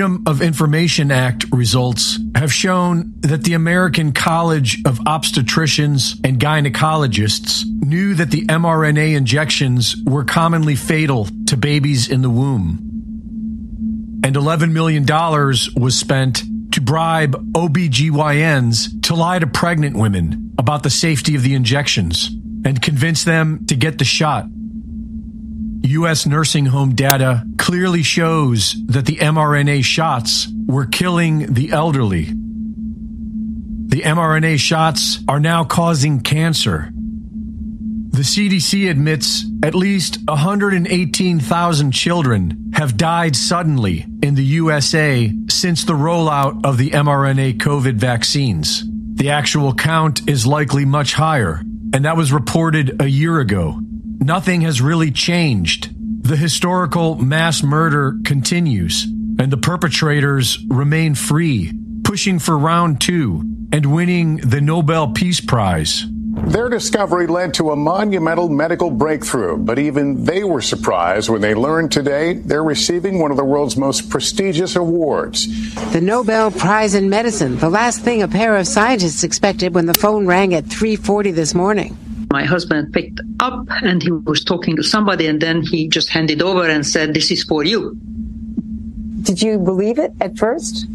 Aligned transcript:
Freedom 0.00 0.22
of 0.26 0.40
Information 0.40 1.10
Act 1.10 1.44
results 1.52 2.18
have 2.34 2.50
shown 2.50 3.12
that 3.20 3.44
the 3.44 3.52
American 3.52 4.12
College 4.12 4.78
of 4.86 4.98
Obstetricians 5.00 6.18
and 6.24 6.40
Gynecologists 6.40 7.66
knew 7.82 8.14
that 8.14 8.30
the 8.30 8.46
mRNA 8.46 9.14
injections 9.14 9.94
were 10.06 10.24
commonly 10.24 10.74
fatal 10.74 11.28
to 11.48 11.56
babies 11.58 12.08
in 12.08 12.22
the 12.22 12.30
womb. 12.30 12.78
And 14.24 14.34
$11 14.34 14.72
million 14.72 15.04
was 15.76 15.98
spent 15.98 16.44
to 16.72 16.80
bribe 16.80 17.52
OBGYNs 17.52 19.02
to 19.02 19.14
lie 19.14 19.38
to 19.38 19.46
pregnant 19.46 19.98
women 19.98 20.54
about 20.58 20.82
the 20.82 20.88
safety 20.88 21.36
of 21.36 21.42
the 21.42 21.54
injections 21.54 22.30
and 22.64 22.80
convince 22.80 23.24
them 23.24 23.66
to 23.66 23.76
get 23.76 23.98
the 23.98 24.06
shot. 24.06 24.46
U.S. 25.90 26.26
nursing 26.26 26.66
home 26.66 26.94
data 26.94 27.44
clearly 27.58 28.02
shows 28.02 28.74
that 28.86 29.06
the 29.06 29.16
mRNA 29.16 29.84
shots 29.84 30.48
were 30.66 30.86
killing 30.86 31.52
the 31.52 31.72
elderly. 31.72 32.24
The 32.24 34.02
mRNA 34.02 34.58
shots 34.58 35.18
are 35.26 35.40
now 35.40 35.64
causing 35.64 36.20
cancer. 36.20 36.90
The 36.92 38.22
CDC 38.22 38.88
admits 38.88 39.44
at 39.64 39.74
least 39.74 40.18
118,000 40.28 41.92
children 41.92 42.70
have 42.74 42.96
died 42.96 43.34
suddenly 43.34 44.06
in 44.22 44.36
the 44.36 44.44
USA 44.44 45.32
since 45.48 45.84
the 45.84 45.94
rollout 45.94 46.64
of 46.64 46.78
the 46.78 46.90
mRNA 46.90 47.58
COVID 47.58 47.94
vaccines. 47.94 48.84
The 49.14 49.30
actual 49.30 49.74
count 49.74 50.28
is 50.28 50.46
likely 50.46 50.84
much 50.84 51.14
higher, 51.14 51.62
and 51.92 52.04
that 52.04 52.16
was 52.16 52.32
reported 52.32 53.02
a 53.02 53.06
year 53.06 53.40
ago. 53.40 53.80
Nothing 54.22 54.60
has 54.60 54.82
really 54.82 55.10
changed. 55.10 55.88
The 56.28 56.36
historical 56.36 57.14
mass 57.14 57.62
murder 57.62 58.18
continues, 58.22 59.04
and 59.04 59.50
the 59.50 59.56
perpetrators 59.56 60.62
remain 60.68 61.14
free, 61.14 61.72
pushing 62.04 62.38
for 62.38 62.58
round 62.58 63.00
two 63.00 63.42
and 63.72 63.86
winning 63.86 64.36
the 64.36 64.60
Nobel 64.60 65.12
Peace 65.12 65.40
Prize. 65.40 66.04
Their 66.32 66.68
discovery 66.68 67.28
led 67.28 67.54
to 67.54 67.70
a 67.70 67.76
monumental 67.76 68.50
medical 68.50 68.90
breakthrough, 68.90 69.56
but 69.56 69.78
even 69.78 70.24
they 70.24 70.44
were 70.44 70.60
surprised 70.60 71.30
when 71.30 71.40
they 71.40 71.54
learned 71.54 71.90
today 71.90 72.34
they're 72.34 72.62
receiving 72.62 73.20
one 73.20 73.30
of 73.30 73.38
the 73.38 73.44
world's 73.44 73.78
most 73.78 74.10
prestigious 74.10 74.76
awards. 74.76 75.46
The 75.92 76.00
Nobel 76.02 76.50
Prize 76.50 76.94
in 76.94 77.08
Medicine, 77.08 77.56
the 77.56 77.70
last 77.70 78.02
thing 78.02 78.20
a 78.20 78.28
pair 78.28 78.54
of 78.56 78.68
scientists 78.68 79.24
expected 79.24 79.74
when 79.74 79.86
the 79.86 79.94
phone 79.94 80.26
rang 80.26 80.52
at 80.52 80.66
3:40 80.66 81.30
this 81.30 81.54
morning. 81.54 81.96
My 82.30 82.44
husband 82.44 82.92
picked 82.92 83.20
up 83.40 83.66
and 83.82 84.02
he 84.02 84.12
was 84.12 84.44
talking 84.44 84.76
to 84.76 84.84
somebody 84.84 85.26
and 85.26 85.40
then 85.40 85.62
he 85.62 85.88
just 85.88 86.08
handed 86.08 86.40
over 86.42 86.68
and 86.68 86.86
said, 86.86 87.12
This 87.12 87.30
is 87.30 87.42
for 87.42 87.64
you. 87.64 87.96
Did 89.22 89.42
you 89.42 89.58
believe 89.58 89.98
it 89.98 90.12
at 90.20 90.38
first? 90.38 90.86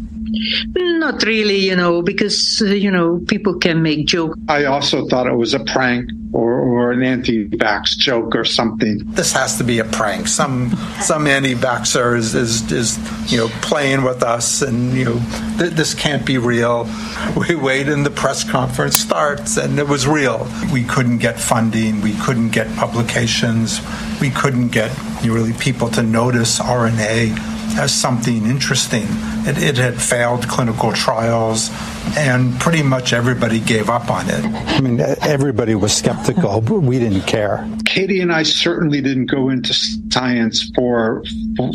Not 0.74 1.22
really, 1.22 1.58
you 1.58 1.76
know, 1.76 2.02
because, 2.02 2.62
uh, 2.64 2.66
you 2.66 2.90
know, 2.90 3.20
people 3.26 3.58
can 3.58 3.82
make 3.82 4.06
jokes. 4.06 4.38
I 4.48 4.64
also 4.64 5.06
thought 5.06 5.26
it 5.26 5.36
was 5.36 5.54
a 5.54 5.60
prank 5.60 6.10
or, 6.32 6.60
or 6.60 6.92
an 6.92 7.02
anti-vax 7.02 7.96
joke 7.96 8.34
or 8.34 8.44
something. 8.44 9.02
This 9.06 9.32
has 9.32 9.56
to 9.58 9.64
be 9.64 9.78
a 9.78 9.84
prank. 9.84 10.28
Some 10.28 10.76
some 11.00 11.26
anti-vaxxer 11.26 12.16
is, 12.16 12.34
is, 12.34 12.70
is 12.70 13.32
you 13.32 13.38
know 13.38 13.48
playing 13.62 14.02
with 14.02 14.22
us, 14.22 14.62
and 14.62 14.92
you 14.94 15.04
know 15.04 15.22
th- 15.58 15.72
this 15.72 15.94
can't 15.94 16.26
be 16.26 16.38
real. 16.38 16.88
We 17.36 17.54
wait, 17.54 17.88
and 17.88 18.06
the 18.06 18.10
press 18.10 18.44
conference 18.44 18.96
starts, 18.96 19.56
and 19.56 19.78
it 19.78 19.88
was 19.88 20.06
real. 20.06 20.48
We 20.72 20.84
couldn't 20.84 21.18
get 21.18 21.40
funding. 21.40 22.00
We 22.00 22.14
couldn't 22.14 22.50
get 22.50 22.74
publications. 22.76 23.80
We 24.20 24.30
couldn't 24.30 24.68
get 24.68 24.90
really 25.24 25.52
people 25.54 25.88
to 25.90 26.02
notice 26.02 26.58
RNA 26.60 27.55
as 27.76 27.94
something 27.94 28.46
interesting. 28.46 29.06
It, 29.46 29.58
it, 29.62 29.76
had 29.76 30.00
failed 30.00 30.48
clinical 30.48 30.92
trials, 30.92 31.70
and 32.16 32.58
pretty 32.58 32.82
much 32.82 33.12
everybody 33.12 33.60
gave 33.60 33.88
up 33.90 34.10
on 34.10 34.28
it. 34.28 34.44
I 34.44 34.80
mean, 34.80 35.00
everybody 35.00 35.74
was 35.74 35.92
skeptical, 35.92 36.60
but 36.60 36.80
we 36.80 36.98
didn't 36.98 37.22
care. 37.22 37.58
Kati 37.84 38.22
and 38.22 38.32
I 38.32 38.42
certainly 38.42 39.00
didn't 39.00 39.26
go 39.26 39.50
into 39.50 39.74
science 39.74 40.70
for 40.74 41.22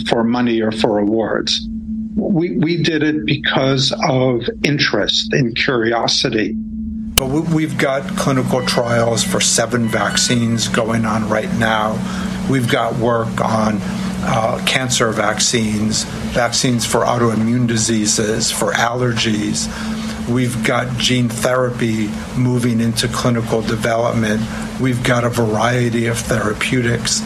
for 0.10 0.24
money 0.24 0.62
or 0.62 0.72
for 0.72 1.00
awards. 1.00 1.68
We 2.16 2.58
we 2.58 2.82
did 2.82 3.04
it 3.04 3.26
because 3.26 3.94
of 4.08 4.42
interest 4.64 5.34
and 5.34 5.56
curiosity. 5.56 6.56
But 7.16 7.28
we've 7.28 7.78
got 7.78 8.08
clinical 8.18 8.66
trials 8.66 9.24
for 9.24 9.40
seven 9.40 9.88
vaccines 9.88 10.68
going 10.68 11.06
on 11.06 11.30
right 11.30 11.52
now. 11.60 11.94
We've 12.50 12.70
got 12.70 12.96
work 12.96 13.40
on 13.42 13.80
uh, 14.24 14.64
cancer 14.66 15.12
vaccines, 15.12 16.04
vaccines 16.34 16.86
for 16.86 17.02
autoimmune 17.02 17.68
diseases, 17.68 18.52
for 18.52 18.72
allergies. 18.74 19.68
We've 20.30 20.64
got 20.64 20.98
gene 20.98 21.30
therapy 21.30 22.10
moving 22.38 22.80
into 22.80 23.08
clinical 23.08 23.62
development. 23.62 24.42
We've 24.80 25.04
got 25.04 25.24
a 25.24 25.30
variety 25.30 26.08
of 26.08 26.18
therapeutics. 26.18 27.22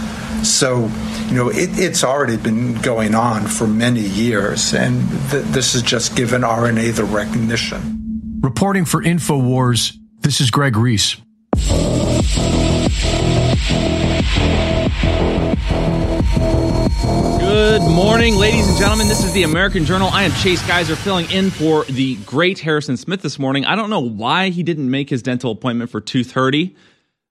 So, 0.47 0.89
you 1.27 1.35
know, 1.35 1.49
it, 1.49 1.69
it's 1.77 2.03
already 2.03 2.37
been 2.37 2.75
going 2.81 3.15
on 3.15 3.47
for 3.47 3.67
many 3.67 4.01
years, 4.01 4.73
and 4.73 5.07
th- 5.31 5.45
this 5.45 5.73
has 5.73 5.81
just 5.81 6.15
given 6.15 6.41
RNA 6.41 6.95
the 6.95 7.03
recognition. 7.03 8.39
Reporting 8.41 8.85
for 8.85 9.01
InfoWars, 9.01 9.97
this 10.21 10.39
is 10.39 10.51
Greg 10.51 10.77
Reese. 10.77 11.17
Good 17.55 17.83
morning, 17.83 18.35
ladies 18.35 18.67
and 18.67 18.77
gentlemen. 18.77 19.07
This 19.07 19.23
is 19.23 19.31
the 19.31 19.43
American 19.43 19.85
Journal. 19.85 20.09
I 20.11 20.23
am 20.23 20.31
Chase 20.33 20.61
Geiser 20.67 20.97
filling 20.97 21.31
in 21.31 21.49
for 21.49 21.85
the 21.85 22.15
great 22.25 22.59
Harrison 22.59 22.97
Smith 22.97 23.21
this 23.21 23.39
morning. 23.39 23.63
I 23.63 23.77
don't 23.77 23.89
know 23.89 24.01
why 24.01 24.49
he 24.49 24.61
didn't 24.61 24.91
make 24.91 25.09
his 25.09 25.21
dental 25.21 25.51
appointment 25.51 25.89
for 25.89 26.01
2:30, 26.01 26.75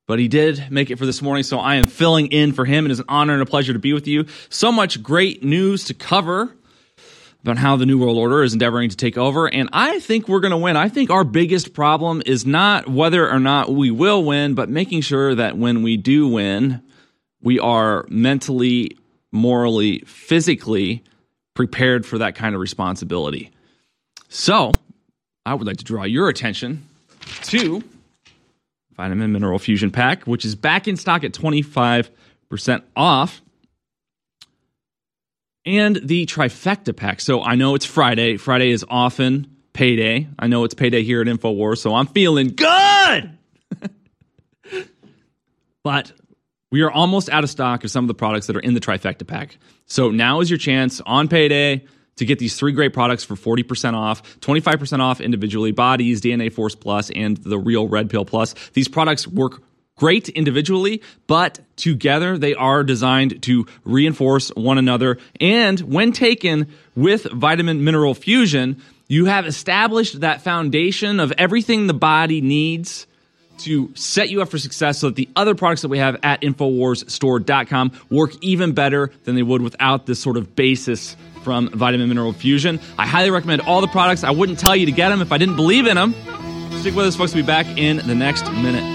but 0.06 0.18
he 0.18 0.26
did 0.26 0.68
make 0.70 0.90
it 0.90 0.96
for 0.96 1.04
this 1.04 1.20
morning, 1.20 1.42
so 1.42 1.58
I 1.58 1.74
am 1.74 1.84
filling 1.84 2.28
in 2.28 2.52
for 2.54 2.64
him. 2.64 2.86
It 2.86 2.90
is 2.90 3.00
an 3.00 3.04
honor 3.06 3.34
and 3.34 3.42
a 3.42 3.46
pleasure 3.46 3.74
to 3.74 3.78
be 3.78 3.92
with 3.92 4.08
you. 4.08 4.24
So 4.48 4.72
much 4.72 5.02
great 5.02 5.44
news 5.44 5.84
to 5.84 5.94
cover 5.94 6.56
about 7.42 7.58
how 7.58 7.76
the 7.76 7.84
New 7.84 7.98
World 7.98 8.16
Order 8.16 8.42
is 8.44 8.54
endeavoring 8.54 8.88
to 8.88 8.96
take 8.96 9.18
over, 9.18 9.46
and 9.46 9.68
I 9.74 10.00
think 10.00 10.26
we're 10.26 10.40
going 10.40 10.52
to 10.52 10.56
win. 10.56 10.74
I 10.74 10.88
think 10.88 11.10
our 11.10 11.24
biggest 11.24 11.74
problem 11.74 12.22
is 12.24 12.46
not 12.46 12.88
whether 12.88 13.30
or 13.30 13.40
not 13.40 13.74
we 13.74 13.90
will 13.90 14.24
win, 14.24 14.54
but 14.54 14.70
making 14.70 15.02
sure 15.02 15.34
that 15.34 15.58
when 15.58 15.82
we 15.82 15.98
do 15.98 16.26
win, 16.28 16.80
we 17.42 17.58
are 17.58 18.06
mentally 18.08 18.96
morally, 19.34 19.98
physically 20.06 21.02
prepared 21.54 22.06
for 22.06 22.18
that 22.18 22.34
kind 22.34 22.54
of 22.54 22.60
responsibility. 22.60 23.50
So, 24.28 24.72
I 25.44 25.54
would 25.54 25.66
like 25.66 25.76
to 25.78 25.84
draw 25.84 26.04
your 26.04 26.28
attention 26.28 26.86
to 27.42 27.82
Vitamin 28.96 29.32
Mineral 29.32 29.58
Fusion 29.58 29.90
Pack, 29.90 30.24
which 30.24 30.44
is 30.44 30.54
back 30.54 30.88
in 30.88 30.96
stock 30.96 31.24
at 31.24 31.32
25% 31.32 32.10
off. 32.96 33.42
And 35.66 35.96
the 35.96 36.26
Trifecta 36.26 36.94
Pack. 36.94 37.20
So 37.20 37.42
I 37.42 37.54
know 37.54 37.74
it's 37.74 37.86
Friday. 37.86 38.36
Friday 38.36 38.70
is 38.70 38.84
often 38.88 39.46
payday. 39.72 40.28
I 40.38 40.46
know 40.46 40.64
it's 40.64 40.74
payday 40.74 41.02
here 41.02 41.22
at 41.22 41.26
InfoWars, 41.26 41.78
so 41.78 41.94
I'm 41.94 42.06
feeling 42.06 42.54
good. 42.54 43.30
but 45.82 46.12
we 46.74 46.82
are 46.82 46.90
almost 46.90 47.30
out 47.30 47.44
of 47.44 47.50
stock 47.50 47.84
of 47.84 47.90
some 47.92 48.02
of 48.02 48.08
the 48.08 48.14
products 48.14 48.48
that 48.48 48.56
are 48.56 48.60
in 48.60 48.74
the 48.74 48.80
trifecta 48.80 49.24
pack. 49.24 49.58
So 49.86 50.10
now 50.10 50.40
is 50.40 50.50
your 50.50 50.58
chance 50.58 51.00
on 51.06 51.28
payday 51.28 51.84
to 52.16 52.24
get 52.24 52.40
these 52.40 52.56
three 52.56 52.72
great 52.72 52.92
products 52.92 53.22
for 53.22 53.36
40% 53.36 53.94
off, 53.94 54.40
25% 54.40 54.98
off 54.98 55.20
individually 55.20 55.72
Bodease, 55.72 56.18
DNA 56.18 56.52
Force 56.52 56.74
Plus, 56.74 57.10
and 57.10 57.36
the 57.36 57.60
Real 57.60 57.86
Red 57.86 58.10
Pill 58.10 58.24
Plus. 58.24 58.56
These 58.72 58.88
products 58.88 59.24
work 59.24 59.62
great 59.94 60.28
individually, 60.30 61.00
but 61.28 61.60
together 61.76 62.36
they 62.36 62.54
are 62.54 62.82
designed 62.82 63.40
to 63.44 63.66
reinforce 63.84 64.48
one 64.48 64.76
another. 64.76 65.18
And 65.40 65.78
when 65.78 66.10
taken 66.10 66.72
with 66.96 67.22
vitamin 67.22 67.84
mineral 67.84 68.14
fusion, 68.14 68.82
you 69.06 69.26
have 69.26 69.46
established 69.46 70.22
that 70.22 70.42
foundation 70.42 71.20
of 71.20 71.32
everything 71.38 71.86
the 71.86 71.94
body 71.94 72.40
needs 72.40 73.06
to 73.58 73.90
set 73.94 74.30
you 74.30 74.42
up 74.42 74.48
for 74.48 74.58
success 74.58 74.98
so 74.98 75.08
that 75.08 75.16
the 75.16 75.28
other 75.36 75.54
products 75.54 75.82
that 75.82 75.88
we 75.88 75.98
have 75.98 76.16
at 76.22 76.40
InfoWarsStore.com 76.42 77.92
work 78.10 78.32
even 78.40 78.72
better 78.72 79.10
than 79.24 79.34
they 79.34 79.42
would 79.42 79.62
without 79.62 80.06
this 80.06 80.20
sort 80.20 80.36
of 80.36 80.54
basis 80.56 81.16
from 81.42 81.68
Vitamin 81.68 82.08
Mineral 82.08 82.32
Fusion. 82.32 82.80
I 82.98 83.06
highly 83.06 83.30
recommend 83.30 83.62
all 83.62 83.80
the 83.80 83.88
products. 83.88 84.24
I 84.24 84.30
wouldn't 84.30 84.58
tell 84.58 84.74
you 84.74 84.86
to 84.86 84.92
get 84.92 85.10
them 85.10 85.20
if 85.20 85.30
I 85.30 85.38
didn't 85.38 85.56
believe 85.56 85.86
in 85.86 85.96
them. 85.96 86.14
Stick 86.80 86.94
with 86.94 87.06
us, 87.06 87.16
folks. 87.16 87.34
We'll 87.34 87.44
be 87.44 87.46
back 87.46 87.66
in 87.78 87.98
the 87.98 88.14
next 88.14 88.50
minute. 88.52 88.94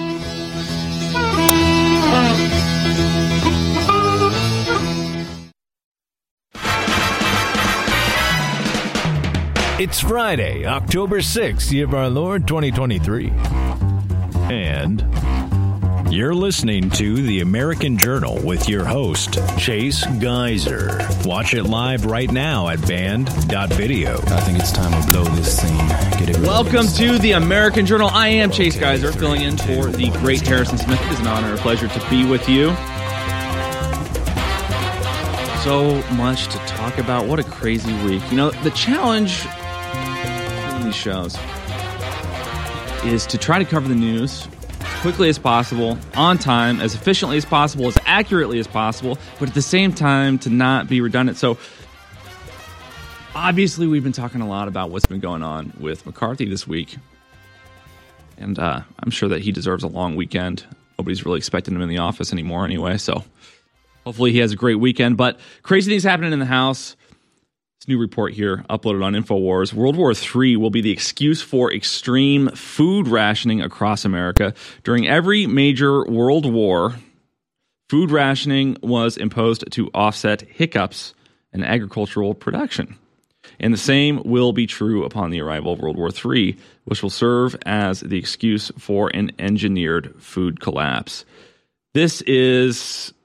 It's 9.80 10.02
Friday, 10.02 10.66
October 10.66 11.20
6th, 11.20 11.72
year 11.72 11.86
of 11.86 11.94
our 11.94 12.10
Lord 12.10 12.46
2023. 12.48 13.89
And 14.50 15.06
you're 16.12 16.34
listening 16.34 16.90
to 16.92 17.16
the 17.22 17.42
American 17.42 18.00
Journal 18.00 18.42
with 18.44 18.68
your 18.68 18.84
host, 18.84 19.38
Chase 19.60 20.04
Geiser. 20.18 21.08
Watch 21.24 21.54
it 21.54 21.66
live 21.66 22.06
right 22.06 22.32
now 22.32 22.68
at 22.70 22.82
band.video. 22.88 24.16
I 24.16 24.40
think 24.42 24.58
it's 24.58 24.72
time 24.72 25.00
to 25.04 25.12
blow 25.12 25.24
this 25.36 25.60
scene. 25.60 25.78
Get 26.18 26.30
it 26.30 26.40
Welcome 26.40 26.88
to 26.88 27.20
the 27.20 27.34
American 27.34 27.86
Journal. 27.86 28.10
I 28.12 28.30
am 28.30 28.50
Chase 28.50 28.76
Geiser, 28.76 29.12
filling 29.12 29.44
in 29.44 29.56
for 29.56 29.86
the 29.86 30.10
great 30.14 30.42
Harrison 30.42 30.80
Smith. 30.80 31.00
It 31.00 31.12
is 31.12 31.20
an 31.20 31.28
honor 31.28 31.50
and 31.50 31.60
a 31.60 31.62
pleasure 31.62 31.88
to 31.88 32.10
be 32.10 32.26
with 32.26 32.50
you. 32.50 32.70
So 35.64 36.02
much 36.16 36.48
to 36.48 36.58
talk 36.66 36.98
about. 36.98 37.28
What 37.28 37.38
a 37.38 37.44
crazy 37.44 37.94
week. 38.04 38.24
You 38.32 38.38
know, 38.38 38.50
the 38.50 38.72
challenge 38.72 39.46
in 40.76 40.86
these 40.86 40.96
shows 40.96 41.38
is 43.06 43.26
to 43.28 43.38
try 43.38 43.60
to 43.60 43.66
cover 43.66 43.88
the 43.88 43.96
news 43.96 44.48
quickly 45.02 45.30
as 45.30 45.40
possible, 45.40 45.98
on 46.16 46.38
time, 46.38 46.82
as 46.82 46.94
efficiently 46.94 47.38
as 47.38 47.46
possible, 47.46 47.88
as 47.88 47.98
accurately 48.06 48.60
as 48.60 48.68
possible, 48.68 49.18
but 49.40 49.48
at 49.48 49.56
the 49.56 49.62
same 49.62 49.94
time 49.94 50.38
to 50.40 50.50
not 50.50 50.88
be 50.90 51.00
redundant. 51.00 51.38
So, 51.38 51.58
obviously, 53.34 53.88
we've 53.88 54.04
been 54.04 54.12
talking 54.12 54.42
a 54.42 54.48
lot 54.48 54.68
about 54.68 54.90
what's 54.90 55.06
been 55.06 55.22
going 55.22 55.44
on 55.44 55.72
with 55.80 56.06
McCarthy 56.06 56.46
this 56.46 56.68
week. 56.68 56.98
And 58.38 58.60
uh, 58.60 58.82
I'm 59.00 59.12
sure 59.12 59.30
that 59.30 59.42
he 59.42 59.52
deserves 59.52 59.84
a 59.84 59.88
long 59.88 60.16
weekend. 60.16 60.66
Nobody's 60.98 61.26
really 61.26 61.38
expecting 61.38 61.76
him 61.76 61.82
in 61.82 61.90
the 61.90 62.00
office 62.00 62.34
anymore, 62.34 62.66
anyway. 62.66 62.98
So, 62.98 63.24
hopefully, 64.06 64.34
he 64.34 64.40
has 64.40 64.52
a 64.52 64.58
great 64.58 64.76
weekend. 64.76 65.16
But 65.16 65.40
crazy 65.64 65.92
things 65.92 66.04
happening 66.04 66.34
in 66.34 66.40
the 66.40 66.46
House. 66.46 66.98
New 67.90 67.98
report 67.98 68.34
here, 68.34 68.64
uploaded 68.70 69.04
on 69.04 69.14
InfoWars. 69.14 69.74
World 69.74 69.96
War 69.96 70.14
III 70.14 70.58
will 70.58 70.70
be 70.70 70.80
the 70.80 70.92
excuse 70.92 71.42
for 71.42 71.74
extreme 71.74 72.50
food 72.50 73.08
rationing 73.08 73.64
across 73.64 74.06
America. 74.06 74.54
During 74.84 75.08
every 75.08 75.48
major 75.48 76.06
world 76.06 76.46
war, 76.46 77.00
food 77.90 78.12
rationing 78.12 78.78
was 78.84 79.18
imposed 79.18 79.72
to 79.72 79.90
offset 79.96 80.42
hiccups 80.42 81.16
in 81.52 81.64
agricultural 81.64 82.36
production. 82.36 82.96
And 83.60 83.74
the 83.74 83.78
same 83.78 84.22
will 84.24 84.54
be 84.54 84.68
true 84.68 85.04
upon 85.04 85.32
the 85.32 85.42
arrival 85.42 85.74
of 85.74 85.80
World 85.80 85.98
War 85.98 86.12
III, 86.12 86.56
which 86.84 87.02
will 87.02 87.10
serve 87.10 87.56
as 87.66 88.02
the 88.02 88.20
excuse 88.20 88.72
for 88.78 89.10
an 89.16 89.32
engineered 89.40 90.14
food 90.20 90.60
collapse. 90.60 91.26
This 91.96 92.22
is 92.22 93.16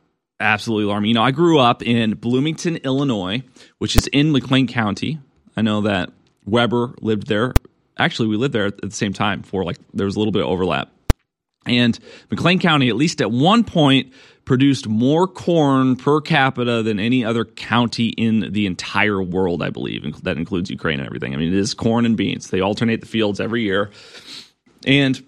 absolutely 0.40 0.84
alarming. 0.84 1.08
You 1.08 1.14
know, 1.14 1.22
I 1.22 1.31
grew 1.31 1.58
up 1.58 1.82
in 1.82 2.14
Bloomington, 2.14 2.76
Illinois, 2.78 3.42
which 3.78 3.96
is 3.96 4.06
in 4.08 4.32
McLean 4.32 4.66
County. 4.66 5.19
I 5.56 5.62
know 5.62 5.82
that 5.82 6.12
Weber 6.44 6.94
lived 7.00 7.26
there. 7.26 7.54
Actually, 7.98 8.28
we 8.28 8.36
lived 8.36 8.54
there 8.54 8.66
at 8.66 8.81
the 8.81 8.90
same 8.90 9.12
time 9.12 9.42
for 9.42 9.64
like 9.64 9.78
there 9.92 10.06
was 10.06 10.16
a 10.16 10.19
little 10.19 10.32
bit 10.32 10.42
of 10.42 10.48
overlap. 10.48 10.90
And 11.66 11.98
McLean 12.31 12.58
County, 12.58 12.88
at 12.88 12.96
least 12.96 13.20
at 13.22 13.31
one 13.31 13.64
point, 13.64 14.12
produced 14.44 14.86
more 14.86 15.26
corn 15.26 15.96
per 15.96 16.20
capita 16.20 16.82
than 16.82 16.98
any 16.98 17.25
other 17.25 17.44
county 17.44 18.08
in 18.08 18.52
the 18.52 18.66
entire 18.66 19.22
world, 19.22 19.62
I 19.62 19.70
believe. 19.70 20.04
And 20.04 20.14
that 20.16 20.36
includes 20.36 20.69
Ukraine 20.70 20.98
and 20.98 21.06
everything. 21.06 21.32
I 21.32 21.38
mean, 21.38 21.52
it 21.52 21.58
is 21.58 21.72
corn 21.72 22.04
and 22.04 22.16
beans. 22.16 22.50
They 22.50 22.60
alternate 22.60 23.00
the 23.00 23.06
fields 23.06 23.40
every 23.40 23.62
year. 23.62 23.90
And 24.86 25.22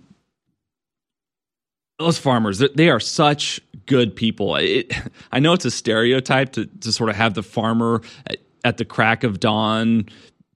those 1.98 2.18
farmers, 2.18 2.58
they 2.58 2.90
are 2.90 3.00
such 3.00 3.60
good 3.86 4.14
people. 4.14 4.56
It, 4.56 4.92
I 5.32 5.40
know 5.40 5.52
it's 5.52 5.64
a 5.64 5.70
stereotype 5.70 6.52
to, 6.52 6.66
to 6.66 6.92
sort 6.92 7.10
of 7.10 7.16
have 7.16 7.34
the 7.34 7.42
farmer 7.42 8.02
at, 8.26 8.38
at 8.64 8.76
the 8.76 8.84
crack 8.84 9.24
of 9.24 9.40
dawn 9.40 10.06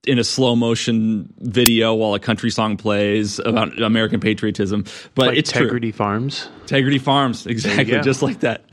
in 0.06 0.18
a 0.18 0.24
slow 0.24 0.56
motion 0.56 1.32
video 1.38 1.94
while 1.94 2.14
a 2.14 2.18
country 2.18 2.50
song 2.50 2.76
plays 2.76 3.38
about 3.38 3.80
American 3.82 4.18
patriotism, 4.18 4.84
but 5.14 5.28
like 5.28 5.38
it's 5.38 5.52
Integrity. 5.52 5.92
Farms. 5.92 6.48
Integrity 6.62 6.98
Farms, 6.98 7.46
exactly, 7.46 8.00
just 8.00 8.22
like 8.22 8.40
that. 8.40 8.64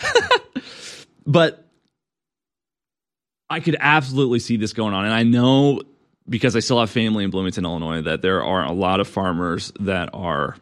but 1.25 1.65
I 3.49 3.59
could 3.59 3.75
absolutely 3.79 4.39
see 4.39 4.55
this 4.55 4.71
going 4.71 4.93
on, 4.93 5.03
and 5.03 5.13
I 5.13 5.23
know 5.23 5.81
because 6.29 6.55
I 6.55 6.59
still 6.59 6.79
have 6.79 6.89
family 6.89 7.23
in 7.23 7.29
Bloomington, 7.29 7.65
Illinois, 7.65 8.01
that 8.01 8.21
there 8.21 8.43
are 8.43 8.63
a 8.63 8.71
lot 8.71 8.99
of 8.99 9.07
farmers 9.07 9.71
that 9.79 10.09
are 10.13 10.55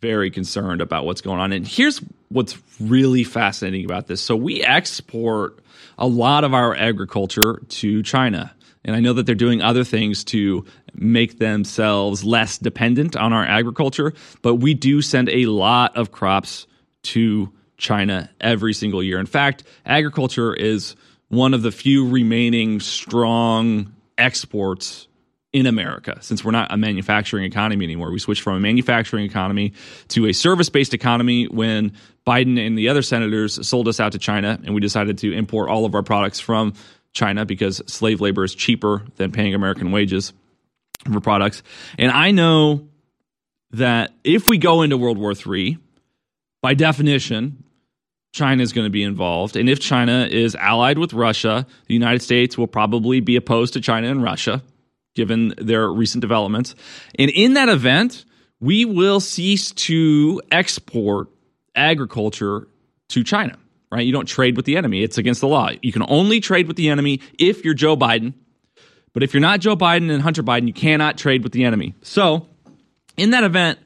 very 0.00 0.30
concerned 0.30 0.80
about 0.80 1.04
what's 1.04 1.20
going 1.20 1.40
on. 1.40 1.52
And 1.52 1.66
here's 1.66 2.00
what's 2.28 2.58
really 2.80 3.24
fascinating 3.24 3.84
about 3.84 4.06
this. 4.06 4.20
So 4.20 4.36
we 4.36 4.62
export 4.62 5.58
a 5.98 6.06
lot 6.06 6.44
of 6.44 6.54
our 6.54 6.74
agriculture 6.74 7.62
to 7.68 8.02
China. 8.02 8.54
And 8.84 8.94
I 8.94 9.00
know 9.00 9.14
that 9.14 9.26
they're 9.26 9.34
doing 9.34 9.62
other 9.62 9.84
things 9.84 10.22
to 10.24 10.64
make 10.94 11.38
themselves 11.38 12.24
less 12.24 12.58
dependent 12.58 13.16
on 13.16 13.32
our 13.32 13.44
agriculture, 13.44 14.12
but 14.42 14.56
we 14.56 14.74
do 14.74 15.02
send 15.02 15.28
a 15.28 15.46
lot 15.46 15.96
of 15.96 16.12
crops 16.12 16.66
to 17.02 17.52
China 17.76 18.30
every 18.40 18.72
single 18.72 19.02
year. 19.02 19.18
In 19.18 19.26
fact, 19.26 19.64
agriculture 19.84 20.54
is 20.54 20.94
one 21.28 21.52
of 21.52 21.62
the 21.62 21.72
few 21.72 22.08
remaining 22.08 22.80
strong 22.80 23.92
exports 24.16 25.08
in 25.52 25.66
America 25.66 26.18
since 26.20 26.44
we're 26.44 26.50
not 26.50 26.72
a 26.72 26.76
manufacturing 26.76 27.44
economy 27.44 27.84
anymore. 27.84 28.10
We 28.10 28.18
switched 28.18 28.42
from 28.42 28.56
a 28.56 28.60
manufacturing 28.60 29.24
economy 29.24 29.72
to 30.08 30.26
a 30.26 30.32
service 30.32 30.68
based 30.68 30.92
economy 30.92 31.44
when 31.44 31.92
Biden 32.26 32.64
and 32.64 32.76
the 32.76 32.88
other 32.88 33.02
senators 33.02 33.66
sold 33.66 33.88
us 33.88 34.00
out 34.00 34.12
to 34.12 34.18
China 34.18 34.60
and 34.64 34.74
we 34.74 34.80
decided 34.80 35.18
to 35.18 35.32
import 35.32 35.70
all 35.70 35.84
of 35.84 35.94
our 35.94 36.02
products 36.02 36.40
from 36.40 36.74
China 37.12 37.46
because 37.46 37.80
slave 37.86 38.20
labor 38.20 38.44
is 38.44 38.54
cheaper 38.54 39.04
than 39.16 39.32
paying 39.32 39.54
American 39.54 39.92
wages 39.92 40.32
for 41.10 41.20
products. 41.20 41.62
And 41.98 42.10
I 42.10 42.32
know 42.32 42.88
that 43.70 44.12
if 44.24 44.48
we 44.48 44.58
go 44.58 44.82
into 44.82 44.96
World 44.96 45.18
War 45.18 45.32
III, 45.32 45.78
by 46.62 46.74
definition, 46.74 47.64
China 48.32 48.62
is 48.62 48.72
going 48.72 48.84
to 48.84 48.90
be 48.90 49.02
involved. 49.02 49.56
And 49.56 49.68
if 49.68 49.80
China 49.80 50.28
is 50.30 50.54
allied 50.54 50.98
with 50.98 51.14
Russia, 51.14 51.66
the 51.86 51.94
United 51.94 52.20
States 52.20 52.58
will 52.58 52.66
probably 52.66 53.20
be 53.20 53.36
opposed 53.36 53.72
to 53.74 53.80
China 53.80 54.08
and 54.08 54.22
Russia, 54.22 54.62
given 55.16 55.54
their 55.58 55.90
recent 55.90 56.20
developments. 56.20 56.76
And 57.18 57.30
in 57.30 57.54
that 57.54 57.68
event, 57.68 58.24
we 58.60 58.84
will 58.84 59.18
cease 59.18 59.72
to 59.72 60.40
export 60.52 61.28
agriculture 61.74 62.68
to 63.08 63.24
China 63.24 63.58
right? 63.90 64.04
You 64.04 64.12
don't 64.12 64.26
trade 64.26 64.56
with 64.56 64.66
the 64.66 64.76
enemy. 64.76 65.02
It's 65.02 65.18
against 65.18 65.40
the 65.40 65.48
law. 65.48 65.70
You 65.82 65.92
can 65.92 66.04
only 66.08 66.40
trade 66.40 66.66
with 66.66 66.76
the 66.76 66.88
enemy 66.88 67.20
if 67.38 67.64
you're 67.64 67.74
Joe 67.74 67.96
Biden. 67.96 68.34
But 69.12 69.22
if 69.22 69.32
you're 69.32 69.40
not 69.40 69.60
Joe 69.60 69.76
Biden 69.76 70.10
and 70.10 70.22
Hunter 70.22 70.42
Biden, 70.42 70.66
you 70.66 70.74
cannot 70.74 71.16
trade 71.16 71.42
with 71.42 71.52
the 71.52 71.64
enemy. 71.64 71.94
So, 72.02 72.46
in 73.16 73.30
that 73.30 73.44
event, 73.44 73.78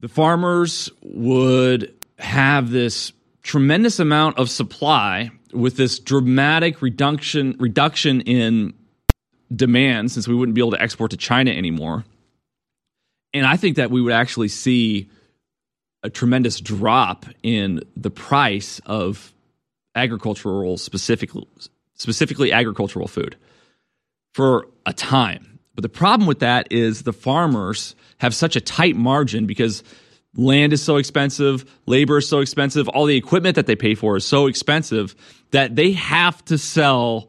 the 0.00 0.08
farmers 0.08 0.90
would 1.02 1.94
have 2.18 2.70
this 2.70 3.12
tremendous 3.42 4.00
amount 4.00 4.38
of 4.38 4.50
supply 4.50 5.30
with 5.52 5.76
this 5.76 6.00
dramatic 6.00 6.82
reduction 6.82 7.54
reduction 7.60 8.22
in 8.22 8.74
demand 9.54 10.10
since 10.12 10.28
we 10.28 10.34
wouldn't 10.34 10.54
be 10.54 10.60
able 10.60 10.72
to 10.72 10.80
export 10.80 11.10
to 11.12 11.16
China 11.16 11.50
anymore. 11.50 12.04
And 13.32 13.46
I 13.46 13.56
think 13.56 13.76
that 13.76 13.90
we 13.90 14.00
would 14.00 14.12
actually 14.12 14.48
see 14.48 15.10
a 16.02 16.10
tremendous 16.10 16.60
drop 16.60 17.26
in 17.42 17.80
the 17.96 18.10
price 18.10 18.80
of 18.86 19.32
agricultural 19.94 20.76
specifically 20.76 21.46
specifically 21.96 22.52
agricultural 22.52 23.08
food 23.08 23.36
for 24.32 24.68
a 24.84 24.92
time. 24.92 25.58
But 25.74 25.82
the 25.82 25.88
problem 25.88 26.26
with 26.26 26.40
that 26.40 26.70
is 26.70 27.02
the 27.02 27.12
farmers 27.12 27.94
have 28.18 28.34
such 28.34 28.56
a 28.56 28.60
tight 28.60 28.96
margin 28.96 29.46
because 29.46 29.82
land 30.36 30.72
is 30.72 30.82
so 30.82 30.96
expensive, 30.96 31.64
labor 31.86 32.18
is 32.18 32.28
so 32.28 32.40
expensive, 32.40 32.88
all 32.88 33.06
the 33.06 33.16
equipment 33.16 33.56
that 33.56 33.66
they 33.66 33.76
pay 33.76 33.94
for 33.94 34.16
is 34.16 34.24
so 34.24 34.46
expensive 34.46 35.14
that 35.52 35.76
they 35.76 35.92
have 35.92 36.44
to 36.46 36.58
sell 36.58 37.28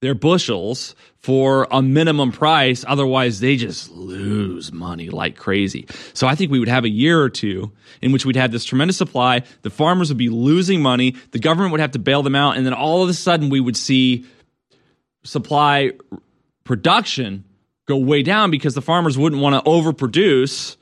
their 0.00 0.14
bushels 0.14 0.94
for 1.18 1.66
a 1.70 1.80
minimum 1.80 2.30
price. 2.30 2.84
Otherwise, 2.86 3.40
they 3.40 3.56
just 3.56 3.90
lose 3.90 4.72
money 4.72 5.08
like 5.08 5.36
crazy. 5.36 5.86
So 6.12 6.26
I 6.26 6.34
think 6.34 6.50
we 6.50 6.58
would 6.58 6.68
have 6.68 6.84
a 6.84 6.90
year 6.90 7.20
or 7.20 7.30
two 7.30 7.72
in 8.02 8.12
which 8.12 8.26
we'd 8.26 8.36
have 8.36 8.52
this 8.52 8.64
tremendous 8.64 8.98
supply. 8.98 9.42
The 9.62 9.70
farmers 9.70 10.10
would 10.10 10.18
be 10.18 10.28
losing 10.28 10.82
money. 10.82 11.16
The 11.30 11.38
government 11.38 11.72
would 11.72 11.80
have 11.80 11.92
to 11.92 11.98
bail 11.98 12.22
them 12.22 12.34
out. 12.34 12.56
And 12.56 12.66
then 12.66 12.74
all 12.74 13.02
of 13.02 13.08
a 13.08 13.14
sudden, 13.14 13.48
we 13.48 13.60
would 13.60 13.76
see 13.76 14.26
supply 15.24 15.92
production 16.64 17.44
go 17.86 17.96
way 17.96 18.22
down 18.22 18.50
because 18.50 18.74
the 18.74 18.82
farmers 18.82 19.16
wouldn't 19.16 19.40
want 19.40 19.54
to 19.54 19.70
overproduce 19.70 20.76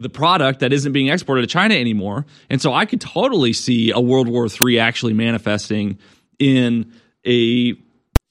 the 0.00 0.08
product 0.08 0.60
that 0.60 0.72
isn't 0.72 0.92
being 0.92 1.08
exported 1.08 1.42
to 1.42 1.48
China 1.48 1.74
anymore. 1.74 2.24
And 2.50 2.62
so 2.62 2.72
I 2.72 2.86
could 2.86 3.00
totally 3.00 3.52
see 3.52 3.90
a 3.90 4.00
World 4.00 4.28
War 4.28 4.46
III 4.46 4.78
actually 4.78 5.12
manifesting 5.12 5.98
in 6.38 6.92
a 7.26 7.74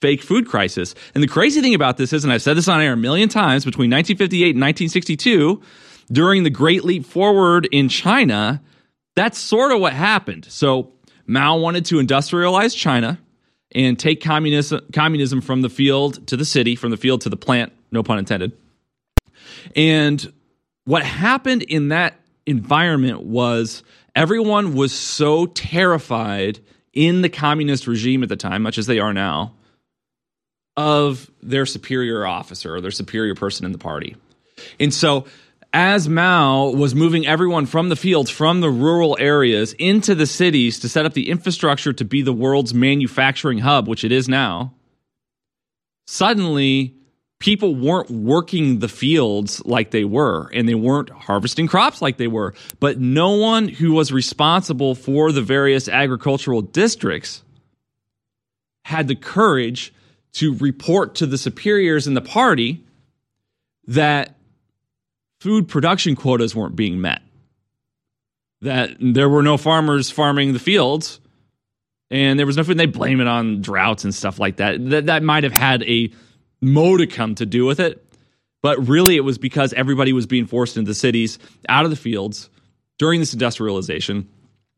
fake 0.01 0.21
food 0.21 0.47
crisis. 0.47 0.93
And 1.15 1.23
the 1.23 1.27
crazy 1.27 1.61
thing 1.61 1.73
about 1.73 1.97
this 1.97 2.13
is, 2.13 2.23
and 2.23 2.31
I've 2.31 2.41
said 2.41 2.55
this 2.55 2.67
on 2.67 2.81
air 2.81 2.93
a 2.93 2.97
million 2.97 3.29
times, 3.29 3.65
between 3.65 3.89
1958 3.89 4.55
and 4.55 4.61
1962, 4.61 5.61
during 6.11 6.43
the 6.43 6.49
Great 6.49 6.83
Leap 6.83 7.05
Forward 7.05 7.67
in 7.71 7.89
China, 7.89 8.61
that's 9.15 9.37
sort 9.37 9.71
of 9.71 9.79
what 9.79 9.93
happened. 9.93 10.45
So 10.45 10.93
Mao 11.25 11.57
wanted 11.57 11.85
to 11.85 11.95
industrialize 11.95 12.75
China 12.75 13.19
and 13.73 13.99
take 13.99 14.21
communism, 14.21 14.81
communism 14.93 15.41
from 15.41 15.61
the 15.61 15.69
field 15.69 16.25
to 16.27 16.37
the 16.37 16.45
city, 16.45 16.75
from 16.75 16.91
the 16.91 16.97
field 16.97 17.21
to 17.21 17.29
the 17.29 17.37
plant, 17.37 17.73
no 17.91 18.03
pun 18.03 18.19
intended. 18.19 18.53
And 19.75 20.31
what 20.85 21.03
happened 21.03 21.63
in 21.63 21.89
that 21.89 22.19
environment 22.45 23.23
was 23.23 23.83
everyone 24.15 24.73
was 24.73 24.93
so 24.93 25.47
terrified 25.47 26.59
in 26.97 27.21
the 27.21 27.29
communist 27.29 27.85
regime 27.85 28.23
at 28.23 28.29
the 28.29 28.35
time, 28.35 28.63
much 28.63 28.79
as 28.79 28.87
they 28.87 28.97
are 28.97 29.13
now, 29.13 29.53
of 30.75 31.29
their 31.43 31.67
superior 31.67 32.25
officer 32.25 32.75
or 32.75 32.81
their 32.81 32.89
superior 32.89 33.35
person 33.35 33.67
in 33.67 33.71
the 33.71 33.77
party. 33.77 34.15
And 34.79 34.91
so 34.91 35.27
as 35.71 36.09
Mao 36.09 36.69
was 36.69 36.95
moving 36.95 37.27
everyone 37.27 37.67
from 37.67 37.89
the 37.89 37.95
fields, 37.95 38.31
from 38.31 38.61
the 38.61 38.69
rural 38.71 39.15
areas 39.19 39.73
into 39.73 40.15
the 40.15 40.25
cities 40.25 40.79
to 40.79 40.89
set 40.89 41.05
up 41.05 41.13
the 41.13 41.29
infrastructure 41.29 41.93
to 41.93 42.03
be 42.03 42.23
the 42.23 42.33
world's 42.33 42.73
manufacturing 42.73 43.59
hub, 43.59 43.87
which 43.87 44.03
it 44.03 44.11
is 44.11 44.27
now, 44.27 44.73
suddenly 46.07 46.95
people 47.39 47.75
weren't 47.75 48.09
working 48.09 48.79
the 48.79 48.87
fields 48.87 49.63
like 49.65 49.91
they 49.91 50.03
were 50.03 50.49
and 50.53 50.67
they 50.67 50.75
weren't 50.75 51.09
harvesting 51.09 51.67
crops 51.67 52.01
like 52.01 52.17
they 52.17 52.27
were. 52.27 52.53
But 52.79 52.99
no 52.99 53.31
one 53.31 53.67
who 53.67 53.93
was 53.93 54.11
responsible 54.11 54.95
for 54.95 55.31
the 55.31 55.41
various 55.41 55.87
agricultural 55.87 56.61
districts 56.61 57.43
had 58.85 59.07
the 59.07 59.15
courage 59.15 59.93
to 60.33 60.55
report 60.55 61.15
to 61.15 61.25
the 61.25 61.37
superiors 61.37 62.07
in 62.07 62.13
the 62.13 62.21
party 62.21 62.83
that 63.87 64.35
food 65.39 65.67
production 65.67 66.15
quotas 66.15 66.55
weren't 66.55 66.75
being 66.75 66.99
met, 66.99 67.21
that 68.61 68.95
there 68.99 69.29
were 69.29 69.43
no 69.43 69.57
farmers 69.57 70.09
farming 70.09 70.53
the 70.53 70.59
fields, 70.59 71.19
and 72.09 72.39
there 72.39 72.45
was 72.45 72.57
no 72.57 72.63
food. 72.63 72.77
They 72.77 72.85
blame 72.85 73.19
it 73.19 73.27
on 73.27 73.61
droughts 73.61 74.03
and 74.03 74.13
stuff 74.13 74.39
like 74.39 74.57
that. 74.57 74.89
That, 74.89 75.05
that 75.07 75.23
might 75.23 75.43
have 75.43 75.53
had 75.53 75.83
a 75.83 76.11
modicum 76.61 77.35
to 77.35 77.45
do 77.45 77.65
with 77.65 77.79
it, 77.79 78.03
but 78.61 78.87
really 78.87 79.15
it 79.15 79.21
was 79.21 79.37
because 79.37 79.73
everybody 79.73 80.13
was 80.13 80.25
being 80.25 80.45
forced 80.45 80.77
into 80.77 80.89
the 80.89 80.95
cities, 80.95 81.39
out 81.69 81.85
of 81.85 81.91
the 81.91 81.97
fields 81.97 82.49
during 82.97 83.19
this 83.19 83.33
industrialization 83.33 84.27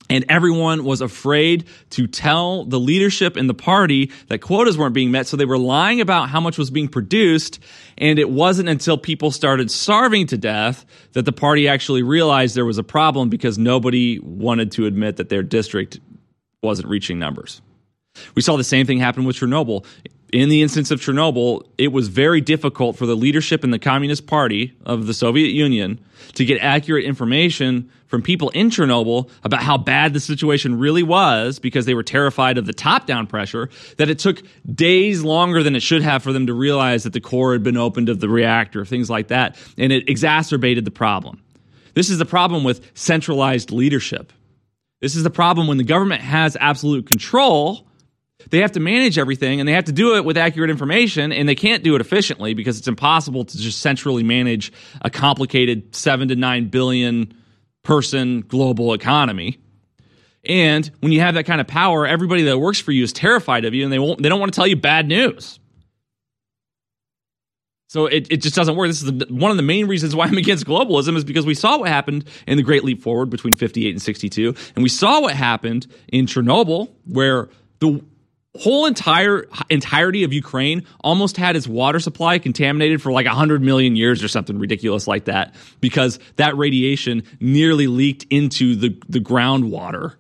and 0.10 0.26
everyone 0.28 0.84
was 0.84 1.02
afraid 1.02 1.66
to 1.92 2.08
tell 2.08 2.66
the 2.66 2.80
leadership 2.80 3.38
in 3.38 3.48
the 3.48 3.54
party 3.54 4.12
that 4.28 4.40
quotas 4.40 4.78
weren't 4.78 4.94
being 4.94 5.12
met. 5.12 5.28
So 5.28 5.38
they 5.38 5.46
were 5.46 5.58
lying 5.58 6.02
about 6.02 6.30
how 6.30 6.40
much 6.40 6.58
was 6.58 6.72
being 6.72 6.88
produced. 6.88 7.60
And 7.98 8.18
it 8.18 8.30
wasn't 8.30 8.70
until 8.70 8.98
people 8.98 9.30
started 9.30 9.70
starving 9.70 10.26
to 10.28 10.38
death 10.38 10.86
that 11.14 11.26
the 11.26 11.32
party 11.32 11.68
actually 11.68 12.02
realized 12.02 12.56
there 12.56 12.66
was 12.66 12.80
a 12.80 12.84
problem 12.84 13.30
because 13.30 13.58
nobody 13.58 14.20
wanted 14.20 14.72
to 14.74 14.88
admit 14.88 15.18
that 15.18 15.30
their 15.30 15.44
district 15.44 16.00
wasn't 16.64 16.88
reaching 16.88 17.20
numbers. 17.20 17.62
We 18.36 18.42
saw 18.42 18.58
the 18.58 18.64
same 18.64 18.88
thing 18.88 18.98
happen 18.98 19.26
with 19.26 19.36
Chernobyl 19.36 19.86
in 20.32 20.50
the 20.50 20.62
instance 20.62 20.92
of 20.92 21.00
Chernobyl, 21.00 21.66
it 21.78 21.92
was 21.92 22.08
very 22.08 22.42
difficult 22.42 22.96
for 22.96 23.06
the 23.06 23.16
leadership 23.16 23.64
in 23.64 23.72
the 23.72 23.80
Communist 23.80 24.28
Party 24.28 24.74
of 24.86 25.08
the 25.08 25.14
Soviet 25.14 25.50
Union 25.50 26.00
to 26.36 26.46
get 26.46 26.62
accurate 26.62 27.06
information 27.06 27.90
from 28.08 28.22
people 28.22 28.50
in 28.50 28.70
Chernobyl 28.70 29.30
about 29.44 29.62
how 29.62 29.78
bad 29.78 30.14
the 30.14 30.20
situation 30.20 30.78
really 30.78 31.04
was 31.04 31.60
because 31.60 31.86
they 31.86 31.94
were 31.94 32.04
terrified 32.04 32.58
of 32.58 32.66
the 32.66 32.74
top 32.74 33.06
down 33.06 33.28
pressure, 33.28 33.70
that 33.98 34.10
it 34.10 34.20
took 34.20 34.42
days 34.74 35.24
longer 35.24 35.62
than 35.64 35.76
it 35.76 35.82
should 35.82 36.02
have 36.02 36.24
for 36.24 36.34
them 36.34 36.48
to 36.48 36.54
realize 36.54 37.04
that 37.04 37.14
the 37.14 37.22
core 37.22 37.54
had 37.54 37.64
been 37.64 37.78
opened 37.78 38.10
of 38.10 38.20
the 38.20 38.30
reactor, 38.30 38.84
things 38.84 39.10
like 39.10 39.28
that. 39.28 39.58
And 39.78 39.92
it 39.92 40.10
exacerbated 40.10 40.86
the 40.86 40.92
problem. 40.92 41.42
This 41.94 42.10
is 42.10 42.18
the 42.18 42.26
problem 42.26 42.64
with 42.64 42.92
centralized 42.96 43.72
leadership. 43.72 44.34
This 45.02 45.16
is 45.16 45.24
the 45.24 45.30
problem 45.30 45.68
when 45.68 45.78
the 45.78 45.84
government 45.84 46.22
has 46.22 46.58
absolute 46.60 47.08
control 47.08 47.88
they 48.50 48.60
have 48.60 48.72
to 48.74 48.80
manage 48.80 49.18
everything 49.18 49.60
and 49.60 49.68
they 49.68 49.74
have 49.74 49.86
to 49.86 49.92
do 49.92 50.16
it 50.16 50.26
with 50.26 50.38
accurate 50.38 50.70
information 50.70 51.32
and 51.32 51.48
they 51.48 51.56
can't 51.56 51.84
do 51.84 51.96
it 51.96 52.02
efficiently 52.02 52.54
because 52.54 52.78
it's 52.78 52.88
impossible 52.88 53.46
to 53.46 53.58
just 53.58 53.80
centrally 53.80 54.24
manage 54.24 54.72
a 55.02 55.10
complicated 55.10 55.96
7 55.96 56.28
to 56.30 56.36
9 56.36 56.70
billion 56.70 57.34
person 57.84 58.42
global 58.42 58.94
economy. 58.94 59.60
And 60.46 60.90
when 61.00 61.12
you 61.12 61.20
have 61.22 61.36
that 61.36 61.46
kind 61.46 61.62
of 61.62 61.68
power, 61.68 62.08
everybody 62.08 62.44
that 62.44 62.58
works 62.58 62.80
for 62.80 62.92
you 62.92 63.04
is 63.04 63.14
terrified 63.14 63.66
of 63.66 63.74
you 63.74 63.84
and 63.84 63.92
they 63.92 64.00
won't 64.00 64.22
they 64.22 64.30
don't 64.30 64.40
want 64.40 64.54
to 64.54 64.56
tell 64.56 64.68
you 64.68 64.76
bad 64.76 65.08
news. 65.08 65.60
So 67.90 68.06
it, 68.06 68.32
it 68.32 68.38
just 68.38 68.56
doesn't 68.56 68.76
work. 68.76 68.88
This 68.88 69.02
is 69.02 69.12
the, 69.12 69.26
one 69.32 69.50
of 69.50 69.58
the 69.58 69.64
main 69.64 69.88
reasons 69.88 70.16
why 70.16 70.28
I'm 70.28 70.38
against 70.38 70.66
globalism 70.66 71.18
is 71.18 71.24
because 71.24 71.48
we 71.48 71.56
saw 71.56 71.80
what 71.80 71.90
happened 71.90 72.26
in 72.46 72.56
the 72.56 72.64
Great 72.64 72.84
Leap 72.84 73.02
Forward 73.02 73.32
between 73.32 73.56
58 73.56 73.90
and 73.90 74.02
62. 74.02 74.54
And 74.76 74.84
we 74.84 74.90
saw 74.90 75.22
what 75.22 75.34
happened 75.34 75.88
in 76.08 76.28
Chernobyl, 76.28 76.92
where 77.06 77.50
the 77.80 78.04
whole 78.60 78.86
entire 78.86 79.48
entirety 79.70 80.26
of 80.26 80.34
Ukraine 80.34 80.86
almost 81.02 81.38
had 81.38 81.56
its 81.56 81.66
water 81.66 82.00
supply 82.00 82.40
contaminated 82.40 83.02
for 83.02 83.12
like 83.12 83.26
100 83.26 83.62
million 83.62 83.96
years 83.96 84.22
or 84.22 84.28
something 84.28 84.60
ridiculous 84.60 85.08
like 85.08 85.26
that 85.26 85.56
because 85.80 86.20
that 86.36 86.58
radiation 86.58 87.24
nearly 87.40 87.88
leaked 87.88 88.26
into 88.30 88.76
the 88.76 89.02
the 89.08 89.20
groundwater 89.20 90.16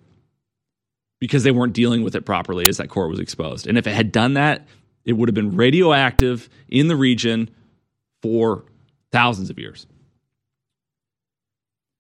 because 1.20 1.44
they 1.44 1.52
weren't 1.52 1.74
dealing 1.74 2.02
with 2.02 2.16
it 2.16 2.26
properly 2.26 2.68
as 2.68 2.78
that 2.78 2.88
core 2.90 3.10
was 3.10 3.20
exposed. 3.20 3.68
And 3.68 3.78
if 3.78 3.86
it 3.86 3.94
had 3.94 4.12
done 4.12 4.36
that, 4.36 4.66
it 5.04 5.14
would 5.14 5.28
have 5.28 5.36
been 5.36 5.58
radioactive 5.58 6.50
in 6.70 6.88
the 6.88 6.96
region 6.96 7.50
for 8.22 8.64
thousands 9.12 9.50
of 9.50 9.60
years. 9.60 9.86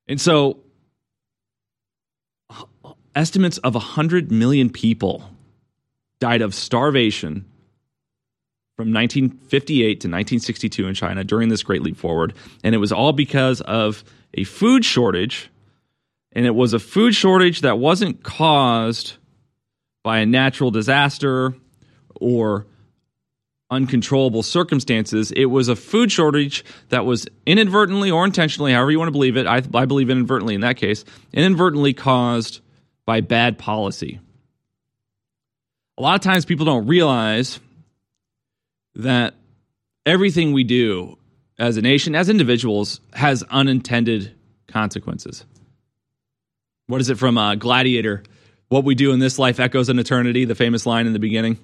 And 0.08 0.22
so 0.22 0.60
uh, 2.50 2.93
estimates 3.13 3.58
of 3.58 3.74
100 3.75 4.31
million 4.31 4.69
people 4.69 5.29
died 6.19 6.41
of 6.41 6.53
starvation 6.53 7.45
from 8.75 8.93
1958 8.93 9.85
to 9.85 10.07
1962 10.07 10.88
in 10.88 10.93
China 10.93 11.23
during 11.23 11.49
this 11.49 11.63
Great 11.63 11.81
Leap 11.81 11.97
Forward. 11.97 12.33
And 12.63 12.73
it 12.73 12.77
was 12.77 12.91
all 12.91 13.11
because 13.11 13.61
of 13.61 14.03
a 14.33 14.43
food 14.45 14.85
shortage. 14.85 15.49
And 16.31 16.45
it 16.45 16.55
was 16.55 16.73
a 16.73 16.79
food 16.79 17.13
shortage 17.13 17.61
that 17.61 17.77
wasn't 17.77 18.23
caused 18.23 19.17
by 20.03 20.19
a 20.19 20.25
natural 20.25 20.71
disaster 20.71 21.55
or 22.15 22.67
uncontrollable 23.69 24.43
circumstances. 24.43 25.31
It 25.31 25.45
was 25.45 25.67
a 25.67 25.75
food 25.75 26.11
shortage 26.11 26.63
that 26.89 27.05
was 27.05 27.27
inadvertently 27.45 28.09
or 28.09 28.25
intentionally, 28.25 28.73
however 28.73 28.91
you 28.91 28.97
want 28.97 29.09
to 29.09 29.13
believe 29.13 29.38
it, 29.38 29.45
I, 29.45 29.61
I 29.73 29.85
believe 29.85 30.09
inadvertently 30.09 30.55
in 30.55 30.61
that 30.61 30.77
case, 30.77 31.05
inadvertently 31.33 31.93
caused 31.93 32.61
by 33.05 33.21
bad 33.21 33.57
policy 33.57 34.19
a 36.00 36.01
lot 36.01 36.15
of 36.15 36.22
times 36.22 36.46
people 36.46 36.65
don't 36.65 36.88
realize 36.88 37.60
that 38.96 39.36
everything 40.06 40.53
we 40.53 40.63
do 40.63 41.18
as 41.60 41.75
a 41.75 41.82
nation, 41.82 42.15
as 42.15 42.29
individuals, 42.29 43.01
has 43.13 43.44
unintended 43.44 44.34
consequences. 44.68 45.46
What 46.88 47.01
is 47.01 47.10
it 47.10 47.18
from 47.18 47.38
uh, 47.38 47.56
Gladiator? 47.56 48.24
What 48.70 48.86
we 48.86 48.96
do 48.96 49.12
in 49.12 49.20
this 49.20 49.38
life 49.38 49.60
echoes 49.60 49.89
in 49.89 50.00
eternity, 50.00 50.46
the 50.46 50.56
famous 50.56 50.86
line 50.86 51.06
in 51.06 51.12
the 51.12 51.20
beginning. 51.20 51.58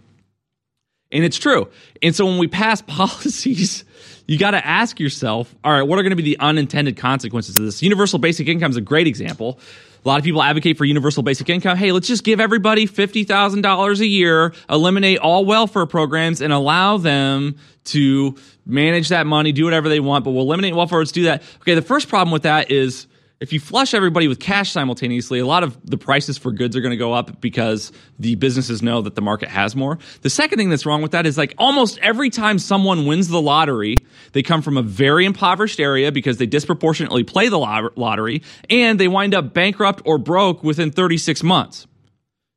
And 1.12 1.24
it's 1.24 1.38
true. 1.38 1.70
And 2.01 2.13
so 2.13 2.25
when 2.25 2.38
we 2.38 2.48
pass 2.48 2.82
policies, 2.88 3.86
you 4.27 4.38
got 4.38 4.51
to 4.51 4.65
ask 4.65 5.00
yourself, 5.00 5.53
all 5.63 5.72
right, 5.72 5.84
what 5.84 6.00
are 6.00 6.03
going 6.03 6.12
to 6.12 6.15
be 6.15 6.24
the 6.24 6.39
unintended 6.39 6.98
consequences 6.98 7.58
of 7.58 7.65
this? 7.65 7.82
Universal 7.82 8.20
basic 8.20 8.48
income 8.48 8.72
is 8.72 8.77
a 8.77 8.82
great 8.82 9.08
example. 9.08 9.60
A 10.03 10.08
lot 10.08 10.20
of 10.20 10.24
people 10.24 10.44
advocate 10.44 10.77
for 10.77 10.86
universal 10.86 11.24
basic 11.24 11.50
income. 11.50 11.77
Hey, 11.77 11.91
let's 11.91 12.08
just 12.08 12.24
give 12.24 12.39
everybody 12.39 12.88
$50,000 12.88 14.00
a 14.00 14.05
year, 14.05 14.53
eliminate 14.70 15.17
all 15.17 15.46
welfare 15.46 15.88
programs, 15.88 16.41
and 16.41 16.53
allow 16.53 16.98
them 16.98 17.58
to 17.86 18.36
manage 18.65 19.10
that 19.10 19.25
money, 19.25 19.51
do 19.51 19.63
whatever 19.63 19.89
they 19.89 20.00
want, 20.00 20.24
but 20.24 20.32
we'll 20.32 20.44
eliminate 20.44 20.75
welfare. 20.75 21.00
Let's 21.00 21.12
do 21.12 21.24
that. 21.24 21.44
Okay, 21.62 21.74
the 21.74 21.82
first 21.82 22.08
problem 22.08 22.32
with 22.32 22.44
that 22.44 22.70
is 22.72 23.08
if 23.39 23.51
you 23.51 23.60
flush 23.60 23.94
everybody 23.94 24.27
with 24.27 24.39
cash 24.39 24.72
simultaneously, 24.72 25.39
a 25.39 25.46
lot 25.46 25.63
of 25.63 25.77
the 25.86 25.98
prices 25.98 26.38
for 26.38 26.51
goods 26.51 26.75
are 26.75 26.82
going 26.82 26.91
to 26.91 26.98
go 26.98 27.13
up 27.13 27.41
because 27.41 27.91
the 28.17 28.36
businesses 28.36 28.82
know 28.82 29.01
that 29.01 29.15
the 29.15 29.22
market 29.22 29.50
has 29.50 29.75
more. 29.75 30.00
The 30.22 30.29
second 30.29 30.58
thing 30.58 30.70
that's 30.70 30.86
wrong 30.86 31.01
with 31.01 31.12
that 31.12 31.25
is 31.25 31.38
like 31.38 31.53
almost 31.58 31.98
every 32.00 32.29
time 32.29 32.60
someone 32.60 33.05
wins 33.05 33.27
the 33.27 33.41
lottery, 33.41 33.98
they 34.36 34.44
come 34.44 34.62
from 34.62 34.75
a 34.75 34.82
very 34.84 35.25
impoverished 35.25 35.80
area 35.80 36.12
because 36.12 36.38
they 36.38 36.46
disproportionately 36.46 37.24
play 37.24 37.48
the 37.48 37.58
lottery 37.58 38.44
and 38.70 39.00
they 39.00 39.08
wind 39.08 39.34
up 39.34 39.54
bankrupt 39.54 40.01
or 40.04 40.18
broke 40.18 40.62
within 40.62 40.92
36 40.92 41.42
months. 41.42 41.88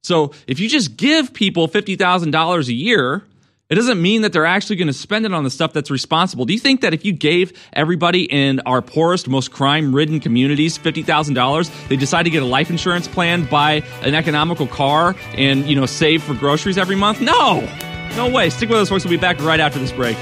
So 0.03 0.33
if 0.49 0.59
you 0.59 0.69
just 0.69 0.97
give 0.97 1.33
people 1.33 1.69
$50,000 1.69 2.69
a 2.69 2.73
year, 2.73 3.23
It 3.71 3.75
doesn't 3.75 4.01
mean 4.01 4.23
that 4.23 4.33
they're 4.33 4.47
actually 4.47 4.77
going 4.77 4.89
to 4.89 4.95
spend 4.95 5.27
it 5.27 5.35
on 5.35 5.45
the 5.45 5.51
stuff 5.51 5.75
that's 5.75 5.91
responsible. 5.91 6.47
Do 6.47 6.55
you 6.55 6.59
think 6.59 6.81
that 6.81 6.95
if 6.95 7.05
you 7.05 7.13
gave 7.13 7.53
everybody 7.75 8.23
in 8.23 8.61
our 8.61 8.81
poorest, 8.81 9.29
most 9.29 9.51
crime 9.51 9.95
ridden 9.95 10.21
communities 10.21 10.79
$50,000, 10.79 11.89
they 11.89 11.97
decide 11.97 12.23
to 12.23 12.31
get 12.31 12.43
a 12.43 12.47
life 12.47 12.71
insurance 12.71 13.07
plan, 13.07 13.45
buy 13.45 13.83
an 14.01 14.15
economical 14.15 14.67
car, 14.67 15.15
and, 15.35 15.67
you 15.67 15.77
know, 15.77 15.85
save 15.85 16.23
for 16.23 16.33
groceries 16.33 16.79
every 16.79 16.97
month? 16.97 17.21
No! 17.21 17.69
No 18.17 18.31
way. 18.31 18.49
Stick 18.49 18.71
with 18.71 18.79
us, 18.79 18.89
folks. 18.89 19.05
We'll 19.05 19.11
be 19.11 19.19
back 19.19 19.39
right 19.43 19.61
after 19.61 19.79
this 19.79 19.93
break. 19.93 20.17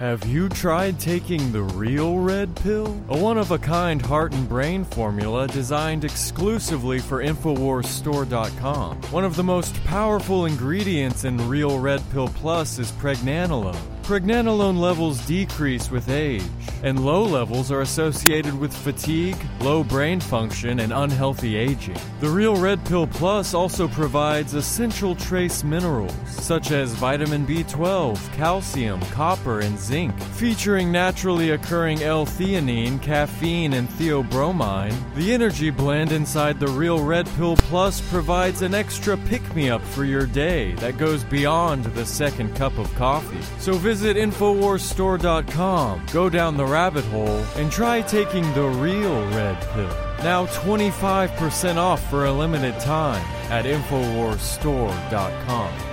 Have 0.00 0.24
you 0.24 0.48
tried 0.48 0.98
taking 0.98 1.52
the 1.52 1.62
real 1.62 2.20
red 2.20 2.56
pill? 2.56 2.98
A 3.10 3.18
one 3.18 3.36
of 3.36 3.50
a 3.50 3.58
kind 3.58 4.00
heart 4.00 4.32
and 4.32 4.48
brain 4.48 4.82
formula 4.82 5.46
designed 5.46 6.06
exclusively 6.06 7.00
for 7.00 7.22
InfoWarsStore.com. 7.22 8.96
One 9.10 9.26
of 9.26 9.36
the 9.36 9.44
most 9.44 9.74
powerful 9.84 10.46
ingredients 10.46 11.24
in 11.24 11.36
Real 11.46 11.78
Red 11.78 12.02
Pill 12.12 12.28
Plus 12.28 12.78
is 12.78 12.90
pregnenolone. 12.92 13.76
Pregnenolone 14.10 14.80
levels 14.80 15.24
decrease 15.24 15.88
with 15.88 16.08
age, 16.08 16.42
and 16.82 17.04
low 17.04 17.22
levels 17.22 17.70
are 17.70 17.82
associated 17.82 18.58
with 18.58 18.76
fatigue, 18.76 19.36
low 19.60 19.84
brain 19.84 20.18
function, 20.18 20.80
and 20.80 20.92
unhealthy 20.92 21.54
aging. 21.54 21.96
The 22.18 22.28
Real 22.28 22.56
Red 22.56 22.84
Pill 22.86 23.06
Plus 23.06 23.54
also 23.54 23.86
provides 23.86 24.54
essential 24.54 25.14
trace 25.14 25.62
minerals 25.62 26.12
such 26.26 26.72
as 26.72 26.92
vitamin 26.94 27.46
B12, 27.46 28.18
calcium, 28.32 29.00
copper, 29.12 29.60
and 29.60 29.78
zinc. 29.78 30.20
Featuring 30.32 30.90
naturally 30.90 31.50
occurring 31.50 32.02
L-theanine, 32.02 33.00
caffeine, 33.00 33.74
and 33.74 33.88
theobromine, 33.90 35.14
the 35.14 35.32
energy 35.32 35.70
blend 35.70 36.10
inside 36.10 36.58
the 36.58 36.66
Real 36.66 37.00
Red 37.00 37.28
Pill 37.36 37.54
Plus 37.54 38.00
provides 38.10 38.62
an 38.62 38.74
extra 38.74 39.16
pick-me-up 39.16 39.82
for 39.82 40.04
your 40.04 40.26
day 40.26 40.72
that 40.76 40.98
goes 40.98 41.22
beyond 41.22 41.84
the 41.84 42.04
second 42.04 42.56
cup 42.56 42.76
of 42.76 42.92
coffee. 42.96 43.40
So 43.60 43.74
visit 43.74 43.99
InfoWarsStore.com, 44.02 46.06
go 46.12 46.28
down 46.28 46.56
the 46.56 46.64
rabbit 46.64 47.04
hole, 47.06 47.44
and 47.56 47.70
try 47.70 48.02
taking 48.02 48.42
the 48.54 48.64
real 48.64 49.24
red 49.30 49.60
pill. 49.72 49.88
Now 50.22 50.46
25% 50.46 51.76
off 51.76 52.08
for 52.10 52.26
a 52.26 52.32
limited 52.32 52.78
time 52.80 53.24
at 53.50 53.64
InfoWarsStore.com. 53.64 55.90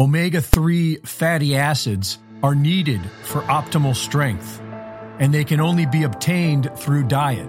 Omega 0.00 0.40
3 0.40 0.96
fatty 0.98 1.56
acids 1.56 2.18
are 2.44 2.54
needed 2.54 3.00
for 3.24 3.40
optimal 3.42 3.96
strength, 3.96 4.60
and 5.18 5.34
they 5.34 5.42
can 5.44 5.60
only 5.60 5.86
be 5.86 6.04
obtained 6.04 6.70
through 6.76 7.02
diet. 7.02 7.48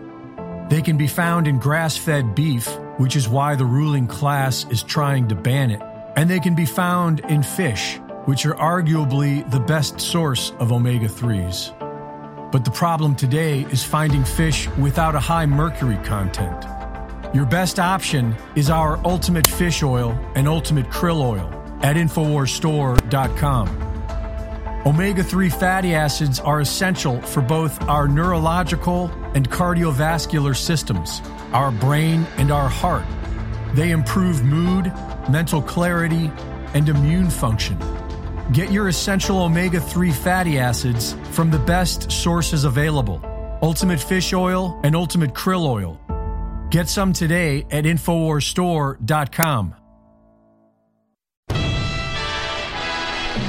They 0.70 0.82
can 0.82 0.98
be 0.98 1.08
found 1.08 1.48
in 1.48 1.60
grass 1.60 1.96
fed 1.96 2.34
beef, 2.34 2.68
which 2.98 3.16
is 3.16 3.30
why 3.30 3.56
the 3.56 3.66
ruling 3.66 4.08
class 4.08 4.66
is 4.72 4.82
trying 4.82 5.28
to 5.28 5.36
ban 5.36 5.70
it, 5.72 5.82
and 6.20 6.30
they 6.30 6.40
can 6.42 6.54
be 6.54 6.66
found 6.66 7.22
in 7.32 7.42
fish, 7.42 7.98
which 8.26 8.46
are 8.46 8.56
arguably 8.56 9.50
the 9.52 9.60
best 9.62 10.02
source 10.02 10.52
of 10.60 10.70
omega 10.70 11.08
3s. 11.08 11.72
But 12.52 12.66
the 12.66 12.72
problem 12.72 13.16
today 13.16 13.62
is 13.72 13.86
finding 13.86 14.26
fish 14.26 14.68
without 14.72 15.16
a 15.16 15.20
high 15.22 15.46
mercury 15.46 15.98
content. 16.04 16.66
Your 17.34 17.46
best 17.46 17.80
option 17.80 18.36
is 18.58 18.70
our 18.70 19.00
Ultimate 19.06 19.48
Fish 19.48 19.82
Oil 19.82 20.12
and 20.36 20.46
Ultimate 20.46 20.88
Krill 20.88 21.22
Oil 21.22 21.48
at 21.84 21.96
InfoWarsStore.com. 21.96 23.70
Omega 24.86 25.24
3 25.24 25.50
fatty 25.50 25.96
acids 25.96 26.42
are 26.42 26.60
essential 26.60 27.22
for 27.22 27.40
both 27.40 27.82
our 27.84 28.10
neurological 28.10 29.10
and 29.36 29.50
cardiovascular 29.50 30.54
systems, 30.54 31.22
our 31.54 31.72
brain, 31.72 32.28
and 32.36 32.52
our 32.52 32.68
heart. 32.68 33.06
They 33.74 33.92
improve 33.92 34.44
mood, 34.44 34.92
mental 35.30 35.62
clarity, 35.62 36.32
and 36.74 36.90
immune 36.90 37.30
function. 37.30 37.78
Get 38.52 38.72
your 38.72 38.88
essential 38.88 39.42
omega 39.42 39.80
3 39.80 40.12
fatty 40.12 40.60
acids 40.60 41.16
from 41.32 41.52
the 41.52 41.60
best 41.60 42.12
sources 42.12 42.64
available 42.64 43.24
Ultimate 43.62 44.00
Fish 44.00 44.34
Oil 44.34 44.80
and 44.84 44.96
Ultimate 44.96 45.34
Krill 45.34 45.66
Oil. 45.68 46.00
Get 46.70 46.88
some 46.88 47.14
today 47.14 47.66
at 47.72 47.84
InfoWarsStore.com. 47.84 49.76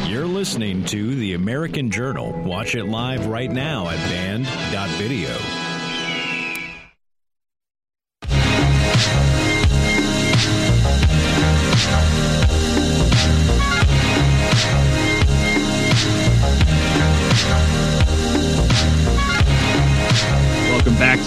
You're 0.07 0.27
listening 0.27 0.85
to 0.87 1.15
The 1.15 1.35
American 1.35 1.91
Journal. 1.91 2.33
Watch 2.43 2.75
it 2.75 2.85
live 2.85 3.27
right 3.27 3.51
now 3.51 3.89
at 3.89 3.99
band.video. 4.11 5.70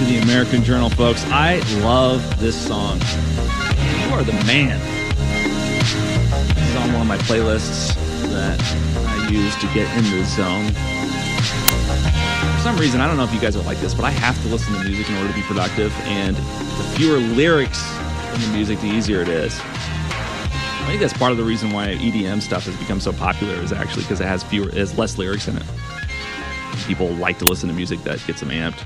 to 0.06 0.10
the 0.12 0.20
American 0.20 0.64
Journal, 0.64 0.90
folks. 0.90 1.24
I 1.28 1.58
love 1.82 2.40
this 2.40 2.60
song. 2.60 3.00
You 3.00 4.14
are 4.14 4.24
the 4.24 4.34
man. 4.46 4.80
This 6.56 6.70
is 6.70 6.76
on 6.76 6.92
one 6.94 7.02
of 7.02 7.08
my 7.08 7.18
playlists 7.20 7.94
that 8.32 8.60
I 9.08 9.30
use 9.30 9.56
to 9.58 9.68
get 9.68 9.88
in 9.98 10.04
the 10.12 10.26
zone. 10.26 10.68
For 12.56 12.62
some 12.62 12.78
reason, 12.78 13.02
I 13.02 13.08
don't 13.08 13.18
know 13.18 13.24
if 13.24 13.34
you 13.34 13.40
guys 13.40 13.56
are 13.56 13.64
like 13.64 13.80
this, 13.80 13.94
but 13.94 14.04
I 14.04 14.10
have 14.10 14.42
to 14.44 14.48
listen 14.50 14.74
to 14.74 14.84
music 14.84 15.10
in 15.10 15.16
order 15.18 15.30
to 15.30 15.36
be 15.36 15.44
productive, 15.44 15.94
and 16.04 16.36
the 16.36 16.94
fewer 16.96 17.18
lyrics 17.18 17.84
in 18.34 18.42
the 18.42 18.48
music, 18.48 18.80
the 18.82 18.88
easier 18.88 19.22
it 19.22 19.30
is. 19.30 19.58
I 19.60 20.86
think 20.88 21.00
that's 21.00 21.14
part 21.14 21.32
of 21.32 21.38
the 21.38 21.46
reason 21.46 21.72
why 21.72 21.96
EDM 21.96 22.42
stuff 22.42 22.66
has 22.66 22.76
become 22.78 23.00
so 23.00 23.14
popular 23.14 23.56
is 23.56 23.72
actually 23.72 24.04
because 24.04 24.20
it 24.20 24.28
has 24.28 24.44
fewer, 24.44 24.68
it 24.70 24.76
has 24.76 24.98
less 24.98 25.18
lyrics 25.18 25.48
in 25.48 25.58
it. 25.58 25.64
People 26.88 27.10
like 27.16 27.38
to 27.40 27.46
listen 27.46 27.70
to 27.70 27.76
music 27.76 28.04
that 28.04 28.26
gets 28.26 28.42
them 28.42 28.50
amped. 28.50 28.84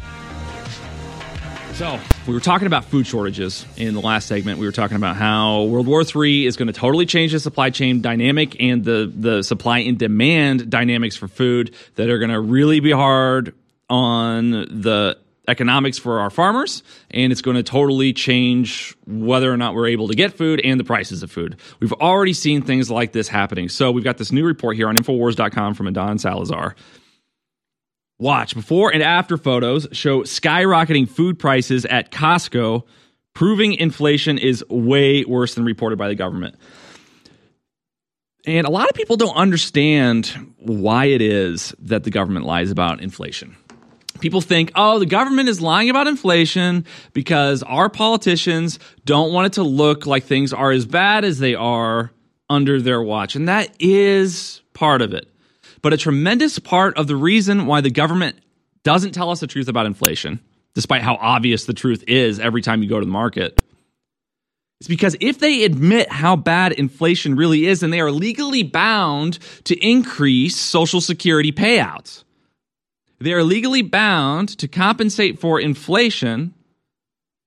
So, 1.77 1.99
we 2.25 2.33
were 2.33 2.39
talking 2.39 2.65
about 2.65 2.85
food 2.85 3.05
shortages 3.05 3.63
in 3.77 3.93
the 3.93 4.01
last 4.01 4.25
segment. 4.25 4.57
We 4.57 4.65
were 4.65 4.71
talking 4.71 4.97
about 4.97 5.15
how 5.15 5.65
World 5.65 5.85
War 5.85 6.01
III 6.01 6.47
is 6.47 6.57
going 6.57 6.65
to 6.65 6.73
totally 6.73 7.05
change 7.05 7.33
the 7.33 7.39
supply 7.39 7.69
chain 7.69 8.01
dynamic 8.01 8.59
and 8.59 8.83
the, 8.83 9.13
the 9.15 9.43
supply 9.43 9.77
and 9.81 9.95
demand 9.95 10.71
dynamics 10.71 11.15
for 11.15 11.27
food 11.27 11.75
that 11.93 12.09
are 12.09 12.17
going 12.17 12.31
to 12.31 12.39
really 12.39 12.79
be 12.79 12.89
hard 12.89 13.53
on 13.91 14.49
the 14.49 15.19
economics 15.47 15.99
for 15.99 16.19
our 16.19 16.31
farmers. 16.31 16.81
And 17.11 17.31
it's 17.31 17.43
going 17.43 17.57
to 17.57 17.63
totally 17.63 18.11
change 18.11 18.97
whether 19.05 19.53
or 19.53 19.55
not 19.55 19.75
we're 19.75 19.89
able 19.89 20.07
to 20.07 20.15
get 20.15 20.33
food 20.33 20.59
and 20.63 20.79
the 20.79 20.83
prices 20.83 21.21
of 21.21 21.29
food. 21.29 21.57
We've 21.79 21.93
already 21.93 22.33
seen 22.33 22.63
things 22.63 22.89
like 22.89 23.11
this 23.11 23.27
happening. 23.27 23.69
So, 23.69 23.91
we've 23.91 24.03
got 24.03 24.17
this 24.17 24.31
new 24.31 24.45
report 24.45 24.77
here 24.77 24.89
on 24.89 24.97
Infowars.com 24.97 25.75
from 25.75 25.85
Adan 25.85 26.17
Salazar. 26.17 26.75
Watch 28.19 28.55
before 28.55 28.91
and 28.91 29.03
after 29.03 29.37
photos 29.37 29.87
show 29.91 30.23
skyrocketing 30.23 31.07
food 31.07 31.37
prices 31.37 31.85
at 31.85 32.11
Costco, 32.11 32.83
proving 33.33 33.73
inflation 33.73 34.39
is 34.39 34.65
way 34.69 35.23
worse 35.23 35.53
than 35.53 35.63
reported 35.63 35.99
by 35.99 36.07
the 36.07 36.15
government. 36.15 36.55
And 38.47 38.65
a 38.65 38.71
lot 38.71 38.89
of 38.89 38.95
people 38.95 39.17
don't 39.17 39.35
understand 39.35 40.27
why 40.57 41.05
it 41.05 41.21
is 41.21 41.75
that 41.79 42.05
the 42.05 42.09
government 42.09 42.45
lies 42.45 42.71
about 42.71 43.01
inflation. 43.01 43.55
People 44.19 44.41
think, 44.41 44.71
oh, 44.73 44.97
the 44.97 45.05
government 45.05 45.47
is 45.47 45.61
lying 45.61 45.91
about 45.91 46.07
inflation 46.07 46.85
because 47.13 47.61
our 47.63 47.89
politicians 47.89 48.79
don't 49.05 49.31
want 49.31 49.47
it 49.47 49.53
to 49.53 49.63
look 49.63 50.07
like 50.07 50.23
things 50.23 50.53
are 50.53 50.71
as 50.71 50.87
bad 50.87 51.23
as 51.23 51.37
they 51.37 51.53
are 51.53 52.11
under 52.49 52.81
their 52.81 53.01
watch. 53.01 53.35
And 53.35 53.47
that 53.47 53.75
is 53.79 54.61
part 54.73 55.03
of 55.03 55.13
it. 55.13 55.29
But 55.81 55.93
a 55.93 55.97
tremendous 55.97 56.59
part 56.59 56.97
of 56.97 57.07
the 57.07 57.15
reason 57.15 57.65
why 57.65 57.81
the 57.81 57.89
government 57.89 58.37
doesn't 58.83 59.11
tell 59.11 59.29
us 59.29 59.39
the 59.39 59.47
truth 59.47 59.67
about 59.67 59.85
inflation, 59.85 60.39
despite 60.73 61.01
how 61.01 61.15
obvious 61.15 61.65
the 61.65 61.73
truth 61.73 62.03
is 62.07 62.39
every 62.39 62.61
time 62.61 62.81
you 62.81 62.89
go 62.89 62.99
to 62.99 63.05
the 63.05 63.11
market, 63.11 63.59
is 64.79 64.87
because 64.87 65.15
if 65.19 65.39
they 65.39 65.63
admit 65.63 66.11
how 66.11 66.35
bad 66.35 66.71
inflation 66.71 67.35
really 67.35 67.65
is, 67.65 67.79
then 67.79 67.89
they 67.89 67.99
are 67.99 68.11
legally 68.11 68.63
bound 68.63 69.39
to 69.65 69.75
increase 69.85 70.55
Social 70.55 71.01
Security 71.01 71.51
payouts. 71.51 72.23
They 73.19 73.33
are 73.33 73.43
legally 73.43 73.81
bound 73.81 74.49
to 74.59 74.67
compensate 74.67 75.39
for 75.39 75.59
inflation 75.59 76.53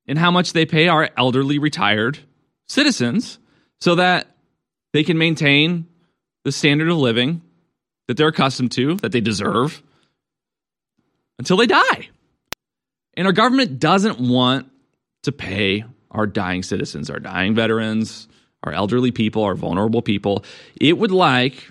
in 0.07 0.17
how 0.17 0.33
much 0.33 0.53
they 0.53 0.67
pay 0.67 0.89
our 0.89 1.09
elderly 1.17 1.59
retired 1.59 2.19
citizens 2.69 3.39
so 3.81 3.95
that 3.95 4.27
they 4.93 5.05
can 5.05 5.17
maintain 5.17 5.87
the 6.45 6.51
standard 6.51 6.89
of 6.89 6.97
living 6.97 7.43
that 8.11 8.17
they're 8.17 8.27
accustomed 8.27 8.73
to, 8.73 8.97
that 8.97 9.13
they 9.13 9.21
deserve, 9.21 9.85
until 11.39 11.57
they 11.57 11.69
die. 11.69 12.09
And 13.15 13.25
our 13.25 13.33
government 13.33 13.79
doesn't 13.79 14.19
want 14.19 14.69
to 15.23 15.31
pay 15.31 15.85
our 16.11 16.27
dying 16.27 16.65
citizens, 16.65 17.09
our 17.09 17.21
dying 17.21 17.55
veterans, 17.55 18.27
our 18.65 18.73
elderly 18.73 19.13
people, 19.13 19.45
our 19.45 19.55
vulnerable 19.55 20.03
people. 20.03 20.45
It 20.81 20.99
would 20.99 21.13
like 21.13 21.71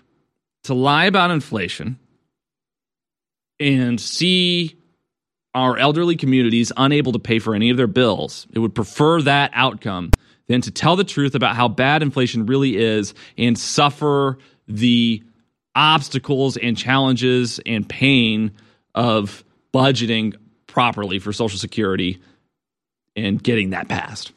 to 0.64 0.74
lie 0.74 1.08
about 1.08 1.30
inflation 1.30 2.00
and 3.60 4.00
see 4.00 4.78
our 5.54 5.78
elderly 5.78 6.16
communities 6.16 6.72
unable 6.78 7.12
to 7.12 7.20
pay 7.20 7.40
for 7.40 7.54
any 7.54 7.70
of 7.70 7.76
their 7.76 7.86
bills. 7.86 8.48
It 8.54 8.60
would 8.60 8.74
prefer 8.74 9.22
that 9.24 9.52
outcome 9.54 10.12
than 10.48 10.62
to 10.62 10.72
tell 10.72 10.96
the 10.96 11.04
truth 11.04 11.36
about 11.36 11.58
how 11.58 11.68
bad 11.68 12.02
inflation 12.02 12.46
really 12.46 12.78
is 12.78 13.14
and 13.38 13.60
suffer 13.60 14.38
the 14.70 15.22
obstacles 15.76 16.58
and 16.58 16.78
challenges 16.78 17.60
and 17.66 17.88
pain 17.88 18.52
of 18.96 19.44
budgeting 19.74 20.36
properly 20.68 21.20
for 21.20 21.32
Social 21.34 21.60
Security 21.60 22.20
and 23.16 23.42
getting 23.42 23.72
that 23.72 23.88
passed. 23.88 24.32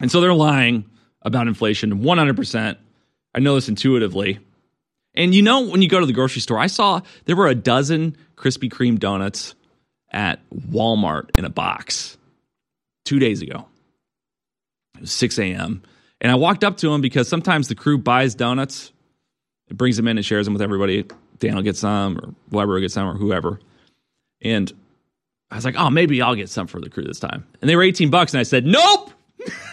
And 0.00 0.10
so 0.10 0.20
they're 0.20 0.34
lying 0.34 0.84
about 1.22 1.46
inflation 1.46 2.00
100%. 2.00 2.76
I 3.34 3.38
know 3.38 3.54
this 3.54 3.68
intuitively. 3.68 4.38
And 5.14 5.34
you 5.34 5.42
know, 5.42 5.68
when 5.68 5.82
you 5.82 5.88
go 5.88 6.00
to 6.00 6.06
the 6.06 6.12
grocery 6.12 6.40
store, 6.40 6.58
I 6.58 6.68
saw 6.68 7.00
there 7.24 7.36
were 7.36 7.48
a 7.48 7.54
dozen 7.54 8.16
Krispy 8.36 8.70
Kreme 8.70 8.98
donuts 8.98 9.54
at 10.12 10.40
Walmart 10.50 11.30
in 11.36 11.44
a 11.44 11.50
box 11.50 12.16
two 13.04 13.18
days 13.18 13.42
ago. 13.42 13.66
It 14.96 15.02
was 15.02 15.12
6 15.12 15.38
a.m. 15.38 15.82
And 16.20 16.30
I 16.30 16.34
walked 16.34 16.64
up 16.64 16.76
to 16.78 16.92
him 16.92 17.00
because 17.00 17.28
sometimes 17.28 17.68
the 17.68 17.74
crew 17.74 17.98
buys 17.98 18.34
donuts, 18.34 18.92
it 19.70 19.76
brings 19.76 19.96
them 19.96 20.08
in 20.08 20.18
and 20.18 20.26
shares 20.26 20.46
them 20.46 20.52
with 20.52 20.62
everybody. 20.62 21.04
Daniel 21.38 21.62
gets 21.62 21.78
some, 21.78 22.18
or 22.18 22.34
Weber 22.50 22.80
gets 22.80 22.94
some, 22.94 23.08
or 23.08 23.14
whoever. 23.14 23.60
And 24.42 24.72
I 25.50 25.56
was 25.56 25.64
like, 25.64 25.76
oh, 25.78 25.90
maybe 25.90 26.20
I'll 26.20 26.34
get 26.34 26.48
some 26.48 26.66
for 26.66 26.80
the 26.80 26.90
crew 26.90 27.04
this 27.04 27.20
time. 27.20 27.46
And 27.60 27.68
they 27.68 27.76
were 27.76 27.82
18 27.82 28.10
bucks. 28.10 28.34
And 28.34 28.40
I 28.40 28.42
said, 28.42 28.66
nope. 28.66 29.10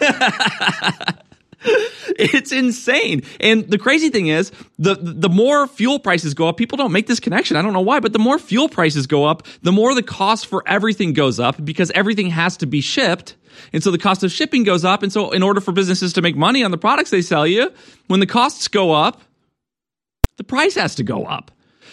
it's 2.18 2.52
insane. 2.52 3.22
And 3.40 3.68
the 3.68 3.78
crazy 3.78 4.08
thing 4.08 4.28
is, 4.28 4.50
the 4.78 4.96
the 5.00 5.28
more 5.28 5.66
fuel 5.66 5.98
prices 5.98 6.34
go 6.34 6.48
up, 6.48 6.56
people 6.56 6.76
don't 6.76 6.92
make 6.92 7.06
this 7.06 7.20
connection. 7.20 7.56
I 7.56 7.62
don't 7.62 7.72
know 7.72 7.80
why, 7.80 8.00
but 8.00 8.12
the 8.12 8.18
more 8.18 8.38
fuel 8.38 8.68
prices 8.68 9.06
go 9.06 9.24
up, 9.24 9.46
the 9.62 9.72
more 9.72 9.94
the 9.94 10.02
cost 10.02 10.46
for 10.46 10.62
everything 10.66 11.12
goes 11.12 11.38
up 11.38 11.62
because 11.64 11.90
everything 11.90 12.30
has 12.30 12.56
to 12.58 12.66
be 12.66 12.80
shipped. 12.80 13.36
And 13.72 13.82
so 13.82 13.90
the 13.90 13.98
cost 13.98 14.22
of 14.22 14.30
shipping 14.30 14.62
goes 14.62 14.84
up. 14.84 15.02
And 15.02 15.12
so 15.12 15.30
in 15.32 15.42
order 15.42 15.60
for 15.60 15.72
businesses 15.72 16.12
to 16.14 16.22
make 16.22 16.36
money 16.36 16.62
on 16.62 16.70
the 16.70 16.78
products 16.78 17.10
they 17.10 17.22
sell 17.22 17.46
you, 17.46 17.72
when 18.06 18.20
the 18.20 18.26
costs 18.26 18.68
go 18.68 18.92
up, 18.92 19.20
the 20.38 20.44
price 20.44 20.74
has 20.76 20.94
to 20.94 21.02
go 21.02 21.24
up. 21.24 21.50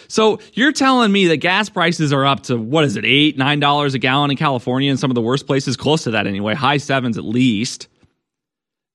So 0.08 0.38
you're 0.54 0.72
telling 0.72 1.12
me 1.12 1.26
that 1.26 1.38
gas 1.38 1.68
prices 1.68 2.12
are 2.12 2.24
up 2.24 2.44
to 2.44 2.56
what 2.56 2.84
is 2.84 2.96
it, 2.96 3.04
eight, 3.04 3.36
nine 3.36 3.60
dollars 3.60 3.94
a 3.94 3.98
gallon 3.98 4.30
in 4.30 4.36
California 4.36 4.90
and 4.90 4.98
some 4.98 5.10
of 5.10 5.14
the 5.14 5.20
worst 5.20 5.46
places, 5.46 5.76
close 5.76 6.04
to 6.04 6.12
that 6.12 6.26
anyway, 6.26 6.54
high 6.54 6.76
sevens 6.78 7.18
at 7.18 7.24
least. 7.24 7.88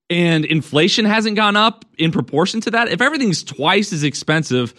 And 0.10 0.44
inflation 0.46 1.06
hasn't 1.06 1.36
gone 1.36 1.56
up 1.56 1.86
in 1.98 2.12
proportion 2.12 2.60
to 2.62 2.72
that, 2.72 2.90
if 2.90 3.02
everything's 3.02 3.44
twice 3.44 3.94
as 3.94 4.04
expensive 4.04 4.74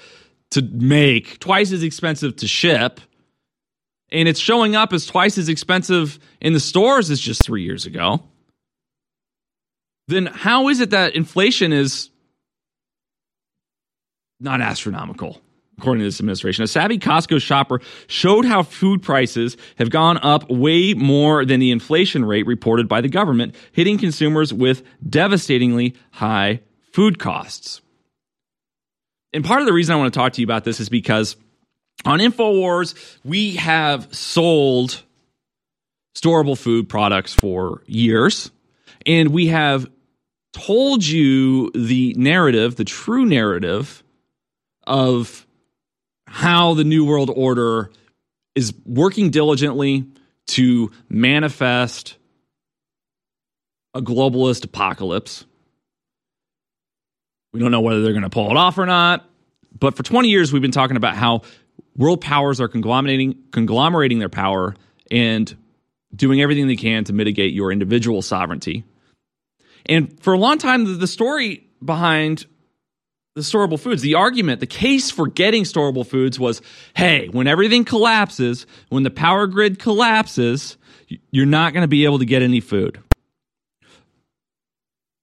to 0.50 0.62
make, 0.62 1.38
twice 1.38 1.72
as 1.72 1.82
expensive 1.82 2.36
to 2.36 2.46
ship, 2.46 3.00
and 4.10 4.28
it's 4.28 4.40
showing 4.40 4.76
up 4.76 4.92
as 4.92 5.06
twice 5.06 5.38
as 5.38 5.48
expensive 5.48 6.18
in 6.40 6.52
the 6.52 6.60
stores 6.60 7.10
as 7.10 7.18
just 7.18 7.42
three 7.42 7.62
years 7.62 7.86
ago, 7.86 8.22
then 10.08 10.26
how 10.26 10.68
is 10.68 10.80
it 10.80 10.90
that 10.90 11.14
inflation 11.14 11.72
is 11.72 12.10
not 14.42 14.60
astronomical? 14.60 15.40
according 15.78 16.00
to 16.00 16.04
this 16.04 16.20
administration. 16.20 16.62
A 16.62 16.68
savvy 16.68 16.98
Costco 16.98 17.40
shopper 17.40 17.80
showed 18.06 18.44
how 18.44 18.62
food 18.62 19.02
prices 19.02 19.56
have 19.78 19.90
gone 19.90 20.18
up 20.18 20.48
way 20.48 20.94
more 20.94 21.44
than 21.44 21.60
the 21.60 21.70
inflation 21.70 22.24
rate 22.24 22.46
reported 22.46 22.88
by 22.88 23.00
the 23.00 23.08
government, 23.08 23.54
hitting 23.72 23.98
consumers 23.98 24.52
with 24.52 24.82
devastatingly 25.08 25.96
high 26.12 26.60
food 26.92 27.18
costs. 27.18 27.80
And 29.32 29.44
part 29.44 29.60
of 29.60 29.66
the 29.66 29.72
reason 29.72 29.94
I 29.94 29.98
want 29.98 30.12
to 30.12 30.18
talk 30.18 30.34
to 30.34 30.40
you 30.40 30.46
about 30.46 30.64
this 30.64 30.78
is 30.78 30.88
because 30.88 31.36
on 32.04 32.18
InfoWars, 32.18 33.18
we 33.24 33.56
have 33.56 34.14
sold 34.14 35.02
storable 36.14 36.58
food 36.58 36.88
products 36.88 37.32
for 37.32 37.82
years, 37.86 38.50
and 39.06 39.30
we 39.30 39.46
have 39.48 39.90
told 40.52 41.04
you 41.04 41.70
the 41.70 42.14
narrative, 42.18 42.76
the 42.76 42.84
true 42.84 43.24
narrative 43.24 44.01
of 44.84 45.46
how 46.26 46.74
the 46.74 46.84
New 46.84 47.04
World 47.04 47.30
Order 47.34 47.90
is 48.54 48.72
working 48.84 49.30
diligently 49.30 50.06
to 50.48 50.90
manifest 51.08 52.16
a 53.94 54.00
globalist 54.00 54.64
apocalypse. 54.64 55.44
We 57.52 57.60
don't 57.60 57.70
know 57.70 57.80
whether 57.80 58.02
they're 58.02 58.12
going 58.12 58.22
to 58.22 58.30
pull 58.30 58.50
it 58.50 58.56
off 58.56 58.78
or 58.78 58.86
not. 58.86 59.28
But 59.78 59.96
for 59.96 60.02
20 60.02 60.28
years, 60.28 60.52
we've 60.52 60.62
been 60.62 60.70
talking 60.70 60.96
about 60.96 61.16
how 61.16 61.42
world 61.96 62.20
powers 62.20 62.60
are 62.60 62.68
conglomerating, 62.68 63.36
conglomerating 63.50 64.18
their 64.18 64.28
power 64.28 64.74
and 65.10 65.54
doing 66.14 66.40
everything 66.40 66.66
they 66.66 66.76
can 66.76 67.04
to 67.04 67.12
mitigate 67.12 67.52
your 67.52 67.72
individual 67.72 68.22
sovereignty. 68.22 68.84
And 69.86 70.22
for 70.22 70.32
a 70.32 70.38
long 70.38 70.58
time, 70.58 70.98
the 70.98 71.06
story 71.06 71.66
behind 71.84 72.46
the 73.34 73.40
storable 73.40 73.78
foods. 73.78 74.02
The 74.02 74.14
argument, 74.14 74.60
the 74.60 74.66
case 74.66 75.10
for 75.10 75.26
getting 75.26 75.64
storable 75.64 76.06
foods 76.06 76.38
was 76.38 76.60
hey, 76.94 77.28
when 77.28 77.46
everything 77.46 77.84
collapses, 77.84 78.66
when 78.88 79.02
the 79.02 79.10
power 79.10 79.46
grid 79.46 79.78
collapses, 79.78 80.76
you're 81.30 81.46
not 81.46 81.72
going 81.72 81.82
to 81.82 81.88
be 81.88 82.04
able 82.04 82.18
to 82.18 82.26
get 82.26 82.42
any 82.42 82.60
food. 82.60 83.02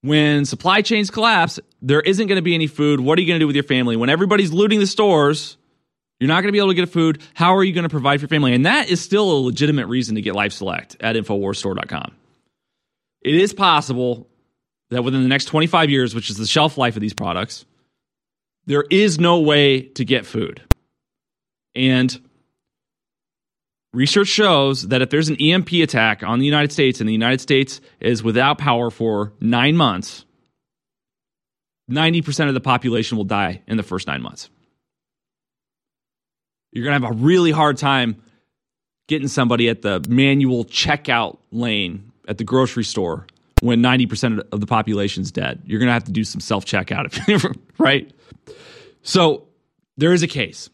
When 0.02 0.46
supply 0.46 0.82
chains 0.82 1.12
collapse, 1.12 1.60
there 1.82 2.00
isn't 2.00 2.28
going 2.28 2.38
to 2.38 2.42
be 2.42 2.56
any 2.56 2.68
food. 2.68 3.02
What 3.02 3.18
are 3.18 3.22
you 3.22 3.28
going 3.28 3.40
to 3.40 3.44
do 3.44 3.48
with 3.48 3.56
your 3.56 3.64
family? 3.64 3.98
When 3.98 4.10
everybody's 4.10 4.54
looting 4.54 4.80
the 4.80 4.88
stores, 4.88 5.58
you're 6.20 6.30
not 6.30 6.42
going 6.42 6.48
to 6.48 6.52
be 6.54 6.58
able 6.58 6.70
to 6.70 6.74
get 6.74 6.90
food. 6.90 7.22
How 7.34 7.56
are 7.56 7.64
you 7.64 7.74
going 7.74 7.84
to 7.84 7.90
provide 7.90 8.20
for 8.20 8.24
your 8.24 8.30
family? 8.30 8.54
And 8.54 8.66
that 8.66 8.90
is 8.90 9.02
still 9.02 9.30
a 9.30 9.40
legitimate 9.40 9.88
reason 9.88 10.16
to 10.16 10.22
get 10.22 10.36
Life 10.36 10.54
Select 10.54 10.96
at 11.02 11.16
InfoWarsStore.com. 11.16 12.14
It 13.22 13.36
is 13.36 13.54
possible 13.54 14.28
that 14.90 15.04
within 15.04 15.22
the 15.22 15.28
next 15.28 15.46
25 15.46 15.90
years, 15.90 16.16
which 16.16 16.30
is 16.30 16.38
the 16.38 16.48
shelf 16.48 16.78
life 16.78 16.96
of 16.96 17.02
these 17.02 17.14
products, 17.14 17.66
there 18.70 18.86
is 18.92 19.20
no 19.20 19.40
way 19.40 19.82
to 19.82 20.06
get 20.06 20.28
food. 20.28 20.62
And 21.74 22.22
research 23.94 24.28
shows 24.28 24.90
that 24.90 25.02
if 25.02 25.10
there's 25.10 25.28
an 25.28 25.38
EMP 25.38 25.74
attack 25.74 26.22
on 26.22 26.38
the 26.38 26.46
United 26.46 26.72
States 26.72 27.00
and 27.00 27.10
the 27.10 27.14
United 27.14 27.42
States 27.42 27.82
is 28.00 28.22
without 28.22 28.60
power 28.60 28.92
for 28.92 29.34
nine 29.42 29.76
months, 29.76 30.24
90% 31.90 32.48
of 32.48 32.54
the 32.54 32.62
population 32.62 33.18
will 33.18 33.26
die 33.26 33.64
in 33.66 33.76
the 33.76 33.82
first 33.82 34.06
nine 34.06 34.22
months. 34.22 34.52
You're 36.72 36.86
going 36.86 37.02
to 37.02 37.08
have 37.08 37.16
a 37.16 37.20
really 37.20 37.50
hard 37.50 37.78
time 37.78 38.22
getting 39.08 39.30
somebody 39.30 39.68
at 39.68 39.82
the 39.82 40.06
manual 40.08 40.64
checkout 40.64 41.40
lane 41.52 42.12
at 42.28 42.38
the 42.38 42.44
grocery 42.44 42.84
store 42.84 43.26
when 43.62 43.82
90% 43.82 44.44
of 44.52 44.60
the 44.60 44.68
population's 44.68 45.32
dead. 45.32 45.64
You're 45.66 45.80
going 45.80 45.88
to 45.88 45.94
have 45.94 46.04
to 46.04 46.12
do 46.12 46.24
some 46.24 46.40
self 46.40 46.66
checkout, 46.66 47.58
right? 47.80 48.14
So 49.10 49.48
there 49.98 50.14
is 50.14 50.22
a 50.22 50.28
case. 50.28 50.70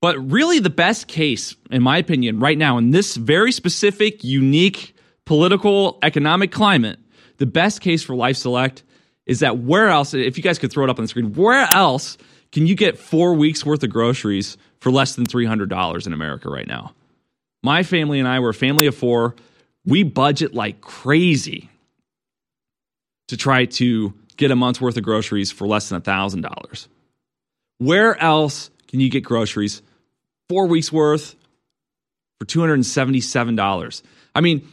But 0.00 0.16
really, 0.30 0.60
the 0.60 0.70
best 0.70 1.08
case, 1.08 1.56
in 1.72 1.82
my 1.82 1.98
opinion, 1.98 2.38
right 2.38 2.56
now, 2.56 2.78
in 2.78 2.90
this 2.90 3.16
very 3.16 3.50
specific, 3.50 4.22
unique 4.22 4.94
political, 5.26 5.98
economic 6.00 6.52
climate, 6.52 7.00
the 7.38 7.46
best 7.46 7.80
case 7.80 8.04
for 8.04 8.14
Life 8.14 8.36
Select 8.36 8.84
is 9.26 9.40
that 9.40 9.58
where 9.58 9.88
else, 9.88 10.14
if 10.14 10.36
you 10.36 10.42
guys 10.42 10.56
could 10.56 10.70
throw 10.70 10.84
it 10.84 10.90
up 10.90 11.00
on 11.00 11.04
the 11.04 11.08
screen, 11.08 11.32
where 11.32 11.68
else 11.72 12.16
can 12.52 12.68
you 12.68 12.76
get 12.76 12.96
four 12.96 13.34
weeks 13.34 13.66
worth 13.66 13.82
of 13.82 13.90
groceries 13.90 14.56
for 14.78 14.92
less 14.92 15.16
than 15.16 15.26
$300 15.26 16.06
in 16.06 16.12
America 16.12 16.48
right 16.48 16.68
now? 16.68 16.94
My 17.64 17.82
family 17.82 18.20
and 18.20 18.28
I 18.28 18.38
were 18.38 18.50
a 18.50 18.54
family 18.54 18.86
of 18.86 18.94
four. 18.94 19.34
We 19.84 20.04
budget 20.04 20.54
like 20.54 20.80
crazy 20.80 21.68
to 23.26 23.36
try 23.36 23.64
to 23.64 24.14
get 24.36 24.52
a 24.52 24.56
month's 24.56 24.80
worth 24.80 24.96
of 24.96 25.02
groceries 25.02 25.50
for 25.50 25.66
less 25.66 25.88
than 25.88 26.00
$1,000. 26.00 26.86
Where 27.80 28.14
else 28.20 28.70
can 28.88 29.00
you 29.00 29.08
get 29.08 29.24
groceries? 29.24 29.80
Four 30.50 30.66
weeks 30.66 30.92
worth 30.92 31.34
for 32.38 32.44
$277. 32.44 34.02
I 34.34 34.40
mean, 34.42 34.68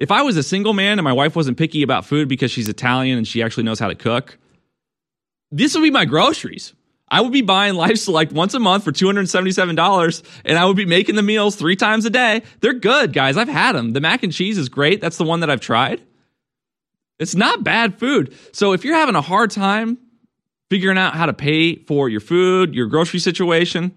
if 0.00 0.10
I 0.10 0.22
was 0.22 0.36
a 0.36 0.42
single 0.42 0.72
man 0.72 0.98
and 0.98 1.04
my 1.04 1.12
wife 1.12 1.36
wasn't 1.36 1.58
picky 1.58 1.84
about 1.84 2.06
food 2.06 2.28
because 2.28 2.50
she's 2.50 2.68
Italian 2.68 3.18
and 3.18 3.26
she 3.26 3.40
actually 3.40 3.62
knows 3.62 3.78
how 3.78 3.86
to 3.86 3.94
cook, 3.94 4.36
this 5.52 5.74
would 5.74 5.84
be 5.84 5.92
my 5.92 6.06
groceries. 6.06 6.74
I 7.08 7.20
would 7.20 7.30
be 7.30 7.42
buying 7.42 7.74
Life 7.74 7.98
Select 7.98 8.32
once 8.32 8.52
a 8.54 8.58
month 8.58 8.82
for 8.82 8.90
$277 8.90 10.22
and 10.44 10.58
I 10.58 10.64
would 10.64 10.76
be 10.76 10.86
making 10.86 11.14
the 11.14 11.22
meals 11.22 11.54
three 11.54 11.76
times 11.76 12.04
a 12.04 12.10
day. 12.10 12.42
They're 12.58 12.72
good, 12.72 13.12
guys. 13.12 13.36
I've 13.36 13.46
had 13.46 13.76
them. 13.76 13.92
The 13.92 14.00
mac 14.00 14.24
and 14.24 14.32
cheese 14.32 14.58
is 14.58 14.68
great. 14.68 15.00
That's 15.00 15.18
the 15.18 15.24
one 15.24 15.38
that 15.38 15.50
I've 15.50 15.60
tried. 15.60 16.02
It's 17.20 17.36
not 17.36 17.62
bad 17.62 18.00
food. 18.00 18.34
So 18.50 18.72
if 18.72 18.84
you're 18.84 18.96
having 18.96 19.14
a 19.14 19.20
hard 19.20 19.52
time 19.52 19.98
figuring 20.74 20.98
out 20.98 21.14
how 21.14 21.24
to 21.24 21.32
pay 21.32 21.76
for 21.76 22.08
your 22.08 22.18
food, 22.18 22.74
your 22.74 22.88
grocery 22.88 23.20
situation, 23.20 23.96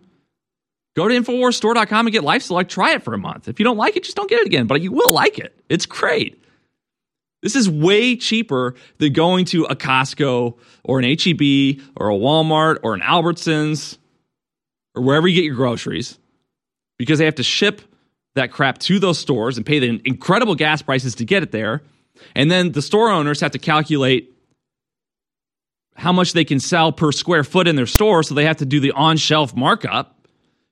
go 0.96 1.08
to 1.08 1.16
InfoWarsStore.com 1.16 2.06
and 2.06 2.14
get 2.14 2.24
Life 2.24 2.44
Select. 2.44 2.70
Try 2.70 2.94
it 2.94 3.02
for 3.02 3.16
a 3.16 3.18
month. 3.18 3.48
If 3.48 3.58
you 3.58 3.64
don't 3.64 3.78
like 3.78 3.96
it, 3.96 4.04
just 4.04 4.16
don't 4.16 4.30
get 4.30 4.42
it 4.42 4.46
again, 4.46 4.68
but 4.68 4.80
you 4.80 4.92
will 4.92 5.10
like 5.10 5.40
it. 5.40 5.60
It's 5.70 5.88
great. 5.88 6.44
This 7.42 7.56
is 7.56 7.68
way 7.68 8.16
cheaper 8.16 8.76
than 9.00 9.12
going 9.14 9.46
to 9.46 9.64
a 9.64 9.76
Costco 9.76 10.56
or 10.84 11.00
an 11.00 11.06
HEB 11.06 11.82
or 11.96 12.12
a 12.12 12.14
Walmart 12.14 12.78
or 12.84 12.94
an 12.94 13.02
Albertsons 13.02 13.98
or 14.94 15.02
wherever 15.02 15.28
you 15.28 15.34
get 15.34 15.46
your 15.46 15.56
groceries 15.56 16.20
because 17.00 17.18
they 17.18 17.26
have 17.26 17.36
to 17.36 17.44
ship 17.44 17.82
that 18.36 18.52
crap 18.52 18.78
to 18.78 19.00
those 19.00 19.18
stores 19.18 19.58
and 19.58 19.66
pay 19.66 19.80
the 19.80 20.00
incredible 20.06 20.54
gas 20.54 20.84
prices 20.84 21.16
to 21.16 21.26
get 21.26 21.42
it 21.42 21.52
there. 21.52 21.82
And 22.36 22.52
then 22.52 22.72
the 22.72 22.84
store 22.84 23.10
owners 23.10 23.40
have 23.40 23.54
to 23.54 23.60
calculate 23.60 24.37
how 25.98 26.14
much 26.14 26.34
they 26.34 26.46
can 26.46 26.60
sell 26.60 26.92
per 26.92 27.12
square 27.12 27.44
foot 27.44 27.68
in 27.68 27.76
their 27.76 27.88
store. 27.88 28.24
So 28.24 28.36
they 28.36 28.46
have 28.46 28.58
to 28.58 28.66
do 28.66 28.80
the 28.80 28.92
on 28.92 29.18
shelf 29.18 29.56
markup. 29.56 30.16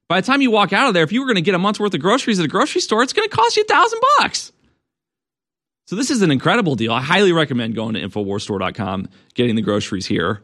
By 0.07 0.21
the 0.21 0.27
time 0.27 0.41
you 0.41 0.51
walk 0.51 0.71
out 0.71 0.88
of 0.88 0.93
there, 0.93 1.03
if 1.03 1.11
you 1.11 1.21
were 1.21 1.25
going 1.25 1.35
to 1.35 1.41
get 1.41 1.55
a 1.55 1.59
month's 1.59 1.79
worth 1.79 1.93
of 1.95 1.99
groceries 1.99 2.39
at 2.39 2.45
a 2.45 2.47
grocery 2.47 2.79
store, 2.79 3.01
it's 3.01 3.11
going 3.11 3.27
to 3.27 3.35
cost 3.35 3.57
you 3.57 3.63
a 3.63 3.65
thousand 3.65 3.99
bucks. 4.19 4.51
So 5.88 5.95
this 5.95 6.11
is 6.11 6.21
an 6.21 6.31
incredible 6.31 6.75
deal. 6.75 6.93
I 6.93 7.01
highly 7.01 7.31
recommend 7.31 7.75
going 7.75 7.95
to 7.95 8.01
InfoWarsStore.com, 8.01 9.09
getting 9.33 9.55
the 9.55 9.61
groceries 9.61 10.05
here. 10.05 10.41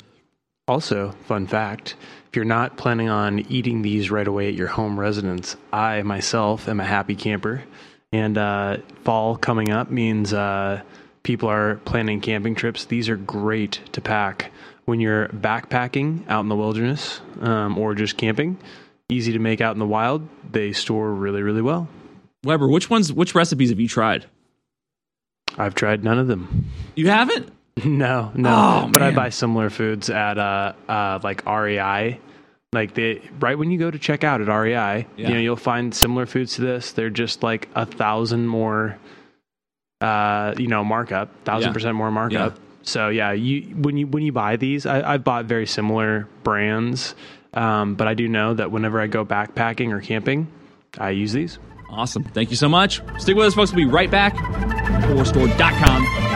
Also, 0.67 1.12
fun 1.26 1.48
fact 1.48 1.96
if 2.28 2.36
you're 2.36 2.46
not 2.46 2.78
planning 2.78 3.10
on 3.10 3.39
eating 3.52 3.82
these 3.82 4.10
right 4.10 4.28
away 4.28 4.48
at 4.48 4.54
your 4.54 4.67
home 4.67 5.00
residence, 5.00 5.58
I 5.74 6.02
myself 6.04 6.70
am 6.70 6.80
a 6.80 6.86
happy 6.86 7.15
camper. 7.15 7.63
And 8.13 8.38
uh, 8.38 8.78
fall 9.04 9.36
coming 9.36 9.70
up 9.70 9.91
means 9.91 10.32
uh, 10.32 10.82
people 11.24 11.50
are 11.50 11.76
planning 11.84 12.22
camping 12.22 12.56
trips. 12.56 12.86
These 12.86 13.10
are 13.10 13.17
great 13.17 13.82
to 13.91 14.02
pack 14.02 14.52
when 14.91 14.99
you're 14.99 15.30
backpacking 15.30 16.27
out 16.30 16.41
in 16.41 16.49
the 16.49 16.56
wilderness 16.56 17.21
um, 17.39 17.77
or 17.77 17.95
just 17.95 18.17
camping. 18.17 18.60
Easy 19.10 19.32
to 19.32 19.39
make 19.39 19.62
out 19.62 19.73
in 19.73 19.80
the 19.80 19.88
wild. 19.88 20.27
They 20.51 20.73
store 20.73 21.12
really, 21.13 21.41
really 21.41 21.62
well. 21.62 21.88
Weber, 22.43 22.67
which 22.67 22.89
ones, 22.89 23.12
which 23.13 23.34
recipes 23.36 23.69
have 23.69 23.80
you 23.80 23.88
tried? 23.88 24.25
I've 25.58 25.75
tried 25.75 26.04
none 26.04 26.19
of 26.19 26.27
them. 26.27 26.69
You 26.95 27.08
haven't? 27.10 27.49
No, 27.86 28.32
no. 28.36 28.49
Oh, 28.86 28.89
but 28.91 29.01
I 29.01 29.12
buy 29.12 29.30
similar 29.30 29.69
foods 29.69 30.10
at 30.10 30.38
uh, 30.38 30.73
uh, 30.89 31.19
like 31.23 31.45
REI. 31.47 32.19
Like 32.73 32.93
they 32.93 33.21
right 33.39 33.58
when 33.58 33.71
you 33.71 33.80
go 33.80 33.89
to 33.89 33.97
check 33.97 34.25
out 34.25 34.41
at 34.41 34.49
REI, 34.49 34.73
Yeah. 34.73 35.06
you 35.15 35.34
know 35.34 35.39
you'll 35.39 35.56
find 35.56 35.95
similar 35.95 36.25
foods 36.25 36.56
to 36.56 36.62
this. 36.62 36.91
They're 36.91 37.10
just 37.10 37.43
like 37.43 37.69
a 37.73 37.86
thousand 37.86 38.47
more, 38.47 38.97
uh, 40.01 40.54
you 40.58 40.67
know, 40.67 40.84
markup, 40.84 41.30
thousand 41.45 41.69
Yeah. 41.69 41.73
percent 41.73 41.95
more 41.95 42.12
markup. 42.12 42.60
So 42.84 43.10
yeah, 43.10 43.32
you 43.32 43.62
when 43.76 43.98
you 43.98 44.08
when 44.08 44.24
you 44.24 44.32
buy 44.32 44.56
these, 44.56 44.86
I, 44.86 45.13
I've 45.13 45.24
bought 45.24 45.46
very 45.46 45.67
similar 45.67 46.28
brands, 46.44 47.15
um, 47.54 47.96
but 47.96 48.08
I 48.08 48.13
do 48.13 48.28
know 48.28 48.54
that 48.54 48.72
whenever 48.72 49.00
I 49.00 49.08
go 49.08 49.26
backpacking 49.26 49.91
or 49.91 50.02
camping, 50.02 50.48
I 50.98 51.12
use 51.12 51.34
these. 51.34 51.60
Awesome. 51.89 52.24
Thank 52.24 52.52
you 52.52 52.56
so 52.56 52.70
much. 52.70 53.02
Stick 53.20 53.36
with 53.36 53.48
us, 53.48 53.54
folks. 53.54 53.72
We'll 53.72 53.86
be 53.86 53.91
right 53.91 54.10
back. 54.10 54.34
InfoWarsStore.com. 54.36 56.31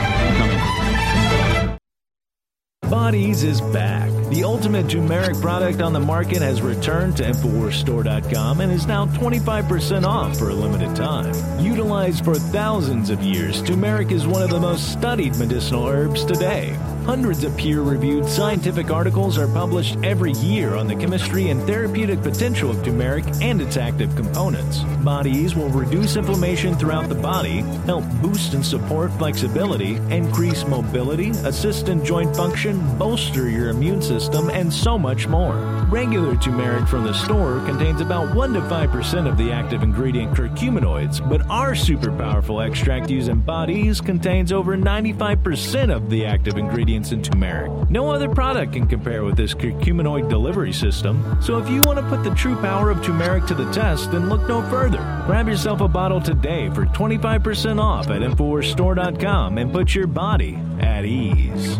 Bodease 3.06 3.44
is 3.44 3.62
back. 3.62 4.10
The 4.32 4.44
ultimate 4.44 4.90
turmeric 4.90 5.40
product 5.40 5.80
on 5.80 5.94
the 5.94 6.00
market 6.00 6.42
has 6.42 6.64
returned 6.64 7.16
to 7.18 7.24
InfoWarsStore.com 7.24 8.62
and 8.62 8.72
is 8.72 8.88
now 8.88 9.06
25% 9.06 10.08
off 10.08 10.40
for 10.40 10.50
a 10.50 10.56
limited 10.56 10.96
time. 10.96 11.32
Utilized 11.60 12.26
for 12.26 12.34
thousands 12.34 13.12
of 13.12 13.22
years, 13.22 13.62
turmeric 13.62 14.10
is 14.10 14.26
one 14.26 14.42
of 14.42 14.50
the 14.50 14.60
most 14.60 14.92
studied 14.92 15.36
medicinal 15.36 15.86
herbs 15.86 16.26
today. 16.26 16.76
Hundreds 17.06 17.44
of 17.44 17.56
peer 17.56 17.82
reviewed 17.82 18.28
scientific 18.28 18.90
articles 18.90 19.38
are 19.38 19.48
published 19.48 19.96
every 20.04 20.32
year 20.34 20.74
on 20.74 20.88
the 20.88 20.96
chemistry 20.96 21.50
and 21.50 21.62
therapeutic 21.68 22.20
potential 22.24 22.72
of 22.72 22.84
turmeric 22.84 23.24
and 23.42 23.62
its 23.62 23.78
active 23.78 24.14
components. 24.16 24.80
Bodease 25.04 25.56
will 25.56 25.70
reduce 25.70 26.16
inflammation 26.16 26.74
throughout 26.76 27.08
the 27.08 27.14
body, 27.14 27.60
help 27.86 28.04
boost 28.24 28.56
and 28.56 28.66
support 28.66 29.12
flexibility, 29.20 29.98
increase 30.10 30.66
mobility, 30.66 31.30
assist 31.30 31.90
in 31.90 32.04
joint 32.04 32.36
function, 32.36 32.82
bolster 32.98 33.48
your 33.50 33.70
immune 33.70 34.02
system, 34.02 34.50
and 34.50 34.74
so 34.74 34.98
much 34.98 35.28
more. 35.28 35.54
Regular 35.92 36.36
turmeric 36.38 36.88
from 36.88 37.04
the 37.04 37.14
store 37.14 37.64
contains 37.68 38.02
about 38.02 38.36
1 38.36 38.54
to 38.54 38.62
5% 38.62 39.30
of 39.30 39.38
the 39.38 39.52
active 39.52 39.84
ingredient 39.84 40.36
curcuminoids, 40.36 41.22
but 41.30 41.48
our 41.52 41.76
super 41.76 42.12
powerful 42.12 42.62
extract 42.62 43.12
used 43.12 43.30
in 43.30 43.44
Bodease 43.44 44.04
contains 44.04 44.52
over 44.52 44.76
95% 44.76 45.96
of 45.96 46.10
the 46.10 46.26
active 46.26 46.58
ingredients 46.96 47.12
in 47.12 47.22
turmeric. 47.22 47.90
No 47.90 48.10
other 48.10 48.30
product 48.30 48.74
can 48.74 48.88
compare 48.88 49.24
with 49.24 49.36
this 49.36 49.54
curcuminoid 49.54 50.30
delivery 50.30 50.74
system, 50.74 51.38
so 51.42 51.58
if 51.58 51.70
you 51.70 51.82
want 51.86 52.00
to 52.00 52.06
put 52.10 52.24
the 52.24 52.34
true 52.36 52.56
power 52.56 52.90
of 52.90 53.04
turmeric 53.04 53.46
to 53.48 53.56
the 53.56 53.70
test, 53.72 54.12
then 54.12 54.30
look 54.30 54.48
no 54.48 54.62
further. 54.70 55.00
Grab 55.26 55.48
yourself 55.48 55.82
a 55.82 55.88
bottle 55.88 56.22
today 56.22 56.70
for 56.70 56.86
25% 56.86 57.82
off 57.82 58.10
at 58.10 58.22
InfoWarsStore.com 58.22 59.58
and 59.58 59.72
put 59.72 59.94
your 59.94 60.08
body 60.08 60.58
at 60.80 61.06
ease. 61.06 61.78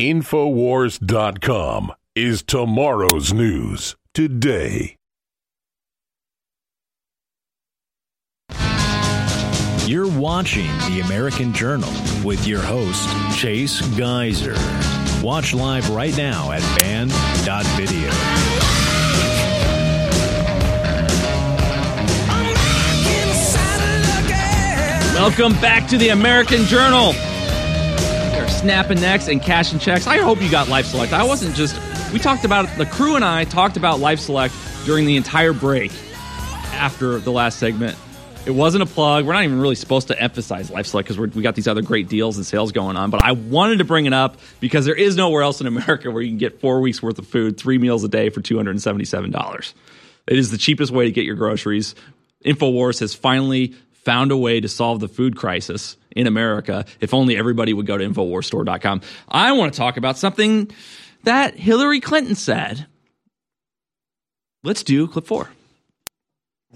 Infowars.com 0.00 1.92
is 2.16 2.42
tomorrow's 2.42 3.32
news 3.32 3.96
today. 4.12 4.96
You're 9.86 10.10
watching 10.18 10.70
The 10.88 11.02
American 11.04 11.52
Journal 11.52 11.92
with 12.24 12.46
your 12.46 12.62
host, 12.62 13.06
Chase 13.36 13.82
Geiser. 13.98 14.56
Watch 15.22 15.52
live 15.52 15.90
right 15.90 16.16
now 16.16 16.52
at 16.52 16.62
band.video. 16.78 18.08
Welcome 25.12 25.52
back 25.60 25.86
to 25.90 25.98
the 25.98 26.08
American 26.08 26.64
Journal. 26.64 27.12
They're 28.32 28.48
snapping 28.48 29.02
necks 29.02 29.28
and 29.28 29.42
cashing 29.42 29.80
checks. 29.80 30.06
I 30.06 30.16
hope 30.16 30.40
you 30.40 30.50
got 30.50 30.68
Life 30.68 30.86
Select. 30.86 31.12
I 31.12 31.24
wasn't 31.24 31.54
just. 31.54 31.78
We 32.10 32.18
talked 32.18 32.46
about 32.46 32.64
it. 32.64 32.78
the 32.78 32.86
crew 32.86 33.16
and 33.16 33.24
I 33.24 33.44
talked 33.44 33.76
about 33.76 34.00
Life 34.00 34.20
Select 34.20 34.54
during 34.86 35.04
the 35.04 35.16
entire 35.16 35.52
break 35.52 35.92
after 36.72 37.18
the 37.18 37.32
last 37.32 37.58
segment. 37.58 37.98
It 38.46 38.54
wasn't 38.54 38.82
a 38.82 38.86
plug. 38.86 39.24
We're 39.24 39.32
not 39.32 39.44
even 39.44 39.58
really 39.58 39.74
supposed 39.74 40.08
to 40.08 40.20
emphasize 40.20 40.70
Life 40.70 40.86
Select 40.86 41.08
because 41.08 41.34
we 41.34 41.42
got 41.42 41.54
these 41.54 41.66
other 41.66 41.80
great 41.80 42.08
deals 42.08 42.36
and 42.36 42.44
sales 42.44 42.72
going 42.72 42.94
on. 42.94 43.08
But 43.08 43.22
I 43.22 43.32
wanted 43.32 43.78
to 43.78 43.84
bring 43.84 44.04
it 44.04 44.12
up 44.12 44.36
because 44.60 44.84
there 44.84 44.94
is 44.94 45.16
nowhere 45.16 45.42
else 45.42 45.62
in 45.62 45.66
America 45.66 46.10
where 46.10 46.22
you 46.22 46.28
can 46.28 46.36
get 46.36 46.60
four 46.60 46.80
weeks 46.80 47.02
worth 47.02 47.18
of 47.18 47.26
food, 47.26 47.56
three 47.56 47.78
meals 47.78 48.04
a 48.04 48.08
day 48.08 48.28
for 48.28 48.42
$277. 48.42 49.74
It 50.26 50.38
is 50.38 50.50
the 50.50 50.58
cheapest 50.58 50.92
way 50.92 51.06
to 51.06 51.10
get 51.10 51.24
your 51.24 51.36
groceries. 51.36 51.94
InfoWars 52.44 53.00
has 53.00 53.14
finally 53.14 53.68
found 53.92 54.30
a 54.30 54.36
way 54.36 54.60
to 54.60 54.68
solve 54.68 55.00
the 55.00 55.08
food 55.08 55.36
crisis 55.36 55.96
in 56.14 56.26
America. 56.26 56.84
If 57.00 57.14
only 57.14 57.38
everybody 57.38 57.72
would 57.72 57.86
go 57.86 57.96
to 57.96 58.06
InfoWarsStore.com. 58.06 59.00
I 59.26 59.52
want 59.52 59.72
to 59.72 59.78
talk 59.78 59.96
about 59.96 60.18
something 60.18 60.70
that 61.22 61.56
Hillary 61.56 62.00
Clinton 62.00 62.34
said. 62.34 62.86
Let's 64.62 64.82
do 64.82 65.08
clip 65.08 65.26
four. 65.26 65.48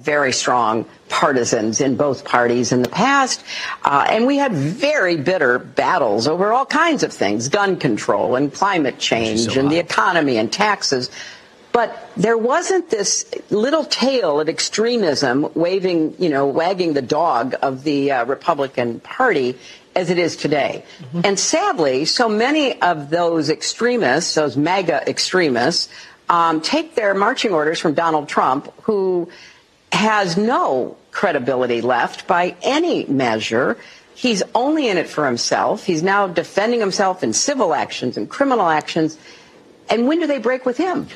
Very 0.00 0.32
strong 0.32 0.86
partisans 1.08 1.80
in 1.80 1.96
both 1.96 2.24
parties 2.24 2.72
in 2.72 2.82
the 2.82 2.88
past. 2.88 3.44
Uh, 3.84 4.06
and 4.08 4.26
we 4.26 4.36
had 4.36 4.52
very 4.52 5.16
bitter 5.16 5.58
battles 5.58 6.28
over 6.28 6.52
all 6.52 6.66
kinds 6.66 7.02
of 7.02 7.12
things 7.12 7.48
gun 7.48 7.76
control 7.76 8.36
and 8.36 8.52
climate 8.52 8.98
change 8.98 9.56
and 9.56 9.70
the 9.70 9.78
economy 9.78 10.36
and 10.36 10.52
taxes. 10.52 11.10
But 11.72 12.10
there 12.16 12.38
wasn't 12.38 12.90
this 12.90 13.30
little 13.50 13.84
tail 13.84 14.40
of 14.40 14.48
extremism 14.48 15.50
waving, 15.54 16.16
you 16.18 16.28
know, 16.28 16.46
wagging 16.46 16.94
the 16.94 17.02
dog 17.02 17.54
of 17.62 17.84
the 17.84 18.12
uh, 18.12 18.24
Republican 18.24 19.00
Party 19.00 19.58
as 19.94 20.10
it 20.10 20.18
is 20.18 20.36
today. 20.36 20.84
And 21.24 21.38
sadly, 21.38 22.04
so 22.04 22.28
many 22.28 22.80
of 22.80 23.10
those 23.10 23.50
extremists, 23.50 24.34
those 24.34 24.56
MAGA 24.56 25.08
extremists, 25.08 25.88
um, 26.28 26.60
take 26.60 26.94
their 26.94 27.14
marching 27.14 27.52
orders 27.52 27.80
from 27.80 27.94
Donald 27.94 28.28
Trump, 28.28 28.72
who 28.82 29.28
has 29.92 30.36
no 30.36 30.96
credibility 31.10 31.80
left 31.80 32.26
by 32.26 32.54
any 32.62 33.04
measure. 33.06 33.76
He's 34.14 34.42
only 34.54 34.88
in 34.88 34.98
it 34.98 35.08
for 35.08 35.26
himself. 35.26 35.84
He's 35.84 36.02
now 36.02 36.26
defending 36.26 36.80
himself 36.80 37.22
in 37.22 37.32
civil 37.32 37.74
actions 37.74 38.16
and 38.16 38.28
criminal 38.28 38.68
actions. 38.68 39.18
And 39.88 40.06
when 40.06 40.20
do 40.20 40.26
they 40.26 40.38
break 40.38 40.66
with 40.66 40.76
him? 40.76 41.08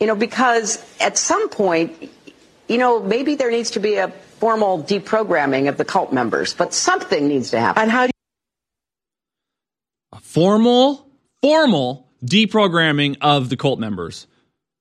You 0.00 0.06
know, 0.06 0.14
because 0.14 0.82
at 1.00 1.18
some 1.18 1.48
point, 1.48 2.10
you 2.68 2.78
know, 2.78 3.02
maybe 3.02 3.34
there 3.34 3.50
needs 3.50 3.72
to 3.72 3.80
be 3.80 3.96
a 3.96 4.08
formal 4.38 4.82
deprogramming 4.82 5.68
of 5.68 5.76
the 5.76 5.84
cult 5.84 6.12
members, 6.12 6.54
but 6.54 6.72
something 6.72 7.28
needs 7.28 7.50
to 7.50 7.60
happen. 7.60 7.82
And 7.82 7.90
how 7.90 8.06
do 8.06 8.10
you- 10.12 10.18
a 10.18 10.20
formal 10.22 11.06
formal 11.42 12.08
deprogramming 12.24 13.16
of 13.20 13.48
the 13.48 13.56
cult 13.56 13.78
members 13.78 14.26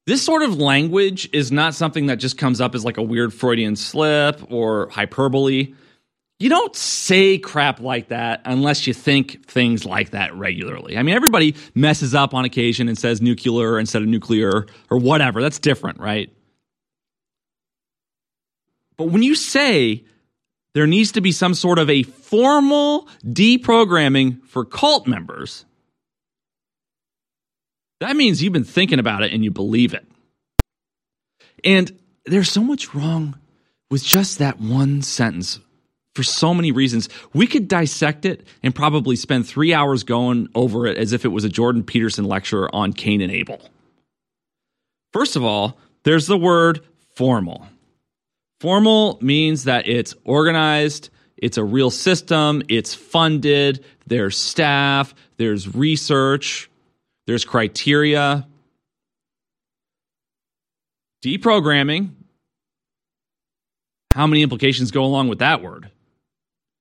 this 0.10 0.24
sort 0.24 0.42
of 0.42 0.58
language 0.58 1.30
is 1.34 1.52
not 1.52 1.76
something 1.76 2.08
that 2.08 2.16
just 2.16 2.36
comes 2.36 2.60
up 2.60 2.74
as 2.74 2.84
like 2.84 2.98
a 2.98 3.04
weird 3.04 3.32
freudian 3.32 3.76
slip 3.76 4.42
or 4.52 4.90
hyperbole. 4.90 5.76
You 6.40 6.50
don't 6.50 6.76
say 6.76 7.38
crap 7.38 7.80
like 7.80 8.08
that 8.08 8.42
unless 8.44 8.88
you 8.88 8.94
think 8.96 9.46
things 9.46 9.86
like 9.86 10.10
that 10.10 10.34
regularly. 10.34 10.98
I 10.98 11.04
mean 11.04 11.14
everybody 11.14 11.54
messes 11.76 12.16
up 12.16 12.34
on 12.34 12.44
occasion 12.44 12.88
and 12.88 12.98
says 12.98 13.22
nuclear 13.22 13.78
instead 13.78 14.02
of 14.02 14.08
nuclear 14.08 14.66
or 14.90 14.98
whatever. 14.98 15.44
That's 15.44 15.60
different 15.60 16.00
right? 16.00 16.34
But 18.98 19.10
when 19.10 19.22
you 19.22 19.36
say 19.36 20.06
there 20.74 20.88
needs 20.88 21.12
to 21.12 21.22
be 21.22 21.32
some 21.32 21.54
sort 21.54 21.78
of 21.78 21.88
a 21.88 22.02
formal 22.02 23.08
deprogramming 23.24 24.44
for 24.48 24.66
cult 24.66 25.06
members, 25.06 25.66
that 28.00 28.16
means 28.16 28.42
you've 28.42 28.54
been 28.54 28.64
thinking 28.64 29.00
about 29.00 29.24
it 29.24 29.34
and 29.34 29.44
you 29.44 29.52
believe 29.52 29.94
it. 29.94 30.06
And 31.64 31.98
there's 32.26 32.52
so 32.52 32.62
much 32.62 32.94
wrong 32.94 33.38
with 33.90 34.04
just 34.04 34.40
that 34.40 34.60
one 34.60 35.02
sentence 35.02 35.60
for 36.16 36.24
so 36.24 36.54
many 36.54 36.72
reasons. 36.72 37.10
We 37.34 37.48
could 37.48 37.68
dissect 37.68 38.26
it 38.26 38.48
and 38.64 38.74
probably 38.74 39.16
spend 39.16 39.48
three 39.48 39.74
hours 39.74 40.04
going 40.04 40.50
over 40.56 40.86
it 40.88 40.98
as 40.98 41.14
if 41.14 41.26
it 41.26 41.30
was 41.30 41.44
a 41.44 41.50
Jordan 41.50 41.84
Peterson 41.84 42.26
lecture 42.26 42.74
on 42.74 42.94
Cain 42.94 43.22
and 43.22 43.32
Abel. 43.32 43.62
First 45.12 45.36
of 45.36 45.44
all, 45.44 45.78
there's 46.04 46.28
the 46.28 46.38
word 46.38 46.82
formal. 47.16 47.68
Formal 48.60 49.18
means 49.22 49.64
that 49.64 49.88
it's 49.88 50.14
organized, 50.26 51.10
it's 51.38 51.58
a 51.58 51.64
real 51.64 51.90
system, 51.90 52.62
it's 52.68 52.94
funded, 52.94 53.84
there's 54.06 54.38
staff, 54.38 55.16
there's 55.38 55.74
research, 55.74 56.69
there's 57.30 57.46
criteria. 57.46 58.48
Deprogramming, 61.24 62.10
how 64.16 64.26
many 64.26 64.42
implications 64.42 64.90
go 64.90 65.04
along 65.04 65.28
with 65.28 65.38
that 65.38 65.62
word? 65.62 65.92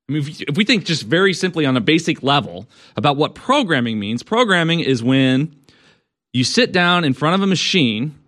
I 0.08 0.12
mean, 0.14 0.24
if 0.26 0.56
we 0.56 0.64
think 0.64 0.86
just 0.86 1.02
very 1.02 1.34
simply 1.34 1.66
on 1.66 1.76
a 1.76 1.82
basic 1.82 2.22
level 2.22 2.66
about 2.96 3.18
what 3.18 3.34
programming 3.34 3.98
means, 3.98 4.22
programming 4.22 4.80
is 4.80 5.02
when 5.02 5.54
you 6.32 6.44
sit 6.44 6.72
down 6.72 7.04
in 7.04 7.12
front 7.12 7.34
of 7.34 7.42
a 7.42 7.46
machine 7.46 8.18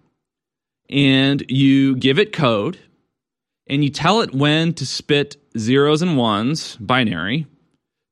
and 0.90 1.42
you 1.48 1.96
give 1.96 2.18
it 2.18 2.34
code 2.34 2.78
and 3.66 3.82
you 3.82 3.88
tell 3.88 4.20
it 4.20 4.34
when 4.34 4.74
to 4.74 4.84
spit 4.84 5.38
zeros 5.56 6.02
and 6.02 6.18
ones, 6.18 6.76
binary, 6.76 7.46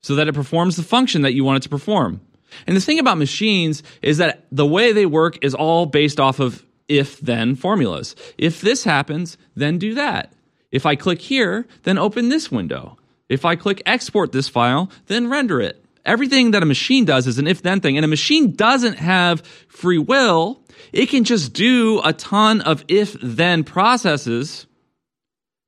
so 0.03 0.15
that 0.15 0.29
it 0.29 0.35
performs 0.35 0.77
the 0.77 0.83
function 0.83 1.21
that 1.21 1.35
you 1.35 1.45
want 1.45 1.59
it 1.59 1.63
to 1.65 1.69
perform. 1.69 2.23
And 2.67 2.77
the 2.77 2.81
thing 2.81 2.99
about 2.99 3.19
machines 3.19 3.83
is 4.03 4.19
that 4.19 4.45
the 4.51 4.67
way 4.67 4.93
they 4.93 5.07
work 5.07 5.43
is 5.43 5.55
all 5.55 5.87
based 5.87 6.21
off 6.21 6.41
of 6.41 6.65
if 6.89 7.21
then 7.21 7.55
formulas. 7.55 8.17
If 8.37 8.61
this 8.61 8.85
happens, 8.85 9.37
then 9.55 9.79
do 9.79 9.95
that. 9.95 10.33
If 10.71 10.87
I 10.87 10.97
click 10.97 11.21
here, 11.21 11.67
then 11.85 11.99
open 11.99 12.29
this 12.29 12.51
window. 12.51 12.97
If 13.29 13.45
I 13.45 13.57
click 13.57 13.83
export 13.85 14.33
this 14.33 14.49
file, 14.49 14.91
then 15.07 15.29
render 15.31 15.61
it. 15.61 15.83
Everything 16.05 16.53
that 16.53 16.63
a 16.63 16.67
machine 16.67 17.05
does 17.05 17.27
is 17.27 17.39
an 17.39 17.47
if 17.47 17.63
then 17.63 17.81
thing. 17.81 17.97
And 17.97 18.05
a 18.05 18.09
machine 18.09 18.53
doesn't 18.53 18.99
have 18.99 19.43
free 19.69 19.99
will. 19.99 20.63
It 20.93 21.07
can 21.07 21.25
just 21.25 21.53
do 21.53 22.01
a 22.03 22.15
ton 22.15 22.63
of 22.63 22.85
if 22.89 23.15
then 23.21 23.65
processes 23.65 24.67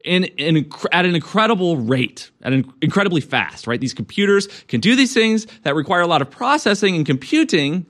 in, 0.05 0.25
in, 0.25 0.71
at 0.93 1.05
an 1.05 1.15
incredible 1.15 1.77
rate, 1.77 2.31
at 2.43 2.53
an 2.53 2.73
incredibly 2.81 3.21
fast, 3.21 3.67
right? 3.67 3.81
These 3.81 3.95
computers 3.95 4.49
can 4.69 4.81
do 4.81 4.97
these 4.97 5.13
things 5.13 5.47
that 5.63 5.75
require 5.75 6.01
a 6.01 6.07
lot 6.07 6.23
of 6.23 6.31
processing 6.31 6.97
and 6.97 7.05
computing 7.05 7.87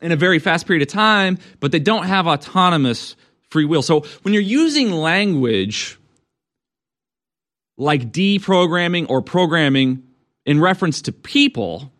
in 0.00 0.12
a 0.12 0.16
very 0.16 0.38
fast 0.38 0.66
period 0.66 0.82
of 0.82 0.88
time, 0.88 1.38
but 1.60 1.72
they 1.72 1.78
don't 1.78 2.06
have 2.06 2.26
autonomous 2.26 3.16
free 3.50 3.64
will. 3.64 3.82
So 3.82 4.00
when 4.22 4.34
you're 4.34 4.42
using 4.42 4.90
language 4.92 5.98
like 7.76 8.12
deprogramming 8.12 9.06
or 9.08 9.22
programming 9.22 10.02
in 10.44 10.60
reference 10.60 11.02
to 11.02 11.12
people, 11.12 11.92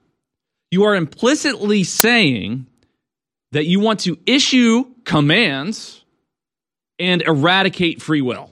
you 0.70 0.84
are 0.84 0.94
implicitly 0.94 1.84
saying 1.84 2.66
that 3.52 3.66
you 3.66 3.80
want 3.80 4.00
to 4.00 4.18
issue 4.26 4.84
commands 5.04 6.01
and 6.98 7.22
eradicate 7.22 8.00
free 8.02 8.22
will. 8.22 8.50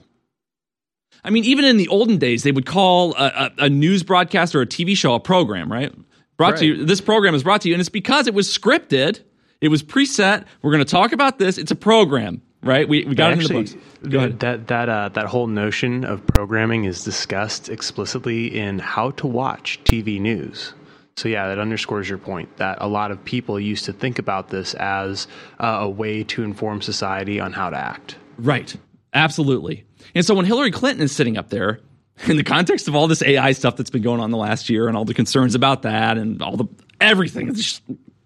I 1.23 1.29
mean, 1.29 1.43
even 1.45 1.65
in 1.65 1.77
the 1.77 1.87
olden 1.87 2.17
days, 2.17 2.43
they 2.43 2.51
would 2.51 2.65
call 2.65 3.13
a, 3.15 3.51
a, 3.57 3.65
a 3.65 3.69
news 3.69 4.03
broadcast 4.03 4.55
or 4.55 4.61
a 4.61 4.65
TV 4.65 4.97
show 4.97 5.13
a 5.13 5.19
program, 5.19 5.71
right? 5.71 5.93
Brought 6.37 6.53
right. 6.53 6.59
to 6.59 6.65
you. 6.65 6.85
This 6.85 7.01
program 7.01 7.35
is 7.35 7.43
brought 7.43 7.61
to 7.61 7.69
you, 7.69 7.75
and 7.75 7.79
it's 7.79 7.89
because 7.89 8.27
it 8.27 8.33
was 8.33 8.47
scripted. 8.47 9.19
It 9.59 9.67
was 9.67 9.83
preset. 9.83 10.45
We're 10.63 10.71
going 10.71 10.83
to 10.83 10.89
talk 10.89 11.11
about 11.11 11.37
this. 11.37 11.59
It's 11.59 11.69
a 11.69 11.75
program, 11.75 12.41
right? 12.63 12.89
We, 12.89 13.05
we 13.05 13.13
got 13.13 13.33
Actually, 13.33 13.55
it 13.55 13.59
in 13.59 13.65
the 13.65 13.75
books. 13.75 14.09
Go 14.09 14.17
ahead. 14.17 14.39
That 14.39 14.67
that 14.67 14.89
uh, 14.89 15.09
that 15.09 15.27
whole 15.27 15.45
notion 15.45 16.03
of 16.03 16.25
programming 16.25 16.85
is 16.85 17.03
discussed 17.03 17.69
explicitly 17.69 18.57
in 18.57 18.79
How 18.79 19.11
to 19.11 19.27
Watch 19.27 19.79
TV 19.83 20.19
News. 20.19 20.73
So 21.15 21.29
yeah, 21.29 21.47
that 21.47 21.59
underscores 21.59 22.09
your 22.09 22.17
point 22.17 22.57
that 22.57 22.79
a 22.81 22.87
lot 22.87 23.11
of 23.11 23.23
people 23.23 23.59
used 23.59 23.85
to 23.85 23.93
think 23.93 24.17
about 24.17 24.49
this 24.49 24.73
as 24.75 25.27
uh, 25.59 25.77
a 25.81 25.89
way 25.89 26.23
to 26.23 26.41
inform 26.43 26.81
society 26.81 27.39
on 27.39 27.53
how 27.53 27.69
to 27.69 27.77
act. 27.77 28.15
Right. 28.41 28.75
Absolutely. 29.13 29.85
And 30.15 30.25
so 30.25 30.33
when 30.33 30.45
Hillary 30.45 30.71
Clinton 30.71 31.03
is 31.03 31.11
sitting 31.11 31.37
up 31.37 31.49
there, 31.49 31.79
in 32.27 32.37
the 32.37 32.43
context 32.43 32.87
of 32.87 32.95
all 32.95 33.07
this 33.07 33.23
AI 33.23 33.51
stuff 33.51 33.77
that's 33.77 33.89
been 33.89 34.01
going 34.01 34.19
on 34.19 34.31
the 34.31 34.37
last 34.37 34.69
year 34.69 34.87
and 34.87 34.97
all 34.97 35.05
the 35.05 35.13
concerns 35.13 35.55
about 35.55 35.83
that 35.83 36.17
and 36.17 36.41
all 36.41 36.57
the 36.57 36.65
everything, 36.99 37.47
it's 37.49 37.57
just 37.57 37.81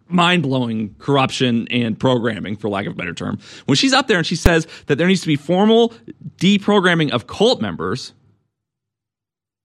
mind 0.07 0.43
blowing 0.43 0.95
corruption 0.99 1.67
and 1.71 1.99
programming, 1.99 2.55
for 2.55 2.69
lack 2.69 2.85
of 2.85 2.93
a 2.93 2.95
better 2.95 3.13
term. 3.13 3.39
When 3.65 3.75
she's 3.75 3.93
up 3.93 4.07
there 4.07 4.17
and 4.17 4.27
she 4.27 4.35
says 4.35 4.67
that 4.87 4.97
there 4.97 5.07
needs 5.07 5.21
to 5.21 5.27
be 5.27 5.35
formal 5.35 5.93
deprogramming 6.37 7.11
of 7.11 7.27
cult 7.27 7.61
members, 7.61 8.13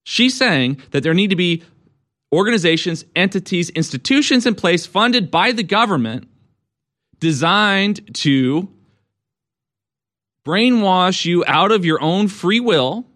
she's 0.05 0.37
saying 0.37 0.81
that 0.93 1.03
there 1.03 1.15
need 1.15 1.31
to 1.31 1.37
be 1.37 1.63
organizations, 2.33 3.05
entities, 3.17 3.71
institutions 3.71 4.47
in 4.47 4.55
place 4.55 4.87
funded 4.87 5.31
by 5.31 5.53
the 5.53 5.63
government 5.63 6.29
designed 7.19 8.15
to 8.15 8.69
brainwash 10.45 11.25
you 11.25 11.45
out 11.47 11.73
of 11.73 11.85
your 11.85 12.03
own 12.03 12.29
free 12.29 12.61
will 12.61 13.07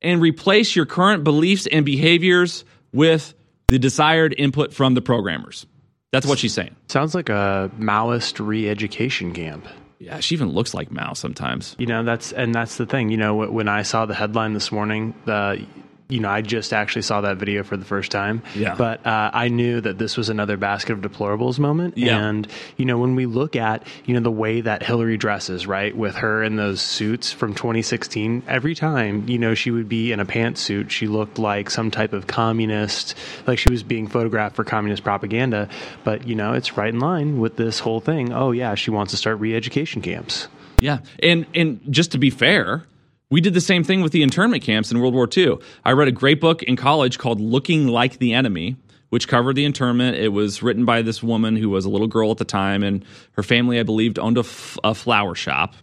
and 0.00 0.20
replace 0.20 0.76
your 0.76 0.86
current 0.86 1.24
beliefs 1.24 1.66
and 1.70 1.84
behaviors 1.84 2.64
with 2.92 3.34
the 3.68 3.78
desired 3.78 4.34
input 4.38 4.72
from 4.72 4.94
the 4.94 5.02
programmers. 5.02 5.66
That's 6.12 6.26
what 6.26 6.38
she's 6.38 6.54
saying. 6.54 6.74
Sounds 6.88 7.14
like 7.14 7.28
a 7.28 7.70
Maoist 7.78 8.44
re-education 8.44 9.32
camp. 9.32 9.66
Yeah, 9.98 10.20
she 10.20 10.34
even 10.34 10.50
looks 10.50 10.72
like 10.72 10.90
Mao 10.90 11.12
sometimes. 11.12 11.74
You 11.78 11.86
know, 11.86 12.04
that's 12.04 12.32
and 12.32 12.54
that's 12.54 12.76
the 12.76 12.86
thing. 12.86 13.10
You 13.10 13.16
know, 13.16 13.34
when 13.34 13.68
I 13.68 13.82
saw 13.82 14.06
the 14.06 14.14
headline 14.14 14.54
this 14.54 14.70
morning, 14.70 15.12
the 15.24 15.66
you 16.08 16.20
know, 16.20 16.30
I 16.30 16.40
just 16.40 16.72
actually 16.72 17.02
saw 17.02 17.20
that 17.20 17.36
video 17.36 17.62
for 17.62 17.76
the 17.76 17.84
first 17.84 18.10
time. 18.10 18.42
Yeah. 18.54 18.74
But 18.74 19.06
uh, 19.06 19.30
I 19.32 19.48
knew 19.48 19.80
that 19.82 19.98
this 19.98 20.16
was 20.16 20.30
another 20.30 20.56
basket 20.56 20.92
of 20.92 21.00
deplorables 21.00 21.58
moment. 21.58 21.98
Yeah. 21.98 22.18
And, 22.18 22.48
you 22.78 22.86
know, 22.86 22.96
when 22.96 23.14
we 23.14 23.26
look 23.26 23.56
at, 23.56 23.86
you 24.06 24.14
know, 24.14 24.20
the 24.20 24.30
way 24.30 24.62
that 24.62 24.82
Hillary 24.82 25.18
dresses, 25.18 25.66
right, 25.66 25.94
with 25.94 26.16
her 26.16 26.42
in 26.42 26.56
those 26.56 26.80
suits 26.80 27.30
from 27.30 27.54
2016, 27.54 28.42
every 28.48 28.74
time, 28.74 29.28
you 29.28 29.38
know, 29.38 29.54
she 29.54 29.70
would 29.70 29.88
be 29.88 30.10
in 30.10 30.18
a 30.18 30.24
pantsuit, 30.24 30.88
she 30.88 31.06
looked 31.06 31.38
like 31.38 31.68
some 31.68 31.90
type 31.90 32.14
of 32.14 32.26
communist, 32.26 33.14
like 33.46 33.58
she 33.58 33.70
was 33.70 33.82
being 33.82 34.06
photographed 34.06 34.56
for 34.56 34.64
communist 34.64 35.04
propaganda. 35.04 35.68
But, 36.04 36.26
you 36.26 36.34
know, 36.34 36.54
it's 36.54 36.78
right 36.78 36.92
in 36.92 37.00
line 37.00 37.38
with 37.38 37.56
this 37.56 37.80
whole 37.80 38.00
thing. 38.00 38.32
Oh, 38.32 38.52
yeah, 38.52 38.74
she 38.76 38.90
wants 38.90 39.10
to 39.10 39.18
start 39.18 39.40
re 39.40 39.54
education 39.54 40.00
camps. 40.00 40.48
Yeah. 40.80 41.00
And, 41.22 41.44
and 41.54 41.80
just 41.90 42.12
to 42.12 42.18
be 42.18 42.30
fair, 42.30 42.84
we 43.30 43.40
did 43.40 43.54
the 43.54 43.60
same 43.60 43.84
thing 43.84 44.00
with 44.00 44.12
the 44.12 44.22
internment 44.22 44.62
camps 44.62 44.90
in 44.90 45.00
World 45.00 45.14
War 45.14 45.28
II. 45.34 45.58
I 45.84 45.92
read 45.92 46.08
a 46.08 46.12
great 46.12 46.40
book 46.40 46.62
in 46.62 46.76
college 46.76 47.18
called 47.18 47.40
Looking 47.40 47.88
Like 47.88 48.18
the 48.18 48.32
Enemy, 48.32 48.76
which 49.10 49.28
covered 49.28 49.56
the 49.56 49.64
internment. 49.64 50.16
It 50.16 50.28
was 50.28 50.62
written 50.62 50.84
by 50.84 51.02
this 51.02 51.22
woman 51.22 51.56
who 51.56 51.68
was 51.68 51.84
a 51.84 51.90
little 51.90 52.06
girl 52.06 52.30
at 52.30 52.38
the 52.38 52.44
time, 52.44 52.82
and 52.82 53.04
her 53.32 53.42
family, 53.42 53.78
I 53.78 53.82
believed, 53.82 54.18
owned 54.18 54.38
a, 54.38 54.40
f- 54.40 54.78
a 54.82 54.94
flower 54.94 55.34
shop. 55.34 55.74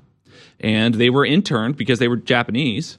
And 0.60 0.96
they 0.96 1.10
were 1.10 1.26
interned 1.26 1.76
because 1.76 2.00
they 2.00 2.08
were 2.08 2.16
Japanese 2.16 2.98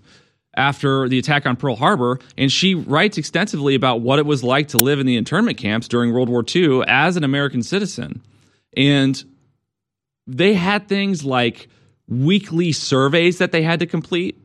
after 0.57 1.09
the 1.09 1.19
attack 1.19 1.47
on 1.47 1.57
Pearl 1.57 1.77
Harbor. 1.77 2.21
And 2.39 2.51
she 2.51 2.75
writes 2.75 3.19
extensively 3.19 3.75
about 3.75 4.01
what 4.01 4.19
it 4.19 4.27
was 4.27 4.45
like 4.45 4.69
to 4.69 4.79
live 4.79 5.01
in 5.01 5.07
the 5.07 5.17
internment 5.17 5.59
camps 5.59 5.89
during 5.89 6.13
World 6.13 6.29
War 6.29 6.45
II 6.55 6.83
as 6.87 7.17
an 7.17 7.25
American 7.25 7.63
citizen. 7.63 8.23
And 8.77 9.23
they 10.27 10.55
had 10.55 10.89
things 10.89 11.25
like 11.25 11.69
weekly 12.09 12.73
surveys 12.73 13.39
that 13.39 13.53
they 13.53 13.63
had 13.63 13.81
to 13.81 13.87
complete. 13.87 14.39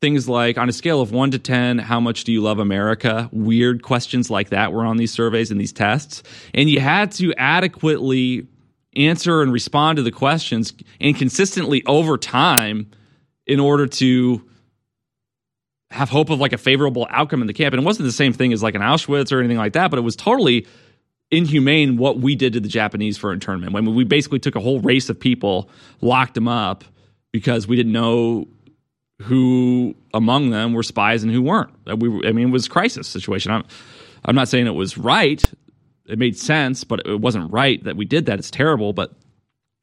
Things 0.00 0.28
like 0.28 0.58
on 0.58 0.68
a 0.68 0.72
scale 0.72 1.00
of 1.00 1.12
one 1.12 1.30
to 1.30 1.38
10, 1.38 1.78
how 1.78 2.00
much 2.00 2.24
do 2.24 2.32
you 2.32 2.40
love 2.40 2.58
America? 2.58 3.28
Weird 3.32 3.82
questions 3.82 4.30
like 4.30 4.50
that 4.50 4.72
were 4.72 4.84
on 4.84 4.96
these 4.96 5.12
surveys 5.12 5.52
and 5.52 5.60
these 5.60 5.72
tests. 5.72 6.24
And 6.54 6.68
you 6.68 6.80
had 6.80 7.12
to 7.12 7.32
adequately 7.36 8.48
answer 8.96 9.42
and 9.42 9.52
respond 9.52 9.96
to 9.96 10.02
the 10.02 10.10
questions 10.10 10.72
and 11.00 11.16
consistently 11.16 11.84
over 11.86 12.18
time 12.18 12.90
in 13.46 13.60
order 13.60 13.86
to 13.86 14.42
have 15.92 16.08
hope 16.08 16.30
of 16.30 16.40
like 16.40 16.52
a 16.52 16.58
favorable 16.58 17.06
outcome 17.10 17.40
in 17.40 17.46
the 17.46 17.52
camp. 17.52 17.72
And 17.72 17.82
it 17.82 17.86
wasn't 17.86 18.06
the 18.06 18.12
same 18.12 18.32
thing 18.32 18.52
as 18.52 18.62
like 18.62 18.74
an 18.74 18.82
Auschwitz 18.82 19.32
or 19.32 19.38
anything 19.38 19.58
like 19.58 19.74
that, 19.74 19.90
but 19.90 19.98
it 19.98 20.02
was 20.02 20.16
totally 20.16 20.66
inhumane 21.30 21.96
what 21.96 22.18
we 22.18 22.34
did 22.34 22.54
to 22.54 22.60
the 22.60 22.68
Japanese 22.68 23.16
for 23.16 23.32
internment. 23.32 23.72
When 23.72 23.94
we 23.94 24.04
basically 24.04 24.38
took 24.38 24.56
a 24.56 24.60
whole 24.60 24.80
race 24.80 25.08
of 25.08 25.18
people, 25.18 25.70
locked 26.00 26.34
them 26.34 26.48
up 26.48 26.84
because 27.32 27.66
we 27.66 27.76
didn't 27.76 27.92
know 27.92 28.46
who 29.20 29.94
among 30.14 30.50
them 30.50 30.72
were 30.72 30.82
spies 30.82 31.22
and 31.22 31.32
who 31.32 31.42
weren't. 31.42 31.70
We, 31.98 32.28
I 32.28 32.32
mean, 32.32 32.48
it 32.48 32.52
was 32.52 32.66
a 32.66 32.70
crisis 32.70 33.08
situation. 33.08 33.52
I'm, 33.52 33.64
I'm 34.24 34.34
not 34.34 34.48
saying 34.48 34.66
it 34.66 34.70
was 34.70 34.98
right. 34.98 35.42
It 36.06 36.18
made 36.18 36.36
sense, 36.36 36.84
but 36.84 37.06
it 37.06 37.20
wasn't 37.20 37.52
right 37.52 37.82
that 37.84 37.96
we 37.96 38.04
did 38.04 38.26
that. 38.26 38.38
It's 38.38 38.50
terrible. 38.50 38.92
But 38.92 39.12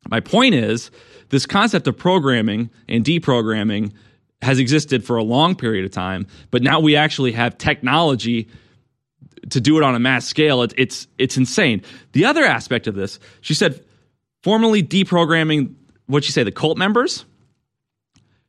my 0.09 0.19
point 0.19 0.55
is, 0.55 0.91
this 1.29 1.45
concept 1.45 1.87
of 1.87 1.97
programming 1.97 2.69
and 2.87 3.03
deprogramming 3.03 3.93
has 4.41 4.59
existed 4.59 5.03
for 5.03 5.17
a 5.17 5.23
long 5.23 5.55
period 5.55 5.85
of 5.85 5.91
time, 5.91 6.27
but 6.51 6.61
now 6.61 6.79
we 6.79 6.95
actually 6.95 7.31
have 7.33 7.57
technology 7.57 8.47
to 9.49 9.61
do 9.61 9.77
it 9.77 9.83
on 9.83 9.95
a 9.95 9.99
mass 9.99 10.25
scale, 10.25 10.63
it, 10.63 10.73
it's 10.77 11.07
it's 11.17 11.37
insane. 11.37 11.81
The 12.11 12.25
other 12.25 12.43
aspect 12.43 12.87
of 12.87 12.95
this, 12.95 13.19
she 13.41 13.53
said, 13.53 13.83
formally 14.43 14.83
deprogramming 14.83 15.75
what 16.07 16.23
she 16.23 16.31
say 16.31 16.43
the 16.43 16.51
cult 16.51 16.77
members. 16.77 17.25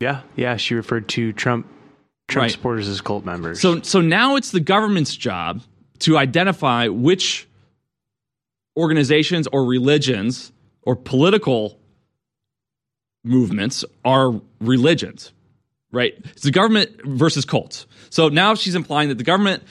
Yeah, 0.01 0.23
yeah. 0.35 0.57
She 0.57 0.75
referred 0.75 1.09
to 1.11 1.33
Trump 1.33 1.67
Trump 2.29 2.45
Right. 2.45 2.51
supporters 2.53 2.89
as 2.89 3.01
cult 3.01 3.25
members. 3.25 3.61
So 3.61 3.83
so 3.83 4.01
now 4.01 4.37
it's 4.37 4.51
the 4.51 4.61
government's 4.61 5.15
job 5.15 5.63
to 6.01 6.17
identify 6.17 6.89
which 6.89 7.47
organizations 8.77 9.47
or 9.53 9.65
religions 9.65 10.53
or 10.83 10.97
political 10.97 11.79
movements 13.25 13.85
are 14.05 14.41
religions. 14.61 15.33
Right? 15.93 16.15
It's 16.25 16.43
the 16.43 16.53
government 16.53 17.03
versus 17.05 17.45
cults. 17.45 17.87
So 18.11 18.29
now 18.29 18.55
she's 18.55 18.77
implying 18.77 19.09
that 19.09 19.19
the 19.19 19.25
government 19.25 19.65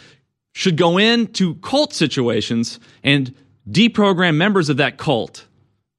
should 0.53 0.75
go 0.75 0.97
into 0.97 1.55
cult 1.55 1.93
situations 1.93 2.79
and 3.03 3.33
deprogram 3.69 4.35
members 4.35 4.67
of 4.69 4.77
that 4.77 4.97
cult 4.97 5.45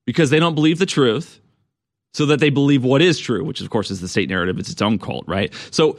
because 0.06 0.28
they 0.30 0.38
don't 0.38 0.54
believe 0.54 0.78
the 0.78 0.86
truth 0.86 1.40
so 2.14 2.26
that 2.26 2.40
they 2.40 2.50
believe 2.50 2.84
what 2.84 3.02
is 3.02 3.18
true, 3.18 3.44
which 3.44 3.60
of 3.60 3.70
course 3.70 3.90
is 3.90 4.00
the 4.00 4.08
state 4.08 4.28
narrative. 4.28 4.58
It's 4.58 4.70
its 4.70 4.82
own 4.82 4.98
cult, 4.98 5.24
right? 5.28 5.52
So 5.70 5.96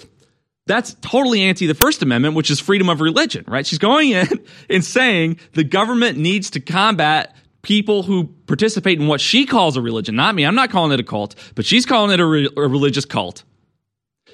that's 0.67 0.95
totally 1.01 1.41
anti 1.43 1.67
the 1.67 1.73
First 1.73 2.01
Amendment, 2.01 2.35
which 2.35 2.51
is 2.51 2.59
freedom 2.59 2.89
of 2.89 3.01
religion, 3.01 3.45
right? 3.47 3.65
She's 3.65 3.79
going 3.79 4.11
in 4.11 4.27
and 4.69 4.83
saying 4.83 5.39
the 5.53 5.63
government 5.63 6.17
needs 6.17 6.49
to 6.51 6.59
combat 6.59 7.35
people 7.61 8.03
who 8.03 8.25
participate 8.47 8.99
in 8.99 9.07
what 9.07 9.21
she 9.21 9.45
calls 9.45 9.77
a 9.77 9.81
religion, 9.81 10.15
not 10.15 10.33
me. 10.33 10.43
I'm 10.43 10.55
not 10.55 10.71
calling 10.71 10.91
it 10.91 10.99
a 10.99 11.03
cult, 11.03 11.35
but 11.55 11.65
she's 11.65 11.85
calling 11.85 12.11
it 12.11 12.19
a, 12.19 12.25
re- 12.25 12.49
a 12.57 12.61
religious 12.61 13.05
cult. 13.05 13.43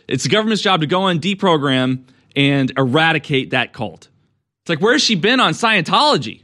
It's 0.08 0.24
the 0.24 0.30
government's 0.30 0.64
job 0.64 0.82
to 0.82 0.88
go 0.88 1.08
and 1.08 1.22
deprogram, 1.22 2.06
and 2.38 2.72
eradicate 2.78 3.50
that 3.50 3.74
cult. 3.74 4.08
It's 4.62 4.70
like, 4.70 4.80
where's 4.80 5.02
she 5.02 5.16
been 5.16 5.40
on 5.40 5.54
Scientology? 5.54 6.44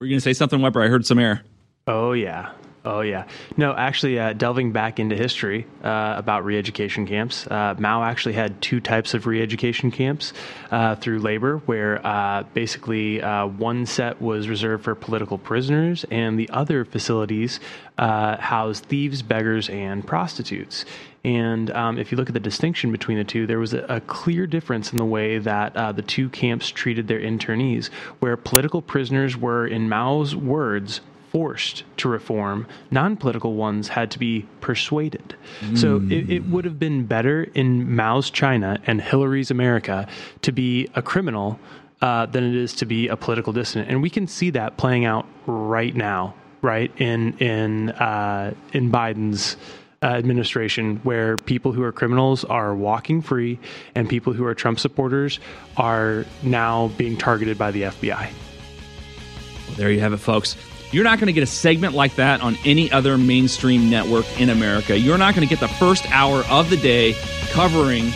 Were 0.00 0.06
you 0.06 0.12
going 0.12 0.18
to 0.18 0.20
say 0.20 0.32
something, 0.32 0.60
Weber? 0.60 0.82
I 0.82 0.88
heard 0.88 1.06
some 1.06 1.18
air. 1.18 1.42
Oh 1.86 2.12
yeah. 2.12 2.52
Oh 2.84 3.00
yeah. 3.00 3.26
No, 3.56 3.74
actually, 3.74 4.18
uh, 4.18 4.32
delving 4.32 4.72
back 4.72 4.98
into 4.98 5.16
history 5.16 5.66
uh, 5.82 6.14
about 6.16 6.44
re-education 6.44 7.06
camps, 7.06 7.46
uh, 7.46 7.74
Mao 7.78 8.02
actually 8.04 8.34
had 8.34 8.62
two 8.62 8.80
types 8.80 9.14
of 9.14 9.26
re-education 9.26 9.90
camps 9.90 10.32
uh, 10.70 10.94
through 10.94 11.18
labor, 11.18 11.58
where 11.66 12.04
uh, 12.06 12.44
basically 12.54 13.20
uh, 13.20 13.46
one 13.46 13.84
set 13.84 14.22
was 14.22 14.48
reserved 14.48 14.84
for 14.84 14.94
political 14.94 15.38
prisoners, 15.38 16.04
and 16.10 16.38
the 16.38 16.48
other 16.50 16.84
facilities 16.84 17.60
housed 17.98 18.84
thieves, 18.84 19.22
beggars, 19.22 19.68
and 19.68 20.06
prostitutes. 20.06 20.84
And 21.24 21.70
um, 21.72 21.98
if 21.98 22.12
you 22.12 22.16
look 22.16 22.28
at 22.28 22.34
the 22.34 22.40
distinction 22.40 22.92
between 22.92 23.18
the 23.18 23.24
two, 23.24 23.46
there 23.46 23.58
was 23.58 23.74
a, 23.74 23.84
a 23.88 24.00
clear 24.00 24.46
difference 24.46 24.92
in 24.92 24.98
the 24.98 25.04
way 25.04 25.38
that 25.38 25.76
uh, 25.76 25.92
the 25.92 26.02
two 26.02 26.28
camps 26.28 26.70
treated 26.70 27.08
their 27.08 27.20
internees, 27.20 27.90
where 28.20 28.36
political 28.36 28.80
prisoners 28.80 29.36
were, 29.36 29.66
in 29.66 29.88
Mao's 29.88 30.36
words, 30.36 31.00
forced 31.38 31.84
to 31.96 32.08
reform, 32.08 32.66
non 32.90 33.16
political 33.16 33.54
ones 33.54 33.86
had 33.86 34.10
to 34.10 34.18
be 34.18 34.44
persuaded. 34.60 35.36
So 35.76 36.02
it, 36.10 36.28
it 36.28 36.46
would 36.46 36.64
have 36.64 36.80
been 36.80 37.06
better 37.06 37.44
in 37.54 37.94
Mao's 37.94 38.28
China 38.28 38.80
and 38.88 39.00
Hillary's 39.00 39.52
America 39.52 40.08
to 40.42 40.50
be 40.50 40.88
a 40.96 41.02
criminal 41.02 41.60
uh, 42.02 42.26
than 42.26 42.42
it 42.42 42.56
is 42.56 42.74
to 42.74 42.86
be 42.86 43.06
a 43.06 43.16
political 43.16 43.52
dissident. 43.52 43.88
And 43.88 44.02
we 44.02 44.10
can 44.10 44.26
see 44.26 44.50
that 44.50 44.78
playing 44.78 45.04
out 45.04 45.26
right 45.46 45.94
now, 45.94 46.34
right? 46.60 46.90
In, 47.00 47.38
in, 47.38 47.90
uh, 47.90 48.54
in 48.72 48.90
Biden's. 48.90 49.56
Uh, 50.00 50.06
administration 50.06 51.00
where 51.02 51.36
people 51.36 51.72
who 51.72 51.82
are 51.82 51.90
criminals 51.90 52.44
are 52.44 52.72
walking 52.72 53.20
free 53.20 53.58
and 53.96 54.08
people 54.08 54.32
who 54.32 54.44
are 54.44 54.54
Trump 54.54 54.78
supporters 54.78 55.40
are 55.76 56.24
now 56.44 56.86
being 56.96 57.16
targeted 57.16 57.58
by 57.58 57.72
the 57.72 57.82
FBI. 57.82 58.30
Well, 59.66 59.76
there 59.76 59.90
you 59.90 59.98
have 59.98 60.12
it, 60.12 60.18
folks. 60.18 60.56
You're 60.90 61.04
not 61.04 61.18
going 61.18 61.26
to 61.26 61.32
get 61.32 61.42
a 61.42 61.46
segment 61.46 61.94
like 61.94 62.14
that 62.16 62.40
on 62.40 62.56
any 62.64 62.90
other 62.90 63.18
mainstream 63.18 63.90
network 63.90 64.24
in 64.40 64.48
America. 64.48 64.98
You're 64.98 65.18
not 65.18 65.34
going 65.34 65.46
to 65.46 65.54
get 65.54 65.60
the 65.60 65.68
first 65.68 66.10
hour 66.10 66.44
of 66.44 66.70
the 66.70 66.78
day 66.78 67.14
covering 67.50 68.06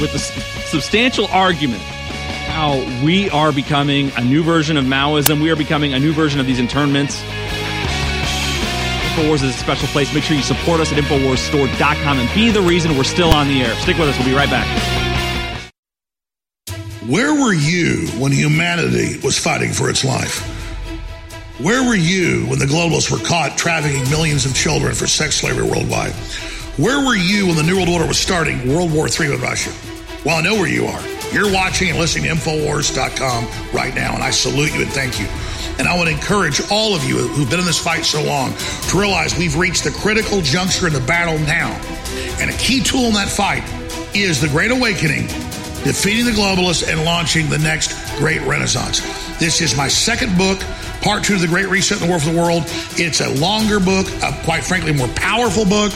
with 0.00 0.14
a 0.14 0.18
substantial 0.18 1.26
argument 1.26 1.82
how 1.82 2.78
we 3.04 3.30
are 3.30 3.52
becoming 3.52 4.12
a 4.16 4.20
new 4.20 4.42
version 4.42 4.76
of 4.76 4.84
Maoism. 4.84 5.40
We 5.40 5.50
are 5.50 5.56
becoming 5.56 5.94
a 5.94 5.98
new 5.98 6.12
version 6.12 6.40
of 6.40 6.46
these 6.46 6.58
internments. 6.58 7.20
InfoWars 9.20 9.42
is 9.42 9.42
a 9.42 9.52
special 9.52 9.88
place. 9.88 10.12
Make 10.14 10.24
sure 10.24 10.36
you 10.36 10.42
support 10.42 10.80
us 10.80 10.92
at 10.92 10.98
InfoWarsStore.com 10.98 12.18
and 12.18 12.34
be 12.34 12.50
the 12.50 12.60
reason 12.60 12.96
we're 12.96 13.04
still 13.04 13.30
on 13.30 13.48
the 13.48 13.62
air. 13.62 13.74
Stick 13.76 13.98
with 13.98 14.08
us. 14.08 14.18
We'll 14.18 14.28
be 14.28 14.34
right 14.34 14.50
back. 14.50 14.66
Where 17.08 17.34
were 17.34 17.54
you 17.54 18.06
when 18.20 18.30
humanity 18.30 19.18
was 19.24 19.38
fighting 19.38 19.72
for 19.72 19.90
its 19.90 20.04
life? 20.04 20.59
Where 21.62 21.86
were 21.86 21.94
you 21.94 22.46
when 22.46 22.58
the 22.58 22.64
globalists 22.64 23.10
were 23.10 23.22
caught 23.22 23.58
trafficking 23.58 24.08
millions 24.08 24.46
of 24.46 24.54
children 24.54 24.94
for 24.94 25.06
sex 25.06 25.36
slavery 25.36 25.68
worldwide? 25.68 26.12
Where 26.78 27.04
were 27.04 27.16
you 27.16 27.48
when 27.48 27.56
the 27.56 27.62
New 27.62 27.76
World 27.76 27.90
Order 27.90 28.06
was 28.06 28.18
starting 28.18 28.66
World 28.72 28.90
War 28.90 29.08
III 29.08 29.28
with 29.28 29.42
Russia? 29.42 29.70
Well, 30.24 30.38
I 30.38 30.40
know 30.40 30.54
where 30.54 30.70
you 30.70 30.86
are. 30.86 31.02
You're 31.34 31.52
watching 31.52 31.90
and 31.90 31.98
listening 31.98 32.24
to 32.24 32.30
Infowars.com 32.30 33.46
right 33.74 33.94
now, 33.94 34.14
and 34.14 34.22
I 34.22 34.30
salute 34.30 34.72
you 34.72 34.80
and 34.80 34.90
thank 34.90 35.20
you. 35.20 35.26
And 35.78 35.86
I 35.86 35.94
want 35.94 36.08
to 36.08 36.14
encourage 36.14 36.62
all 36.70 36.94
of 36.94 37.04
you 37.04 37.18
who've 37.18 37.50
been 37.50 37.60
in 37.60 37.66
this 37.66 37.78
fight 37.78 38.06
so 38.06 38.22
long 38.22 38.54
to 38.88 38.98
realize 38.98 39.36
we've 39.36 39.56
reached 39.56 39.84
the 39.84 39.90
critical 39.90 40.40
juncture 40.40 40.86
in 40.86 40.94
the 40.94 41.00
battle 41.00 41.38
now. 41.40 41.78
And 42.40 42.48
a 42.48 42.56
key 42.56 42.82
tool 42.82 43.04
in 43.04 43.12
that 43.12 43.28
fight 43.28 43.64
is 44.16 44.40
the 44.40 44.48
Great 44.48 44.70
Awakening, 44.70 45.26
defeating 45.84 46.24
the 46.24 46.32
globalists 46.32 46.90
and 46.90 47.04
launching 47.04 47.50
the 47.50 47.58
next 47.58 47.92
great 48.16 48.40
renaissance. 48.42 49.00
This 49.38 49.60
is 49.60 49.76
my 49.76 49.88
second 49.88 50.38
book, 50.38 50.58
part 51.02 51.24
two 51.24 51.34
of 51.34 51.40
the 51.40 51.48
Great 51.48 51.68
Reset 51.68 52.00
in 52.00 52.04
the 52.04 52.10
War 52.10 52.20
for 52.20 52.30
the 52.30 52.38
World. 52.38 52.64
It's 52.96 53.20
a 53.20 53.30
longer 53.40 53.80
book, 53.80 54.06
a 54.22 54.32
quite 54.44 54.64
frankly 54.64 54.92
more 54.92 55.08
powerful 55.08 55.64
book. 55.64 55.92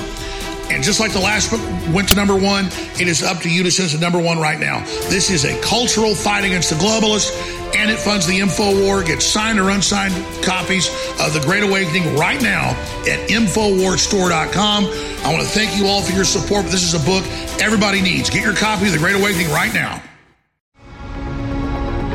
And 0.71 0.83
just 0.83 0.99
like 0.99 1.13
the 1.13 1.21
last 1.21 1.51
book 1.51 1.61
went 1.95 2.09
to 2.09 2.15
number 2.15 2.35
one, 2.35 2.67
it 2.99 3.07
is 3.07 3.23
up 3.23 3.41
to 3.41 3.51
you 3.51 3.63
to 3.65 3.71
send 3.71 3.91
to 3.91 3.99
number 3.99 4.19
one 4.19 4.39
right 4.39 4.59
now. 4.59 4.81
This 5.11 5.31
is 5.31 5.45
a 5.45 5.61
cultural 5.61 6.15
fight 6.15 6.45
against 6.45 6.71
the 6.71 6.77
globalists, 6.77 7.31
and 7.77 7.91
it 7.91 7.99
funds 7.99 8.27
the 8.27 8.41
info 8.41 8.83
war. 8.83 9.03
Get 9.03 9.21
signed 9.21 9.61
or 9.61 9.69
unsigned 9.71 10.15
copies 10.43 10.89
of 11.21 11.35
The 11.35 11.43
Great 11.45 11.63
Awakening 11.63 12.17
right 12.17 12.41
now 12.43 12.71
at 13.03 13.29
InfoWarsStore.com. 13.29 14.85
I 15.25 15.33
want 15.33 15.43
to 15.43 15.49
thank 15.49 15.77
you 15.77 15.87
all 15.87 16.01
for 16.01 16.13
your 16.13 16.25
support. 16.25 16.65
This 16.67 16.83
is 16.83 16.95
a 16.95 17.05
book 17.05 17.25
everybody 17.61 18.01
needs. 18.01 18.31
Get 18.31 18.43
your 18.43 18.57
copy 18.57 18.87
of 18.87 18.93
The 18.93 18.99
Great 18.99 19.17
Awakening 19.17 19.51
right 19.51 19.73
now. 19.75 20.03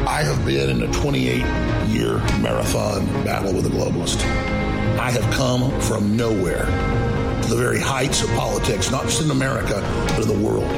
I 0.09 0.23
have 0.23 0.43
been 0.43 0.71
in 0.71 0.81
a 0.81 0.91
28 0.91 1.45
year 1.87 1.98
marathon 2.41 3.05
battle 3.23 3.53
with 3.53 3.63
the 3.63 3.69
globalist. 3.69 4.21
I 4.99 5.11
have 5.11 5.33
come 5.33 5.79
from 5.81 6.15
nowhere 6.15 6.65
to 7.41 7.47
the 7.49 7.55
very 7.55 7.79
heights 7.79 8.23
of 8.23 8.29
politics, 8.31 8.91
not 8.91 9.03
just 9.03 9.21
in 9.21 9.31
America, 9.31 9.81
but 10.09 10.21
in 10.21 10.27
the 10.27 10.45
world. 10.45 10.69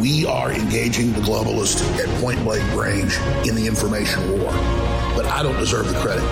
We 0.00 0.26
are 0.26 0.52
engaging 0.52 1.12
the 1.12 1.20
globalist 1.20 1.82
at 1.98 2.20
point 2.20 2.42
blank 2.44 2.62
range 2.74 3.16
in 3.48 3.54
the 3.54 3.66
information 3.66 4.40
war. 4.40 4.52
But 5.14 5.26
I 5.26 5.42
don't 5.42 5.58
deserve 5.58 5.88
the 5.88 5.98
credit. 6.00 6.24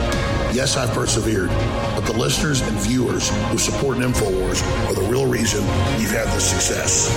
Yes, 0.54 0.76
I've 0.76 0.90
persevered, 0.90 1.48
but 1.96 2.00
the 2.00 2.12
listeners 2.12 2.60
and 2.60 2.76
viewers 2.78 3.30
who 3.50 3.56
support 3.56 3.98
InfoWars 3.98 4.62
are 4.88 4.94
the 4.94 5.08
real 5.10 5.26
reason 5.26 5.60
we've 5.96 6.10
had 6.10 6.26
this 6.28 6.50
success. 6.50 7.08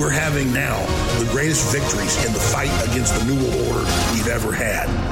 We're 0.00 0.10
having 0.10 0.52
now 0.52 0.78
the 1.20 1.30
greatest 1.30 1.72
victories 1.72 2.16
in 2.26 2.32
the 2.32 2.40
fight 2.40 2.72
against 2.90 3.14
the 3.14 3.24
New 3.26 3.36
World 3.40 3.68
Order 3.68 3.84
we've 4.14 4.28
ever 4.28 4.52
had. 4.52 5.11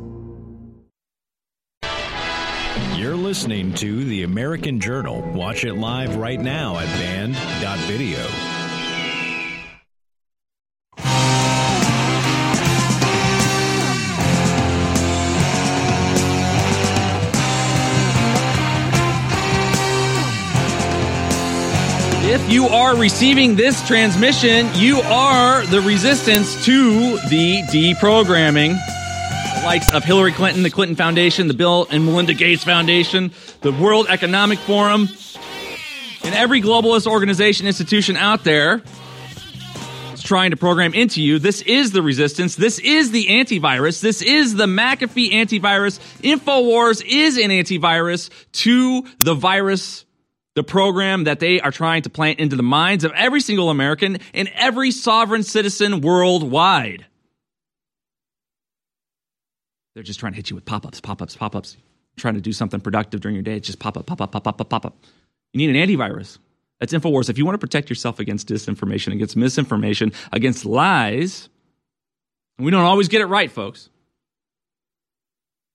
Listening 3.31 3.73
to 3.73 4.03
The 4.03 4.23
American 4.23 4.81
Journal. 4.81 5.21
Watch 5.21 5.63
it 5.63 5.75
live 5.75 6.17
right 6.17 6.37
now 6.37 6.77
at 6.77 6.85
band.video. 6.87 8.19
If 22.29 22.51
you 22.51 22.65
are 22.67 22.97
receiving 22.97 23.55
this 23.55 23.87
transmission, 23.87 24.69
you 24.75 24.99
are 25.03 25.65
the 25.67 25.79
resistance 25.79 26.65
to 26.65 27.15
the 27.29 27.61
deprogramming. 27.61 28.77
Likes 29.63 29.93
of 29.93 30.03
Hillary 30.03 30.31
Clinton, 30.31 30.63
the 30.63 30.69
Clinton 30.71 30.95
Foundation, 30.95 31.47
the 31.47 31.53
Bill 31.53 31.87
and 31.91 32.03
Melinda 32.03 32.33
Gates 32.33 32.63
Foundation, 32.63 33.31
the 33.61 33.71
World 33.71 34.07
Economic 34.09 34.57
Forum, 34.59 35.07
and 36.23 36.35
every 36.35 36.61
globalist 36.61 37.05
organization 37.05 37.67
institution 37.67 38.17
out 38.17 38.43
there 38.43 38.81
is 40.13 40.23
trying 40.23 40.51
to 40.51 40.57
program 40.57 40.93
into 40.93 41.21
you. 41.21 41.37
This 41.37 41.61
is 41.61 41.91
the 41.91 42.01
resistance. 42.01 42.55
This 42.55 42.79
is 42.79 43.11
the 43.11 43.27
antivirus. 43.27 44.01
This 44.01 44.21
is 44.21 44.55
the 44.55 44.65
McAfee 44.65 45.31
antivirus. 45.31 45.99
InfoWars 46.21 47.03
is 47.07 47.37
an 47.37 47.51
antivirus 47.51 48.29
to 48.53 49.05
the 49.19 49.35
virus, 49.35 50.05
the 50.55 50.63
program 50.63 51.25
that 51.25 51.39
they 51.39 51.61
are 51.61 51.71
trying 51.71 52.01
to 52.01 52.09
plant 52.09 52.39
into 52.39 52.55
the 52.55 52.63
minds 52.63 53.03
of 53.03 53.11
every 53.15 53.41
single 53.41 53.69
American 53.69 54.17
and 54.33 54.49
every 54.55 54.91
sovereign 54.91 55.43
citizen 55.43 56.01
worldwide. 56.01 57.05
They're 59.93 60.03
just 60.03 60.19
trying 60.19 60.33
to 60.33 60.35
hit 60.37 60.49
you 60.49 60.55
with 60.55 60.65
pop 60.65 60.85
ups, 60.85 61.01
pop 61.01 61.21
ups, 61.21 61.35
pop 61.35 61.55
ups. 61.55 61.77
Trying 62.17 62.35
to 62.35 62.41
do 62.41 62.51
something 62.51 62.81
productive 62.81 63.21
during 63.21 63.35
your 63.35 63.43
day. 63.43 63.55
It's 63.55 63.67
just 63.67 63.79
pop 63.79 63.97
up, 63.97 64.05
pop 64.05 64.21
up, 64.21 64.31
pop 64.31 64.47
up, 64.47 64.69
pop 64.69 64.85
up. 64.85 64.97
You 65.53 65.65
need 65.65 65.75
an 65.75 65.87
antivirus. 65.87 66.37
That's 66.79 66.93
InfoWars. 66.93 67.29
If 67.29 67.37
you 67.37 67.45
want 67.45 67.53
to 67.53 67.59
protect 67.59 67.89
yourself 67.89 68.19
against 68.19 68.47
disinformation, 68.47 69.13
against 69.13 69.37
misinformation, 69.37 70.11
against 70.31 70.65
lies, 70.65 71.47
we 72.57 72.71
don't 72.71 72.83
always 72.83 73.07
get 73.07 73.21
it 73.21 73.27
right, 73.27 73.51
folks, 73.51 73.89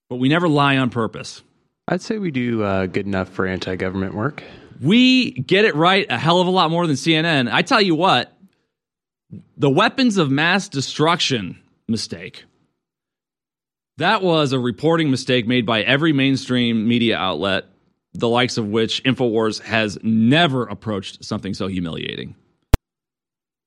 but 0.09 0.17
we 0.17 0.29
never 0.29 0.47
lie 0.47 0.77
on 0.77 0.89
purpose. 0.89 1.41
I'd 1.87 2.01
say 2.01 2.17
we 2.17 2.31
do 2.31 2.63
uh, 2.63 2.85
good 2.87 3.05
enough 3.05 3.29
for 3.29 3.45
anti 3.45 3.75
government 3.77 4.15
work. 4.15 4.43
We 4.81 5.31
get 5.31 5.65
it 5.65 5.75
right 5.75 6.05
a 6.09 6.17
hell 6.17 6.41
of 6.41 6.47
a 6.47 6.51
lot 6.51 6.69
more 6.69 6.85
than 6.85 6.95
CNN. 6.95 7.51
I 7.51 7.61
tell 7.61 7.81
you 7.81 7.95
what, 7.95 8.33
the 9.55 9.69
weapons 9.69 10.17
of 10.17 10.29
mass 10.29 10.69
destruction 10.69 11.57
mistake. 11.87 12.43
That 13.97 14.21
was 14.21 14.53
a 14.53 14.59
reporting 14.59 15.09
mistake 15.09 15.47
made 15.47 15.65
by 15.65 15.81
every 15.81 16.13
mainstream 16.13 16.87
media 16.87 17.17
outlet, 17.17 17.65
the 18.13 18.29
likes 18.29 18.57
of 18.57 18.67
which 18.67 19.03
InfoWars 19.03 19.61
has 19.63 19.97
never 20.03 20.65
approached 20.67 21.25
something 21.25 21.55
so 21.55 21.67
humiliating. 21.67 22.35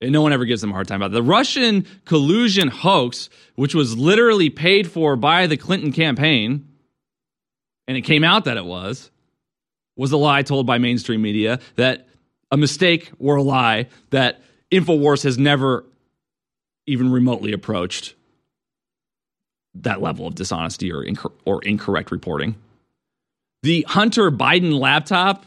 And 0.00 0.12
no 0.12 0.22
one 0.22 0.32
ever 0.32 0.44
gives 0.44 0.60
them 0.60 0.70
a 0.70 0.72
hard 0.72 0.88
time 0.88 1.02
about 1.02 1.10
it. 1.10 1.14
The 1.14 1.22
Russian 1.22 1.84
collusion 2.04 2.68
hoax, 2.68 3.28
which 3.56 3.74
was 3.74 3.98
literally 3.98 4.50
paid 4.50 4.90
for 4.90 5.16
by 5.16 5.46
the 5.46 5.56
Clinton 5.56 5.92
campaign, 5.92 6.68
and 7.88 7.96
it 7.96 8.02
came 8.02 8.22
out 8.22 8.44
that 8.44 8.56
it 8.56 8.64
was, 8.64 9.10
was 9.96 10.12
a 10.12 10.16
lie 10.16 10.42
told 10.42 10.64
by 10.64 10.78
mainstream 10.78 11.20
media 11.20 11.58
that 11.74 12.08
a 12.52 12.56
mistake 12.56 13.10
or 13.18 13.36
a 13.36 13.42
lie 13.42 13.88
that 14.10 14.40
InfoWars 14.70 15.24
has 15.24 15.38
never 15.38 15.84
even 16.86 17.10
remotely 17.10 17.52
approached 17.52 18.14
that 19.74 20.02
level 20.02 20.26
of 20.26 20.34
dishonesty 20.34 20.92
or, 20.92 21.04
inc- 21.04 21.32
or 21.44 21.62
incorrect 21.62 22.10
reporting. 22.10 22.56
The 23.62 23.84
Hunter 23.88 24.30
Biden 24.30 24.78
laptop 24.78 25.46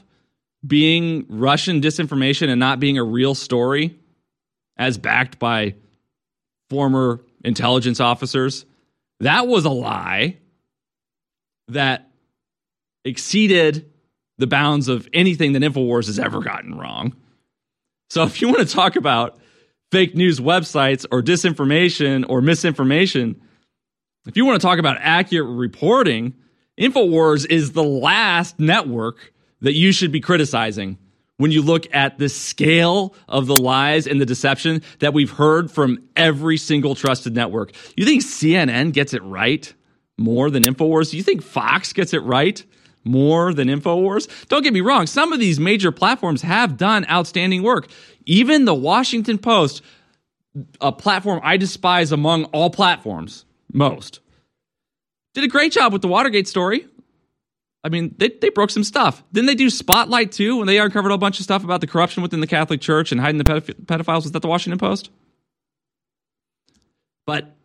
being 0.66 1.26
Russian 1.28 1.82
disinformation 1.82 2.50
and 2.50 2.60
not 2.60 2.80
being 2.80 2.98
a 2.98 3.04
real 3.04 3.36
story, 3.36 3.98
as 4.78 4.98
backed 4.98 5.40
by 5.40 5.76
former 6.70 7.20
intelligence 7.44 8.00
officers, 8.00 8.66
that 9.20 9.48
was 9.48 9.66
a 9.66 9.70
lie 9.70 10.38
that 11.68 12.10
exceeded 13.06 13.90
the 14.38 14.48
bounds 14.48 14.88
of 14.88 15.08
anything 15.14 15.54
that 15.54 15.62
InfoWars 15.62 16.08
has 16.08 16.20
ever 16.20 16.42
gotten 16.42 16.78
wrong. 16.78 17.16
So 18.10 18.24
if 18.24 18.42
you 18.42 18.48
want 18.48 18.68
to 18.68 18.74
talk 18.74 18.96
about 18.96 19.40
fake 19.92 20.16
news 20.16 20.40
websites 20.40 21.06
or 21.12 21.22
disinformation 21.22 22.26
or 22.28 22.42
misinformation, 22.42 23.40
if 24.26 24.38
you 24.38 24.46
want 24.46 24.62
to 24.62 24.66
talk 24.66 24.80
about 24.80 24.98
accurate 25.00 25.50
reporting, 25.50 26.34
InfoWars 26.80 27.46
is 27.50 27.74
the 27.74 27.84
last 27.84 28.60
network 28.60 29.34
that 29.62 29.74
you 29.74 29.92
should 29.92 30.12
be 30.12 30.20
criticizing 30.20 30.98
when 31.38 31.52
you 31.52 31.62
look 31.62 31.94
at 31.94 32.20
the 32.20 32.30
scale 32.30 33.16
of 33.28 33.48
the 33.48 33.56
lies 33.56 34.08
and 34.08 34.22
the 34.22 34.26
deception 34.26 34.82
that 35.00 35.14
we've 35.14 35.32
heard 35.32 35.72
from 35.72 36.04
every 36.16 36.58
single 36.58 36.96
trusted 36.96 37.36
network. 37.36 37.74
You 37.98 38.06
think 38.06 38.24
CNN 38.24 38.94
gets 38.94 39.14
it 39.14 39.24
right 39.24 39.74
more 40.18 40.50
than 40.50 40.64
InfoWars? 40.64 41.14
You 41.14 41.24
think 41.24 41.42
Fox 41.42 41.92
gets 41.92 42.14
it 42.14 42.20
right 42.20 42.64
more 43.04 43.54
than 43.54 43.68
InfoWars? 43.68 44.48
Don't 44.48 44.64
get 44.64 44.74
me 44.74 44.82
wrong, 44.82 45.08
some 45.08 45.34
of 45.34 45.40
these 45.40 45.60
major 45.60 45.92
platforms 45.92 46.42
have 46.44 46.78
done 46.78 47.06
outstanding 47.10 47.64
work. 47.64 47.90
Even 48.26 48.66
the 48.66 48.74
Washington 48.74 49.38
Post, 49.38 49.82
a 50.80 50.92
platform 50.92 51.42
I 51.44 51.58
despise 51.58 52.12
among 52.12 52.46
all 52.46 52.70
platforms, 52.70 53.44
most. 53.74 54.20
Did 55.34 55.44
a 55.44 55.48
great 55.48 55.72
job 55.72 55.92
with 55.92 56.02
the 56.02 56.08
Watergate 56.08 56.48
story. 56.48 56.88
I 57.84 57.90
mean, 57.90 58.16
they, 58.18 58.30
they 58.30 58.50
broke 58.50 58.70
some 58.70 58.84
stuff. 58.84 59.24
Didn't 59.34 59.48
they 59.48 59.56
do 59.56 59.70
Spotlight 59.70 60.32
too 60.32 60.58
when 60.58 60.68
they 60.68 60.80
uncovered 60.80 61.12
a 61.12 61.18
bunch 61.18 61.40
of 61.40 61.44
stuff 61.44 61.64
about 61.64 61.82
the 61.82 61.88
corruption 61.88 62.24
within 62.24 62.40
the 62.40 62.48
Catholic 62.48 62.80
Church 62.80 63.12
and 63.12 63.20
hiding 63.20 63.40
the 63.40 63.44
pedoph- 63.44 63.74
pedophiles? 63.86 64.24
Was 64.24 64.32
that 64.32 64.42
the 64.42 64.48
Washington 64.48 64.80
Post? 64.80 65.10
But 67.26 67.56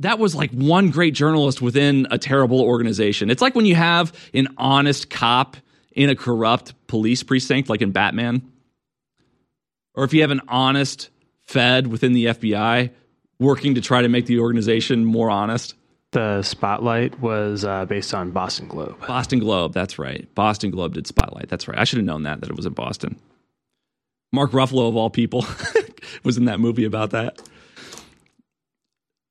that 0.00 0.18
was 0.18 0.34
like 0.34 0.50
one 0.50 0.90
great 0.90 1.14
journalist 1.14 1.62
within 1.62 2.06
a 2.10 2.18
terrible 2.18 2.60
organization. 2.60 3.30
It's 3.30 3.40
like 3.40 3.54
when 3.54 3.64
you 3.64 3.74
have 3.74 4.12
an 4.34 4.48
honest 4.58 5.08
cop 5.08 5.56
in 5.92 6.10
a 6.10 6.14
corrupt 6.16 6.74
police 6.86 7.22
precinct, 7.22 7.70
like 7.70 7.80
in 7.80 7.92
Batman, 7.92 8.42
or 9.94 10.04
if 10.04 10.12
you 10.12 10.20
have 10.20 10.30
an 10.30 10.42
honest 10.48 11.08
Fed 11.40 11.86
within 11.86 12.12
the 12.12 12.26
FBI 12.26 12.90
working 13.38 13.74
to 13.74 13.80
try 13.80 14.02
to 14.02 14.08
make 14.08 14.26
the 14.26 14.40
organization 14.40 15.04
more 15.04 15.30
honest. 15.30 15.74
The 16.12 16.42
Spotlight 16.42 17.20
was 17.20 17.64
uh, 17.64 17.84
based 17.84 18.14
on 18.14 18.30
Boston 18.30 18.68
Globe. 18.68 18.96
Boston 19.06 19.38
Globe, 19.38 19.74
that's 19.74 19.98
right. 19.98 20.32
Boston 20.34 20.70
Globe 20.70 20.94
did 20.94 21.06
Spotlight. 21.06 21.48
That's 21.48 21.68
right. 21.68 21.78
I 21.78 21.84
should 21.84 21.98
have 21.98 22.06
known 22.06 22.22
that 22.22 22.40
that 22.40 22.48
it 22.48 22.56
was 22.56 22.66
in 22.66 22.72
Boston. 22.72 23.20
Mark 24.32 24.52
Ruffalo 24.52 24.88
of 24.88 24.96
all 24.96 25.10
people 25.10 25.44
was 26.24 26.36
in 26.36 26.46
that 26.46 26.60
movie 26.60 26.84
about 26.84 27.10
that. 27.10 27.40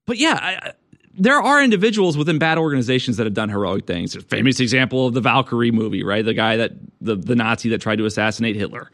But 0.05 0.17
yeah, 0.17 0.39
I, 0.41 0.73
there 1.17 1.41
are 1.41 1.63
individuals 1.63 2.17
within 2.17 2.39
bad 2.39 2.57
organizations 2.57 3.17
that 3.17 3.25
have 3.25 3.33
done 3.33 3.49
heroic 3.49 3.85
things. 3.85 4.15
A 4.15 4.21
famous 4.21 4.59
example 4.59 5.07
of 5.07 5.13
the 5.13 5.21
Valkyrie 5.21 5.71
movie, 5.71 6.03
right? 6.03 6.23
The 6.23 6.33
guy 6.33 6.57
that 6.57 6.73
the 7.01 7.15
the 7.15 7.35
Nazi 7.35 7.69
that 7.69 7.81
tried 7.81 7.97
to 7.97 8.05
assassinate 8.05 8.55
Hitler. 8.55 8.91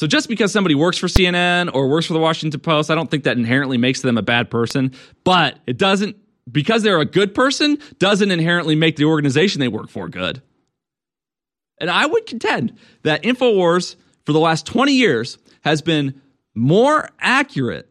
So 0.00 0.06
just 0.06 0.30
because 0.30 0.50
somebody 0.50 0.74
works 0.74 0.96
for 0.96 1.08
CNN 1.08 1.74
or 1.74 1.86
works 1.86 2.06
for 2.06 2.14
the 2.14 2.20
Washington 2.20 2.58
Post, 2.58 2.90
I 2.90 2.94
don't 2.94 3.10
think 3.10 3.24
that 3.24 3.36
inherently 3.36 3.76
makes 3.76 4.00
them 4.00 4.16
a 4.16 4.22
bad 4.22 4.50
person, 4.50 4.94
but 5.24 5.58
it 5.66 5.76
doesn't 5.76 6.16
because 6.50 6.82
they're 6.82 7.00
a 7.00 7.04
good 7.04 7.34
person 7.34 7.76
doesn't 7.98 8.30
inherently 8.30 8.74
make 8.74 8.96
the 8.96 9.04
organization 9.04 9.60
they 9.60 9.68
work 9.68 9.90
for 9.90 10.08
good. 10.08 10.40
And 11.82 11.90
I 11.90 12.06
would 12.06 12.24
contend 12.24 12.78
that 13.02 13.24
InfoWars 13.24 13.96
for 14.24 14.32
the 14.32 14.40
last 14.40 14.64
20 14.64 14.94
years 14.94 15.36
has 15.64 15.82
been 15.82 16.18
more 16.54 17.10
accurate 17.18 17.86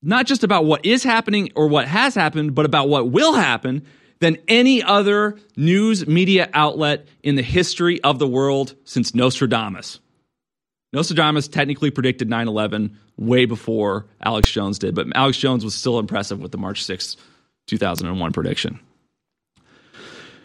not 0.00 0.24
just 0.24 0.42
about 0.42 0.64
what 0.64 0.86
is 0.86 1.02
happening 1.02 1.50
or 1.54 1.66
what 1.66 1.86
has 1.86 2.14
happened, 2.14 2.54
but 2.54 2.64
about 2.64 2.88
what 2.88 3.10
will 3.10 3.34
happen 3.34 3.84
than 4.20 4.38
any 4.48 4.82
other 4.82 5.38
news 5.56 6.06
media 6.06 6.48
outlet 6.54 7.06
in 7.22 7.36
the 7.36 7.42
history 7.42 8.02
of 8.02 8.18
the 8.18 8.26
world 8.26 8.74
since 8.84 9.14
Nostradamus. 9.14 10.00
Nostradamus 10.92 11.48
technically 11.48 11.90
predicted 11.90 12.28
9 12.28 12.48
11 12.48 12.96
way 13.18 13.44
before 13.44 14.06
Alex 14.22 14.50
Jones 14.50 14.78
did, 14.78 14.94
but 14.94 15.06
Alex 15.14 15.38
Jones 15.38 15.64
was 15.64 15.74
still 15.74 15.98
impressive 15.98 16.40
with 16.40 16.52
the 16.52 16.58
March 16.58 16.84
6, 16.84 17.16
2001 17.66 18.32
prediction. 18.32 18.80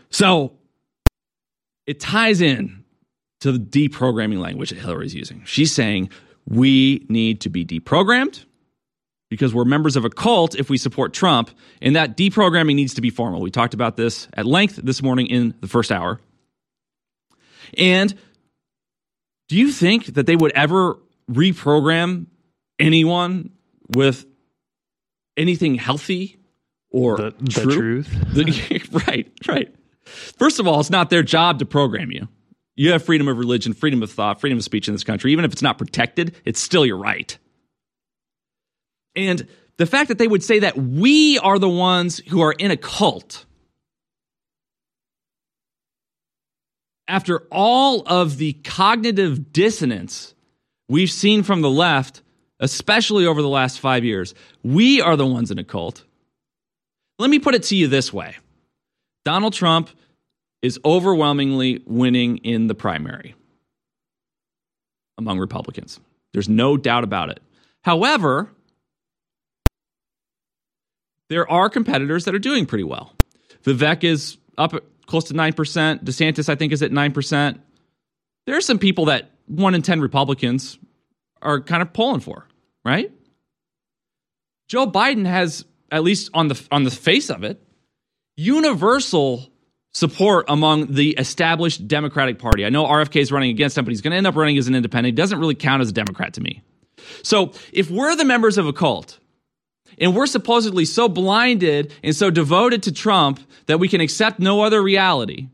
So 0.09 0.53
it 1.85 1.99
ties 1.99 2.41
in 2.41 2.83
to 3.41 3.51
the 3.51 3.59
deprogramming 3.59 4.39
language 4.39 4.69
that 4.69 4.79
Hillary's 4.79 5.15
using. 5.15 5.43
She's 5.45 5.73
saying 5.73 6.09
we 6.47 7.05
need 7.09 7.41
to 7.41 7.49
be 7.49 7.65
deprogrammed 7.65 8.45
because 9.31 9.53
we're 9.55 9.63
members 9.65 9.95
of 9.95 10.03
a 10.03 10.09
cult 10.09 10.55
if 10.55 10.69
we 10.69 10.77
support 10.77 11.13
Trump, 11.13 11.49
and 11.81 11.95
that 11.95 12.17
deprogramming 12.17 12.75
needs 12.75 12.93
to 12.95 13.01
be 13.01 13.09
formal. 13.09 13.39
We 13.41 13.49
talked 13.49 13.73
about 13.73 13.95
this 13.95 14.27
at 14.33 14.45
length 14.45 14.75
this 14.83 15.01
morning 15.01 15.27
in 15.27 15.55
the 15.61 15.67
first 15.69 15.89
hour. 15.89 16.19
And 17.77 18.13
do 19.47 19.55
you 19.57 19.71
think 19.71 20.05
that 20.15 20.25
they 20.25 20.35
would 20.35 20.51
ever 20.51 20.99
reprogram 21.31 22.25
anyone 22.77 23.51
with 23.95 24.25
anything 25.37 25.75
healthy 25.75 26.37
or 26.89 27.15
The, 27.15 27.33
the 27.39 27.49
true? 27.61 28.03
truth. 28.03 28.25
The- 28.33 29.03
right, 29.07 29.31
right. 29.47 29.73
First 30.03 30.59
of 30.59 30.67
all, 30.67 30.81
it's 30.81 30.89
not 30.89 31.09
their 31.09 31.23
job 31.23 31.59
to 31.59 31.65
program 31.65 32.11
you. 32.11 32.27
You 32.75 32.91
have 32.91 33.03
freedom 33.03 33.29
of 33.29 33.37
religion, 33.37 33.71
freedom 33.73 34.03
of 34.03 34.11
thought, 34.11 34.41
freedom 34.41 34.57
of 34.57 34.63
speech 34.65 34.89
in 34.89 34.93
this 34.93 35.05
country. 35.05 35.31
Even 35.31 35.45
if 35.45 35.53
it's 35.53 35.61
not 35.61 35.77
protected, 35.77 36.35
it's 36.43 36.59
still 36.59 36.85
your 36.85 36.97
right. 36.97 37.37
And 39.15 39.47
the 39.77 39.85
fact 39.85 40.09
that 40.09 40.17
they 40.17 40.27
would 40.27 40.43
say 40.43 40.59
that 40.59 40.77
we 40.77 41.39
are 41.39 41.59
the 41.59 41.69
ones 41.69 42.19
who 42.29 42.41
are 42.41 42.53
in 42.53 42.71
a 42.71 42.77
cult 42.77 43.45
after 47.11 47.39
all 47.51 48.03
of 48.07 48.37
the 48.37 48.53
cognitive 48.53 49.51
dissonance 49.51 50.33
we've 50.87 51.11
seen 51.11 51.43
from 51.43 51.61
the 51.61 51.69
left, 51.69 52.21
especially 52.61 53.25
over 53.25 53.41
the 53.41 53.49
last 53.49 53.81
five 53.81 54.05
years, 54.05 54.33
we 54.63 55.01
are 55.01 55.17
the 55.17 55.27
ones 55.27 55.51
in 55.51 55.59
a 55.59 55.63
cult. 55.63 56.05
Let 57.19 57.29
me 57.29 57.37
put 57.37 57.53
it 57.53 57.63
to 57.63 57.75
you 57.75 57.87
this 57.87 58.13
way 58.13 58.37
Donald 59.25 59.53
Trump 59.53 59.89
is 60.61 60.79
overwhelmingly 60.85 61.83
winning 61.85 62.37
in 62.37 62.67
the 62.67 62.75
primary 62.75 63.35
among 65.17 65.37
Republicans. 65.37 65.99
There's 66.33 66.47
no 66.49 66.77
doubt 66.77 67.03
about 67.03 67.29
it. 67.29 67.41
However, 67.83 68.49
there 71.31 71.49
are 71.49 71.69
competitors 71.69 72.25
that 72.25 72.35
are 72.35 72.39
doing 72.39 72.65
pretty 72.65 72.83
well. 72.83 73.13
Vivek 73.63 74.03
is 74.03 74.37
up 74.57 74.73
close 75.05 75.23
to 75.25 75.33
9%. 75.33 76.03
DeSantis, 76.03 76.49
I 76.49 76.55
think, 76.55 76.73
is 76.73 76.83
at 76.83 76.91
9%. 76.91 77.57
There 78.45 78.57
are 78.57 78.61
some 78.61 78.77
people 78.77 79.05
that 79.05 79.31
one 79.47 79.73
in 79.73 79.81
10 79.81 80.01
Republicans 80.01 80.77
are 81.41 81.61
kind 81.61 81.81
of 81.81 81.93
pulling 81.93 82.19
for, 82.19 82.49
right? 82.83 83.13
Joe 84.67 84.85
Biden 84.85 85.25
has, 85.25 85.63
at 85.89 86.03
least 86.03 86.31
on 86.33 86.49
the 86.49 86.67
on 86.69 86.83
the 86.83 86.91
face 86.91 87.29
of 87.29 87.45
it, 87.45 87.63
universal 88.35 89.49
support 89.93 90.45
among 90.49 90.93
the 90.93 91.11
established 91.11 91.87
Democratic 91.87 92.39
Party. 92.39 92.65
I 92.65 92.69
know 92.69 92.83
RFK 92.85 93.21
is 93.21 93.31
running 93.31 93.51
against 93.51 93.77
him, 93.77 93.85
but 93.85 93.91
he's 93.91 94.01
going 94.01 94.11
to 94.11 94.17
end 94.17 94.27
up 94.27 94.35
running 94.35 94.57
as 94.57 94.67
an 94.67 94.75
independent. 94.75 95.13
He 95.13 95.15
doesn't 95.15 95.39
really 95.39 95.55
count 95.55 95.81
as 95.81 95.89
a 95.89 95.93
Democrat 95.93 96.33
to 96.33 96.41
me. 96.41 96.61
So 97.23 97.53
if 97.71 97.89
we're 97.89 98.17
the 98.17 98.25
members 98.25 98.57
of 98.57 98.67
a 98.67 98.73
cult 98.73 99.17
and 99.97 100.15
we're 100.15 100.25
supposedly 100.25 100.85
so 100.85 101.07
blinded 101.07 101.93
and 102.03 102.15
so 102.15 102.29
devoted 102.29 102.83
to 102.83 102.91
Trump 102.91 103.39
that 103.67 103.79
we 103.79 103.87
can 103.87 104.01
accept 104.01 104.39
no 104.39 104.61
other 104.61 104.81
reality, 104.81 105.47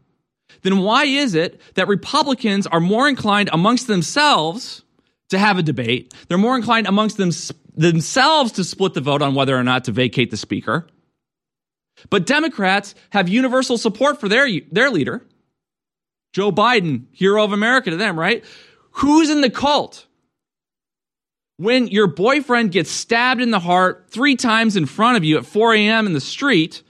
then 0.64 0.80
why 0.80 1.06
is 1.06 1.36
it 1.36 1.62
that 1.76 1.88
Republicans 1.88 2.68
are 2.68 2.80
more 2.80 3.08
inclined 3.08 3.50
amongst 3.54 3.88
themselves 3.88 4.84
to 5.30 5.38
have 5.38 5.58
a 5.58 5.64
debate? 5.64 6.14
They're 6.28 6.38
more 6.38 6.56
inclined 6.56 6.88
amongst 6.88 7.18
them, 7.18 7.32
themselves 7.76 8.54
to 8.54 8.64
split 8.64 8.94
the 8.94 9.02
vote 9.02 9.22
on 9.22 9.36
whether 9.36 9.56
or 9.56 9.64
not 9.64 9.86
to 9.86 9.92
vacate 9.92 10.32
the 10.32 10.38
speaker. 10.38 10.88
But 12.10 12.26
Democrats 12.26 12.96
have 13.12 13.30
universal 13.30 13.78
support 13.78 14.20
for 14.20 14.30
their, 14.30 14.48
their 14.72 14.90
leader, 14.90 15.26
Joe 16.34 16.52
Biden, 16.52 17.06
hero 17.12 17.44
of 17.44 17.52
America 17.52 17.90
to 17.90 17.98
them, 17.98 18.20
right? 18.20 18.44
Who's 18.92 19.30
in 19.30 19.42
the 19.42 19.50
cult? 19.50 20.07
When 21.58 21.88
your 21.88 22.08
boyfriend 22.08 22.72
gets 22.72 22.90
stabbed 22.90 23.42
in 23.42 23.52
the 23.52 23.60
heart 23.60 24.06
three 24.10 24.36
times 24.36 24.76
in 24.76 24.86
front 24.86 25.18
of 25.18 25.24
you 25.24 25.38
at 25.38 25.46
4 25.46 25.74
a.m. 25.74 26.06
in 26.06 26.14
the 26.14 26.22
street, 26.22 26.84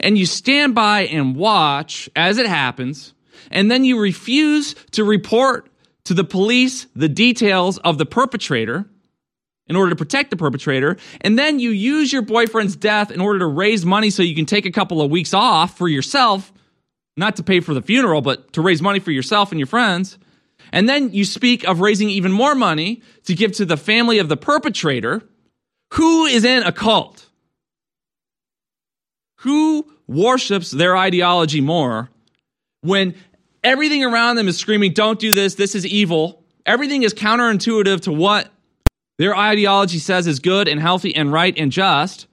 and 0.00 0.18
you 0.18 0.26
stand 0.26 0.74
by 0.74 1.02
and 1.02 1.36
watch 1.36 2.10
as 2.16 2.38
it 2.38 2.46
happens, 2.46 3.14
and 3.50 3.70
then 3.70 3.84
you 3.84 3.98
refuse 4.00 4.74
to 4.92 5.04
report 5.04 5.68
to 6.04 6.14
the 6.14 6.24
police 6.24 6.86
the 6.96 7.08
details 7.08 7.78
of 7.78 7.98
the 7.98 8.06
perpetrator 8.06 8.86
in 9.66 9.76
order 9.76 9.90
to 9.90 9.96
protect 9.96 10.30
the 10.30 10.36
perpetrator, 10.36 10.96
and 11.22 11.38
then 11.38 11.58
you 11.58 11.70
use 11.70 12.12
your 12.12 12.22
boyfriend's 12.22 12.76
death 12.76 13.10
in 13.10 13.20
order 13.20 13.38
to 13.38 13.46
raise 13.46 13.86
money 13.86 14.10
so 14.10 14.22
you 14.22 14.34
can 14.34 14.44
take 14.44 14.66
a 14.66 14.70
couple 14.70 15.00
of 15.00 15.10
weeks 15.10 15.32
off 15.32 15.78
for 15.78 15.88
yourself, 15.88 16.52
not 17.16 17.36
to 17.36 17.42
pay 17.42 17.60
for 17.60 17.72
the 17.72 17.80
funeral, 17.80 18.20
but 18.20 18.52
to 18.52 18.60
raise 18.60 18.82
money 18.82 19.00
for 19.00 19.10
yourself 19.10 19.52
and 19.52 19.58
your 19.58 19.66
friends. 19.66 20.18
And 20.74 20.88
then 20.88 21.12
you 21.12 21.24
speak 21.24 21.62
of 21.68 21.78
raising 21.78 22.10
even 22.10 22.32
more 22.32 22.56
money 22.56 23.00
to 23.26 23.34
give 23.36 23.52
to 23.52 23.64
the 23.64 23.76
family 23.76 24.18
of 24.18 24.28
the 24.28 24.36
perpetrator. 24.36 25.22
Who 25.92 26.26
is 26.26 26.44
in 26.44 26.64
a 26.64 26.72
cult? 26.72 27.26
Who 29.42 29.86
worships 30.08 30.72
their 30.72 30.96
ideology 30.96 31.60
more 31.60 32.10
when 32.80 33.14
everything 33.62 34.04
around 34.04 34.34
them 34.34 34.48
is 34.48 34.58
screaming, 34.58 34.94
don't 34.94 35.20
do 35.20 35.32
this, 35.32 35.54
this 35.54 35.76
is 35.76 35.86
evil? 35.86 36.42
Everything 36.66 37.04
is 37.04 37.14
counterintuitive 37.14 38.00
to 38.00 38.12
what 38.12 38.50
their 39.16 39.36
ideology 39.36 40.00
says 40.00 40.26
is 40.26 40.40
good 40.40 40.66
and 40.66 40.80
healthy 40.80 41.14
and 41.14 41.32
right 41.32 41.56
and 41.56 41.70
just. 41.70 42.26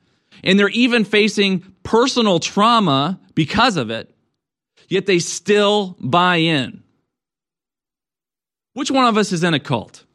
And 0.43 0.57
they're 0.57 0.69
even 0.69 1.05
facing 1.05 1.75
personal 1.83 2.39
trauma 2.39 3.19
because 3.35 3.77
of 3.77 3.91
it, 3.91 4.09
yet 4.89 5.05
they 5.05 5.19
still 5.19 5.95
buy 5.99 6.37
in. 6.37 6.81
Which 8.73 8.91
one 8.91 9.05
of 9.05 9.17
us 9.17 9.31
is 9.31 9.43
in 9.43 9.53
a 9.53 9.59
cult? 9.59 10.05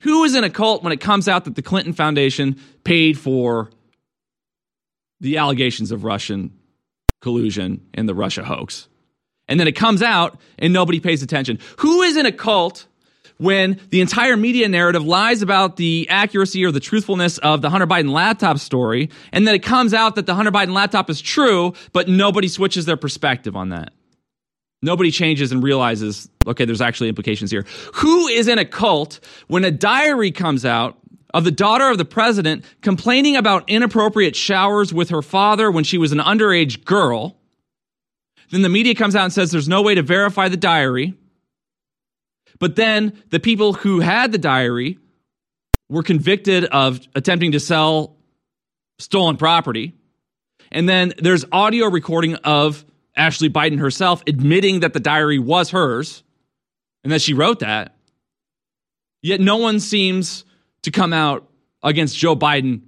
Who 0.00 0.24
is 0.24 0.34
in 0.34 0.44
a 0.44 0.50
cult 0.50 0.82
when 0.82 0.92
it 0.92 1.00
comes 1.00 1.28
out 1.28 1.44
that 1.44 1.54
the 1.54 1.62
Clinton 1.62 1.94
Foundation 1.94 2.60
paid 2.84 3.18
for 3.18 3.70
the 5.20 5.38
allegations 5.38 5.90
of 5.90 6.04
Russian 6.04 6.52
collusion 7.22 7.86
and 7.94 8.06
the 8.06 8.14
Russia 8.14 8.44
hoax? 8.44 8.88
And 9.48 9.58
then 9.58 9.66
it 9.66 9.72
comes 9.72 10.02
out 10.02 10.38
and 10.58 10.72
nobody 10.72 11.00
pays 11.00 11.22
attention. 11.22 11.58
Who 11.78 12.02
is 12.02 12.16
in 12.16 12.26
a 12.26 12.32
cult 12.32 12.86
when 13.38 13.80
the 13.90 14.00
entire 14.00 14.36
media 14.36 14.68
narrative 14.68 15.04
lies 15.04 15.42
about 15.42 15.76
the 15.76 16.06
accuracy 16.10 16.64
or 16.64 16.70
the 16.70 16.80
truthfulness 16.80 17.38
of 17.38 17.62
the 17.62 17.70
Hunter 17.70 17.86
Biden 17.86 18.10
laptop 18.10 18.58
story, 18.58 19.10
and 19.32 19.46
then 19.46 19.54
it 19.54 19.62
comes 19.62 19.92
out 19.92 20.14
that 20.14 20.26
the 20.26 20.34
Hunter 20.34 20.52
Biden 20.52 20.72
laptop 20.72 21.10
is 21.10 21.20
true, 21.20 21.72
but 21.92 22.08
nobody 22.08 22.48
switches 22.48 22.84
their 22.84 22.96
perspective 22.96 23.56
on 23.56 23.70
that? 23.70 23.92
Nobody 24.84 25.10
changes 25.10 25.50
and 25.50 25.62
realizes, 25.62 26.28
okay, 26.46 26.66
there's 26.66 26.82
actually 26.82 27.08
implications 27.08 27.50
here. 27.50 27.64
Who 27.94 28.28
is 28.28 28.48
in 28.48 28.58
a 28.58 28.66
cult 28.66 29.18
when 29.48 29.64
a 29.64 29.70
diary 29.70 30.30
comes 30.30 30.66
out 30.66 30.98
of 31.32 31.44
the 31.44 31.50
daughter 31.50 31.88
of 31.88 31.96
the 31.96 32.04
president 32.04 32.64
complaining 32.82 33.34
about 33.34 33.68
inappropriate 33.68 34.36
showers 34.36 34.92
with 34.92 35.08
her 35.08 35.22
father 35.22 35.70
when 35.70 35.84
she 35.84 35.96
was 35.96 36.12
an 36.12 36.18
underage 36.18 36.84
girl? 36.84 37.38
Then 38.50 38.60
the 38.60 38.68
media 38.68 38.94
comes 38.94 39.16
out 39.16 39.24
and 39.24 39.32
says 39.32 39.50
there's 39.50 39.68
no 39.68 39.80
way 39.80 39.94
to 39.94 40.02
verify 40.02 40.48
the 40.48 40.56
diary. 40.58 41.14
But 42.60 42.76
then 42.76 43.20
the 43.30 43.40
people 43.40 43.72
who 43.72 44.00
had 44.00 44.32
the 44.32 44.38
diary 44.38 44.98
were 45.88 46.02
convicted 46.02 46.66
of 46.66 47.00
attempting 47.14 47.52
to 47.52 47.60
sell 47.60 48.16
stolen 48.98 49.38
property. 49.38 49.94
And 50.70 50.86
then 50.86 51.14
there's 51.18 51.46
audio 51.50 51.86
recording 51.86 52.34
of 52.36 52.84
Ashley 53.16 53.48
Biden 53.48 53.78
herself 53.78 54.22
admitting 54.26 54.80
that 54.80 54.92
the 54.92 55.00
diary 55.00 55.38
was 55.38 55.70
hers 55.70 56.22
and 57.02 57.12
that 57.12 57.22
she 57.22 57.34
wrote 57.34 57.60
that. 57.60 57.94
Yet 59.22 59.40
no 59.40 59.56
one 59.56 59.80
seems 59.80 60.44
to 60.82 60.90
come 60.90 61.12
out 61.12 61.48
against 61.82 62.18
Joe 62.18 62.36
Biden, 62.36 62.82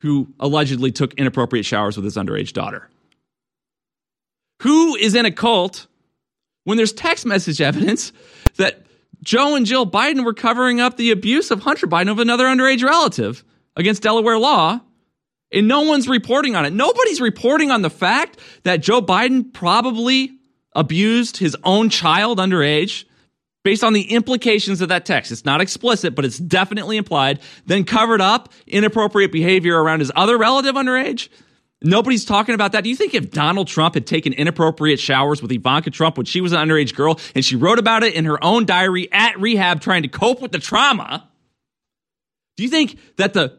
who 0.00 0.28
allegedly 0.38 0.92
took 0.92 1.14
inappropriate 1.14 1.66
showers 1.66 1.96
with 1.96 2.04
his 2.04 2.16
underage 2.16 2.52
daughter. 2.52 2.88
Who 4.62 4.94
is 4.96 5.14
in 5.14 5.26
a 5.26 5.30
cult 5.30 5.86
when 6.64 6.76
there's 6.76 6.92
text 6.92 7.26
message 7.26 7.60
evidence 7.60 8.12
that 8.56 8.86
Joe 9.22 9.54
and 9.54 9.66
Jill 9.66 9.86
Biden 9.86 10.24
were 10.24 10.34
covering 10.34 10.80
up 10.80 10.96
the 10.96 11.10
abuse 11.10 11.50
of 11.50 11.60
Hunter 11.60 11.86
Biden 11.86 12.10
of 12.10 12.18
another 12.18 12.44
underage 12.44 12.82
relative 12.82 13.44
against 13.76 14.02
Delaware 14.02 14.38
law? 14.38 14.80
And 15.52 15.66
no 15.66 15.82
one's 15.82 16.08
reporting 16.08 16.54
on 16.54 16.64
it. 16.64 16.72
Nobody's 16.72 17.20
reporting 17.20 17.70
on 17.70 17.82
the 17.82 17.90
fact 17.90 18.38
that 18.62 18.80
Joe 18.80 19.02
Biden 19.02 19.52
probably 19.52 20.32
abused 20.74 21.36
his 21.36 21.56
own 21.64 21.90
child 21.90 22.38
underage 22.38 23.04
based 23.64 23.84
on 23.84 23.92
the 23.92 24.12
implications 24.12 24.80
of 24.80 24.88
that 24.88 25.04
text. 25.04 25.32
It's 25.32 25.44
not 25.44 25.60
explicit, 25.60 26.14
but 26.14 26.24
it's 26.24 26.38
definitely 26.38 26.96
implied. 26.96 27.40
Then 27.66 27.84
covered 27.84 28.20
up 28.20 28.52
inappropriate 28.66 29.32
behavior 29.32 29.82
around 29.82 30.00
his 30.00 30.12
other 30.14 30.38
relative 30.38 30.76
underage. 30.76 31.28
Nobody's 31.82 32.26
talking 32.26 32.54
about 32.54 32.72
that. 32.72 32.84
Do 32.84 32.90
you 32.90 32.96
think 32.96 33.14
if 33.14 33.30
Donald 33.30 33.66
Trump 33.66 33.94
had 33.94 34.06
taken 34.06 34.34
inappropriate 34.34 35.00
showers 35.00 35.40
with 35.40 35.50
Ivanka 35.50 35.90
Trump 35.90 36.18
when 36.18 36.26
she 36.26 36.40
was 36.40 36.52
an 36.52 36.58
underage 36.58 36.94
girl 36.94 37.18
and 37.34 37.44
she 37.44 37.56
wrote 37.56 37.78
about 37.78 38.02
it 38.02 38.14
in 38.14 38.26
her 38.26 38.42
own 38.44 38.66
diary 38.66 39.08
at 39.12 39.40
rehab 39.40 39.80
trying 39.80 40.02
to 40.02 40.08
cope 40.08 40.42
with 40.42 40.52
the 40.52 40.58
trauma, 40.58 41.26
do 42.58 42.64
you 42.64 42.68
think 42.68 42.98
that 43.16 43.32
the 43.32 43.58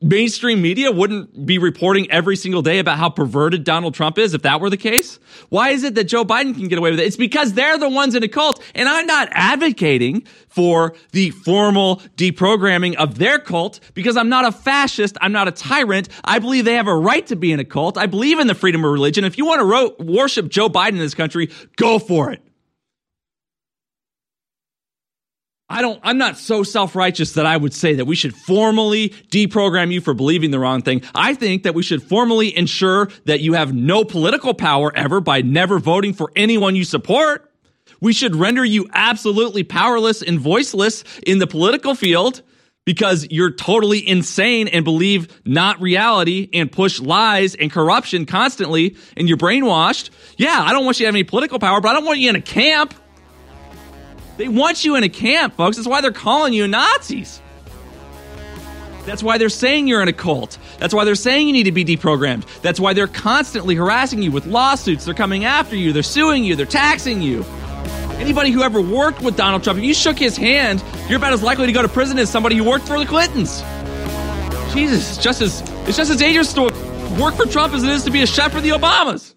mainstream 0.00 0.60
media 0.60 0.92
wouldn't 0.92 1.46
be 1.46 1.58
reporting 1.58 2.10
every 2.10 2.36
single 2.36 2.62
day 2.62 2.78
about 2.78 2.98
how 2.98 3.08
perverted 3.08 3.64
Donald 3.64 3.94
Trump 3.94 4.18
is 4.18 4.34
if 4.34 4.42
that 4.42 4.60
were 4.60 4.70
the 4.70 4.76
case? 4.76 5.18
Why 5.48 5.70
is 5.70 5.82
it 5.82 5.94
that 5.94 6.04
Joe 6.04 6.24
Biden 6.24 6.54
can 6.54 6.68
get 6.68 6.78
away 6.78 6.90
with 6.90 7.00
it? 7.00 7.06
It's 7.06 7.16
because 7.16 7.54
they're 7.54 7.78
the 7.78 7.88
ones 7.88 8.14
in 8.14 8.22
a 8.22 8.28
cult. 8.28 8.62
And 8.74 8.88
I'm 8.88 9.06
not 9.06 9.28
advocating 9.32 10.26
for 10.48 10.94
the 11.12 11.30
formal 11.30 11.96
deprogramming 12.16 12.96
of 12.96 13.18
their 13.18 13.38
cult 13.38 13.80
because 13.94 14.16
I'm 14.16 14.28
not 14.28 14.44
a 14.44 14.52
fascist. 14.52 15.16
I'm 15.20 15.32
not 15.32 15.48
a 15.48 15.52
tyrant. 15.52 16.08
I 16.24 16.38
believe 16.38 16.64
they 16.64 16.74
have 16.74 16.88
a 16.88 16.96
right 16.96 17.26
to 17.28 17.36
be 17.36 17.50
in 17.50 17.60
a 17.60 17.64
cult. 17.64 17.96
I 17.96 18.06
believe 18.06 18.38
in 18.38 18.46
the 18.46 18.54
freedom 18.54 18.84
of 18.84 18.92
religion. 18.92 19.24
If 19.24 19.38
you 19.38 19.46
want 19.46 19.60
to 19.60 19.64
ro- 19.64 19.96
worship 19.98 20.48
Joe 20.48 20.68
Biden 20.68 20.90
in 20.90 20.98
this 20.98 21.14
country, 21.14 21.50
go 21.76 21.98
for 21.98 22.30
it. 22.30 22.42
I 25.74 25.82
don't, 25.82 25.98
I'm 26.04 26.18
not 26.18 26.38
so 26.38 26.62
self 26.62 26.94
righteous 26.94 27.32
that 27.32 27.46
I 27.46 27.56
would 27.56 27.74
say 27.74 27.94
that 27.94 28.04
we 28.04 28.14
should 28.14 28.32
formally 28.32 29.08
deprogram 29.08 29.90
you 29.90 30.00
for 30.00 30.14
believing 30.14 30.52
the 30.52 30.60
wrong 30.60 30.82
thing. 30.82 31.02
I 31.16 31.34
think 31.34 31.64
that 31.64 31.74
we 31.74 31.82
should 31.82 32.00
formally 32.00 32.56
ensure 32.56 33.08
that 33.24 33.40
you 33.40 33.54
have 33.54 33.74
no 33.74 34.04
political 34.04 34.54
power 34.54 34.94
ever 34.94 35.20
by 35.20 35.42
never 35.42 35.80
voting 35.80 36.12
for 36.12 36.30
anyone 36.36 36.76
you 36.76 36.84
support. 36.84 37.50
We 38.00 38.12
should 38.12 38.36
render 38.36 38.64
you 38.64 38.88
absolutely 38.92 39.64
powerless 39.64 40.22
and 40.22 40.38
voiceless 40.38 41.02
in 41.26 41.40
the 41.40 41.48
political 41.48 41.96
field 41.96 42.42
because 42.84 43.26
you're 43.32 43.50
totally 43.50 44.08
insane 44.08 44.68
and 44.68 44.84
believe 44.84 45.42
not 45.44 45.80
reality 45.80 46.50
and 46.52 46.70
push 46.70 47.00
lies 47.00 47.56
and 47.56 47.72
corruption 47.72 48.26
constantly 48.26 48.96
and 49.16 49.28
you're 49.28 49.38
brainwashed. 49.38 50.10
Yeah, 50.36 50.56
I 50.56 50.72
don't 50.72 50.84
want 50.84 51.00
you 51.00 51.04
to 51.04 51.08
have 51.08 51.16
any 51.16 51.24
political 51.24 51.58
power, 51.58 51.80
but 51.80 51.88
I 51.88 51.94
don't 51.94 52.04
want 52.04 52.20
you 52.20 52.30
in 52.30 52.36
a 52.36 52.40
camp. 52.40 52.94
They 54.36 54.48
want 54.48 54.84
you 54.84 54.96
in 54.96 55.04
a 55.04 55.08
camp, 55.08 55.56
folks. 55.56 55.76
That's 55.76 55.88
why 55.88 56.00
they're 56.00 56.12
calling 56.12 56.52
you 56.52 56.66
Nazis. 56.66 57.40
That's 59.04 59.22
why 59.22 59.38
they're 59.38 59.50
saying 59.50 59.86
you're 59.86 60.02
in 60.02 60.08
a 60.08 60.14
cult. 60.14 60.58
That's 60.78 60.94
why 60.94 61.04
they're 61.04 61.14
saying 61.14 61.46
you 61.46 61.52
need 61.52 61.64
to 61.64 61.72
be 61.72 61.84
deprogrammed. 61.84 62.46
That's 62.62 62.80
why 62.80 62.94
they're 62.94 63.06
constantly 63.06 63.74
harassing 63.74 64.22
you 64.22 64.32
with 64.32 64.46
lawsuits. 64.46 65.04
They're 65.04 65.14
coming 65.14 65.44
after 65.44 65.76
you. 65.76 65.92
They're 65.92 66.02
suing 66.02 66.42
you. 66.42 66.56
They're 66.56 66.66
taxing 66.66 67.20
you. 67.20 67.44
Anybody 68.16 68.50
who 68.50 68.62
ever 68.62 68.80
worked 68.80 69.20
with 69.20 69.36
Donald 69.36 69.62
Trump, 69.62 69.78
if 69.78 69.84
you 69.84 69.92
shook 69.92 70.18
his 70.18 70.36
hand, 70.36 70.82
you're 71.08 71.18
about 71.18 71.32
as 71.32 71.42
likely 71.42 71.66
to 71.66 71.72
go 71.72 71.82
to 71.82 71.88
prison 71.88 72.18
as 72.18 72.30
somebody 72.30 72.56
who 72.56 72.64
worked 72.64 72.86
for 72.86 72.98
the 72.98 73.04
Clintons. 73.04 73.62
Jesus, 74.72 75.16
it's 75.16 75.22
just 75.22 75.42
as 75.42 75.60
it's 75.86 75.96
just 75.96 76.10
as 76.10 76.16
dangerous 76.16 76.52
to 76.54 76.62
work 77.20 77.34
for 77.34 77.46
Trump 77.46 77.74
as 77.74 77.82
it 77.82 77.90
is 77.90 78.04
to 78.04 78.10
be 78.10 78.22
a 78.22 78.26
chef 78.26 78.52
for 78.52 78.60
the 78.60 78.70
Obamas. 78.70 79.33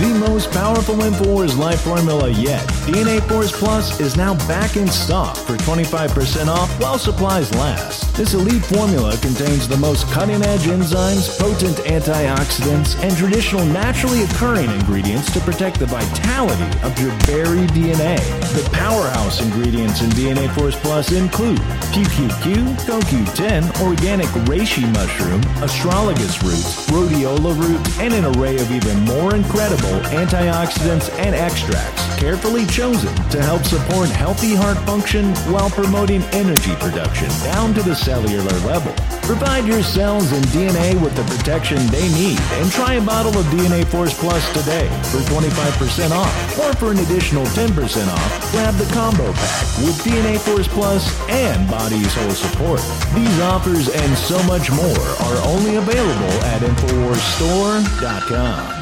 The 0.00 0.14
most 0.14 0.50
powerful 0.50 0.94
InfoWars 0.94 1.58
life 1.58 1.82
formula 1.82 2.30
yet, 2.30 2.66
DNA 2.88 3.20
Force 3.28 3.52
Plus, 3.52 4.00
is 4.00 4.16
now 4.16 4.32
back 4.48 4.78
in 4.78 4.88
stock 4.88 5.36
for 5.36 5.58
25% 5.58 6.46
off 6.46 6.70
while 6.80 6.96
supplies 6.96 7.54
last. 7.56 8.16
This 8.16 8.32
elite 8.32 8.64
formula 8.64 9.18
contains 9.18 9.68
the 9.68 9.76
most 9.76 10.10
cutting 10.10 10.42
edge 10.42 10.62
enzymes, 10.62 11.38
potent 11.38 11.76
antioxidants, 11.84 12.98
and 13.04 13.14
traditional 13.14 13.62
naturally 13.66 14.22
occurring 14.22 14.70
ingredients 14.70 15.30
to 15.34 15.40
protect 15.40 15.78
the 15.78 15.84
vitality 15.84 16.64
of 16.82 16.98
your 16.98 17.10
very 17.28 17.66
DNA. 17.66 18.16
The 18.54 18.66
powerhouse 18.72 19.42
ingredients 19.42 20.00
in 20.00 20.08
DNA 20.10 20.50
Force 20.54 20.80
Plus 20.80 21.12
include 21.12 21.58
PQQ, 21.92 22.74
CoQ10, 22.88 23.82
organic 23.82 24.28
reishi 24.48 24.90
mushroom, 24.94 25.42
astragalus 25.60 26.42
roots, 26.42 26.88
rhodiola 26.88 27.52
root, 27.60 28.00
and 28.00 28.14
an 28.14 28.24
array 28.36 28.56
of 28.56 28.70
even 28.72 28.98
more 29.00 29.34
incredible 29.36 29.89
antioxidants 30.10 31.10
and 31.18 31.34
extracts 31.34 32.10
carefully 32.20 32.66
chosen 32.66 33.14
to 33.30 33.42
help 33.42 33.64
support 33.64 34.10
healthy 34.10 34.54
heart 34.54 34.76
function 34.84 35.34
while 35.50 35.70
promoting 35.70 36.22
energy 36.32 36.76
production 36.76 37.26
down 37.42 37.72
to 37.72 37.82
the 37.82 37.94
cellular 37.94 38.52
level. 38.60 38.92
Provide 39.22 39.64
your 39.64 39.82
cells 39.82 40.30
and 40.32 40.44
DNA 40.46 41.00
with 41.00 41.16
the 41.16 41.22
protection 41.34 41.78
they 41.86 42.06
need 42.12 42.38
and 42.60 42.70
try 42.70 42.92
a 42.94 43.00
bottle 43.00 43.38
of 43.38 43.46
DNA 43.46 43.86
Force 43.86 44.12
Plus 44.18 44.46
today 44.52 44.86
for 45.04 45.20
25% 45.32 46.10
off. 46.10 46.58
Or 46.58 46.74
for 46.74 46.90
an 46.90 46.98
additional 46.98 47.46
10% 47.46 48.08
off, 48.08 48.52
grab 48.52 48.74
the 48.74 48.84
combo 48.92 49.32
pack 49.32 49.78
with 49.78 49.98
DNA 50.04 50.38
Force 50.38 50.68
Plus 50.68 51.08
and 51.30 51.66
Bodease 51.68 52.12
Whole 52.12 52.32
Support. 52.32 52.82
These 53.14 53.40
offers 53.40 53.88
and 53.88 54.18
so 54.18 54.42
much 54.42 54.70
more 54.70 55.00
are 55.24 55.38
only 55.46 55.76
available 55.76 56.44
at 56.44 56.60
InfoWarsStore.com. 56.60 58.79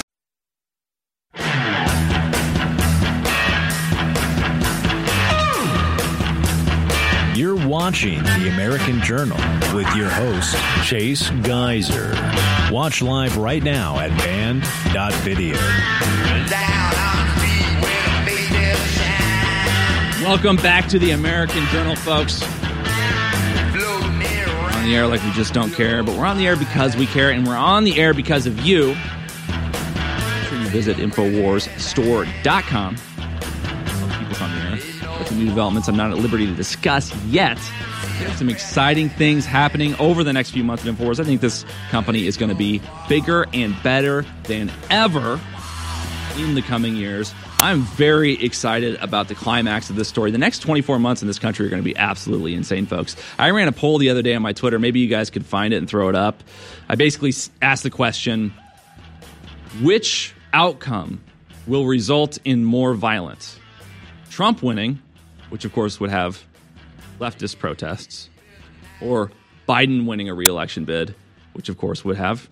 You're 7.49 7.66
watching 7.66 8.22
The 8.22 8.51
American 8.53 9.01
Journal 9.01 9.38
with 9.74 9.90
your 9.96 10.11
host, 10.11 10.55
Chase 10.84 11.30
Geiser. 11.30 12.12
Watch 12.70 13.01
live 13.01 13.38
right 13.38 13.62
now 13.62 13.99
at 13.99 14.11
band.video. 14.18 15.57
Welcome 20.22 20.57
back 20.57 20.88
to 20.88 20.99
the 20.99 21.12
American 21.12 21.64
Journal, 21.68 21.96
folks. 21.96 22.42
We're 22.42 22.51
on 24.74 24.84
the 24.84 24.94
air 24.94 25.07
like 25.07 25.24
we 25.24 25.30
just 25.30 25.55
don't 25.55 25.72
care, 25.72 26.03
but 26.03 26.18
we're 26.18 26.26
on 26.26 26.36
the 26.36 26.46
air 26.46 26.57
because 26.57 26.99
we 26.99 27.07
care, 27.07 27.30
and 27.30 27.46
we're 27.46 27.57
on 27.57 27.84
the 27.84 27.99
air 27.99 28.12
because 28.12 28.44
of 28.46 28.61
you. 28.61 28.88
Make 28.88 30.49
sure 30.49 30.59
you 30.59 30.68
visit 30.68 30.99
InfoWarsStore.com. 30.99 32.96
new 35.39 35.47
developments 35.47 35.89
I'm 35.89 35.97
not 35.97 36.11
at 36.11 36.18
liberty 36.18 36.47
to 36.47 36.55
discuss 36.55 37.14
yet. 37.26 37.59
There's 38.18 38.36
some 38.36 38.49
exciting 38.49 39.09
things 39.09 39.47
happening 39.47 39.95
over 39.97 40.24
the 40.24 40.32
next 40.32 40.51
few 40.51 40.64
months 40.64 40.86
at 40.86 40.95
InfoWars. 40.95 41.20
I 41.20 41.24
think 41.24 41.41
this 41.41 41.64
company 41.91 42.26
is 42.26 42.36
going 42.36 42.51
to 42.51 42.55
be 42.55 42.80
bigger 43.09 43.47
and 43.53 43.80
better 43.82 44.24
than 44.45 44.70
ever 44.91 45.41
in 46.36 46.55
the 46.55 46.62
coming 46.62 46.97
years. 46.97 47.32
I'm 47.61 47.82
very 47.82 48.34
excited 48.45 48.97
about 48.97 49.28
the 49.28 49.34
climax 49.34 49.91
of 49.91 49.97
this 49.97 50.09
story. 50.09 50.30
The 50.30 50.39
next 50.39 50.61
24 50.61 50.99
months 50.99 51.22
in 51.22 51.28
this 51.28 51.39
country 51.39 51.66
are 51.66 51.68
going 51.68 51.82
to 51.82 51.84
be 51.84 51.97
absolutely 51.97 52.55
insane, 52.55 52.86
folks. 52.86 53.16
I 53.39 53.51
ran 53.51 53.66
a 53.66 53.72
poll 53.72 53.99
the 53.99 54.11
other 54.11 54.22
day 54.22 54.34
on 54.34 54.43
my 54.43 54.53
Twitter. 54.53 54.78
Maybe 54.78 55.01
you 55.01 55.09
guys 55.09 55.30
could 55.30 55.45
find 55.45 55.74
it 55.74 55.78
and 55.78 55.89
throw 55.89 56.09
it 56.09 56.14
up. 56.14 56.43
I 56.89 56.95
basically 56.95 57.32
asked 57.61 57.82
the 57.82 57.91
question 57.91 58.53
which 59.82 60.34
outcome 60.53 61.20
will 61.66 61.86
result 61.86 62.39
in 62.45 62.64
more 62.64 62.95
violence? 62.95 63.59
Trump 64.30 64.62
winning, 64.62 65.01
which 65.51 65.64
of 65.64 65.72
course 65.72 66.01
would 66.01 66.11
have 66.11 66.42
leftist 67.20 67.59
protests, 67.59 68.28
or 69.01 69.30
Biden 69.68 70.07
winning 70.07 70.28
a 70.28 70.34
reelection 70.34 70.84
bid, 70.84 71.14
which 71.53 71.68
of 71.68 71.76
course 71.76 72.05
would 72.05 72.16
have 72.16 72.49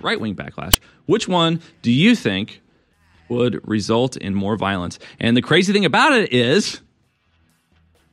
right 0.00 0.20
wing 0.20 0.34
backlash. 0.34 0.78
Which 1.06 1.28
one 1.28 1.60
do 1.82 1.92
you 1.92 2.14
think 2.16 2.60
would 3.28 3.66
result 3.68 4.16
in 4.16 4.34
more 4.34 4.56
violence? 4.56 4.98
And 5.20 5.36
the 5.36 5.42
crazy 5.42 5.72
thing 5.72 5.84
about 5.84 6.12
it 6.12 6.32
is 6.32 6.80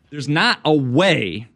there's 0.10 0.30
not 0.30 0.60
a 0.66 0.74
way 0.74 1.48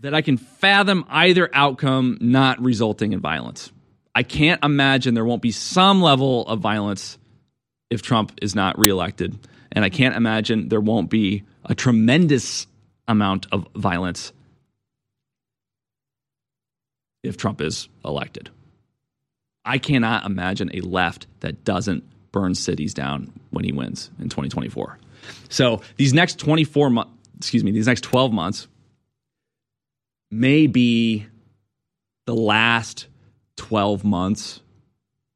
that 0.00 0.14
I 0.14 0.22
can 0.22 0.36
fathom 0.36 1.04
either 1.08 1.50
outcome 1.52 2.18
not 2.20 2.60
resulting 2.60 3.12
in 3.12 3.20
violence. 3.20 3.70
I 4.14 4.22
can't 4.22 4.62
imagine 4.64 5.14
there 5.14 5.24
won't 5.24 5.42
be 5.42 5.52
some 5.52 6.02
level 6.02 6.46
of 6.46 6.60
violence 6.60 7.18
if 7.90 8.02
Trump 8.02 8.32
is 8.40 8.54
not 8.54 8.78
reelected. 8.78 9.38
And 9.72 9.84
I 9.84 9.88
can't 9.88 10.16
imagine 10.16 10.68
there 10.68 10.80
won't 10.80 11.10
be 11.10 11.44
a 11.64 11.74
tremendous 11.74 12.66
amount 13.06 13.46
of 13.52 13.66
violence 13.74 14.32
if 17.22 17.36
Trump 17.36 17.60
is 17.60 17.88
elected. 18.04 18.50
I 19.64 19.78
cannot 19.78 20.24
imagine 20.24 20.70
a 20.74 20.80
left 20.80 21.26
that 21.40 21.64
doesn't 21.64 22.04
burn 22.32 22.54
cities 22.54 22.94
down 22.94 23.32
when 23.50 23.64
he 23.64 23.72
wins 23.72 24.10
in 24.18 24.24
2024. 24.24 24.98
So 25.48 25.82
these 25.96 26.14
next 26.14 26.38
24 26.38 26.90
months, 26.90 27.12
excuse 27.38 27.62
me, 27.62 27.70
these 27.72 27.86
next 27.86 28.02
12 28.02 28.32
months 28.32 28.68
may 30.30 30.66
be 30.66 31.26
the 32.26 32.34
last 32.34 33.06
12 33.56 34.04
months 34.04 34.60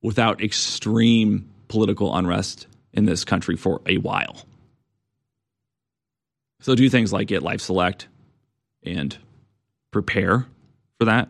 without 0.02 0.42
extreme 0.42 1.50
political 1.68 2.14
unrest 2.14 2.66
in 2.94 3.04
this 3.04 3.24
country 3.24 3.56
for 3.56 3.82
a 3.86 3.98
while. 3.98 4.46
So 6.60 6.74
do 6.74 6.88
things 6.88 7.12
like 7.12 7.28
get 7.28 7.42
Life 7.42 7.60
Select 7.60 8.08
and 8.82 9.16
prepare 9.90 10.46
for 10.98 11.04
that. 11.04 11.28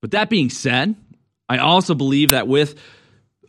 But 0.00 0.12
that 0.12 0.30
being 0.30 0.50
said, 0.50 0.94
I 1.48 1.58
also 1.58 1.94
believe 1.94 2.30
that 2.30 2.46
with 2.46 2.78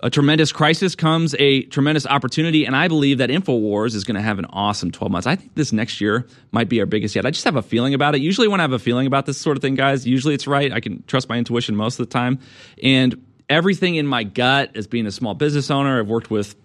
a 0.02 0.10
tremendous 0.10 0.52
crisis 0.52 0.96
comes 0.96 1.36
a 1.40 1.64
tremendous 1.64 2.06
opportunity, 2.06 2.66
and 2.66 2.76
I 2.76 2.88
believe 2.88 3.20
that 3.20 3.30
InfoWars 3.30 3.96
is 3.96 4.04
going 4.04 4.16
to 4.16 4.22
have 4.22 4.40
an 4.40 4.46
awesome 4.46 4.92
12 4.92 5.12
months. 5.12 5.28
I 5.28 5.36
think 5.36 5.56
this 5.56 5.72
next 5.72 6.02
year 6.02 6.28
might 6.52 6.70
be 6.70 6.80
our 6.80 6.86
biggest 6.86 7.16
yet. 7.16 7.26
I 7.26 7.32
just 7.32 7.46
have 7.46 7.56
a 7.56 7.62
feeling 7.62 7.94
about 7.94 8.16
it. 8.16 8.22
Usually, 8.22 8.48
when 8.48 8.60
I 8.60 8.64
have 8.64 8.74
a 8.74 8.80
feeling 8.80 9.08
about 9.08 9.26
this 9.26 9.38
sort 9.38 9.58
of 9.58 9.62
thing, 9.62 9.76
guys, 9.76 10.06
usually 10.06 10.34
it's 10.34 10.48
right. 10.48 10.72
I 10.72 10.80
can 10.80 11.04
trust 11.08 11.30
my 11.30 11.38
intuition 11.38 11.76
most 11.76 12.00
of 12.00 12.08
the 12.08 12.12
time. 12.12 12.40
And 12.84 13.25
everything 13.50 13.96
in 13.96 14.08
my 14.08 14.24
gut 14.24 14.76
as 14.76 14.88
being 14.88 15.06
a 15.06 15.12
small 15.12 15.34
business 15.34 15.70
owner, 15.72 16.00
I've 16.00 16.08
worked 16.08 16.30
with 16.30 16.56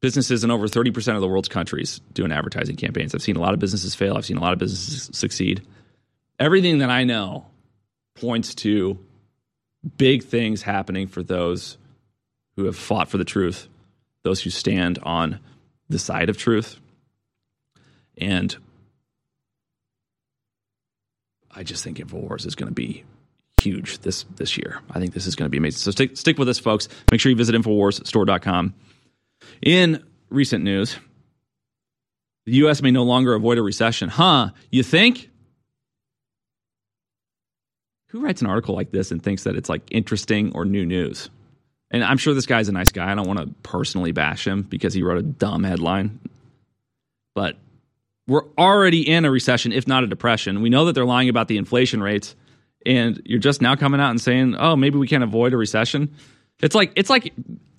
businesses 0.00 0.44
in 0.44 0.50
over 0.50 0.66
30% 0.68 1.14
of 1.14 1.20
the 1.20 1.28
world's 1.28 1.48
countries 1.48 2.00
doing 2.12 2.30
advertising 2.30 2.76
campaigns. 2.76 3.14
I've 3.14 3.22
seen 3.22 3.36
a 3.36 3.40
lot 3.40 3.54
of 3.54 3.60
businesses 3.60 3.94
fail, 3.94 4.16
I've 4.16 4.26
seen 4.26 4.36
a 4.36 4.40
lot 4.40 4.52
of 4.52 4.58
businesses 4.58 5.16
succeed. 5.16 5.66
Everything 6.38 6.78
that 6.78 6.90
I 6.90 7.04
know 7.04 7.46
points 8.14 8.54
to 8.56 8.98
big 9.96 10.24
things 10.24 10.62
happening 10.62 11.06
for 11.06 11.22
those 11.22 11.78
who 12.56 12.64
have 12.64 12.76
fought 12.76 13.08
for 13.08 13.18
the 13.18 13.24
truth, 13.24 13.68
those 14.22 14.42
who 14.42 14.50
stand 14.50 14.98
on 15.02 15.40
the 15.88 15.98
side 15.98 16.28
of 16.28 16.36
truth. 16.36 16.78
And 18.18 18.56
I 21.50 21.62
just 21.62 21.84
think 21.84 21.98
InfoWars 21.98 22.46
is 22.46 22.54
going 22.54 22.68
to 22.68 22.74
be 22.74 23.04
huge 23.64 23.98
this 23.98 24.24
this 24.36 24.56
year. 24.56 24.80
I 24.90 25.00
think 25.00 25.14
this 25.14 25.26
is 25.26 25.34
going 25.34 25.46
to 25.46 25.50
be 25.50 25.58
amazing. 25.58 25.78
So 25.78 25.90
stick 25.90 26.16
stick 26.16 26.38
with 26.38 26.48
us, 26.48 26.58
folks. 26.58 26.88
Make 27.10 27.20
sure 27.20 27.30
you 27.30 27.36
visit 27.36 27.54
InfoWarsStore.com. 27.54 28.74
In 29.62 30.02
recent 30.30 30.64
news, 30.64 30.96
the 32.46 32.52
U.S. 32.56 32.82
may 32.82 32.90
no 32.90 33.02
longer 33.02 33.34
avoid 33.34 33.58
a 33.58 33.62
recession. 33.62 34.08
Huh? 34.08 34.50
You 34.70 34.82
think? 34.82 35.30
Who 38.08 38.20
writes 38.20 38.42
an 38.42 38.46
article 38.46 38.76
like 38.76 38.92
this 38.92 39.10
and 39.10 39.20
thinks 39.20 39.42
that 39.42 39.56
it's 39.56 39.68
like 39.68 39.82
interesting 39.90 40.52
or 40.54 40.64
new 40.64 40.86
news? 40.86 41.30
And 41.90 42.04
I'm 42.04 42.16
sure 42.16 42.32
this 42.32 42.46
guy's 42.46 42.68
a 42.68 42.72
nice 42.72 42.92
guy. 42.92 43.10
I 43.10 43.14
don't 43.14 43.26
want 43.26 43.40
to 43.40 43.46
personally 43.62 44.12
bash 44.12 44.46
him 44.46 44.62
because 44.62 44.94
he 44.94 45.02
wrote 45.02 45.18
a 45.18 45.22
dumb 45.22 45.64
headline. 45.64 46.20
But 47.34 47.56
we're 48.26 48.46
already 48.56 49.08
in 49.08 49.24
a 49.24 49.30
recession, 49.30 49.72
if 49.72 49.86
not 49.86 50.04
a 50.04 50.06
depression. 50.06 50.62
We 50.62 50.70
know 50.70 50.84
that 50.86 50.94
they're 50.94 51.04
lying 51.04 51.28
about 51.28 51.48
the 51.48 51.56
inflation 51.56 52.02
rates, 52.02 52.34
and 52.86 53.20
you're 53.24 53.40
just 53.40 53.62
now 53.62 53.76
coming 53.76 54.00
out 54.00 54.10
and 54.10 54.20
saying, 54.20 54.56
"Oh, 54.58 54.76
maybe 54.76 54.98
we 54.98 55.06
can't 55.08 55.24
avoid 55.24 55.52
a 55.52 55.56
recession." 55.56 56.14
It's 56.60 56.74
like 56.74 56.92
it's 56.96 57.10
like 57.10 57.32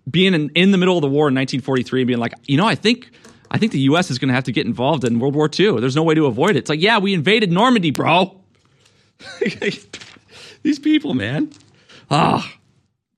being 0.09 0.33
in, 0.33 0.49
in 0.49 0.71
the 0.71 0.77
middle 0.77 0.97
of 0.97 1.01
the 1.01 1.07
war 1.07 1.27
in 1.27 1.35
1943 1.35 2.01
and 2.01 2.07
being 2.07 2.19
like, 2.19 2.33
you 2.45 2.57
know, 2.57 2.67
I 2.67 2.75
think 2.75 3.09
I 3.51 3.57
think 3.57 3.71
the 3.71 3.79
U.S. 3.79 4.11
is 4.11 4.19
going 4.19 4.29
to 4.29 4.35
have 4.35 4.43
to 4.45 4.51
get 4.51 4.65
involved 4.65 5.03
in 5.03 5.19
World 5.19 5.35
War 5.35 5.49
II. 5.57 5.79
There's 5.79 5.95
no 5.95 6.03
way 6.03 6.15
to 6.15 6.25
avoid 6.25 6.51
it. 6.51 6.59
It's 6.59 6.69
like, 6.69 6.81
yeah, 6.81 6.97
we 6.99 7.13
invaded 7.13 7.51
Normandy, 7.51 7.91
bro. 7.91 8.41
These 10.63 10.79
people, 10.79 11.13
man. 11.13 11.51
Ah, 12.09 12.53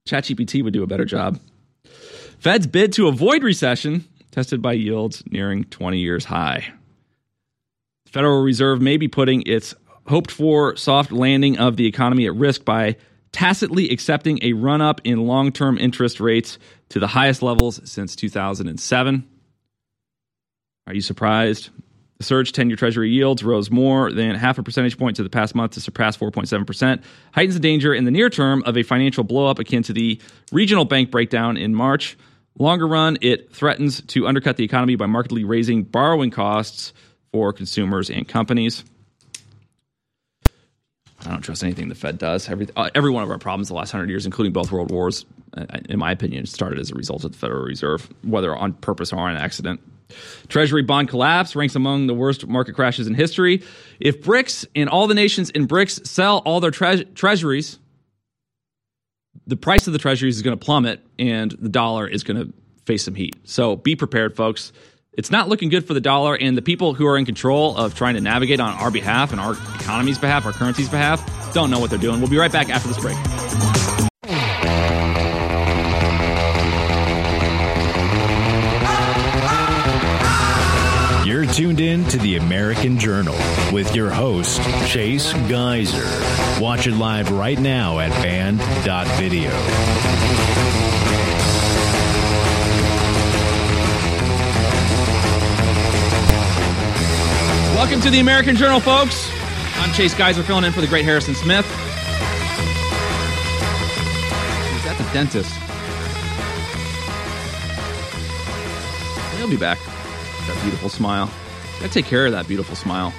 ChatGPT 0.06 0.64
would 0.64 0.74
do 0.74 0.84
a 0.84 0.88
better 0.88 1.06
job. 1.06 1.40
Fed's 2.40 2.68
bid 2.68 2.94
to 2.94 3.08
avoid 3.08 3.44
recession 3.44 4.06
tested 4.32 4.62
by 4.62 4.74
yields 4.74 5.24
nearing 5.32 5.64
20 5.66 5.98
years 5.98 6.26
high. 6.26 6.72
Federal 8.06 8.44
Reserve 8.44 8.82
may 8.82 8.98
be 8.98 9.08
putting 9.08 9.42
its 9.48 9.74
hoped 10.08 10.32
for 10.32 10.76
soft 10.76 11.12
landing 11.12 11.58
of 11.58 11.78
the 11.78 11.86
economy 11.86 12.26
at 12.26 12.36
risk 12.36 12.66
by 12.66 12.95
tacitly 13.32 13.89
accepting 13.89 14.39
a 14.41 14.53
run 14.53 14.82
up 14.82 15.01
in 15.03 15.28
long 15.28 15.51
term 15.51 15.78
interest 15.78 16.20
rates 16.20 16.58
to 16.89 16.99
the 16.99 17.08
highest 17.08 17.41
levels 17.41 17.80
since 17.89 18.16
2007. 18.16 19.28
Are 20.88 20.93
you 20.93 21.01
surprised? 21.01 21.70
The 22.18 22.24
surge 22.24 22.51
10 22.51 22.70
year 22.70 22.78
Treasury 22.78 23.12
yields 23.12 23.43
rose 23.43 23.70
more 23.70 24.12
than 24.12 24.34
half 24.36 24.58
a 24.58 24.64
percentage 24.64 24.97
point 24.97 25.18
to 25.18 25.24
the 25.24 25.30
past 25.30 25.53
month 25.53 25.74
to 25.74 25.82
surpass 25.82 26.18
4.7%, 26.18 27.03
heightens 27.34 27.53
the 27.53 27.60
danger 27.60 27.93
in 27.93 28.05
the 28.05 28.12
near 28.12 28.30
term 28.30 28.64
of 28.66 28.76
a 28.76 28.84
financial 28.84 29.24
blowup 29.24 29.60
akin 29.60 29.84
to 29.84 29.93
the 29.93 30.20
regional 30.51 30.86
bank 30.86 31.12
breakdown 31.12 31.58
in 31.58 31.76
March. 31.76 32.18
Longer 32.58 32.88
run, 32.88 33.20
it 33.22 33.53
threatens 33.53 34.01
to 34.01 34.26
undercut 34.26 34.58
the 34.58 34.64
economy 34.64 34.95
by 34.95 35.05
markedly 35.05 35.43
raising 35.43 35.84
borrowing 35.84 36.32
costs 36.32 36.91
for 37.32 37.53
consumers 37.53 38.10
and 38.10 38.28
companies. 38.28 38.84
I 41.28 41.32
don't 41.32 41.41
trust 41.41 41.63
anything 41.63 41.89
the 41.89 41.95
Fed 41.95 42.17
does. 42.17 42.47
Every, 42.47 42.67
uh, 42.78 42.89
every 42.95 43.11
one 43.11 43.21
of 43.21 43.30
our 43.30 43.38
problems 43.38 43.67
the 43.67 43.73
last 43.73 43.91
hundred 43.91 44.09
years, 44.09 44.25
including 44.25 44.53
both 44.53 44.71
world 44.71 44.91
wars, 44.91 45.25
uh, 45.57 45.65
in 45.89 45.99
my 45.99 46.11
opinion, 46.11 46.45
started 46.45 46.80
as 46.80 46.89
a 46.91 46.95
result 46.95 47.25
of 47.25 47.34
the 47.34 47.38
Federal 47.38 47.63
Reserve, 47.63 48.07
whether 48.23 48.55
on 48.55 48.73
purpose 48.73 49.11
or 49.11 49.17
on 49.17 49.36
accident. 49.36 49.82
Treasury 50.47 50.84
bond 50.84 51.09
collapse 51.09 51.53
ranks 51.53 51.75
among 51.75 52.07
the 52.07 52.13
worst 52.13 52.47
market 52.47 52.75
crashes 52.75 53.07
in 53.07 53.13
history. 53.13 53.61
If 53.99 54.21
BRICS 54.21 54.65
and 54.73 54.89
all 54.89 55.07
the 55.07 55.13
nations 55.13 55.49
in 55.49 55.67
BRICS 55.67 56.07
sell 56.07 56.38
all 56.39 56.61
their 56.61 56.71
tre- 56.71 57.03
treasuries, 57.03 57.78
the 59.45 59.57
price 59.57 59.86
of 59.88 59.93
the 59.93 59.99
treasuries 59.99 60.38
is 60.38 60.41
going 60.41 60.57
to 60.57 60.65
plummet 60.65 61.05
and 61.19 61.51
the 61.51 61.69
dollar 61.69 62.07
is 62.07 62.23
going 62.23 62.38
to 62.38 62.53
face 62.86 63.03
some 63.03 63.15
heat. 63.15 63.36
So 63.43 63.75
be 63.75 63.97
prepared, 63.97 64.38
folks. 64.38 64.71
It's 65.18 65.32
not 65.32 65.49
looking 65.49 65.70
good 65.70 65.88
for 65.88 65.95
the 65.95 65.99
dollar, 65.99 66.36
and 66.36 66.55
the 66.55 66.61
people 66.61 66.93
who 66.93 67.07
are 67.07 67.18
in 67.18 67.26
control 67.26 67.76
of 67.76 67.95
trying 67.95 68.13
to 68.13 68.22
navigate 68.22 68.59
on 68.59 68.72
our 68.76 68.91
behalf 68.91 69.32
and 69.32 69.41
our 69.41 69.53
economy's 69.53 70.20
behalf, 70.20 70.45
our 70.45 70.53
currency's 70.53 70.89
behalf, 70.89 71.53
don't 71.55 71.72
know 71.72 71.80
what 71.80 71.89
they're 71.89 71.97
doing. 71.97 72.20
We'll 72.20 72.30
be 72.30 72.38
right 72.38 72.51
back 72.51 72.70
after 72.70 72.88
this 72.88 72.99
break. 72.99 73.18
You're 81.26 81.47
tuned 81.47 81.80
in 81.80 82.05
to 82.09 82.20
the 82.20 82.38
American 82.38 82.99
Journal 82.99 83.36
with 83.74 83.95
your 83.95 84.11
host, 84.11 84.61
Chase 84.86 85.34
Geiser. 85.34 86.61
Watch 86.61 86.86
it 86.86 86.93
live 86.93 87.32
right 87.32 87.59
now 87.59 87.97
at 87.97 88.11
band.video. 88.22 89.49
Welcome 97.78 98.01
to 98.01 98.09
the 98.09 98.19
American 98.19 98.55
Journal, 98.55 98.80
folks. 98.80 99.30
I'm 99.75 99.93
Chase 99.93 100.15
Geiser 100.15 100.41
filling 100.41 100.63
in 100.63 100.73
for 100.73 100.82
the 100.82 100.88
great 100.88 101.05
Harrison 101.05 101.36
Smith. 101.36 101.63
He's 104.73 104.86
at 104.88 104.97
the 104.97 105.03
dentist. 105.13 105.53
He'll 109.38 109.47
be 109.47 109.57
back. 109.57 109.78
That 110.47 110.59
beautiful 110.63 110.89
smile. 110.89 111.30
Gotta 111.80 111.93
take 111.93 112.05
care 112.05 112.25
of 112.25 112.32
that 112.32 112.47
beautiful 112.47 112.75
smile. 112.75 113.11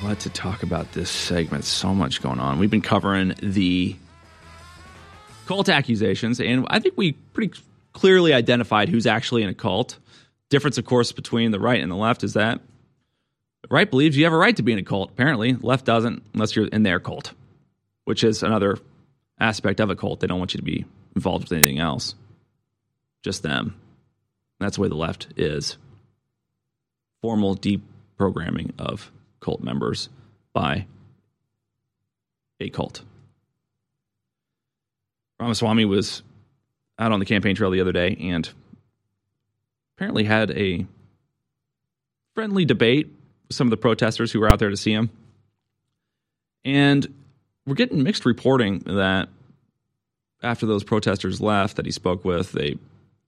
What 0.00 0.18
to 0.20 0.30
talk 0.30 0.62
about 0.62 0.92
this 0.92 1.10
segment? 1.10 1.64
So 1.64 1.94
much 1.94 2.22
going 2.22 2.40
on. 2.40 2.58
We've 2.58 2.70
been 2.70 2.80
covering 2.80 3.34
the 3.42 3.94
cult 5.44 5.68
accusations, 5.68 6.40
and 6.40 6.66
I 6.70 6.78
think 6.78 6.94
we 6.96 7.12
pretty 7.12 7.52
clearly 7.92 8.32
identified 8.32 8.88
who's 8.88 9.06
actually 9.06 9.42
in 9.42 9.50
a 9.50 9.54
cult. 9.54 9.98
Difference, 10.48 10.78
of 10.78 10.84
course, 10.84 11.12
between 11.12 11.50
the 11.50 11.60
right 11.60 11.80
and 11.80 11.90
the 11.90 11.96
left 11.96 12.22
is 12.22 12.34
that 12.34 12.60
the 13.62 13.68
right 13.70 13.90
believes 13.90 14.16
you 14.16 14.24
have 14.24 14.32
a 14.32 14.36
right 14.36 14.56
to 14.56 14.62
be 14.62 14.72
in 14.72 14.78
a 14.78 14.84
cult. 14.84 15.10
Apparently, 15.10 15.52
the 15.52 15.66
left 15.66 15.84
doesn't 15.84 16.22
unless 16.34 16.54
you're 16.54 16.68
in 16.68 16.84
their 16.84 17.00
cult, 17.00 17.32
which 18.04 18.22
is 18.22 18.42
another 18.42 18.78
aspect 19.40 19.80
of 19.80 19.90
a 19.90 19.96
cult. 19.96 20.20
They 20.20 20.26
don't 20.26 20.38
want 20.38 20.54
you 20.54 20.58
to 20.58 20.64
be 20.64 20.84
involved 21.14 21.44
with 21.44 21.58
anything 21.58 21.78
else 21.78 22.14
just 23.26 23.42
them. 23.42 23.74
That's 24.60 24.76
the 24.76 24.82
way 24.82 24.88
the 24.88 24.94
left 24.94 25.26
is. 25.36 25.78
Formal 27.22 27.56
deprogramming 27.56 28.72
of 28.78 29.10
cult 29.40 29.62
members 29.62 30.08
by 30.52 30.86
a 32.60 32.70
cult. 32.70 33.02
Ramaswamy 35.40 35.84
was 35.84 36.22
out 37.00 37.10
on 37.10 37.18
the 37.18 37.26
campaign 37.26 37.56
trail 37.56 37.72
the 37.72 37.80
other 37.80 37.92
day 37.92 38.16
and 38.20 38.48
apparently 39.96 40.24
had 40.24 40.50
a 40.50 40.86
friendly 42.34 42.64
debate 42.64 43.10
with 43.48 43.56
some 43.56 43.66
of 43.66 43.70
the 43.70 43.76
protesters 43.76 44.30
who 44.30 44.40
were 44.40 44.52
out 44.52 44.58
there 44.58 44.70
to 44.70 44.76
see 44.76 44.92
him. 44.92 45.10
And 46.64 47.06
we're 47.66 47.74
getting 47.74 48.02
mixed 48.02 48.26
reporting 48.26 48.80
that 48.80 49.28
after 50.42 50.66
those 50.66 50.84
protesters 50.84 51.40
left 51.40 51.76
that 51.76 51.86
he 51.86 51.92
spoke 51.92 52.24
with, 52.24 52.52
they 52.52 52.76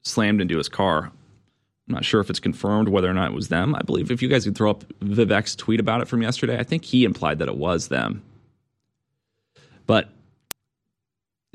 slammed 0.02 0.40
into 0.40 0.58
his 0.58 0.68
car. 0.68 1.10
I'm 1.88 1.94
not 1.94 2.04
sure 2.04 2.20
if 2.20 2.28
it's 2.28 2.40
confirmed 2.40 2.88
whether 2.88 3.08
or 3.08 3.14
not 3.14 3.30
it 3.30 3.34
was 3.34 3.48
them. 3.48 3.74
I 3.74 3.80
believe 3.80 4.10
if 4.10 4.20
you 4.20 4.28
guys 4.28 4.44
could 4.44 4.56
throw 4.56 4.70
up 4.70 4.84
Vivek's 5.00 5.56
tweet 5.56 5.80
about 5.80 6.02
it 6.02 6.08
from 6.08 6.20
yesterday, 6.20 6.58
I 6.58 6.64
think 6.64 6.84
he 6.84 7.04
implied 7.04 7.38
that 7.38 7.48
it 7.48 7.56
was 7.56 7.88
them. 7.88 8.22
But 9.86 10.10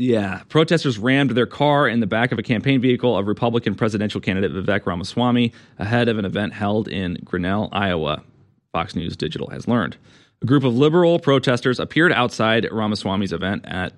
yeah, 0.03 0.41
protesters 0.49 0.97
rammed 0.97 1.31
their 1.31 1.45
car 1.45 1.87
in 1.87 2.01
the 2.01 2.07
back 2.07 2.33
of 2.33 2.39
a 2.39 2.43
campaign 2.43 2.81
vehicle 2.81 3.17
of 3.17 3.25
Republican 3.25 3.73
presidential 3.73 4.19
candidate 4.19 4.51
Vivek 4.51 4.85
Ramaswamy 4.85 5.53
ahead 5.79 6.09
of 6.09 6.17
an 6.17 6.25
event 6.25 6.51
held 6.51 6.89
in 6.89 7.17
Grinnell, 7.23 7.69
Iowa. 7.71 8.21
Fox 8.73 8.95
News 8.95 9.15
Digital 9.15 9.49
has 9.51 9.65
learned. 9.65 9.95
A 10.41 10.45
group 10.45 10.65
of 10.65 10.75
liberal 10.75 11.19
protesters 11.19 11.79
appeared 11.79 12.11
outside 12.11 12.67
Ramaswamy's 12.69 13.31
event 13.31 13.63
at 13.65 13.93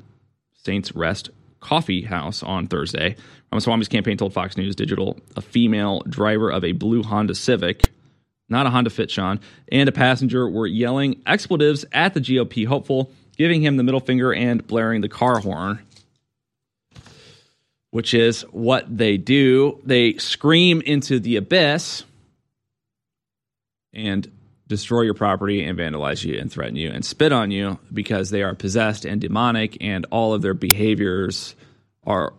Saints 0.53 0.95
Rest 0.95 1.31
Coffee 1.59 2.03
House 2.03 2.43
on 2.43 2.67
Thursday. 2.67 3.15
Ramaswamy's 3.51 3.87
campaign 3.87 4.17
told 4.17 4.31
Fox 4.31 4.57
News 4.57 4.75
Digital 4.75 5.17
a 5.35 5.41
female 5.41 6.01
driver 6.01 6.51
of 6.51 6.63
a 6.63 6.73
blue 6.73 7.01
Honda 7.01 7.33
Civic, 7.33 7.89
not 8.47 8.67
a 8.67 8.69
Honda 8.69 8.91
Fit, 8.91 9.09
Sean, 9.09 9.39
and 9.71 9.89
a 9.89 9.91
passenger 9.91 10.47
were 10.47 10.67
yelling 10.67 11.23
expletives 11.25 11.83
at 11.91 12.13
the 12.13 12.21
GOP 12.21 12.67
hopeful, 12.67 13.11
giving 13.37 13.63
him 13.63 13.77
the 13.77 13.83
middle 13.83 13.99
finger 13.99 14.31
and 14.31 14.67
blaring 14.67 15.01
the 15.01 15.09
car 15.09 15.39
horn. 15.39 15.79
Which 17.95 18.13
is 18.13 18.41
what 18.51 18.97
they 18.97 19.15
do. 19.15 19.79
They 19.85 20.15
scream 20.17 20.81
into 20.81 21.17
the 21.17 21.37
abyss 21.37 22.03
and 23.93 24.29
destroy 24.67 25.03
your 25.03 25.13
property 25.13 25.63
and 25.63 25.79
vandalize 25.79 26.21
you 26.21 26.37
and 26.37 26.51
threaten 26.51 26.75
you 26.75 26.89
and 26.89 27.05
spit 27.05 27.31
on 27.31 27.51
you 27.51 27.79
because 27.93 28.31
they 28.31 28.43
are 28.43 28.53
possessed 28.53 29.05
and 29.05 29.21
demonic 29.21 29.77
and 29.79 30.05
all 30.11 30.33
of 30.33 30.41
their 30.41 30.53
behaviors 30.53 31.55
are 32.05 32.33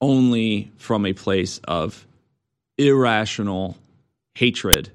only 0.00 0.72
from 0.76 1.06
a 1.06 1.12
place 1.12 1.60
of 1.68 2.04
irrational 2.76 3.78
hatred 4.34 4.90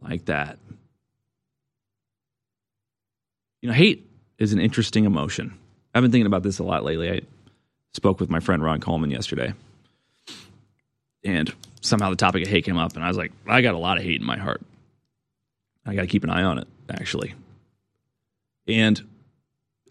like 0.00 0.24
that. 0.24 0.58
You 3.62 3.68
know, 3.68 3.74
hate 3.76 4.10
is 4.38 4.52
an 4.52 4.58
interesting 4.58 5.04
emotion. 5.04 5.56
I've 5.94 6.02
been 6.02 6.10
thinking 6.10 6.26
about 6.26 6.42
this 6.42 6.58
a 6.58 6.64
lot 6.64 6.82
lately. 6.82 7.12
I 7.12 7.20
spoke 7.96 8.20
with 8.20 8.30
my 8.30 8.40
friend 8.40 8.62
Ron 8.62 8.80
Coleman 8.80 9.10
yesterday. 9.10 9.52
And 11.24 11.52
somehow 11.80 12.10
the 12.10 12.16
topic 12.16 12.42
of 12.44 12.48
hate 12.48 12.64
came 12.64 12.76
up, 12.76 12.94
and 12.94 13.04
I 13.04 13.08
was 13.08 13.16
like, 13.16 13.32
I 13.48 13.60
got 13.60 13.74
a 13.74 13.78
lot 13.78 13.96
of 13.98 14.04
hate 14.04 14.20
in 14.20 14.26
my 14.26 14.38
heart. 14.38 14.62
I 15.84 15.94
got 15.94 16.02
to 16.02 16.06
keep 16.06 16.22
an 16.22 16.30
eye 16.30 16.44
on 16.44 16.58
it, 16.58 16.68
actually. 16.88 17.34
And 18.68 19.02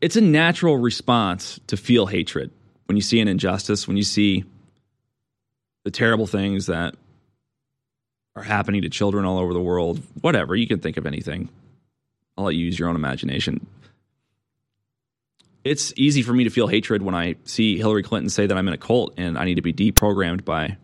it's 0.02 0.16
a 0.16 0.22
natural 0.22 0.78
response 0.78 1.60
to 1.68 1.78
feel 1.78 2.06
hatred 2.06 2.52
when 2.86 2.96
you 2.96 3.02
see 3.02 3.20
an 3.20 3.28
injustice, 3.28 3.88
when 3.88 3.98
you 3.98 4.04
see 4.04 4.46
the 5.84 5.92
terrible 5.92 6.28
things 6.28 6.68
that 6.68 6.96
are 8.36 8.44
happening 8.44 8.82
to 8.84 8.90
children 8.90 9.26
all 9.26 9.40
over 9.40 9.54
the 9.54 9.62
world, 9.62 10.02
whatever, 10.22 10.56
you 10.56 10.68
can 10.68 10.80
think 10.80 10.98
of 10.98 11.06
anything. 11.06 11.50
I'll 12.38 12.46
let 12.46 12.56
you 12.56 12.66
use 12.66 12.78
your 12.78 12.90
own 12.90 12.96
imagination. 12.96 13.66
It's 15.66 15.92
easy 15.98 16.22
for 16.22 16.32
me 16.32 16.44
to 16.44 16.52
feel 16.52 16.68
hatred 16.68 17.02
when 17.02 17.16
I 17.16 17.36
see 17.44 17.76
Hillary 17.76 18.04
Clinton 18.04 18.30
say 18.30 18.46
that 18.46 18.56
I'm 18.56 18.68
in 18.68 18.74
a 18.76 18.78
cult 18.78 19.16
and 19.18 19.36
I 19.36 19.46
need 19.46 19.56
to 19.56 19.64
be 19.64 19.74
deprogrammed 19.74 20.46
by 20.46 20.78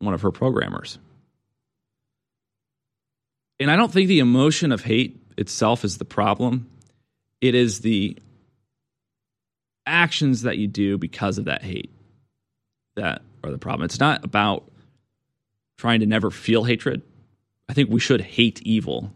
one 0.00 0.12
of 0.12 0.20
her 0.20 0.30
programmers. 0.30 0.98
And 3.58 3.70
I 3.70 3.76
don't 3.76 3.90
think 3.90 4.08
the 4.08 4.18
emotion 4.18 4.70
of 4.70 4.84
hate 4.84 5.18
itself 5.38 5.82
is 5.82 5.96
the 5.96 6.04
problem. 6.04 6.68
It 7.40 7.54
is 7.54 7.80
the 7.80 8.18
actions 9.86 10.42
that 10.42 10.58
you 10.58 10.68
do 10.68 10.98
because 10.98 11.38
of 11.38 11.46
that 11.46 11.62
hate 11.62 11.90
that 12.96 13.22
are 13.42 13.50
the 13.50 13.58
problem. 13.58 13.86
It's 13.86 14.00
not 14.00 14.22
about 14.24 14.70
trying 15.78 16.00
to 16.00 16.06
never 16.06 16.30
feel 16.30 16.64
hatred. 16.64 17.00
I 17.68 17.72
think 17.72 17.88
we 17.88 18.00
should 18.00 18.20
hate 18.20 18.60
evil, 18.62 19.10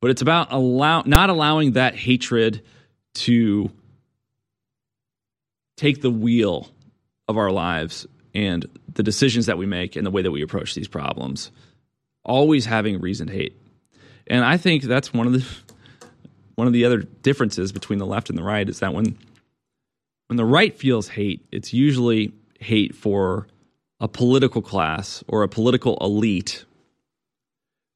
but 0.00 0.10
it's 0.10 0.22
about 0.22 0.52
allow 0.52 1.02
not 1.02 1.28
allowing 1.28 1.72
that 1.72 1.94
hatred 1.96 2.62
to 3.14 3.70
take 5.80 6.02
the 6.02 6.10
wheel 6.10 6.68
of 7.26 7.38
our 7.38 7.50
lives 7.50 8.06
and 8.34 8.66
the 8.92 9.02
decisions 9.02 9.46
that 9.46 9.56
we 9.56 9.64
make 9.64 9.96
and 9.96 10.04
the 10.04 10.10
way 10.10 10.20
that 10.20 10.30
we 10.30 10.42
approach 10.42 10.74
these 10.74 10.88
problems, 10.88 11.50
always 12.22 12.66
having 12.66 13.00
reason 13.00 13.28
to 13.28 13.32
hate. 13.32 13.58
And 14.26 14.44
I 14.44 14.58
think 14.58 14.82
that's 14.82 15.14
one 15.14 15.26
of 15.26 15.32
the 15.32 15.46
one 16.54 16.66
of 16.66 16.74
the 16.74 16.84
other 16.84 16.98
differences 16.98 17.72
between 17.72 17.98
the 17.98 18.04
left 18.04 18.28
and 18.28 18.38
the 18.38 18.42
right 18.42 18.68
is 18.68 18.80
that 18.80 18.92
when 18.92 19.16
when 20.26 20.36
the 20.36 20.44
right 20.44 20.76
feels 20.78 21.08
hate, 21.08 21.46
it's 21.50 21.72
usually 21.72 22.34
hate 22.60 22.94
for 22.94 23.46
a 24.00 24.06
political 24.06 24.60
class 24.60 25.24
or 25.28 25.42
a 25.42 25.48
political 25.48 25.96
elite 26.02 26.66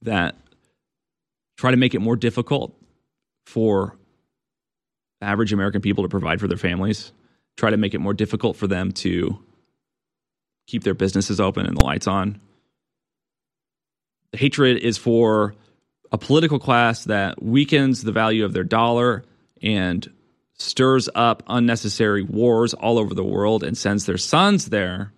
that 0.01 0.37
try 1.59 1.71
to 1.71 1.77
make 1.77 1.95
it 1.95 2.01
more 2.01 2.17
difficult 2.17 2.75
for 3.45 3.95
average 5.21 5.53
American 5.53 5.83
people 5.83 6.03
to 6.03 6.09
provide 6.09 6.41
for 6.41 6.49
their 6.49 6.57
families, 6.59 7.13
try 7.57 7.71
to 7.71 7.77
make 7.77 7.95
it 7.95 8.01
more 8.01 8.15
difficult 8.15 8.57
for 8.57 8.67
them 8.67 8.93
to 8.93 9.39
keep 10.67 10.83
their 10.83 10.95
businesses 10.95 11.41
open 11.41 11.67
and 11.67 11.77
the 11.77 11.85
lights 11.85 12.07
on. 12.07 12.41
The 14.33 14.39
hatred 14.39 14.79
is 14.79 14.99
for 14.99 15.55
a 16.11 16.19
political 16.19 16.59
class 16.59 17.05
that 17.05 17.43
weakens 17.43 18.03
the 18.03 18.13
value 18.13 18.45
of 18.45 18.53
their 18.53 18.65
dollar 18.65 19.25
and 19.63 20.11
stirs 20.59 21.09
up 21.15 21.43
unnecessary 21.49 22.23
wars 22.23 22.75
all 22.75 22.99
over 22.99 23.15
the 23.15 23.25
world 23.25 23.63
and 23.63 23.77
sends 23.77 24.07
their 24.07 24.19
sons 24.19 24.67
there 24.67 25.13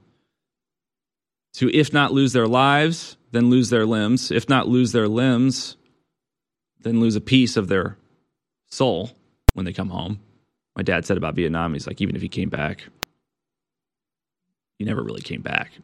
to, 1.54 1.74
if 1.74 1.92
not 1.92 2.12
lose 2.12 2.32
their 2.32 2.46
lives, 2.46 3.16
then 3.32 3.50
lose 3.50 3.70
their 3.70 3.86
limbs. 3.86 4.30
If 4.30 4.48
not 4.48 4.68
lose 4.68 4.92
their 4.92 5.08
limbs, 5.08 5.76
then 6.80 7.00
lose 7.00 7.16
a 7.16 7.20
piece 7.20 7.56
of 7.56 7.68
their 7.68 7.96
soul 8.68 9.10
when 9.54 9.64
they 9.64 9.72
come 9.72 9.90
home. 9.90 10.20
My 10.76 10.82
dad 10.82 11.06
said 11.06 11.16
about 11.16 11.34
Vietnam, 11.34 11.72
he's 11.72 11.86
like, 11.86 12.02
even 12.02 12.14
if 12.14 12.22
he 12.22 12.28
came 12.28 12.50
back, 12.50 12.84
he 14.78 14.84
never 14.84 15.02
really 15.02 15.22
came 15.22 15.40
back. 15.40 15.70
It's 15.74 15.82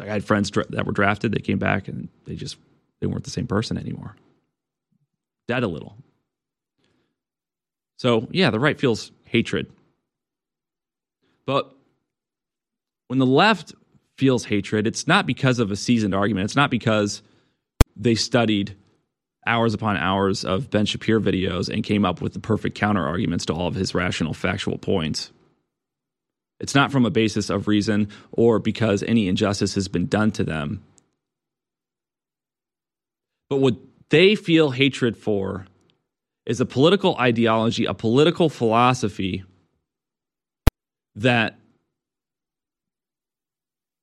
like 0.00 0.10
I 0.10 0.12
had 0.12 0.24
friends 0.24 0.50
that 0.50 0.86
were 0.86 0.92
drafted, 0.92 1.32
they 1.32 1.40
came 1.40 1.58
back 1.58 1.88
and 1.88 2.08
they 2.26 2.36
just 2.36 2.58
they 3.00 3.06
weren't 3.06 3.24
the 3.24 3.30
same 3.30 3.46
person 3.46 3.78
anymore. 3.78 4.14
Dead 5.48 5.62
a 5.62 5.68
little. 5.68 5.96
So, 7.98 8.28
yeah, 8.30 8.50
the 8.50 8.60
right 8.60 8.78
feels 8.78 9.10
hatred. 9.24 9.70
But 11.46 11.74
when 13.08 13.18
the 13.18 13.26
left 13.26 13.74
feels 14.16 14.44
hatred, 14.44 14.86
it's 14.86 15.06
not 15.06 15.26
because 15.26 15.58
of 15.58 15.70
a 15.70 15.76
seasoned 15.76 16.14
argument. 16.14 16.44
It's 16.44 16.56
not 16.56 16.70
because 16.70 17.22
they 17.96 18.14
studied 18.14 18.76
hours 19.48 19.74
upon 19.74 19.96
hours 19.96 20.44
of 20.44 20.70
Ben 20.70 20.86
Shapiro 20.86 21.20
videos 21.20 21.68
and 21.72 21.82
came 21.82 22.04
up 22.04 22.20
with 22.20 22.34
the 22.34 22.40
perfect 22.40 22.76
counter 22.76 23.04
arguments 23.04 23.46
to 23.46 23.52
all 23.52 23.66
of 23.66 23.74
his 23.74 23.94
rational, 23.94 24.34
factual 24.34 24.78
points. 24.78 25.32
It's 26.60 26.74
not 26.74 26.92
from 26.92 27.06
a 27.06 27.10
basis 27.10 27.50
of 27.50 27.66
reason 27.66 28.08
or 28.30 28.58
because 28.58 29.02
any 29.02 29.28
injustice 29.28 29.74
has 29.74 29.88
been 29.88 30.06
done 30.06 30.30
to 30.32 30.44
them. 30.44 30.84
But 33.48 33.56
what 33.58 33.76
they 34.10 34.34
feel 34.34 34.70
hatred 34.70 35.16
for 35.16 35.66
is 36.46 36.60
a 36.60 36.66
political 36.66 37.16
ideology, 37.16 37.84
a 37.84 37.94
political 37.94 38.48
philosophy 38.48 39.44
that 41.14 41.58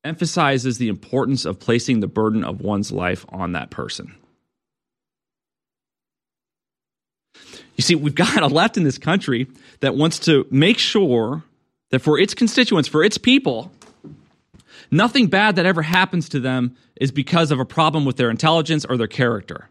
emphasizes 0.03 0.77
the 0.77 0.87
importance 0.87 1.45
of 1.45 1.59
placing 1.59 1.99
the 1.99 2.07
burden 2.07 2.43
of 2.43 2.61
one's 2.61 2.91
life 2.91 3.25
on 3.29 3.53
that 3.53 3.71
person. 3.71 4.15
You 7.75 7.81
see, 7.81 7.95
we've 7.95 8.15
got 8.15 8.41
a 8.41 8.47
left 8.47 8.77
in 8.77 8.83
this 8.83 8.97
country 8.97 9.47
that 9.81 9.95
wants 9.95 10.19
to 10.19 10.45
make 10.49 10.77
sure 10.77 11.43
that 11.91 11.99
for 11.99 12.19
its 12.19 12.33
constituents, 12.33 12.87
for 12.87 13.03
its 13.03 13.17
people, 13.17 13.71
nothing 14.91 15.27
bad 15.27 15.57
that 15.57 15.65
ever 15.65 15.81
happens 15.81 16.29
to 16.29 16.39
them 16.39 16.75
is 16.95 17.11
because 17.11 17.51
of 17.51 17.59
a 17.59 17.65
problem 17.65 18.05
with 18.05 18.17
their 18.17 18.29
intelligence 18.29 18.85
or 18.85 18.97
their 18.97 19.07
character. 19.07 19.69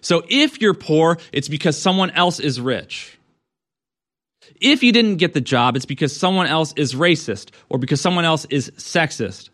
So 0.00 0.24
if 0.28 0.60
you're 0.60 0.74
poor, 0.74 1.18
it's 1.32 1.48
because 1.48 1.80
someone 1.80 2.10
else 2.10 2.40
is 2.40 2.60
rich. 2.60 3.18
If 4.60 4.82
you 4.82 4.92
didn't 4.92 5.16
get 5.16 5.34
the 5.34 5.40
job, 5.40 5.76
it's 5.76 5.86
because 5.86 6.16
someone 6.16 6.46
else 6.46 6.72
is 6.76 6.94
racist 6.94 7.50
or 7.68 7.78
because 7.78 8.00
someone 8.00 8.24
else 8.24 8.44
is 8.46 8.70
sexist. 8.76 9.50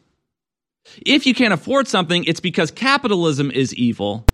If 1.04 1.26
you 1.26 1.34
can't 1.34 1.52
afford 1.52 1.88
something, 1.88 2.24
it's 2.24 2.40
because 2.40 2.70
capitalism 2.70 3.50
is 3.50 3.74
evil, 3.74 4.26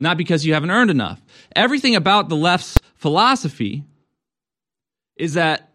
not 0.00 0.16
because 0.16 0.44
you 0.44 0.54
haven't 0.54 0.70
earned 0.70 0.90
enough. 0.90 1.21
Everything 1.54 1.96
about 1.96 2.28
the 2.28 2.36
left's 2.36 2.78
philosophy 2.96 3.84
is 5.16 5.34
that 5.34 5.70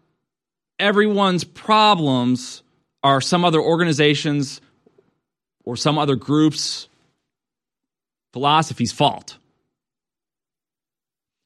everyone's 0.78 1.44
problems 1.44 2.62
are 3.02 3.20
some 3.20 3.44
other 3.44 3.60
organizations 3.60 4.60
or 5.64 5.76
some 5.76 5.98
other 5.98 6.16
group's 6.16 6.88
philosophy's 8.32 8.92
fault. 8.92 9.38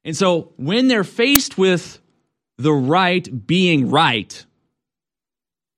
And 0.04 0.16
so 0.16 0.52
when 0.56 0.88
they're 0.88 1.04
faced 1.04 1.56
with 1.58 2.00
the 2.58 2.72
right 2.72 3.46
being 3.46 3.90
right, 3.90 4.44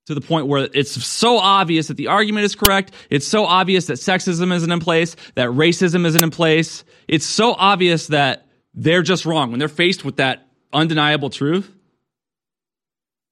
to 0.07 0.15
the 0.15 0.21
point 0.21 0.47
where 0.47 0.69
it's 0.75 0.91
so 1.05 1.39
obvious 1.39 1.89
that 1.89 1.97
the 1.97 2.09
argument 2.09 2.45
is 2.45 2.55
correct. 2.55 2.93
It's 3.09 3.27
so 3.27 3.47
obvious 3.47 3.87
that 3.87 3.95
sexism 3.95 4.53
isn't 4.53 4.71
in 4.71 4.81
place, 4.81 5.17
that 5.35 5.49
racism 5.49 6.05
isn't 6.05 6.23
in 6.23 6.31
place. 6.31 6.85
It's 7.09 7.25
so 7.25 7.55
obvious 7.55 8.09
that 8.09 8.44
they're 8.75 9.03
just 9.03 9.25
wrong. 9.25 9.51
When 9.51 9.59
they're 9.59 9.69
faced 9.69 10.05
with 10.05 10.17
that 10.17 10.47
undeniable 10.73 11.31
truth, 11.31 11.73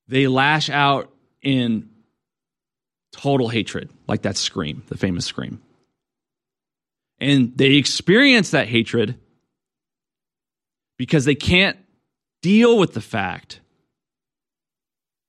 they 0.09 0.27
lash 0.29 0.71
out 0.71 1.13
in 1.43 1.91
total 3.13 3.49
hatred, 3.49 3.91
like 4.07 4.23
that 4.23 4.37
scream, 4.37 4.83
the 4.89 4.97
famous 4.97 5.27
scream. 5.27 5.61
And 7.21 7.57
they 7.57 7.75
experience 7.75 8.51
that 8.51 8.69
hatred 8.69 9.19
because 10.99 11.25
they 11.25 11.35
can't 11.35 11.77
deal 12.43 12.79
with 12.79 12.95
the 12.95 13.01
fact 13.01 13.61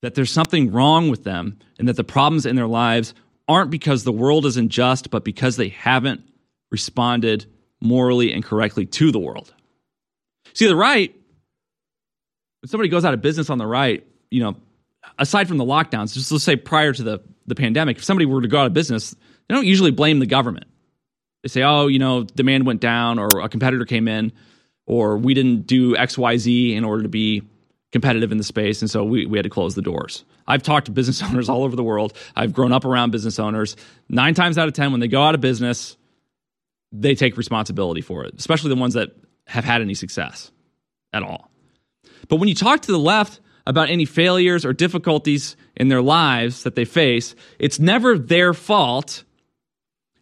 that 0.01 0.15
there's 0.15 0.31
something 0.31 0.71
wrong 0.71 1.09
with 1.09 1.23
them 1.23 1.59
and 1.79 1.87
that 1.87 1.95
the 1.95 2.03
problems 2.03 2.45
in 2.45 2.55
their 2.55 2.67
lives 2.67 3.13
aren't 3.47 3.71
because 3.71 4.03
the 4.03 4.11
world 4.11 4.45
is 4.45 4.57
unjust, 4.57 5.09
but 5.09 5.23
because 5.23 5.55
they 5.55 5.69
haven't 5.69 6.21
responded 6.71 7.45
morally 7.81 8.33
and 8.33 8.43
correctly 8.43 8.85
to 8.85 9.11
the 9.11 9.19
world. 9.19 9.53
See, 10.53 10.67
the 10.67 10.75
right, 10.75 11.13
when 12.61 12.69
somebody 12.69 12.89
goes 12.89 13.05
out 13.05 13.13
of 13.13 13.21
business 13.21 13.49
on 13.49 13.57
the 13.57 13.67
right, 13.67 14.05
you 14.29 14.43
know, 14.43 14.55
aside 15.17 15.47
from 15.47 15.57
the 15.57 15.65
lockdowns, 15.65 16.13
just 16.13 16.31
let's 16.31 16.43
say 16.43 16.55
prior 16.55 16.93
to 16.93 17.03
the, 17.03 17.21
the 17.45 17.55
pandemic, 17.55 17.97
if 17.97 18.03
somebody 18.03 18.25
were 18.25 18.41
to 18.41 18.47
go 18.47 18.59
out 18.59 18.67
of 18.67 18.73
business, 18.73 19.11
they 19.47 19.55
don't 19.55 19.65
usually 19.65 19.91
blame 19.91 20.19
the 20.19 20.25
government. 20.25 20.67
They 21.41 21.49
say, 21.49 21.63
oh, 21.63 21.87
you 21.87 21.99
know, 21.99 22.23
demand 22.23 22.65
went 22.65 22.79
down 22.79 23.19
or 23.19 23.41
a 23.41 23.49
competitor 23.49 23.85
came 23.85 24.07
in 24.07 24.31
or 24.85 25.17
we 25.17 25.33
didn't 25.33 25.67
do 25.67 25.95
XYZ 25.95 26.75
in 26.75 26.83
order 26.83 27.03
to 27.03 27.09
be 27.09 27.43
competitive 27.91 28.31
in 28.31 28.37
the 28.37 28.43
space. 28.43 28.81
And 28.81 28.89
so 28.89 29.03
we, 29.03 29.25
we 29.25 29.37
had 29.37 29.43
to 29.43 29.49
close 29.49 29.75
the 29.75 29.81
doors. 29.81 30.25
I've 30.47 30.63
talked 30.63 30.87
to 30.87 30.91
business 30.91 31.21
owners 31.29 31.49
all 31.49 31.63
over 31.63 31.75
the 31.75 31.83
world. 31.83 32.13
I've 32.35 32.53
grown 32.53 32.71
up 32.71 32.85
around 32.85 33.11
business 33.11 33.39
owners. 33.39 33.75
Nine 34.09 34.33
times 34.33 34.57
out 34.57 34.67
of 34.67 34.73
10, 34.73 34.91
when 34.91 34.99
they 34.99 35.07
go 35.07 35.21
out 35.21 35.35
of 35.35 35.41
business, 35.41 35.97
they 36.91 37.15
take 37.15 37.37
responsibility 37.37 38.01
for 38.01 38.23
it, 38.23 38.35
especially 38.37 38.69
the 38.69 38.75
ones 38.75 38.93
that 38.93 39.15
have 39.47 39.63
had 39.63 39.81
any 39.81 39.93
success 39.93 40.51
at 41.11 41.23
all. 41.23 41.49
But 42.27 42.37
when 42.37 42.49
you 42.49 42.55
talk 42.55 42.81
to 42.81 42.91
the 42.91 42.99
left 42.99 43.39
about 43.65 43.89
any 43.89 44.05
failures 44.05 44.65
or 44.65 44.73
difficulties 44.73 45.55
in 45.75 45.87
their 45.87 46.01
lives 46.01 46.63
that 46.63 46.75
they 46.75 46.85
face, 46.85 47.35
it's 47.59 47.79
never 47.79 48.17
their 48.17 48.53
fault. 48.53 49.23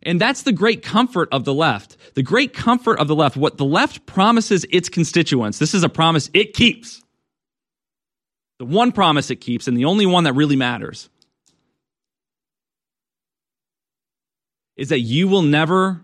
And 0.04 0.20
that's 0.20 0.44
the 0.44 0.52
great 0.52 0.84
comfort 0.84 1.30
of 1.32 1.46
the 1.46 1.54
left. 1.54 1.98
The 2.16 2.24
great 2.24 2.54
comfort 2.54 3.00
of 3.00 3.08
the 3.08 3.16
left, 3.16 3.38
what 3.38 3.58
the 3.58 3.66
left 3.66 4.06
promises 4.06 4.66
its 4.72 4.90
constituents, 4.90 5.60
this 5.60 5.74
is 5.74 5.84
a 5.84 5.90
promise 5.90 6.30
it 6.34 6.54
keeps. 6.54 7.02
The 8.60 8.66
one 8.66 8.92
promise 8.92 9.32
it 9.32 9.38
keeps, 9.38 9.68
and 9.68 9.76
the 9.76 9.86
only 9.86 10.06
one 10.06 10.26
that 10.26 10.34
really 10.34 10.56
matters, 10.56 11.10
is 14.78 14.90
that 14.90 15.00
you 15.00 15.28
will 15.28 15.42
never 15.42 16.04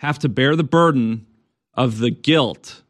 have 0.00 0.18
to 0.18 0.30
bear 0.30 0.56
the 0.56 0.64
burden 0.64 1.26
of 1.74 1.98
the 1.98 2.10
guilt 2.10 2.82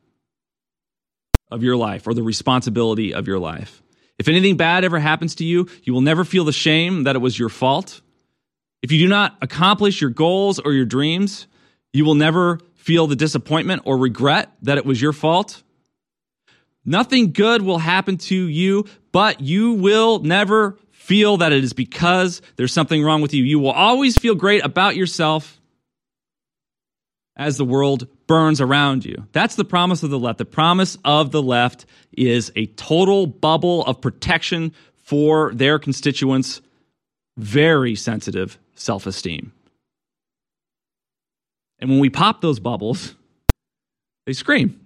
of 1.50 1.64
your 1.64 1.76
life 1.76 2.06
or 2.06 2.14
the 2.14 2.22
responsibility 2.22 3.12
of 3.12 3.26
your 3.26 3.40
life. 3.40 3.82
If 4.16 4.28
anything 4.28 4.56
bad 4.56 4.84
ever 4.84 5.00
happens 5.00 5.34
to 5.36 5.44
you, 5.44 5.68
you 5.82 5.92
will 5.92 6.02
never 6.02 6.24
feel 6.24 6.44
the 6.44 6.52
shame 6.52 7.04
that 7.04 7.16
it 7.16 7.18
was 7.18 7.36
your 7.36 7.48
fault. 7.48 8.00
If 8.80 8.92
you 8.92 9.00
do 9.00 9.08
not 9.08 9.36
accomplish 9.42 10.00
your 10.00 10.10
goals 10.10 10.60
or 10.60 10.72
your 10.72 10.84
dreams, 10.84 11.48
you 11.92 12.04
will 12.04 12.14
never 12.14 12.60
feel 12.76 13.08
the 13.08 13.16
disappointment 13.16 13.82
or 13.86 13.98
regret 13.98 14.52
that 14.62 14.78
it 14.78 14.86
was 14.86 15.02
your 15.02 15.12
fault. 15.12 15.64
Nothing 16.84 17.32
good 17.32 17.62
will 17.62 17.78
happen 17.78 18.18
to 18.18 18.36
you, 18.36 18.84
but 19.10 19.40
you 19.40 19.72
will 19.72 20.20
never 20.20 20.78
feel 20.92 21.38
that 21.38 21.50
it 21.50 21.64
is 21.64 21.72
because 21.72 22.40
there's 22.54 22.72
something 22.72 23.02
wrong 23.02 23.20
with 23.20 23.34
you. 23.34 23.42
You 23.42 23.58
will 23.58 23.72
always 23.72 24.16
feel 24.16 24.36
great 24.36 24.64
about 24.64 24.94
yourself 24.94 25.59
as 27.36 27.56
the 27.56 27.64
world 27.64 28.06
burns 28.26 28.60
around 28.60 29.04
you. 29.04 29.26
That's 29.32 29.54
the 29.54 29.64
promise 29.64 30.02
of 30.02 30.10
the 30.10 30.18
left. 30.18 30.38
The 30.38 30.44
promise 30.44 30.98
of 31.04 31.30
the 31.30 31.42
left 31.42 31.86
is 32.12 32.52
a 32.56 32.66
total 32.66 33.26
bubble 33.26 33.84
of 33.84 34.00
protection 34.00 34.72
for 35.04 35.52
their 35.54 35.78
constituents' 35.78 36.60
very 37.36 37.94
sensitive 37.94 38.58
self 38.74 39.06
esteem. 39.06 39.52
And 41.78 41.90
when 41.90 41.98
we 41.98 42.10
pop 42.10 42.40
those 42.40 42.60
bubbles, 42.60 43.14
they 44.26 44.34
scream 44.34 44.78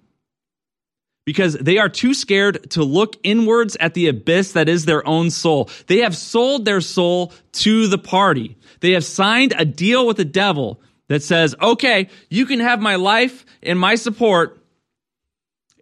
because 1.26 1.55
they 1.55 1.78
are 1.78 1.88
too 1.88 2.14
scared 2.14 2.70
to 2.70 2.84
look 2.84 3.16
inwards 3.22 3.76
at 3.80 3.95
the 3.95 4.09
abyss 4.09 4.53
that 4.53 4.68
is 4.68 4.84
their 4.84 5.07
own 5.07 5.30
soul. 5.30 5.70
They 5.86 5.99
have 5.99 6.16
sold 6.16 6.64
their 6.64 6.80
soul 6.80 7.32
to 7.53 7.88
the 7.88 7.99
party. 7.99 8.57
They 8.80 8.92
have 8.92 9.05
signed 9.05 9.55
a 9.57 9.64
deal 9.64 10.07
with 10.07 10.18
the 10.18 10.24
devil 10.24 10.80
that 11.09 11.22
says, 11.22 11.55
okay, 11.61 12.09
you 12.30 12.46
can 12.46 12.61
have 12.61 12.80
my 12.80 12.96
life 12.96 13.44
and 13.62 13.78
my 13.78 13.94
support 13.94 14.61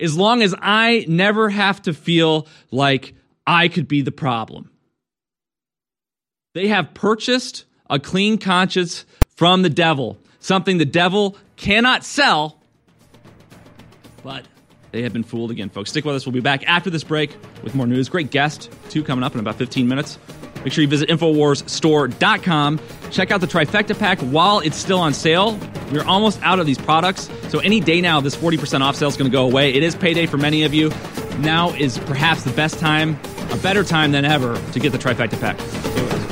as 0.00 0.16
long 0.16 0.42
as 0.42 0.54
I 0.60 1.04
never 1.08 1.48
have 1.48 1.82
to 1.82 1.94
feel 1.94 2.46
like 2.70 3.14
I 3.46 3.68
could 3.68 3.88
be 3.88 4.02
the 4.02 4.12
problem. 4.12 4.70
They 6.54 6.68
have 6.68 6.92
purchased 6.92 7.64
a 7.88 7.98
clean 7.98 8.38
conscience 8.38 9.04
from 9.36 9.62
the 9.62 9.70
devil, 9.70 10.18
something 10.40 10.78
the 10.78 10.84
devil 10.84 11.36
cannot 11.56 12.04
sell, 12.04 12.58
but 14.22 14.46
they 14.90 15.02
have 15.02 15.12
been 15.12 15.24
fooled 15.24 15.50
again, 15.50 15.70
folks. 15.70 15.90
Stick 15.90 16.04
with 16.04 16.14
us. 16.14 16.26
We'll 16.26 16.32
be 16.32 16.40
back 16.40 16.64
after 16.66 16.90
this 16.90 17.04
break 17.04 17.36
with 17.62 17.74
more 17.74 17.86
news. 17.86 18.08
Great 18.08 18.30
guest, 18.30 18.70
too, 18.90 19.02
coming 19.02 19.24
up 19.24 19.34
in 19.34 19.40
about 19.40 19.56
15 19.56 19.88
minutes. 19.88 20.18
Make 20.64 20.72
sure 20.72 20.82
you 20.82 20.88
visit 20.88 21.08
InfoWarsStore.com. 21.08 22.80
Check 23.10 23.30
out 23.30 23.40
the 23.40 23.46
Trifecta 23.46 23.98
Pack 23.98 24.18
while 24.20 24.60
it's 24.60 24.76
still 24.76 24.98
on 24.98 25.12
sale. 25.12 25.58
We're 25.90 26.04
almost 26.04 26.40
out 26.42 26.58
of 26.58 26.66
these 26.66 26.78
products. 26.78 27.28
So 27.48 27.58
any 27.58 27.80
day 27.80 28.00
now, 28.00 28.20
this 28.20 28.36
40% 28.36 28.80
off 28.80 28.96
sale 28.96 29.08
is 29.08 29.16
going 29.16 29.30
to 29.30 29.34
go 29.34 29.44
away. 29.44 29.74
It 29.74 29.82
is 29.82 29.94
payday 29.94 30.26
for 30.26 30.38
many 30.38 30.62
of 30.62 30.72
you. 30.72 30.90
Now 31.38 31.70
is 31.70 31.98
perhaps 31.98 32.44
the 32.44 32.52
best 32.52 32.78
time, 32.78 33.18
a 33.50 33.56
better 33.58 33.84
time 33.84 34.12
than 34.12 34.24
ever, 34.24 34.60
to 34.72 34.80
get 34.80 34.92
the 34.92 34.98
Trifecta 34.98 35.38
Pack. 35.40 36.31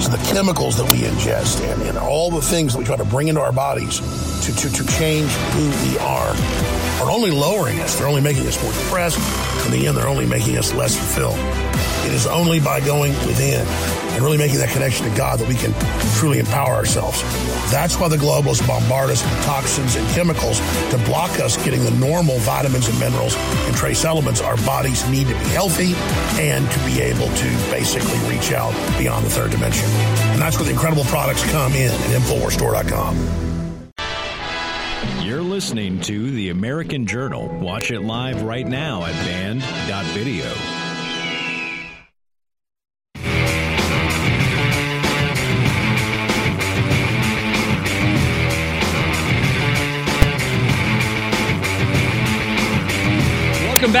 So 0.00 0.10
the 0.10 0.32
chemicals 0.32 0.76
that 0.76 0.90
we 0.92 1.00
ingest 1.00 1.60
and, 1.68 1.82
and 1.82 1.98
all 1.98 2.30
the 2.30 2.40
things 2.40 2.72
that 2.72 2.78
we 2.78 2.84
try 2.84 2.96
to 2.96 3.04
bring 3.04 3.28
into 3.28 3.40
our 3.40 3.52
bodies 3.52 3.98
to, 4.46 4.54
to, 4.54 4.72
to 4.72 4.86
change 4.86 5.30
who 5.30 5.90
we 5.90 5.98
are 5.98 6.34
are 7.02 7.10
only 7.10 7.32
lowering 7.32 7.80
us. 7.80 7.98
They're 7.98 8.06
only 8.06 8.20
making 8.20 8.46
us 8.46 8.62
more 8.62 8.72
depressed. 8.72 9.18
In 9.66 9.72
the 9.72 9.86
end, 9.88 9.96
they're 9.96 10.08
only 10.08 10.26
making 10.26 10.56
us 10.56 10.72
less 10.72 10.96
fulfilled. 10.96 11.97
It 12.08 12.14
is 12.14 12.26
only 12.26 12.58
by 12.58 12.80
going 12.80 13.12
within 13.26 13.66
and 13.66 14.22
really 14.22 14.38
making 14.38 14.60
that 14.60 14.70
connection 14.70 15.08
to 15.10 15.14
God 15.14 15.40
that 15.40 15.46
we 15.46 15.54
can 15.54 15.74
truly 16.16 16.38
empower 16.38 16.72
ourselves. 16.72 17.20
That's 17.70 18.00
why 18.00 18.08
the 18.08 18.16
globalists 18.16 18.66
bombard 18.66 19.10
us 19.10 19.22
with 19.22 19.44
toxins 19.44 19.94
and 19.94 20.08
chemicals 20.14 20.58
to 20.90 20.96
block 21.04 21.38
us 21.38 21.62
getting 21.62 21.84
the 21.84 21.90
normal 21.90 22.38
vitamins 22.38 22.88
and 22.88 22.98
minerals 22.98 23.36
and 23.36 23.76
trace 23.76 24.06
elements 24.06 24.40
our 24.40 24.56
bodies 24.64 25.06
need 25.10 25.26
to 25.26 25.34
be 25.34 25.48
healthy 25.50 25.92
and 26.40 26.68
to 26.70 26.78
be 26.86 27.02
able 27.02 27.28
to 27.36 27.48
basically 27.70 28.18
reach 28.34 28.52
out 28.52 28.72
beyond 28.96 29.26
the 29.26 29.30
third 29.30 29.50
dimension. 29.50 29.86
And 30.32 30.40
that's 30.40 30.56
where 30.56 30.64
the 30.64 30.72
incredible 30.72 31.04
products 31.04 31.44
come 31.52 31.74
in 31.74 31.90
at 31.90 32.20
InfoWarsStore.com. 32.22 33.48
You're 35.26 35.42
listening 35.42 36.00
to 36.02 36.30
The 36.30 36.48
American 36.48 37.04
Journal. 37.04 37.48
Watch 37.48 37.90
it 37.90 38.00
live 38.00 38.44
right 38.44 38.66
now 38.66 39.04
at 39.04 39.12
band.video. 39.26 40.87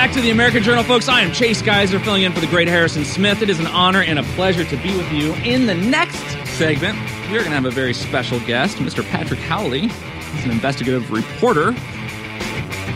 back 0.08 0.14
to 0.14 0.22
the 0.22 0.30
American 0.30 0.62
Journal, 0.62 0.84
folks. 0.84 1.06
I 1.06 1.20
am 1.20 1.32
Chase 1.32 1.60
Geiser, 1.60 1.98
filling 1.98 2.22
in 2.22 2.32
for 2.32 2.40
the 2.40 2.46
great 2.46 2.66
Harrison 2.66 3.04
Smith. 3.04 3.42
It 3.42 3.50
is 3.50 3.60
an 3.60 3.66
honor 3.66 4.00
and 4.00 4.18
a 4.18 4.22
pleasure 4.22 4.64
to 4.64 4.76
be 4.78 4.96
with 4.96 5.12
you. 5.12 5.34
In 5.44 5.66
the 5.66 5.74
next 5.74 6.22
segment, 6.56 6.98
we 7.28 7.36
are 7.36 7.40
going 7.40 7.50
to 7.50 7.50
have 7.50 7.66
a 7.66 7.70
very 7.70 7.92
special 7.92 8.40
guest, 8.40 8.78
Mr. 8.78 9.06
Patrick 9.10 9.40
Howley. 9.40 9.88
He's 9.88 10.44
an 10.46 10.50
investigative 10.50 11.10
reporter. 11.10 11.72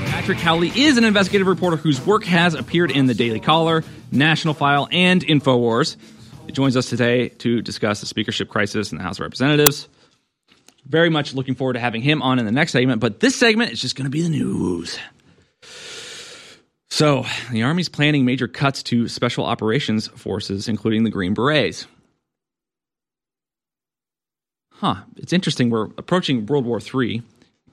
Patrick 0.06 0.39
Howley 0.39 0.72
is 0.74 0.97
an 0.97 1.05
investigative 1.05 1.47
reporter 1.47 1.76
whose 1.76 2.01
work 2.06 2.24
has 2.24 2.55
appeared 2.55 2.90
in 2.90 3.05
the 3.05 3.14
Daily 3.14 3.40
Caller, 3.40 3.84
National 4.10 4.55
File, 4.55 4.89
and 4.90 5.22
InfoWars. 5.22 5.97
He 6.47 6.52
joins 6.52 6.78
us 6.78 6.89
today 6.89 7.28
to 7.28 7.60
discuss 7.60 8.01
the 8.01 8.06
speakership 8.06 8.48
crisis 8.48 8.90
in 8.90 8.97
the 8.97 9.05
House 9.05 9.18
of 9.18 9.24
Representatives. 9.24 9.86
Very 10.86 11.10
much 11.10 11.34
looking 11.34 11.56
forward 11.56 11.74
to 11.74 11.80
having 11.80 12.01
him 12.01 12.22
on 12.22 12.39
in 12.39 12.47
the 12.47 12.52
next 12.52 12.72
segment, 12.72 13.02
but 13.02 13.20
this 13.20 13.36
segment 13.36 13.70
is 13.70 13.82
just 13.82 13.97
going 13.97 14.06
to 14.06 14.10
be 14.10 14.22
the 14.22 14.30
news. 14.30 14.98
So, 16.93 17.24
the 17.51 17.62
Army's 17.62 17.89
planning 17.89 18.27
major 18.27 18.47
cuts 18.47 18.82
to 18.82 19.09
special 19.09 19.47
operations 19.47 20.09
forces, 20.09 20.69
including 20.69 21.05
the 21.05 21.10
Green 21.10 21.32
Berets. 21.32 21.86
Huh, 24.74 24.97
it's 25.16 25.32
interesting. 25.32 25.70
We're 25.70 25.86
approaching 25.97 26.44
World 26.44 26.66
War 26.66 26.81
III, 26.82 27.23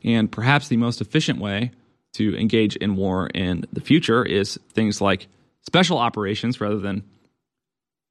and 0.05 0.31
perhaps 0.31 0.69
the 0.69 0.77
most 0.77 1.01
efficient 1.01 1.41
way 1.41 1.71
to 2.13 2.33
engage 2.37 2.77
in 2.77 2.95
war 2.95 3.27
in 3.35 3.65
the 3.73 3.81
future 3.81 4.23
is 4.23 4.57
things 4.71 5.01
like 5.01 5.27
special 5.63 5.97
operations 5.97 6.61
rather 6.61 6.79
than 6.79 7.03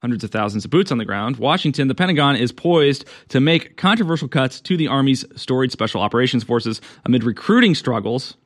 hundreds 0.03 0.25
of 0.25 0.31
thousands 0.31 0.67
of 0.67 0.71
boots 0.71 0.93
on 0.93 0.99
the 0.99 1.07
ground. 1.07 1.39
Washington, 1.39 1.89
the 1.89 1.95
Pentagon 1.95 2.37
is 2.37 2.53
poised 2.53 3.07
to 3.29 3.41
make 3.41 3.79
controversial 3.79 4.29
cuts 4.29 4.61
to 4.61 4.77
the 4.77 4.89
Army's 4.89 5.25
storied 5.37 5.73
special 5.73 6.03
operations 6.03 6.45
forces 6.45 6.83
amid 7.07 7.25
recruiting 7.25 7.75
struggles 7.75 8.37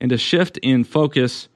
and 0.00 0.10
a 0.12 0.16
shift 0.16 0.56
in 0.62 0.82
focus 0.82 1.50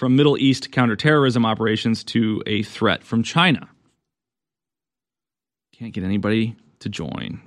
from 0.00 0.16
Middle 0.16 0.38
East 0.38 0.72
counterterrorism 0.72 1.44
operations 1.44 2.02
to 2.04 2.42
a 2.46 2.62
threat 2.62 3.04
from 3.04 3.22
China. 3.22 3.68
Can't 5.74 5.92
get 5.92 6.04
anybody 6.04 6.56
to 6.78 6.88
join. 6.88 7.42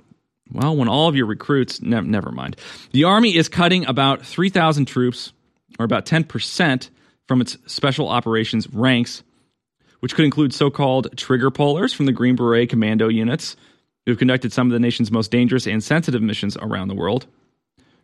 Well, 0.52 0.76
when 0.76 0.86
all 0.86 1.08
of 1.08 1.16
your 1.16 1.26
recruits, 1.26 1.82
ne- 1.82 2.02
never 2.02 2.30
mind. 2.30 2.54
The 2.92 3.02
Army 3.02 3.34
is 3.34 3.48
cutting 3.48 3.84
about 3.86 4.24
3,000 4.24 4.84
troops, 4.84 5.32
or 5.80 5.84
about 5.84 6.06
10%, 6.06 6.90
from 7.26 7.40
its 7.40 7.58
special 7.66 8.08
operations 8.08 8.72
ranks, 8.72 9.24
which 9.98 10.14
could 10.14 10.24
include 10.24 10.54
so 10.54 10.70
called 10.70 11.16
trigger 11.16 11.50
pullers 11.50 11.92
from 11.92 12.06
the 12.06 12.12
Green 12.12 12.36
Beret 12.36 12.68
commando 12.68 13.08
units, 13.08 13.56
who 14.06 14.12
have 14.12 14.18
conducted 14.20 14.52
some 14.52 14.68
of 14.68 14.72
the 14.72 14.78
nation's 14.78 15.10
most 15.10 15.32
dangerous 15.32 15.66
and 15.66 15.82
sensitive 15.82 16.22
missions 16.22 16.56
around 16.58 16.86
the 16.86 16.94
world. 16.94 17.26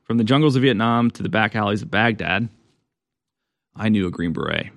From 0.02 0.16
the 0.18 0.24
jungles 0.24 0.56
of 0.56 0.62
Vietnam 0.62 1.12
to 1.12 1.22
the 1.22 1.28
back 1.28 1.54
alleys 1.54 1.82
of 1.82 1.90
Baghdad, 1.92 2.48
I 3.76 3.88
knew 3.88 4.06
a 4.06 4.10
Green 4.10 4.32
Beret 4.32 4.70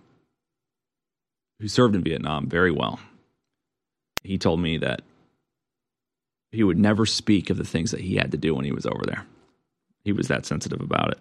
who 1.60 1.68
served 1.68 1.96
in 1.96 2.04
Vietnam 2.04 2.48
very 2.48 2.72
well. 2.72 3.00
He 4.24 4.38
told 4.38 4.60
me 4.60 4.78
that 4.80 5.02
he 6.52 6.64
would 6.64 6.78
never 6.78 7.06
speak 7.06 7.50
of 7.50 7.58
the 7.58 7.66
things 7.66 7.92
that 7.92 8.02
he 8.02 8.16
had 8.16 8.32
to 8.32 8.38
do 8.38 8.54
when 8.54 8.66
he 8.66 8.72
was 8.72 8.86
over 8.86 9.04
there. 9.06 9.26
He 10.04 10.12
was 10.12 10.28
that 10.28 10.46
sensitive 10.46 10.82
about 10.82 11.12
it. 11.12 11.20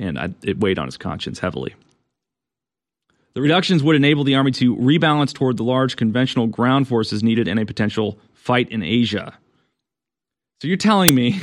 And 0.00 0.18
I, 0.18 0.30
it 0.42 0.58
weighed 0.58 0.78
on 0.78 0.86
his 0.86 0.96
conscience 0.96 1.38
heavily. 1.38 1.74
The 3.34 3.40
reductions 3.40 3.82
would 3.82 3.96
enable 3.96 4.24
the 4.24 4.34
Army 4.34 4.50
to 4.52 4.76
rebalance 4.76 5.32
toward 5.32 5.56
the 5.56 5.64
large 5.64 5.96
conventional 5.96 6.46
ground 6.46 6.88
forces 6.88 7.22
needed 7.22 7.48
in 7.48 7.58
a 7.58 7.64
potential 7.64 8.18
fight 8.34 8.68
in 8.70 8.82
Asia. 8.82 9.38
So 10.60 10.68
you're 10.68 10.76
telling 10.76 11.14
me 11.14 11.40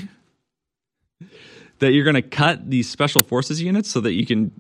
that 1.80 1.94
you're 1.94 2.04
going 2.04 2.16
to 2.16 2.22
cut 2.22 2.70
these 2.70 2.90
special 2.90 3.22
forces 3.24 3.62
units 3.62 3.90
so 3.90 4.02
that 4.02 4.14
you 4.14 4.26
can 4.26 4.52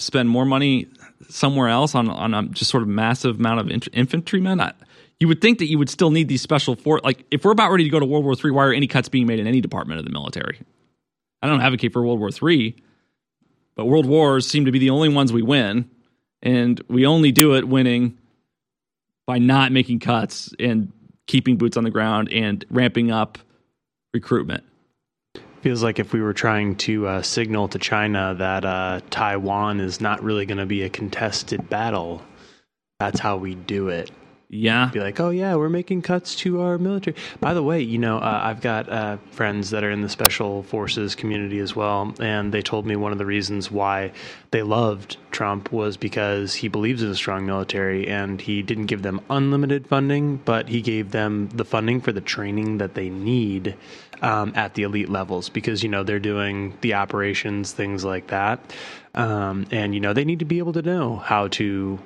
spend 0.00 0.28
more 0.28 0.44
money 0.44 0.88
somewhere 1.28 1.68
else 1.68 1.94
on 1.94 2.08
on 2.08 2.34
a 2.34 2.42
just 2.48 2.70
sort 2.70 2.82
of 2.82 2.88
massive 2.88 3.38
amount 3.38 3.60
of 3.60 3.88
infantrymen? 3.92 4.60
I, 4.60 4.72
you 5.18 5.28
would 5.28 5.40
think 5.40 5.58
that 5.58 5.66
you 5.66 5.78
would 5.78 5.90
still 5.90 6.10
need 6.10 6.28
these 6.28 6.42
special 6.42 6.74
force. 6.74 7.02
Like 7.04 7.24
if 7.30 7.44
we're 7.44 7.52
about 7.52 7.70
ready 7.70 7.84
to 7.84 7.90
go 7.90 8.00
to 8.00 8.06
World 8.06 8.24
War 8.24 8.34
III, 8.34 8.50
why 8.52 8.64
are 8.64 8.72
any 8.72 8.86
cuts 8.86 9.08
being 9.08 9.26
made 9.26 9.38
in 9.38 9.46
any 9.46 9.60
department 9.60 10.00
of 10.00 10.06
the 10.06 10.10
military? 10.10 10.60
I 11.42 11.46
don't 11.46 11.60
advocate 11.60 11.92
for 11.92 12.02
World 12.02 12.18
War 12.18 12.30
III, 12.30 12.74
but 13.74 13.86
world 13.86 14.06
wars 14.06 14.46
seem 14.46 14.64
to 14.64 14.72
be 14.72 14.78
the 14.78 14.90
only 14.90 15.08
ones 15.08 15.32
we 15.32 15.42
win, 15.42 15.90
and 16.42 16.80
we 16.88 17.06
only 17.06 17.32
do 17.32 17.54
it 17.54 17.68
winning 17.68 18.18
by 19.26 19.38
not 19.38 19.72
making 19.72 20.00
cuts 20.00 20.52
and 20.58 20.92
keeping 21.26 21.56
boots 21.56 21.76
on 21.76 21.84
the 21.84 21.90
ground 21.90 22.32
and 22.32 22.64
ramping 22.70 23.10
up 23.10 23.38
recruitment. 24.12 24.64
Feels 25.62 25.82
like 25.82 25.98
if 25.98 26.14
we 26.14 26.22
were 26.22 26.32
trying 26.32 26.76
to 26.76 27.06
uh, 27.06 27.22
signal 27.22 27.68
to 27.68 27.78
China 27.78 28.34
that 28.38 28.64
uh, 28.64 29.00
Taiwan 29.10 29.80
is 29.80 30.00
not 30.00 30.22
really 30.22 30.46
going 30.46 30.58
to 30.58 30.64
be 30.66 30.84
a 30.84 30.88
contested 30.88 31.68
battle, 31.68 32.22
that's 32.98 33.20
how 33.20 33.36
we 33.36 33.54
do 33.54 33.88
it. 33.88 34.10
Yeah. 34.52 34.90
Be 34.92 34.98
like, 34.98 35.20
oh, 35.20 35.30
yeah, 35.30 35.54
we're 35.54 35.68
making 35.68 36.02
cuts 36.02 36.34
to 36.36 36.60
our 36.60 36.76
military. 36.76 37.16
By 37.38 37.54
the 37.54 37.62
way, 37.62 37.82
you 37.82 37.98
know, 37.98 38.18
uh, 38.18 38.40
I've 38.42 38.60
got 38.60 38.88
uh, 38.88 39.18
friends 39.30 39.70
that 39.70 39.84
are 39.84 39.92
in 39.92 40.02
the 40.02 40.08
special 40.08 40.64
forces 40.64 41.14
community 41.14 41.60
as 41.60 41.76
well. 41.76 42.12
And 42.18 42.52
they 42.52 42.60
told 42.60 42.84
me 42.84 42.96
one 42.96 43.12
of 43.12 43.18
the 43.18 43.26
reasons 43.26 43.70
why 43.70 44.10
they 44.50 44.62
loved 44.62 45.18
Trump 45.30 45.70
was 45.70 45.96
because 45.96 46.52
he 46.52 46.66
believes 46.66 47.00
in 47.00 47.10
a 47.10 47.14
strong 47.14 47.46
military 47.46 48.08
and 48.08 48.40
he 48.40 48.60
didn't 48.62 48.86
give 48.86 49.02
them 49.02 49.20
unlimited 49.30 49.86
funding, 49.86 50.38
but 50.38 50.68
he 50.68 50.82
gave 50.82 51.12
them 51.12 51.48
the 51.50 51.64
funding 51.64 52.00
for 52.00 52.10
the 52.10 52.20
training 52.20 52.78
that 52.78 52.94
they 52.94 53.08
need 53.08 53.76
um, 54.20 54.52
at 54.56 54.74
the 54.74 54.82
elite 54.82 55.08
levels 55.08 55.48
because, 55.48 55.84
you 55.84 55.88
know, 55.88 56.02
they're 56.02 56.18
doing 56.18 56.76
the 56.80 56.94
operations, 56.94 57.70
things 57.70 58.04
like 58.04 58.26
that. 58.26 58.58
Um, 59.14 59.66
and, 59.70 59.94
you 59.94 60.00
know, 60.00 60.12
they 60.12 60.24
need 60.24 60.40
to 60.40 60.44
be 60.44 60.58
able 60.58 60.72
to 60.72 60.82
know 60.82 61.16
how 61.16 61.46
to 61.48 62.00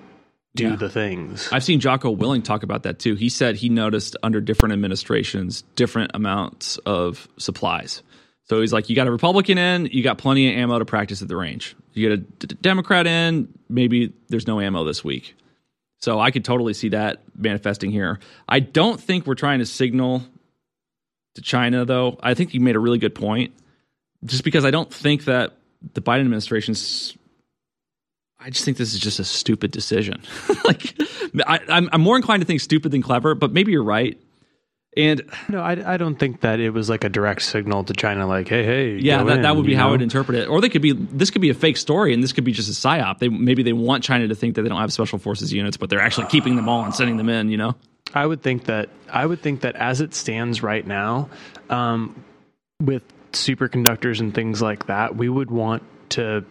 do 0.55 0.71
yeah. 0.71 0.77
the 0.77 0.89
things. 0.89 1.49
I've 1.51 1.65
seen 1.65 1.81
Jocko 1.81 2.15
Willink 2.15 2.45
talk 2.45 2.63
about 2.63 2.85
that 2.85 2.99
too. 2.99 3.15
He 3.15 3.29
said 3.29 3.57
he 3.57 3.69
noticed 3.69 4.17
under 4.23 4.41
different 4.41 4.73
administrations 4.73 5.63
different 5.75 6.13
amounts 6.15 6.79
of 6.79 7.29
supplies. 7.39 8.03
So 8.45 8.61
he's 8.61 8.73
like, 8.73 8.91
you 8.91 8.97
got 8.97 9.07
a 9.07 9.11
Republican 9.11 9.57
in, 9.57 9.87
you 9.87 10.03
got 10.03 10.19
plenty 10.19 10.53
of 10.53 10.59
ammo 10.59 10.79
to 10.79 10.85
practice 10.85 11.23
at 11.23 11.29
the 11.29 11.37
range. 11.37 11.75
You 11.95 12.09
get 12.09 12.19
a 12.19 12.47
D- 12.47 12.57
Democrat 12.61 13.07
in, 13.07 13.49
maybe 13.69 14.13
there's 14.29 14.47
no 14.47 14.61
ammo 14.61 14.85
this 14.85 15.03
week. 15.03 15.35
So 16.01 16.21
I 16.21 16.31
could 16.31 16.45
totally 16.45 16.75
see 16.75 16.91
that 16.91 17.23
manifesting 17.35 17.91
here. 17.91 18.21
I 18.47 18.61
don't 18.61 19.01
think 19.01 19.27
we're 19.27 19.37
trying 19.37 19.61
to 19.61 19.67
signal 19.67 20.23
to 21.37 21.41
China, 21.41 21.87
though. 21.87 22.19
I 22.23 22.35
think 22.35 22.53
you 22.53 22.61
made 22.61 22.77
a 22.77 22.79
really 22.79 22.99
good 22.99 23.15
point. 23.15 23.55
Just 24.25 24.45
because 24.45 24.67
I 24.67 24.71
don't 24.71 24.93
think 24.93 25.25
that 25.25 25.55
the 25.95 26.03
Biden 26.03 26.21
administration's 26.21 27.17
I 28.45 28.51
just 28.51 28.67
think 28.67 28.77
this 28.77 28.93
is 28.93 29.01
just 29.01 29.19
a 29.19 29.25
stupid 29.25 29.71
decision. 29.71 30.21
like, 30.65 30.95
I, 31.47 31.61
am 31.67 31.89
I'm 31.91 32.01
more 32.03 32.17
inclined 32.17 32.43
to 32.43 32.47
think 32.47 32.61
stupid 32.61 32.93
than 32.93 33.01
clever, 33.01 33.35
but 33.35 33.53
maybe 33.53 33.73
you're 33.73 33.83
right. 33.83 34.21
And 34.99 35.23
no, 35.49 35.63
I, 35.63 35.95
I 35.95 35.97
don't 35.97 36.17
think 36.17 36.43
that 36.43 36.61
it 36.61 36.71
was 36.71 36.91
like 36.91 37.05
a 37.05 37.09
direct 37.09 37.41
signal 37.41 37.85
to 37.85 37.95
China, 37.95 38.27
like, 38.27 38.47
hey, 38.47 38.63
hey, 38.63 38.97
yeah, 38.97 39.25
that, 39.25 39.37
in, 39.37 39.43
that 39.43 39.57
would 39.57 39.65
be 39.65 39.75
how? 39.75 39.95
I'd 39.95 40.03
interpret 40.03 40.39
it. 40.39 40.49
Or 40.49 40.61
they 40.61 40.69
could 40.69 40.83
be 40.83 40.93
this 40.93 41.31
could 41.31 41.41
be 41.41 41.49
a 41.49 41.55
fake 41.55 41.79
story, 41.79 42.13
and 42.13 42.23
this 42.23 42.33
could 42.33 42.45
be 42.45 42.53
just 42.53 42.69
a 42.69 42.73
psyop. 42.73 43.19
They 43.19 43.29
maybe 43.29 43.63
they 43.63 43.73
want 43.73 44.05
China 44.05 44.29
to 44.29 44.35
think 44.35 44.55
that 44.57 44.63
they 44.63 44.69
don't 44.69 44.81
have 44.81 44.93
special 44.93 45.19
forces 45.19 45.53
units, 45.53 45.79
but 45.79 45.89
they're 45.89 46.01
actually 46.01 46.27
keeping 46.27 46.55
them 46.55 46.69
all 46.69 46.85
and 46.85 46.95
sending 46.95 47.17
them 47.17 47.31
in. 47.31 47.49
You 47.49 47.57
know, 47.57 47.77
I 48.13 48.25
would 48.27 48.43
think 48.43 48.67
that 48.67 48.91
I 49.11 49.25
would 49.27 49.41
think 49.41 49.63
that 49.63 49.75
as 49.75 50.01
it 50.01 50.15
stands 50.15 50.63
right 50.63 50.87
now, 50.87 51.31
um, 51.71 52.23
with 52.81 53.03
superconductors 53.33 54.21
and 54.21 54.33
things 54.33 54.63
like 54.63 54.87
that, 54.87 55.17
we 55.17 55.29
would 55.29 55.51
want 55.51 55.83
to 56.11 56.45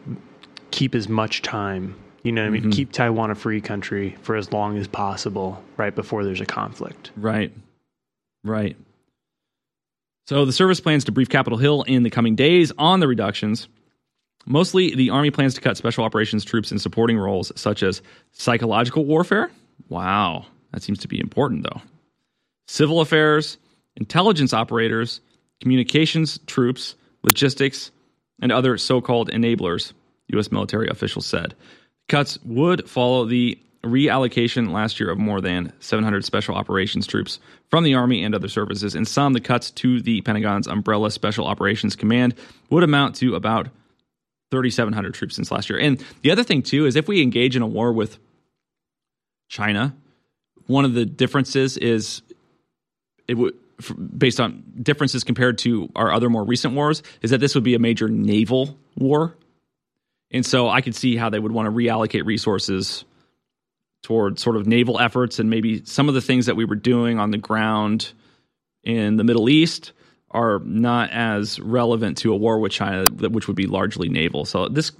keep 0.73 0.95
as 0.95 1.07
much 1.07 1.43
time. 1.43 1.95
You 2.23 2.31
know, 2.31 2.45
I 2.45 2.49
mean, 2.49 2.63
mm-hmm. 2.63 2.71
keep 2.71 2.91
Taiwan 2.91 3.31
a 3.31 3.35
free 3.35 3.61
country 3.61 4.17
for 4.21 4.35
as 4.35 4.51
long 4.51 4.77
as 4.77 4.87
possible, 4.87 5.63
right 5.77 5.93
before 5.93 6.23
there's 6.23 6.41
a 6.41 6.45
conflict. 6.45 7.11
Right, 7.15 7.51
right. 8.43 8.75
So 10.25 10.45
the 10.45 10.53
service 10.53 10.79
plans 10.79 11.03
to 11.05 11.11
brief 11.11 11.29
Capitol 11.29 11.59
Hill 11.59 11.83
in 11.83 12.03
the 12.03 12.09
coming 12.09 12.35
days 12.35 12.71
on 12.77 13.01
the 13.01 13.07
reductions. 13.07 13.67
Mostly, 14.45 14.95
the 14.95 15.09
Army 15.09 15.31
plans 15.31 15.53
to 15.55 15.61
cut 15.61 15.77
special 15.77 16.03
operations 16.05 16.43
troops 16.43 16.71
in 16.71 16.79
supporting 16.79 17.17
roles 17.17 17.51
such 17.55 17.83
as 17.83 18.01
psychological 18.31 19.05
warfare. 19.05 19.51
Wow, 19.89 20.45
that 20.71 20.81
seems 20.81 20.99
to 20.99 21.07
be 21.07 21.19
important, 21.19 21.63
though. 21.63 21.81
Civil 22.67 23.01
affairs, 23.01 23.57
intelligence 23.95 24.53
operators, 24.53 25.21
communications 25.61 26.39
troops, 26.47 26.95
logistics, 27.21 27.91
and 28.41 28.51
other 28.51 28.77
so 28.77 29.01
called 29.01 29.29
enablers. 29.29 29.93
U.S. 30.29 30.51
military 30.51 30.87
officials 30.89 31.25
said. 31.25 31.55
Cuts 32.09 32.37
would 32.43 32.89
follow 32.89 33.25
the 33.25 33.57
reallocation 33.83 34.71
last 34.71 34.99
year 34.99 35.09
of 35.09 35.17
more 35.17 35.41
than 35.41 35.73
700 35.79 36.23
special 36.23 36.55
operations 36.55 37.05
troops 37.05 37.39
from 37.69 37.83
the 37.83 37.95
Army 37.95 38.23
and 38.23 38.33
other 38.33 38.47
services. 38.47 38.95
In 38.95 39.05
some, 39.05 39.33
the 39.33 39.41
cuts 39.41 39.71
to 39.71 40.01
the 40.01 40.21
Pentagon's 40.21 40.67
umbrella 40.67 41.11
Special 41.11 41.45
Operations 41.45 41.95
Command 41.95 42.35
would 42.69 42.83
amount 42.83 43.15
to 43.17 43.35
about 43.35 43.67
3,700 44.51 45.13
troops 45.13 45.35
since 45.35 45.51
last 45.51 45.69
year. 45.69 45.79
And 45.79 46.03
the 46.21 46.31
other 46.31 46.43
thing, 46.43 46.61
too, 46.61 46.85
is 46.85 46.95
if 46.95 47.07
we 47.07 47.21
engage 47.21 47.55
in 47.55 47.61
a 47.61 47.67
war 47.67 47.91
with 47.91 48.19
China, 49.49 49.95
one 50.67 50.85
of 50.85 50.93
the 50.93 51.05
differences 51.05 51.77
is 51.77 52.21
it 53.27 53.35
would 53.35 53.55
based 54.17 54.39
on 54.39 54.63
differences 54.81 55.23
compared 55.23 55.57
to 55.57 55.91
our 55.95 56.13
other 56.13 56.29
more 56.29 56.43
recent 56.43 56.73
wars 56.73 57.03
is 57.21 57.31
that 57.31 57.39
this 57.39 57.55
would 57.55 57.63
be 57.63 57.73
a 57.73 57.79
major 57.79 58.07
naval 58.07 58.77
war 58.95 59.35
and 60.33 60.45
so 60.45 60.67
I 60.67 60.81
could 60.81 60.95
see 60.95 61.15
how 61.15 61.29
they 61.29 61.39
would 61.39 61.51
want 61.51 61.67
to 61.67 61.71
reallocate 61.71 62.25
resources 62.25 63.05
toward 64.01 64.39
sort 64.39 64.57
of 64.57 64.67
naval 64.67 64.99
efforts 64.99 65.39
and 65.39 65.49
maybe 65.49 65.85
some 65.85 66.09
of 66.09 66.15
the 66.15 66.21
things 66.21 66.47
that 66.47 66.55
we 66.55 66.65
were 66.65 66.75
doing 66.75 67.19
on 67.19 67.31
the 67.31 67.37
ground 67.37 68.11
in 68.83 69.15
the 69.15 69.23
Middle 69.23 69.49
East 69.49 69.93
are 70.31 70.59
not 70.59 71.11
as 71.11 71.59
relevant 71.59 72.17
to 72.17 72.33
a 72.33 72.35
war 72.35 72.59
with 72.59 72.71
China, 72.71 73.05
which 73.29 73.47
would 73.47 73.55
be 73.55 73.67
largely 73.67 74.09
naval. 74.09 74.45
So 74.45 74.67
this, 74.67 74.91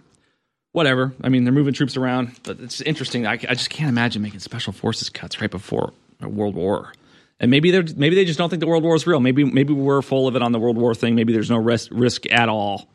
whatever. 0.72 1.14
I 1.22 1.30
mean, 1.30 1.44
they're 1.44 1.54
moving 1.54 1.74
troops 1.74 1.98
around, 1.98 2.32
but 2.44 2.60
it's 2.60 2.82
interesting. 2.82 3.26
I, 3.26 3.34
I 3.34 3.56
just 3.56 3.70
can't 3.70 3.90
imagine 3.90 4.22
making 4.22 4.40
special 4.40 4.72
forces 4.72 5.10
cuts 5.10 5.42
right 5.42 5.52
before 5.52 5.92
a 6.22 6.30
world 6.30 6.56
war. 6.56 6.94
And 7.40 7.50
maybe 7.50 7.72
they 7.72 7.82
maybe 7.96 8.16
they 8.16 8.26
just 8.26 8.38
don't 8.38 8.50
think 8.50 8.62
the 8.62 8.68
world 8.68 8.84
war 8.84 8.96
is 8.96 9.06
real. 9.06 9.20
Maybe 9.20 9.44
maybe 9.44 9.74
we're 9.74 10.02
full 10.02 10.28
of 10.28 10.36
it 10.36 10.42
on 10.42 10.52
the 10.52 10.60
world 10.60 10.78
war 10.78 10.96
thing. 10.96 11.16
Maybe 11.16 11.34
there's 11.34 11.50
no 11.50 11.58
risk 11.58 11.90
risk 11.92 12.32
at 12.32 12.48
all. 12.48 12.88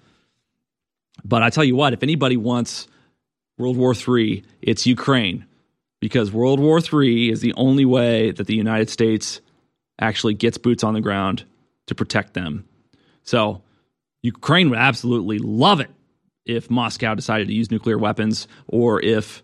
But 1.24 1.42
I 1.42 1.50
tell 1.50 1.64
you 1.64 1.76
what, 1.76 1.92
if 1.92 2.02
anybody 2.02 2.36
wants 2.36 2.88
World 3.58 3.76
War 3.76 3.94
III, 3.94 4.44
it's 4.62 4.86
Ukraine 4.86 5.46
because 6.00 6.32
World 6.32 6.60
War 6.60 6.80
III 6.80 7.30
is 7.30 7.40
the 7.40 7.54
only 7.54 7.84
way 7.84 8.30
that 8.30 8.46
the 8.46 8.54
United 8.54 8.88
States 8.88 9.40
actually 10.00 10.34
gets 10.34 10.58
boots 10.58 10.84
on 10.84 10.94
the 10.94 11.00
ground 11.00 11.44
to 11.86 11.94
protect 11.94 12.34
them. 12.34 12.64
So 13.24 13.62
Ukraine 14.22 14.70
would 14.70 14.78
absolutely 14.78 15.38
love 15.38 15.80
it 15.80 15.90
if 16.46 16.70
Moscow 16.70 17.14
decided 17.14 17.48
to 17.48 17.54
use 17.54 17.70
nuclear 17.70 17.98
weapons 17.98 18.48
or 18.66 19.02
if 19.02 19.42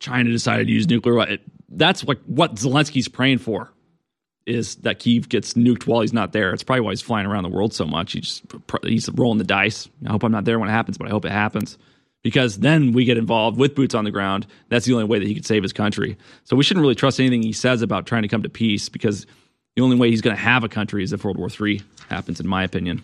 China 0.00 0.30
decided 0.30 0.66
to 0.66 0.72
use 0.72 0.88
nuclear. 0.88 1.14
weapons. 1.14 1.40
That's 1.68 2.04
what, 2.04 2.18
what 2.28 2.56
Zelensky's 2.56 3.08
praying 3.08 3.38
for 3.38 3.72
is 4.46 4.76
that 4.76 4.98
Kiev 4.98 5.28
gets 5.28 5.54
nuked 5.54 5.86
while 5.86 6.02
he's 6.02 6.12
not 6.12 6.32
there. 6.32 6.52
It's 6.52 6.62
probably 6.62 6.82
why 6.82 6.92
he's 6.92 7.00
flying 7.00 7.26
around 7.26 7.44
the 7.44 7.48
world 7.48 7.72
so 7.72 7.86
much. 7.86 8.12
He's 8.12 8.42
he's 8.82 9.08
rolling 9.10 9.38
the 9.38 9.44
dice. 9.44 9.88
I 10.06 10.10
hope 10.10 10.22
I'm 10.22 10.32
not 10.32 10.44
there 10.44 10.58
when 10.58 10.68
it 10.68 10.72
happens, 10.72 10.98
but 10.98 11.06
I 11.06 11.10
hope 11.10 11.24
it 11.24 11.32
happens 11.32 11.78
because 12.24 12.58
then 12.58 12.92
we 12.92 13.04
get 13.04 13.18
involved 13.18 13.58
with 13.58 13.74
boots 13.74 13.94
on 13.94 14.04
the 14.04 14.10
ground. 14.10 14.46
That's 14.70 14.86
the 14.86 14.94
only 14.94 15.04
way 15.04 15.18
that 15.20 15.28
he 15.28 15.34
could 15.34 15.46
save 15.46 15.62
his 15.62 15.72
country. 15.72 16.16
So 16.44 16.56
we 16.56 16.64
shouldn't 16.64 16.82
really 16.82 16.94
trust 16.94 17.20
anything 17.20 17.42
he 17.42 17.52
says 17.52 17.82
about 17.82 18.06
trying 18.06 18.22
to 18.22 18.28
come 18.28 18.42
to 18.42 18.48
peace 18.48 18.88
because 18.88 19.26
the 19.76 19.82
only 19.82 19.96
way 19.96 20.10
he's 20.10 20.22
going 20.22 20.34
to 20.34 20.42
have 20.42 20.64
a 20.64 20.68
country 20.68 21.04
is 21.04 21.12
if 21.12 21.24
World 21.24 21.36
War 21.36 21.48
III 21.48 21.82
happens, 22.08 22.40
in 22.40 22.48
my 22.48 22.64
opinion. 22.64 23.02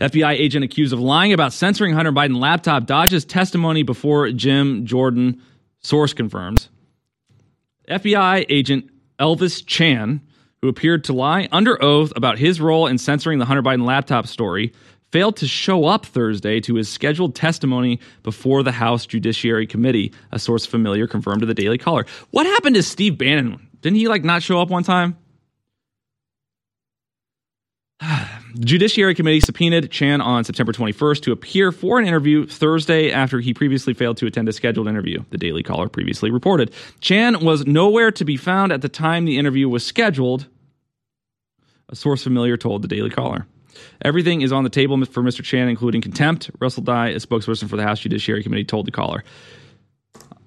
FBI 0.00 0.32
agent 0.32 0.64
accused 0.64 0.92
of 0.92 1.00
lying 1.00 1.32
about 1.32 1.52
censoring 1.52 1.94
Hunter 1.94 2.10
Biden 2.10 2.36
laptop 2.36 2.86
dodges 2.86 3.24
testimony 3.24 3.82
before 3.82 4.30
Jim 4.32 4.84
Jordan. 4.84 5.40
Source 5.80 6.12
confirms. 6.12 6.68
FBI 7.88 8.46
agent 8.48 8.90
Elvis 9.22 9.64
Chan, 9.64 10.20
who 10.60 10.68
appeared 10.68 11.04
to 11.04 11.12
lie 11.12 11.48
under 11.52 11.80
oath 11.82 12.12
about 12.16 12.38
his 12.38 12.60
role 12.60 12.88
in 12.88 12.98
censoring 12.98 13.38
the 13.38 13.44
Hunter 13.44 13.62
Biden 13.62 13.86
laptop 13.86 14.26
story, 14.26 14.72
failed 15.12 15.36
to 15.36 15.46
show 15.46 15.84
up 15.84 16.04
Thursday 16.04 16.58
to 16.60 16.74
his 16.74 16.88
scheduled 16.88 17.36
testimony 17.36 18.00
before 18.24 18.64
the 18.64 18.72
House 18.72 19.06
Judiciary 19.06 19.66
Committee, 19.66 20.12
a 20.32 20.40
source 20.40 20.66
familiar 20.66 21.06
confirmed 21.06 21.40
to 21.40 21.46
the 21.46 21.54
Daily 21.54 21.78
Caller. 21.78 22.04
What 22.32 22.46
happened 22.46 22.74
to 22.74 22.82
Steve 22.82 23.16
Bannon? 23.16 23.68
Didn't 23.80 23.98
he 23.98 24.08
like 24.08 24.24
not 24.24 24.42
show 24.42 24.60
up 24.60 24.70
one 24.70 24.82
time? 24.82 25.16
The 28.54 28.66
Judiciary 28.66 29.14
Committee 29.14 29.40
subpoenaed 29.40 29.90
Chan 29.90 30.20
on 30.20 30.44
September 30.44 30.72
21st 30.72 31.22
to 31.22 31.32
appear 31.32 31.72
for 31.72 31.98
an 31.98 32.06
interview 32.06 32.46
Thursday 32.46 33.10
after 33.10 33.40
he 33.40 33.54
previously 33.54 33.94
failed 33.94 34.18
to 34.18 34.26
attend 34.26 34.46
a 34.46 34.52
scheduled 34.52 34.88
interview, 34.88 35.24
the 35.30 35.38
Daily 35.38 35.62
Caller 35.62 35.88
previously 35.88 36.30
reported. 36.30 36.70
Chan 37.00 37.42
was 37.42 37.66
nowhere 37.66 38.10
to 38.10 38.26
be 38.26 38.36
found 38.36 38.70
at 38.70 38.82
the 38.82 38.90
time 38.90 39.24
the 39.24 39.38
interview 39.38 39.70
was 39.70 39.86
scheduled, 39.86 40.48
a 41.88 41.96
source 41.96 42.22
familiar 42.24 42.58
told 42.58 42.82
the 42.82 42.88
Daily 42.88 43.08
Caller. 43.08 43.46
Everything 44.04 44.42
is 44.42 44.52
on 44.52 44.64
the 44.64 44.70
table 44.70 45.02
for 45.06 45.22
Mr. 45.22 45.42
Chan, 45.42 45.68
including 45.68 46.02
contempt. 46.02 46.50
Russell 46.60 46.82
Dye, 46.82 47.08
a 47.08 47.16
spokesperson 47.16 47.70
for 47.70 47.76
the 47.76 47.84
House 47.84 48.00
Judiciary 48.00 48.42
Committee, 48.42 48.64
told 48.64 48.86
the 48.86 48.90
caller. 48.90 49.24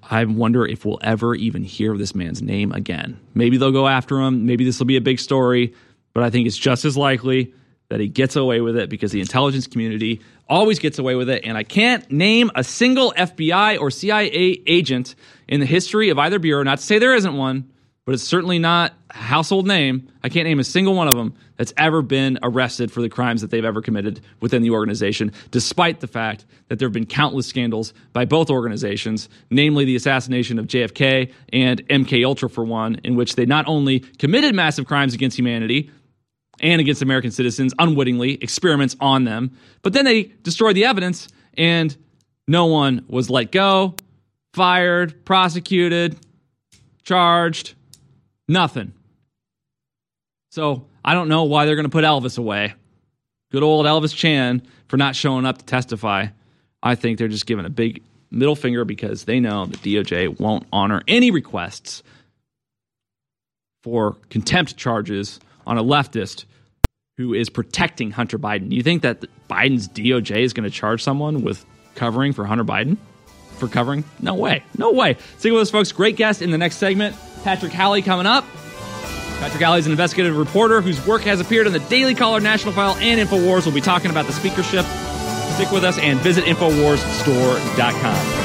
I 0.03 0.23
wonder 0.25 0.63
if 0.63 0.85
we'll 0.85 0.99
ever 1.01 1.33
even 1.33 1.63
hear 1.63 1.97
this 1.97 2.13
man's 2.13 2.43
name 2.43 2.71
again. 2.71 3.19
Maybe 3.33 3.57
they'll 3.57 3.71
go 3.71 3.87
after 3.87 4.21
him. 4.21 4.45
Maybe 4.45 4.63
this 4.63 4.77
will 4.77 4.85
be 4.85 4.97
a 4.97 5.01
big 5.01 5.19
story, 5.19 5.73
but 6.13 6.23
I 6.23 6.29
think 6.29 6.45
it's 6.45 6.57
just 6.57 6.85
as 6.85 6.95
likely 6.95 7.51
that 7.89 7.99
he 7.99 8.07
gets 8.07 8.35
away 8.35 8.61
with 8.61 8.77
it 8.77 8.89
because 8.89 9.11
the 9.11 9.21
intelligence 9.21 9.67
community 9.67 10.21
always 10.47 10.79
gets 10.79 10.99
away 10.99 11.15
with 11.15 11.29
it. 11.29 11.43
And 11.45 11.57
I 11.57 11.63
can't 11.63 12.09
name 12.11 12.51
a 12.55 12.63
single 12.63 13.13
FBI 13.17 13.79
or 13.79 13.91
CIA 13.91 14.61
agent 14.65 15.15
in 15.47 15.59
the 15.59 15.65
history 15.65 16.09
of 16.09 16.19
either 16.19 16.39
bureau, 16.39 16.63
not 16.63 16.79
to 16.79 16.83
say 16.83 16.99
there 16.99 17.15
isn't 17.15 17.35
one, 17.35 17.69
but 18.05 18.13
it's 18.13 18.23
certainly 18.23 18.59
not 18.59 18.93
a 19.09 19.17
household 19.17 19.65
name. 19.65 20.07
I 20.23 20.29
can't 20.29 20.47
name 20.47 20.59
a 20.59 20.63
single 20.63 20.93
one 20.93 21.07
of 21.07 21.15
them 21.15 21.33
that's 21.57 21.73
ever 21.75 22.01
been 22.03 22.37
arrested 22.43 22.91
for 22.91 23.01
the 23.01 23.09
crimes 23.09 23.41
that 23.41 23.49
they've 23.49 23.65
ever 23.65 23.81
committed 23.81 24.21
within 24.41 24.61
the 24.61 24.69
organization, 24.69 25.31
despite 25.49 26.01
the 26.01 26.07
fact 26.07 26.45
that 26.67 26.77
there 26.77 26.87
have 26.87 26.93
been 26.93 27.07
countless 27.07 27.47
scandals 27.47 27.93
by 28.13 28.25
both 28.25 28.51
organizations, 28.51 29.27
namely 29.49 29.85
the 29.85 29.95
assassination 29.95 30.59
of 30.59 30.67
JFK 30.67 31.31
and 31.51 31.87
MK 31.87 32.23
Ultra 32.25 32.49
for 32.49 32.63
one, 32.63 32.99
in 33.03 33.15
which 33.15 33.35
they 33.35 33.45
not 33.45 33.67
only 33.67 33.99
committed 33.99 34.53
massive 34.53 34.85
crimes 34.85 35.15
against 35.15 35.37
humanity, 35.37 35.89
and 36.59 36.81
against 36.81 37.01
American 37.01 37.31
citizens 37.31 37.73
unwittingly, 37.79 38.33
experiments 38.41 38.95
on 38.99 39.23
them. 39.23 39.51
But 39.81 39.93
then 39.93 40.05
they 40.05 40.23
destroyed 40.43 40.75
the 40.75 40.85
evidence, 40.85 41.27
and 41.57 41.95
no 42.47 42.65
one 42.67 43.05
was 43.07 43.29
let 43.29 43.51
go, 43.51 43.95
fired, 44.53 45.25
prosecuted, 45.25 46.17
charged, 47.03 47.73
nothing. 48.47 48.93
So 50.51 50.87
I 51.03 51.13
don't 51.13 51.27
know 51.27 51.43
why 51.43 51.65
they're 51.65 51.75
going 51.75 51.83
to 51.83 51.89
put 51.89 52.03
Elvis 52.03 52.37
away. 52.37 52.73
Good 53.51 53.63
old 53.63 53.85
Elvis 53.85 54.15
Chan 54.15 54.61
for 54.87 54.97
not 54.97 55.15
showing 55.15 55.45
up 55.45 55.57
to 55.57 55.65
testify. 55.65 56.27
I 56.81 56.95
think 56.95 57.17
they're 57.17 57.27
just 57.27 57.45
giving 57.45 57.65
a 57.65 57.69
big 57.69 58.03
middle 58.31 58.55
finger 58.55 58.85
because 58.85 59.25
they 59.25 59.39
know 59.39 59.65
the 59.65 59.77
DOJ 59.77 60.39
won't 60.39 60.65
honor 60.71 61.01
any 61.07 61.31
requests 61.31 62.03
for 63.83 64.17
contempt 64.29 64.77
charges 64.77 65.39
on 65.65 65.77
a 65.77 65.83
leftist 65.83 66.45
who 67.17 67.33
is 67.33 67.49
protecting 67.49 68.11
Hunter 68.11 68.37
Biden. 68.37 68.71
You 68.71 68.83
think 68.83 69.01
that 69.03 69.25
Biden's 69.49 69.87
DOJ 69.87 70.37
is 70.37 70.53
going 70.53 70.65
to 70.65 70.69
charge 70.69 71.01
someone 71.03 71.43
with 71.43 71.65
covering 71.95 72.33
for 72.33 72.45
Hunter 72.45 72.65
Biden? 72.65 72.97
For 73.57 73.69
covering? 73.69 74.03
No 74.19 74.35
way. 74.35 74.63
No 74.77 74.91
way. 74.91 75.15
Stick 75.37 75.53
with 75.53 75.61
us, 75.61 75.71
folks. 75.71 75.93
Great 75.93 76.17
guest 76.17 76.41
in 76.41 76.51
the 76.51 76.57
next 76.57 76.75
segment. 76.77 77.15
Patrick 77.43 77.71
Howley 77.71 78.01
coming 78.01 78.25
up. 78.25 78.43
Patrick 79.39 79.63
Howley 79.63 79.79
is 79.79 79.85
an 79.85 79.91
investigative 79.91 80.37
reporter 80.37 80.81
whose 80.81 81.05
work 81.05 81.21
has 81.21 81.39
appeared 81.39 81.67
in 81.67 81.73
the 81.73 81.79
Daily 81.79 82.15
Caller, 82.15 82.41
National 82.41 82.73
File, 82.73 82.95
and 82.95 83.19
InfoWars. 83.19 83.65
We'll 83.65 83.75
be 83.75 83.81
talking 83.81 84.11
about 84.11 84.27
the 84.27 84.33
speakership. 84.33 84.85
Stick 85.55 85.71
with 85.71 85.85
us 85.85 85.97
and 85.99 86.19
visit 86.19 86.43
InfoWarsStore.com. 86.45 88.44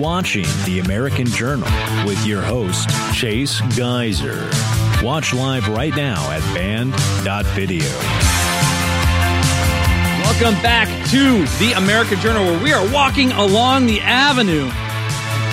Watching 0.00 0.46
The 0.64 0.80
American 0.82 1.26
Journal 1.26 1.68
with 2.06 2.24
your 2.24 2.40
host, 2.40 2.88
Chase 3.12 3.60
Geiser. 3.76 4.48
Watch 5.02 5.34
live 5.34 5.68
right 5.68 5.94
now 5.94 6.30
at 6.30 6.40
band.video. 6.54 7.84
Welcome 10.24 10.62
back 10.62 10.88
to 11.10 11.44
The 11.62 11.74
American 11.76 12.18
Journal, 12.20 12.46
where 12.46 12.64
we 12.64 12.72
are 12.72 12.90
walking 12.94 13.30
along 13.32 13.88
the 13.88 14.00
avenue, 14.00 14.70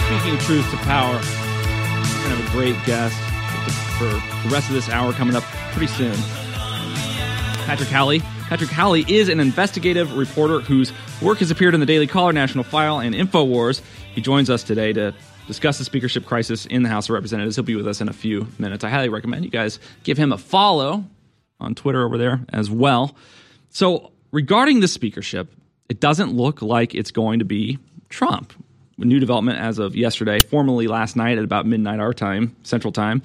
speaking 0.06 0.40
truth 0.40 0.72
to 0.72 0.78
power. 0.78 1.16
We're 1.16 1.20
going 1.20 2.32
to 2.32 2.36
have 2.38 2.48
a 2.48 2.52
great 2.54 2.86
guest 2.86 3.18
for 3.98 4.06
the 4.48 4.50
rest 4.54 4.70
of 4.70 4.76
this 4.76 4.88
hour 4.88 5.12
coming 5.12 5.36
up 5.36 5.44
pretty 5.74 5.88
soon. 5.88 6.16
Patrick 7.66 7.90
Howley. 7.90 8.22
Patrick 8.48 8.70
Howley 8.70 9.04
is 9.10 9.28
an 9.28 9.42
investigative 9.42 10.16
reporter 10.16 10.62
whose 10.62 10.94
work 11.22 11.40
has 11.40 11.52
appeared 11.52 11.74
in 11.74 11.80
the 11.80 11.86
Daily 11.86 12.08
Caller, 12.08 12.34
National 12.34 12.64
File, 12.64 13.00
and 13.00 13.16
InfoWars. 13.16 13.82
He 14.14 14.22
joins 14.22 14.50
us 14.50 14.64
today 14.64 14.94
to 14.94 15.14
discuss 15.48 15.78
the 15.78 15.84
speakership 15.84 16.26
crisis 16.26 16.66
in 16.66 16.84
the 16.84 16.90
House 16.90 17.06
of 17.06 17.12
Representatives. 17.12 17.56
He'll 17.56 17.66
be 17.66 17.76
with 17.76 17.88
us 17.88 18.02
in 18.02 18.10
a 18.10 18.14
few 18.14 18.48
minutes. 18.60 18.84
I 18.84 18.90
highly 18.90 19.10
recommend 19.10 19.46
you 19.46 19.52
guys 19.52 19.80
give 20.04 20.18
him 20.18 20.32
a 20.32 20.38
follow 20.38 21.06
on 21.60 21.74
Twitter 21.74 22.06
over 22.06 22.18
there 22.18 22.42
as 22.50 22.70
well. 22.70 23.16
So, 23.70 24.12
regarding 24.32 24.80
the 24.80 24.88
speakership, 24.88 25.52
it 25.90 26.00
doesn't 26.00 26.34
look 26.34 26.62
like 26.62 26.94
it's 26.94 27.12
going 27.12 27.40
to 27.40 27.46
be 27.46 27.80
Trump. 28.10 28.54
A 29.00 29.06
new 29.06 29.20
development 29.20 29.60
as 29.60 29.80
of 29.80 29.96
yesterday, 29.96 30.40
formally 30.40 30.88
last 30.88 31.16
night 31.16 31.38
at 31.38 31.44
about 31.44 31.66
midnight 31.66 32.00
our 32.00 32.14
time, 32.14 32.56
Central 32.64 32.92
Time, 32.92 33.22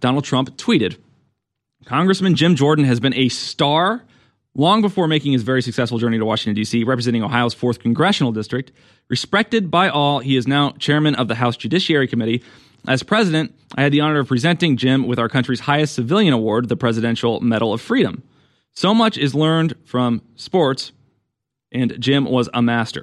Donald 0.00 0.24
Trump 0.24 0.56
tweeted 0.56 0.96
Congressman 1.84 2.34
Jim 2.34 2.54
Jordan 2.54 2.84
has 2.84 3.00
been 3.00 3.14
a 3.14 3.28
star 3.28 4.02
long 4.54 4.82
before 4.82 5.08
making 5.08 5.32
his 5.32 5.42
very 5.42 5.62
successful 5.62 5.98
journey 5.98 6.18
to 6.18 6.24
Washington, 6.24 6.54
D.C., 6.54 6.84
representing 6.84 7.22
Ohio's 7.22 7.54
4th 7.54 7.80
Congressional 7.80 8.32
District. 8.32 8.72
Respected 9.08 9.70
by 9.70 9.88
all, 9.88 10.18
he 10.18 10.36
is 10.36 10.46
now 10.46 10.72
chairman 10.72 11.14
of 11.14 11.28
the 11.28 11.34
House 11.36 11.56
Judiciary 11.56 12.06
Committee. 12.06 12.42
As 12.86 13.02
president, 13.02 13.54
I 13.76 13.82
had 13.82 13.92
the 13.92 14.00
honor 14.00 14.20
of 14.20 14.28
presenting 14.28 14.76
Jim 14.76 15.06
with 15.06 15.18
our 15.18 15.28
country's 15.28 15.60
highest 15.60 15.94
civilian 15.94 16.32
award, 16.32 16.68
the 16.68 16.76
Presidential 16.76 17.40
Medal 17.40 17.72
of 17.72 17.80
Freedom. 17.80 18.22
So 18.74 18.94
much 18.94 19.18
is 19.18 19.34
learned 19.34 19.74
from 19.84 20.22
sports, 20.36 20.92
and 21.70 21.98
Jim 22.00 22.24
was 22.24 22.48
a 22.52 22.62
master. 22.62 23.02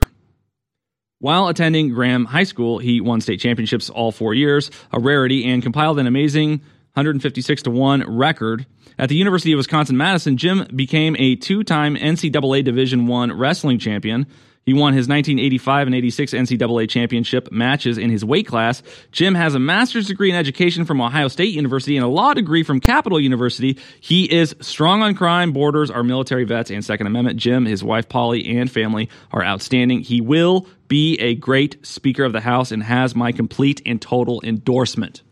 While 1.20 1.48
attending 1.48 1.90
Graham 1.90 2.26
High 2.26 2.44
School, 2.44 2.80
he 2.80 3.02
won 3.02 3.22
state 3.22 3.40
championships 3.40 3.90
all 3.90 4.12
four 4.12 4.34
years, 4.34 4.72
a 4.92 5.00
rarity, 5.00 5.46
and 5.46 5.62
compiled 5.62 6.00
an 6.00 6.08
amazing 6.08 6.62
156 7.00 7.64
to 7.64 7.72
1 7.72 8.18
record. 8.18 8.66
At 8.98 9.08
the 9.08 9.16
University 9.16 9.54
of 9.54 9.58
Wisconsin 9.58 9.96
Madison, 9.96 10.36
Jim 10.36 10.68
became 10.76 11.16
a 11.18 11.38
two 11.38 11.64
time 11.64 11.96
NCAA 11.96 12.66
Division 12.66 13.10
I 13.10 13.28
wrestling 13.28 13.80
champion. 13.80 14.28
He 14.66 14.74
won 14.74 14.94
his 14.94 15.08
1985 15.08 15.88
and 15.88 15.96
86 15.96 16.34
NCAA 16.34 16.90
championship 16.90 17.52
matches 17.52 17.98
in 17.98 18.10
his 18.10 18.26
weight 18.26 18.46
class. 18.46 18.84
Jim 19.14 19.34
has 19.34 19.56
a 19.56 19.60
master's 19.60 20.08
degree 20.08 20.30
in 20.30 20.36
education 20.36 20.84
from 20.84 21.00
Ohio 21.00 21.30
State 21.30 21.54
University 21.54 21.96
and 21.96 22.06
a 22.06 22.10
law 22.10 22.34
degree 22.34 22.64
from 22.64 22.82
Capital 22.82 23.20
University. 23.20 23.80
He 24.02 24.26
is 24.26 24.54
strong 24.60 25.02
on 25.02 25.16
crime, 25.16 25.54
borders, 25.54 25.90
our 25.90 26.04
military 26.04 26.44
vets, 26.44 26.70
and 26.70 26.84
Second 26.84 27.08
Amendment. 27.08 27.40
Jim, 27.40 27.66
his 27.66 27.84
wife 27.84 28.10
Polly, 28.10 28.58
and 28.60 28.70
family 28.70 29.10
are 29.32 29.44
outstanding. 29.44 30.02
He 30.02 30.20
will 30.20 30.68
be 30.90 31.18
a 31.22 31.36
great 31.36 31.84
Speaker 31.84 32.26
of 32.26 32.34
the 32.34 32.42
House 32.42 32.72
and 32.74 32.84
has 32.84 33.16
my 33.16 33.32
complete 33.32 33.82
and 33.86 34.02
total 34.02 34.42
endorsement. 34.44 35.24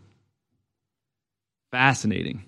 Fascinating. 1.71 2.43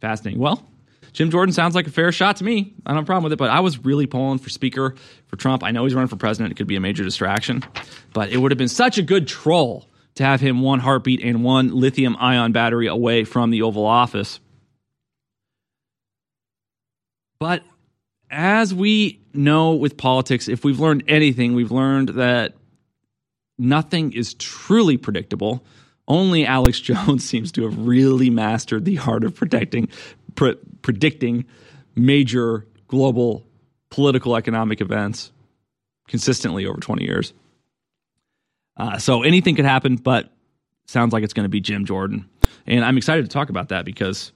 Fascinating. 0.00 0.40
Well, 0.40 0.66
Jim 1.12 1.30
Jordan 1.30 1.52
sounds 1.52 1.74
like 1.74 1.86
a 1.86 1.90
fair 1.90 2.10
shot 2.12 2.36
to 2.36 2.44
me. 2.44 2.74
I 2.84 2.90
don't 2.90 2.96
have 2.96 3.04
a 3.04 3.06
problem 3.06 3.24
with 3.24 3.32
it, 3.32 3.38
but 3.38 3.50
I 3.50 3.60
was 3.60 3.78
really 3.84 4.06
pulling 4.06 4.38
for 4.38 4.50
Speaker 4.50 4.96
for 5.26 5.36
Trump. 5.36 5.62
I 5.62 5.70
know 5.70 5.84
he's 5.84 5.94
running 5.94 6.08
for 6.08 6.16
president. 6.16 6.52
It 6.52 6.56
could 6.56 6.66
be 6.66 6.76
a 6.76 6.80
major 6.80 7.04
distraction, 7.04 7.62
but 8.12 8.30
it 8.30 8.38
would 8.38 8.50
have 8.50 8.58
been 8.58 8.68
such 8.68 8.98
a 8.98 9.02
good 9.02 9.28
troll 9.28 9.88
to 10.16 10.24
have 10.24 10.40
him 10.40 10.60
one 10.60 10.80
heartbeat 10.80 11.22
and 11.22 11.44
one 11.44 11.74
lithium 11.74 12.16
ion 12.18 12.52
battery 12.52 12.86
away 12.86 13.24
from 13.24 13.50
the 13.50 13.62
Oval 13.62 13.86
Office. 13.86 14.40
But 17.38 17.62
as 18.30 18.72
we 18.74 19.20
know 19.32 19.74
with 19.74 19.96
politics, 19.96 20.48
if 20.48 20.64
we've 20.64 20.80
learned 20.80 21.04
anything, 21.08 21.54
we've 21.54 21.72
learned 21.72 22.10
that 22.10 22.54
nothing 23.58 24.12
is 24.12 24.34
truly 24.34 24.96
predictable. 24.96 25.64
Only 26.06 26.46
Alex 26.46 26.80
Jones 26.88 27.24
seems 27.24 27.52
to 27.52 27.62
have 27.64 27.78
really 27.78 28.30
mastered 28.30 28.84
the 28.84 28.98
art 28.98 29.24
of 29.24 29.34
protecting 29.34 29.88
pre- 30.34 30.56
predicting 30.82 31.44
major 31.94 32.66
global 32.88 33.46
political 33.90 34.36
economic 34.36 34.80
events 34.80 35.32
consistently 36.08 36.66
over 36.66 36.80
20 36.80 37.04
years. 37.04 37.32
Uh, 38.76 38.98
so 38.98 39.22
anything 39.22 39.54
could 39.54 39.64
happen, 39.64 39.96
but 39.96 40.30
sounds 40.86 41.12
like 41.12 41.22
it's 41.22 41.32
going 41.32 41.44
to 41.44 41.50
be 41.50 41.60
Jim 41.60 41.84
Jordan. 41.84 42.28
And 42.66 42.84
I'm 42.84 42.96
excited 42.96 43.22
to 43.22 43.28
talk 43.28 43.50
about 43.50 43.68
that 43.68 43.84
because 43.84 44.32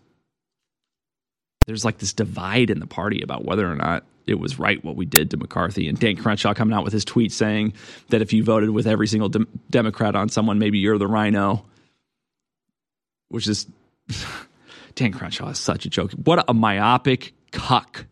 there's 1.67 1.85
like 1.85 1.99
this 1.99 2.13
divide 2.13 2.71
in 2.71 2.79
the 2.79 2.87
party 2.87 3.21
about 3.21 3.45
whether 3.45 3.71
or 3.71 3.75
not 3.75 4.05
it 4.31 4.39
was 4.39 4.59
right 4.59 4.83
what 4.85 4.97
we 4.97 5.07
did 5.07 5.31
to 5.31 5.37
McCarthy. 5.37 5.89
And 5.89 5.99
Dan 5.99 6.17
Crenshaw 6.17 6.55
coming 6.55 6.75
out 6.75 6.85
with 6.85 6.93
his 6.93 7.05
tweet 7.05 7.33
saying 7.33 7.75
that 8.09 8.23
if 8.23 8.33
you 8.33 8.45
voted 8.45 8.71
with 8.71 8.87
every 8.87 9.07
single 9.07 9.29
de- 9.29 9.47
Democrat 9.71 10.17
on 10.17 10.29
someone, 10.29 10.59
maybe 10.59 10.79
you're 10.79 10.99
the 10.99 11.07
RINO, 11.07 11.65
which 13.29 13.47
is 13.47 13.67
Dan 14.95 15.13
Crenshaw 15.13 15.51
is 15.51 15.59
such 15.59 15.87
a 15.87 15.91
joke. 15.91 16.13
What 16.13 16.45
a 16.49 16.55
myopic 16.55 17.35
cuck. 17.53 18.07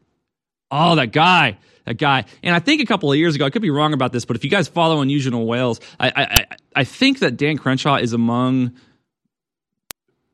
Oh, 0.71 0.95
that 0.97 1.13
guy. 1.13 1.59
That 1.85 1.99
guy. 1.99 2.25
And 2.43 2.55
I 2.55 2.59
think 2.59 2.81
a 2.81 2.87
couple 2.87 3.13
of 3.13 3.19
years 3.19 3.35
ago, 3.35 3.45
I 3.47 3.51
could 3.51 3.63
be 3.63 3.71
wrong 3.71 3.93
about 3.93 4.13
this, 4.13 4.25
but 4.25 4.37
if 4.37 4.45
you 4.45 4.51
guys 4.51 4.69
follow 4.69 5.01
Unusual 5.01 5.47
Whales, 5.47 5.81
I, 6.01 6.13
I, 6.15 6.57
I 6.75 6.85
think 6.85 7.21
that 7.21 7.37
Dan 7.37 7.59
Crenshaw 7.59 7.97
is 7.97 8.13
among 8.13 8.73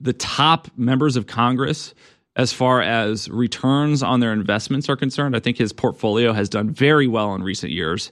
the 0.01 0.13
top 0.13 0.69
members 0.77 1.17
of 1.17 1.27
Congress 1.27 1.95
as 2.37 2.53
far 2.53 2.81
as 2.81 3.29
returns 3.29 4.03
on 4.03 4.21
their 4.21 4.33
investments 4.33 4.89
are 4.89 4.97
concerned. 4.97 5.37
I 5.37 5.41
think 5.41 5.59
his 5.59 5.73
portfolio 5.73 6.33
has 6.33 6.49
done 6.49 6.71
very 6.71 7.07
well 7.07 7.35
in 7.35 7.43
recent 7.43 7.73
years. 7.73 8.11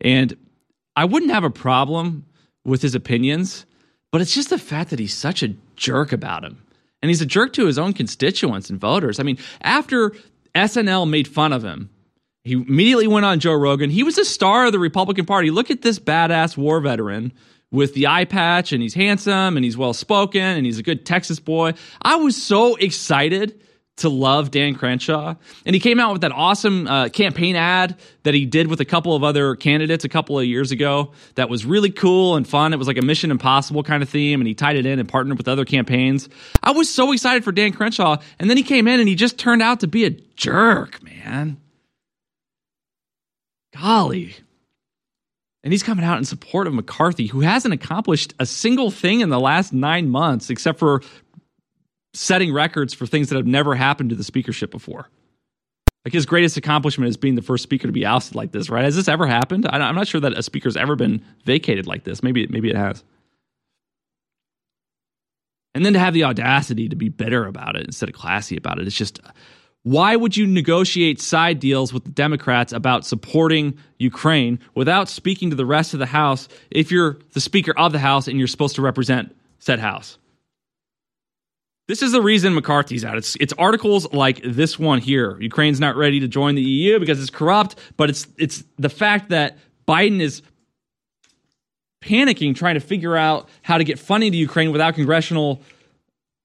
And 0.00 0.36
I 0.96 1.04
wouldn't 1.04 1.30
have 1.30 1.44
a 1.44 1.50
problem 1.50 2.26
with 2.64 2.82
his 2.82 2.94
opinions, 2.94 3.64
but 4.10 4.20
it's 4.20 4.34
just 4.34 4.50
the 4.50 4.58
fact 4.58 4.90
that 4.90 4.98
he's 4.98 5.14
such 5.14 5.42
a 5.42 5.54
jerk 5.76 6.12
about 6.12 6.44
him. 6.44 6.62
And 7.00 7.08
he's 7.10 7.20
a 7.20 7.26
jerk 7.26 7.52
to 7.54 7.66
his 7.66 7.78
own 7.78 7.92
constituents 7.92 8.70
and 8.70 8.80
voters. 8.80 9.18
I 9.18 9.22
mean, 9.22 9.38
after 9.62 10.12
SNL 10.54 11.08
made 11.08 11.26
fun 11.26 11.52
of 11.52 11.64
him, 11.64 11.90
he 12.44 12.54
immediately 12.54 13.06
went 13.06 13.26
on 13.26 13.40
Joe 13.40 13.54
Rogan. 13.54 13.90
He 13.90 14.02
was 14.02 14.18
a 14.18 14.24
star 14.24 14.66
of 14.66 14.72
the 14.72 14.78
Republican 14.78 15.24
Party. 15.24 15.50
Look 15.50 15.70
at 15.70 15.82
this 15.82 15.98
badass 15.98 16.56
war 16.56 16.80
veteran 16.80 17.32
with 17.72 17.94
the 17.94 18.06
eye 18.06 18.24
patch, 18.24 18.72
and 18.72 18.80
he's 18.80 18.94
handsome 18.94 19.56
and 19.56 19.64
he's 19.64 19.76
well 19.76 19.94
spoken 19.94 20.42
and 20.42 20.64
he's 20.64 20.78
a 20.78 20.82
good 20.82 21.04
Texas 21.04 21.40
boy. 21.40 21.72
I 22.00 22.16
was 22.16 22.40
so 22.40 22.76
excited 22.76 23.58
to 23.96 24.08
love 24.08 24.50
Dan 24.50 24.74
Crenshaw. 24.74 25.34
And 25.66 25.74
he 25.74 25.80
came 25.80 26.00
out 26.00 26.12
with 26.12 26.22
that 26.22 26.32
awesome 26.32 26.86
uh, 26.86 27.08
campaign 27.10 27.56
ad 27.56 27.98
that 28.22 28.34
he 28.34 28.46
did 28.46 28.68
with 28.68 28.80
a 28.80 28.84
couple 28.84 29.14
of 29.14 29.22
other 29.22 29.54
candidates 29.54 30.04
a 30.04 30.08
couple 30.08 30.38
of 30.38 30.46
years 30.46 30.70
ago 30.72 31.12
that 31.34 31.50
was 31.50 31.66
really 31.66 31.90
cool 31.90 32.36
and 32.36 32.48
fun. 32.48 32.72
It 32.72 32.78
was 32.78 32.88
like 32.88 32.96
a 32.96 33.02
Mission 33.02 33.30
Impossible 33.30 33.82
kind 33.82 34.02
of 34.02 34.08
theme, 34.08 34.40
and 34.40 34.48
he 34.48 34.54
tied 34.54 34.76
it 34.76 34.86
in 34.86 34.98
and 34.98 35.08
partnered 35.08 35.36
with 35.36 35.46
other 35.46 35.64
campaigns. 35.64 36.28
I 36.62 36.72
was 36.72 36.88
so 36.88 37.12
excited 37.12 37.44
for 37.44 37.52
Dan 37.52 37.72
Crenshaw. 37.72 38.16
And 38.38 38.48
then 38.48 38.56
he 38.56 38.62
came 38.62 38.88
in 38.88 38.98
and 38.98 39.08
he 39.08 39.14
just 39.14 39.38
turned 39.38 39.62
out 39.62 39.80
to 39.80 39.86
be 39.86 40.04
a 40.04 40.10
jerk, 40.10 41.02
man. 41.02 41.58
Golly. 43.74 44.36
And 45.64 45.72
he's 45.72 45.82
coming 45.82 46.04
out 46.04 46.18
in 46.18 46.24
support 46.24 46.66
of 46.66 46.74
McCarthy, 46.74 47.28
who 47.28 47.40
hasn't 47.40 47.72
accomplished 47.72 48.34
a 48.40 48.46
single 48.46 48.90
thing 48.90 49.20
in 49.20 49.28
the 49.28 49.38
last 49.38 49.72
nine 49.72 50.08
months 50.08 50.50
except 50.50 50.78
for 50.78 51.02
setting 52.14 52.52
records 52.52 52.92
for 52.92 53.06
things 53.06 53.28
that 53.28 53.36
have 53.36 53.46
never 53.46 53.74
happened 53.74 54.10
to 54.10 54.16
the 54.16 54.24
speakership 54.24 54.70
before. 54.70 55.08
Like 56.04 56.12
his 56.12 56.26
greatest 56.26 56.56
accomplishment 56.56 57.10
is 57.10 57.16
being 57.16 57.36
the 57.36 57.42
first 57.42 57.62
speaker 57.62 57.86
to 57.86 57.92
be 57.92 58.04
ousted 58.04 58.34
like 58.34 58.50
this, 58.50 58.68
right? 58.68 58.84
Has 58.84 58.96
this 58.96 59.06
ever 59.06 59.24
happened? 59.24 59.68
I'm 59.70 59.94
not 59.94 60.08
sure 60.08 60.20
that 60.20 60.36
a 60.36 60.42
speaker's 60.42 60.76
ever 60.76 60.96
been 60.96 61.24
vacated 61.44 61.86
like 61.86 62.02
this. 62.02 62.24
Maybe, 62.24 62.46
maybe 62.48 62.68
it 62.68 62.76
has. 62.76 63.04
And 65.74 65.86
then 65.86 65.92
to 65.92 66.00
have 66.00 66.12
the 66.12 66.24
audacity 66.24 66.88
to 66.88 66.96
be 66.96 67.08
bitter 67.08 67.46
about 67.46 67.76
it 67.76 67.86
instead 67.86 68.08
of 68.08 68.16
classy 68.16 68.56
about 68.56 68.80
it, 68.80 68.86
it's 68.86 68.96
just 68.96 69.20
why 69.84 70.14
would 70.14 70.36
you 70.36 70.46
negotiate 70.46 71.20
side 71.20 71.58
deals 71.58 71.92
with 71.92 72.04
the 72.04 72.10
Democrats 72.10 72.72
about 72.72 73.04
supporting 73.04 73.76
Ukraine 73.98 74.60
without 74.74 75.08
speaking 75.08 75.50
to 75.50 75.56
the 75.56 75.66
rest 75.66 75.92
of 75.92 75.98
the 75.98 76.06
House 76.06 76.48
if 76.70 76.92
you're 76.92 77.18
the 77.32 77.40
Speaker 77.40 77.76
of 77.76 77.92
the 77.92 77.98
House 77.98 78.28
and 78.28 78.38
you're 78.38 78.48
supposed 78.48 78.76
to 78.76 78.82
represent 78.82 79.34
said 79.58 79.80
House? 79.80 80.18
This 81.88 82.00
is 82.00 82.12
the 82.12 82.22
reason 82.22 82.54
McCarthy's 82.54 83.04
out. 83.04 83.16
It's 83.16 83.36
it's 83.40 83.52
articles 83.54 84.12
like 84.12 84.40
this 84.44 84.78
one 84.78 85.00
here. 85.00 85.38
Ukraine's 85.40 85.80
not 85.80 85.96
ready 85.96 86.20
to 86.20 86.28
join 86.28 86.54
the 86.54 86.62
EU 86.62 87.00
because 87.00 87.20
it's 87.20 87.30
corrupt, 87.30 87.76
but 87.96 88.08
it's 88.08 88.28
it's 88.38 88.62
the 88.78 88.88
fact 88.88 89.30
that 89.30 89.58
Biden 89.88 90.20
is 90.20 90.42
panicking 92.02 92.54
trying 92.54 92.74
to 92.74 92.80
figure 92.80 93.16
out 93.16 93.48
how 93.62 93.78
to 93.78 93.84
get 93.84 93.98
funding 93.98 94.30
to 94.30 94.38
Ukraine 94.38 94.70
without 94.70 94.94
congressional 94.94 95.60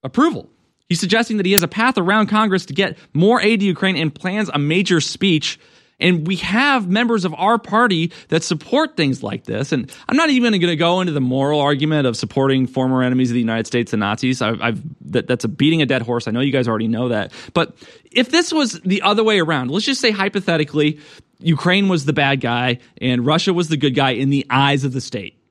approval. 0.03 0.49
He's 0.89 0.99
suggesting 0.99 1.37
that 1.37 1.45
he 1.45 1.51
has 1.51 1.63
a 1.63 1.67
path 1.67 1.97
around 1.97 2.27
Congress 2.27 2.65
to 2.67 2.73
get 2.73 2.97
more 3.13 3.41
aid 3.41 3.59
to 3.59 3.65
Ukraine 3.65 3.97
and 3.97 4.13
plans 4.13 4.49
a 4.53 4.59
major 4.59 5.01
speech. 5.01 5.59
And 5.99 6.27
we 6.27 6.35
have 6.37 6.87
members 6.87 7.25
of 7.25 7.33
our 7.33 7.57
party 7.57 8.11
that 8.29 8.43
support 8.43 8.95
things 8.95 9.23
like 9.23 9.45
this. 9.45 9.71
And 9.71 9.91
I'm 10.07 10.15
not 10.15 10.29
even 10.29 10.51
going 10.51 10.61
to 10.61 10.75
go 10.75 11.01
into 11.01 11.11
the 11.11 11.19
moral 11.21 11.59
argument 11.59 12.05
of 12.05 12.15
supporting 12.15 12.67
former 12.67 13.01
enemies 13.01 13.31
of 13.31 13.33
the 13.33 13.39
United 13.39 13.65
States, 13.65 13.91
the 13.91 13.97
Nazis. 13.97 14.41
I've, 14.41 14.61
I've 14.61 15.11
that, 15.11 15.27
that's 15.27 15.43
a 15.43 15.47
beating 15.47 15.81
a 15.81 15.87
dead 15.87 16.03
horse. 16.03 16.27
I 16.27 16.31
know 16.31 16.39
you 16.39 16.51
guys 16.51 16.67
already 16.67 16.87
know 16.87 17.09
that. 17.09 17.33
But 17.53 17.75
if 18.11 18.29
this 18.29 18.53
was 18.53 18.79
the 18.81 19.01
other 19.01 19.23
way 19.23 19.39
around, 19.39 19.71
let's 19.71 19.85
just 19.85 19.99
say 19.99 20.11
hypothetically, 20.11 20.99
Ukraine 21.39 21.89
was 21.89 22.05
the 22.05 22.13
bad 22.13 22.41
guy 22.41 22.77
and 23.01 23.25
Russia 23.25 23.51
was 23.53 23.67
the 23.67 23.77
good 23.77 23.95
guy 23.95 24.11
in 24.11 24.29
the 24.29 24.45
eyes 24.49 24.83
of 24.83 24.93
the 24.93 25.01
state. 25.01 25.41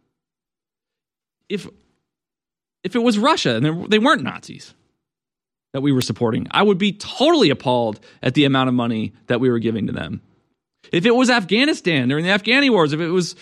If 1.49 1.69
if 2.83 2.95
it 2.95 3.01
was 3.01 3.19
Russia 3.19 3.57
and 3.57 3.91
they 3.91 3.99
weren't 3.99 4.23
Nazis, 4.23 4.75
that 5.77 5.83
we 5.83 5.93
were 5.93 6.01
supporting, 6.01 6.47
I 6.51 6.63
would 6.63 6.79
be 6.79 6.95
totally 6.95 7.51
appalled 7.51 8.01
at 8.23 8.33
the 8.33 8.47
amount 8.47 8.69
of 8.69 8.75
money 8.75 9.13
that 9.27 9.41
we 9.41 9.51
were 9.51 9.59
giving 9.59 9.89
to 9.89 9.93
them. 9.93 10.23
If 10.91 11.05
it 11.05 11.15
was 11.15 11.29
Afghanistan 11.29 12.09
during 12.09 12.25
the 12.25 12.31
Afghani 12.31 12.71
wars, 12.71 12.95
if 12.95 13.01
it 13.01 13.11
was 13.11 13.37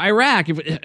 Iraq, 0.00 0.48
if 0.48 0.60
it, 0.60 0.84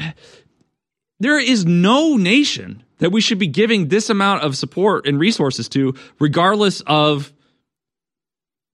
there 1.20 1.38
is 1.38 1.68
no 1.68 2.18
nation 2.18 2.82
that 2.98 3.12
we 3.12 3.22
should 3.22 3.38
be 3.38 3.46
giving 3.46 3.90
this 3.90 4.10
amount 4.10 4.42
of 4.42 4.58
support 4.58 5.06
and 5.06 5.20
resources 5.20 5.70
to, 5.70 5.94
regardless 6.20 6.82
of 6.88 7.32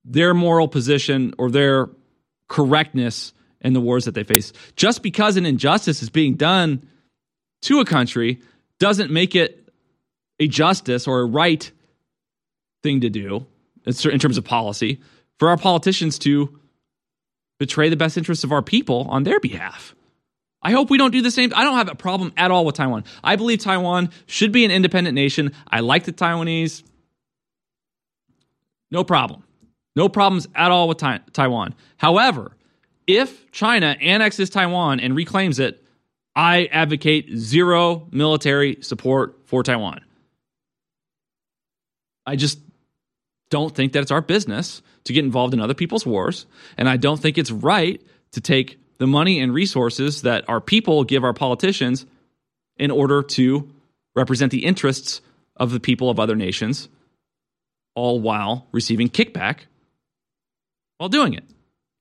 their 0.06 0.34
moral 0.34 0.70
position 0.70 1.34
or 1.38 1.52
their 1.52 1.90
correctness 2.48 3.34
in 3.60 3.74
the 3.74 3.82
wars 3.82 4.06
that 4.06 4.16
they 4.16 4.24
face. 4.24 4.54
Just 4.78 5.04
because 5.04 5.36
an 5.36 5.46
injustice 5.46 6.02
is 6.02 6.10
being 6.10 6.36
done 6.36 6.88
to 7.64 7.82
a 7.82 7.86
country 7.86 8.40
doesn't 8.80 9.12
make 9.12 9.36
it 9.36 9.67
a 10.40 10.48
justice 10.48 11.08
or 11.08 11.22
a 11.22 11.26
right 11.26 11.72
thing 12.84 13.02
to 13.02 13.10
do 13.10 13.46
in 13.86 14.20
terms 14.20 14.38
of 14.38 14.44
policy 14.44 15.00
for 15.40 15.50
our 15.50 15.58
politicians 15.58 16.20
to 16.20 16.60
betray 17.60 17.90
the 17.90 17.96
best 17.96 18.18
interests 18.18 18.44
of 18.44 18.52
our 18.52 18.62
people 18.62 19.08
on 19.10 19.24
their 19.24 19.40
behalf. 19.40 19.96
I 20.62 20.72
hope 20.72 20.90
we 20.90 20.98
don't 20.98 21.12
do 21.12 21.22
the 21.22 21.32
same. 21.32 21.54
I 21.56 21.64
don't 21.64 21.78
have 21.78 21.90
a 21.90 21.96
problem 21.96 22.34
at 22.36 22.52
all 22.52 22.66
with 22.66 22.76
Taiwan. 22.76 23.04
I 23.24 23.36
believe 23.36 23.60
Taiwan 23.60 24.10
should 24.26 24.52
be 24.52 24.66
an 24.66 24.72
independent 24.72 25.16
nation. 25.16 25.54
I 25.72 25.80
like 25.80 26.04
the 26.04 26.14
Taiwanese. 26.14 26.84
No 28.92 29.04
problem. 29.04 29.44
No 29.96 30.10
problems 30.10 30.48
at 30.56 30.72
all 30.72 30.88
with 30.88 30.98
tai- 30.98 31.22
Taiwan. 31.34 31.74
However, 31.98 32.52
if 33.06 33.50
China 33.52 33.96
annexes 34.02 34.50
Taiwan 34.50 35.00
and 35.00 35.16
reclaims 35.16 35.60
it, 35.60 35.84
I 36.36 36.66
advocate 36.66 37.36
zero 37.36 38.08
military 38.12 38.78
support 38.82 39.40
for 39.46 39.64
Taiwan. 39.64 40.02
I 42.28 42.36
just 42.36 42.60
don't 43.50 43.74
think 43.74 43.94
that 43.94 44.02
it's 44.02 44.12
our 44.12 44.22
business 44.22 44.82
to 45.06 45.14
get 45.14 45.24
involved 45.24 45.54
in 45.54 45.62
other 45.62 45.74
people's 45.74 46.06
wars. 46.06 46.46
And 46.78 46.90
I 46.90 46.98
don't 46.98 47.20
think 47.20 47.38
it's 47.38 47.50
right 47.50 48.02
to 48.34 48.42
take 48.42 48.78
the 48.98 49.08
money 49.08 49.40
and 49.40 49.54
resources 49.54 50.24
that 50.24 50.48
our 50.50 50.60
people 50.60 51.06
give 51.06 51.24
our 51.24 51.34
politicians 51.34 52.06
in 52.78 52.92
order 52.92 53.24
to 53.24 53.74
represent 54.16 54.52
the 54.52 54.66
interests 54.66 55.22
of 55.56 55.72
the 55.72 55.80
people 55.80 56.10
of 56.10 56.20
other 56.20 56.36
nations, 56.36 56.90
all 57.96 58.20
while 58.20 58.68
receiving 58.72 59.08
kickback 59.08 59.62
while 60.98 61.10
doing 61.10 61.34
it. 61.34 61.46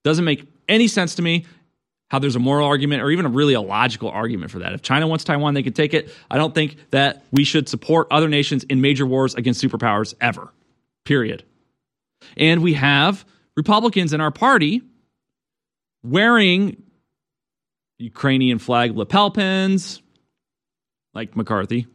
Doesn't 0.03 0.25
make 0.25 0.45
any 0.67 0.87
sense 0.87 1.15
to 1.15 1.21
me 1.21 1.45
how 2.09 2.19
there's 2.19 2.35
a 2.35 2.39
moral 2.39 2.67
argument 2.67 3.01
or 3.01 3.11
even 3.11 3.25
a 3.25 3.29
really 3.29 3.53
a 3.53 3.61
logical 3.61 4.09
argument 4.09 4.51
for 4.51 4.59
that. 4.59 4.73
If 4.73 4.81
China 4.81 5.07
wants 5.07 5.23
Taiwan, 5.23 5.53
they 5.53 5.63
can 5.63 5.73
take 5.73 5.93
it. 5.93 6.13
I 6.31 6.37
don't 6.37 6.55
think 6.55 6.77
that 6.91 7.25
we 7.31 7.43
should 7.43 7.67
support 7.67 8.07
other 8.11 8.29
nations 8.29 8.63
in 8.63 8.81
major 8.81 9.05
wars 9.05 9.35
against 9.35 9.63
superpowers 9.63 10.13
ever. 10.21 10.53
Period. 11.05 11.43
And 12.37 12.61
we 12.61 12.73
have 12.73 13.25
Republicans 13.55 14.13
in 14.13 14.21
our 14.21 14.31
party 14.31 14.81
wearing 16.03 16.81
Ukrainian 17.97 18.59
flag 18.59 18.95
lapel 18.95 19.31
pins, 19.31 20.01
like 21.13 21.35
McCarthy, 21.35 21.87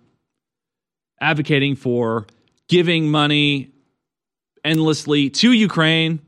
advocating 1.20 1.76
for 1.76 2.26
giving 2.68 3.10
money 3.10 3.70
endlessly 4.64 5.30
to 5.30 5.52
Ukraine. 5.52 6.20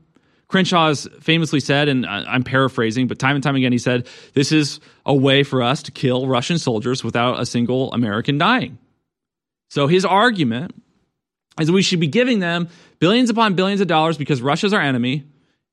Crenshaw 0.47 0.87
has 0.87 1.07
famously 1.21 1.59
said, 1.59 1.87
and 1.87 2.05
I'm 2.05 2.43
paraphrasing, 2.43 3.07
but 3.07 3.17
time 3.17 3.35
and 3.35 3.43
time 3.43 3.55
again 3.55 3.71
he 3.71 3.77
said, 3.77 4.07
this 4.33 4.51
is 4.51 4.79
a 5.05 5.13
way 5.13 5.43
for 5.43 5.63
us 5.63 5.83
to 5.83 5.91
kill 5.91 6.27
Russian 6.27 6.59
soldiers 6.59 7.03
without 7.03 7.39
a 7.39 7.45
single 7.45 7.91
American 7.93 8.37
dying. 8.37 8.77
So 9.69 9.87
his 9.87 10.05
argument 10.05 10.75
is 11.59 11.71
we 11.71 11.81
should 11.81 11.99
be 11.99 12.07
giving 12.07 12.39
them 12.39 12.69
billions 12.99 13.29
upon 13.29 13.55
billions 13.55 13.81
of 13.81 13.87
dollars 13.87 14.17
because 14.17 14.41
Russia's 14.41 14.73
our 14.73 14.81
enemy 14.81 15.25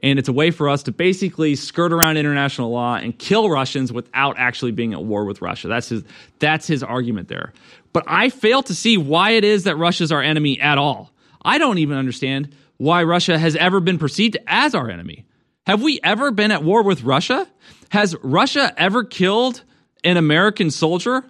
and 0.02 0.18
it's 0.18 0.28
a 0.28 0.32
way 0.32 0.50
for 0.50 0.68
us 0.68 0.82
to 0.84 0.92
basically 0.92 1.54
skirt 1.54 1.92
around 1.92 2.16
international 2.16 2.70
law 2.70 2.96
and 2.96 3.16
kill 3.16 3.48
Russians 3.48 3.92
without 3.92 4.36
actually 4.36 4.72
being 4.72 4.92
at 4.92 5.02
war 5.02 5.24
with 5.24 5.40
Russia. 5.40 5.68
That's 5.68 5.88
his 5.88 6.02
that's 6.40 6.66
his 6.66 6.82
argument 6.82 7.28
there. 7.28 7.52
But 7.92 8.04
I 8.06 8.30
fail 8.30 8.62
to 8.64 8.74
see 8.74 8.96
why 8.96 9.32
it 9.32 9.44
is 9.44 9.64
that 9.64 9.76
Russia's 9.76 10.10
our 10.10 10.22
enemy 10.22 10.60
at 10.60 10.78
all. 10.78 11.12
I 11.44 11.58
don't 11.58 11.78
even 11.78 11.96
understand 11.96 12.54
why 12.82 13.04
Russia 13.04 13.38
has 13.38 13.54
ever 13.54 13.78
been 13.78 13.96
perceived 13.96 14.36
as 14.48 14.74
our 14.74 14.90
enemy. 14.90 15.24
Have 15.68 15.82
we 15.82 16.00
ever 16.02 16.32
been 16.32 16.50
at 16.50 16.64
war 16.64 16.82
with 16.82 17.04
Russia? 17.04 17.46
Has 17.90 18.16
Russia 18.24 18.74
ever 18.76 19.04
killed 19.04 19.62
an 20.02 20.16
American 20.16 20.70
soldier? 20.70 21.24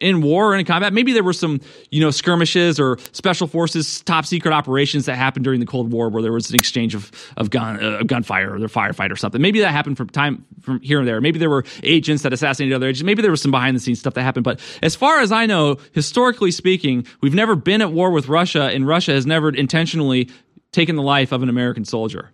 in 0.00 0.20
war 0.20 0.52
or 0.52 0.56
in 0.56 0.64
combat. 0.64 0.92
Maybe 0.92 1.12
there 1.12 1.24
were 1.24 1.32
some, 1.32 1.60
you 1.90 2.00
know, 2.00 2.10
skirmishes 2.10 2.78
or 2.78 2.98
special 3.12 3.46
forces 3.46 4.00
top 4.02 4.26
secret 4.26 4.52
operations 4.52 5.06
that 5.06 5.16
happened 5.16 5.44
during 5.44 5.60
the 5.60 5.66
Cold 5.66 5.92
War 5.92 6.08
where 6.08 6.22
there 6.22 6.32
was 6.32 6.50
an 6.50 6.54
exchange 6.54 6.94
of 6.94 7.10
of 7.36 7.50
gun 7.50 7.82
uh, 7.82 8.02
gunfire 8.04 8.54
or 8.54 8.58
their 8.58 8.68
firefight 8.68 9.10
or 9.10 9.16
something. 9.16 9.40
Maybe 9.40 9.60
that 9.60 9.72
happened 9.72 9.96
from 9.96 10.08
time 10.08 10.44
from 10.60 10.80
here 10.80 11.00
and 11.00 11.08
there. 11.08 11.20
Maybe 11.20 11.38
there 11.38 11.50
were 11.50 11.64
agents 11.82 12.22
that 12.22 12.32
assassinated 12.32 12.74
other 12.74 12.86
agents. 12.86 13.04
Maybe 13.04 13.22
there 13.22 13.30
was 13.30 13.42
some 13.42 13.50
behind 13.50 13.74
the 13.74 13.80
scenes 13.80 13.98
stuff 13.98 14.14
that 14.14 14.22
happened. 14.22 14.44
But 14.44 14.60
as 14.82 14.94
far 14.94 15.20
as 15.20 15.32
I 15.32 15.46
know, 15.46 15.78
historically 15.92 16.52
speaking, 16.52 17.06
we've 17.20 17.34
never 17.34 17.56
been 17.56 17.82
at 17.82 17.92
war 17.92 18.10
with 18.10 18.28
Russia, 18.28 18.64
and 18.64 18.86
Russia 18.86 19.12
has 19.12 19.26
never 19.26 19.50
intentionally 19.50 20.28
taken 20.72 20.96
the 20.96 21.02
life 21.02 21.32
of 21.32 21.42
an 21.42 21.48
American 21.48 21.84
soldier. 21.84 22.30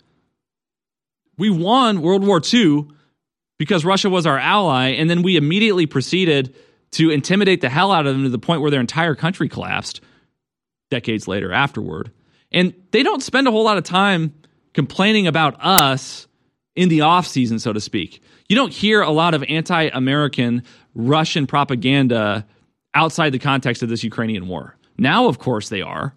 We 1.36 1.51
won 1.51 2.01
World 2.01 2.24
War 2.24 2.40
II 2.52 2.89
because 3.59 3.85
Russia 3.85 4.11
was 4.11 4.27
our 4.27 4.39
ally, 4.39 4.90
and 4.90 5.09
then 5.09 5.23
we 5.23 5.36
immediately 5.36 5.86
proceeded 5.86 6.55
to 6.93 7.11
intimidate 7.11 7.61
the 7.61 7.69
hell 7.69 7.93
out 7.93 8.06
of 8.06 8.15
them 8.15 8.24
to 8.24 8.31
the 8.31 8.39
point 8.39 8.61
where 8.61 8.70
their 8.70 8.81
entire 8.81 9.15
country 9.15 9.48
collapsed 9.48 10.01
decades 10.90 11.27
later 11.27 11.52
afterward. 11.52 12.12
And 12.52 12.74
they 12.93 13.02
don't 13.02 13.23
spend 13.23 13.48
a 13.48 13.51
whole 13.51 13.65
lot 13.65 13.78
of 13.78 13.85
time 13.85 14.32
complaining 14.74 15.27
about 15.27 15.56
us 15.61 16.28
in 16.77 16.89
the 16.89 17.02
off 17.02 17.27
season, 17.27 17.59
so 17.59 17.73
to 17.73 17.81
speak. 17.81 18.23
You 18.48 18.56
don't 18.56 18.73
hear 18.73 19.02
a 19.02 19.11
lot 19.11 19.35
of 19.35 19.43
anti 19.48 19.85
American 19.93 20.62
Russian 20.94 21.47
propaganda 21.47 22.47
outside 22.94 23.31
the 23.31 23.39
context 23.39 23.82
of 23.82 23.89
this 23.89 24.05
Ukrainian 24.05 24.47
war. 24.47 24.77
Now, 24.97 25.27
of 25.27 25.39
course, 25.39 25.69
they 25.69 25.82
are 25.82 26.15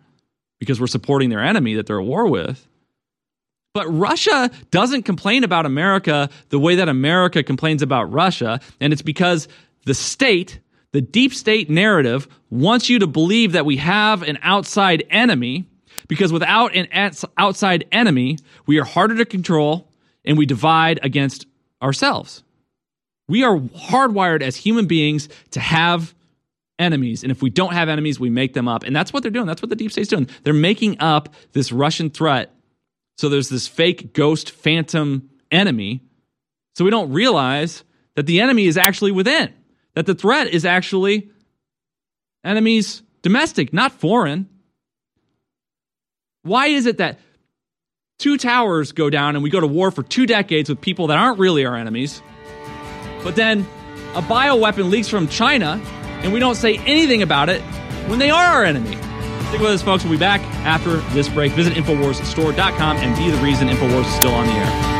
because 0.59 0.79
we're 0.79 0.87
supporting 0.87 1.29
their 1.29 1.43
enemy 1.43 1.75
that 1.75 1.85
they're 1.85 1.99
at 1.99 2.05
war 2.05 2.27
with. 2.27 2.67
But 3.73 3.87
Russia 3.87 4.49
doesn't 4.71 5.03
complain 5.03 5.43
about 5.43 5.65
America 5.65 6.29
the 6.49 6.59
way 6.59 6.75
that 6.75 6.89
America 6.89 7.43
complains 7.43 7.81
about 7.81 8.11
Russia. 8.11 8.59
And 8.79 8.91
it's 8.91 9.03
because 9.03 9.47
the 9.85 9.93
state 9.93 10.59
the 10.93 11.01
deep 11.01 11.33
state 11.33 11.69
narrative 11.69 12.27
wants 12.49 12.89
you 12.89 12.99
to 12.99 13.07
believe 13.07 13.51
that 13.51 13.65
we 13.65 13.77
have 13.77 14.23
an 14.23 14.39
outside 14.41 15.03
enemy 15.09 15.69
because 16.07 16.31
without 16.31 16.73
an 16.75 16.87
outside 17.37 17.85
enemy, 17.91 18.37
we 18.65 18.79
are 18.79 18.85
harder 18.85 19.15
to 19.15 19.25
control 19.25 19.91
and 20.23 20.37
we 20.37 20.45
divide 20.45 20.99
against 21.03 21.45
ourselves. 21.81 22.43
We 23.27 23.43
are 23.43 23.57
hardwired 23.57 24.41
as 24.41 24.55
human 24.55 24.87
beings 24.87 25.27
to 25.51 25.59
have 25.59 26.15
enemies. 26.79 27.23
And 27.23 27.31
if 27.31 27.41
we 27.41 27.49
don't 27.49 27.73
have 27.73 27.89
enemies, 27.89 28.19
we 28.19 28.29
make 28.29 28.53
them 28.53 28.67
up. 28.67 28.83
And 28.83 28.95
that's 28.95 29.11
what 29.11 29.23
they're 29.23 29.31
doing. 29.31 29.47
That's 29.47 29.61
what 29.61 29.69
the 29.69 29.75
deep 29.75 29.91
state's 29.91 30.09
doing. 30.09 30.29
They're 30.43 30.53
making 30.53 30.99
up 30.99 31.33
this 31.53 31.71
Russian 31.71 32.09
threat. 32.09 32.53
So 33.17 33.29
there's 33.29 33.49
this 33.49 33.67
fake 33.67 34.13
ghost 34.13 34.51
phantom 34.51 35.29
enemy. 35.51 36.03
So 36.75 36.85
we 36.85 36.91
don't 36.91 37.11
realize 37.11 37.83
that 38.15 38.25
the 38.25 38.41
enemy 38.41 38.67
is 38.67 38.77
actually 38.77 39.11
within 39.11 39.53
that 39.97 40.05
the 40.05 40.13
threat 40.13 40.47
is 40.47 40.63
actually 40.63 41.31
enemies 42.43 43.01
domestic, 43.23 43.73
not 43.73 43.91
foreign. 43.91 44.47
Why 46.43 46.67
is 46.67 46.85
it 46.85 46.99
that 46.99 47.19
two 48.19 48.37
towers 48.37 48.91
go 48.91 49.09
down 49.09 49.35
and 49.35 49.41
we 49.41 49.49
go 49.49 49.59
to 49.59 49.65
war 49.65 49.89
for 49.89 50.03
two 50.03 50.27
decades 50.27 50.69
with 50.69 50.79
people 50.81 51.07
that 51.07 51.17
aren't 51.17 51.39
really 51.39 51.65
our 51.65 51.75
enemies, 51.75 52.21
but 53.23 53.35
then 53.35 53.67
a 54.13 54.21
bioweapon 54.21 54.91
leaks 54.91 55.07
from 55.07 55.27
China 55.27 55.81
and 56.23 56.33
we 56.33 56.39
don't 56.39 56.55
say 56.55 56.77
anything 56.79 57.21
about 57.21 57.49
it 57.49 57.61
when 58.07 58.19
they 58.19 58.29
are 58.29 58.43
our 58.43 58.63
enemy? 58.63 58.95
Stick 59.47 59.61
with 59.61 59.71
us, 59.71 59.81
folks. 59.81 60.03
We'll 60.03 60.13
be 60.13 60.19
back 60.19 60.41
after 60.65 60.97
this 61.13 61.29
break. 61.29 61.53
Visit 61.53 61.73
InfoWarsStore.com 61.73 62.97
and 62.97 63.15
be 63.17 63.29
the 63.29 63.37
reason 63.37 63.69
InfoWars 63.69 64.05
is 64.05 64.13
still 64.13 64.33
on 64.33 64.45
the 64.45 64.53
air. 64.53 64.97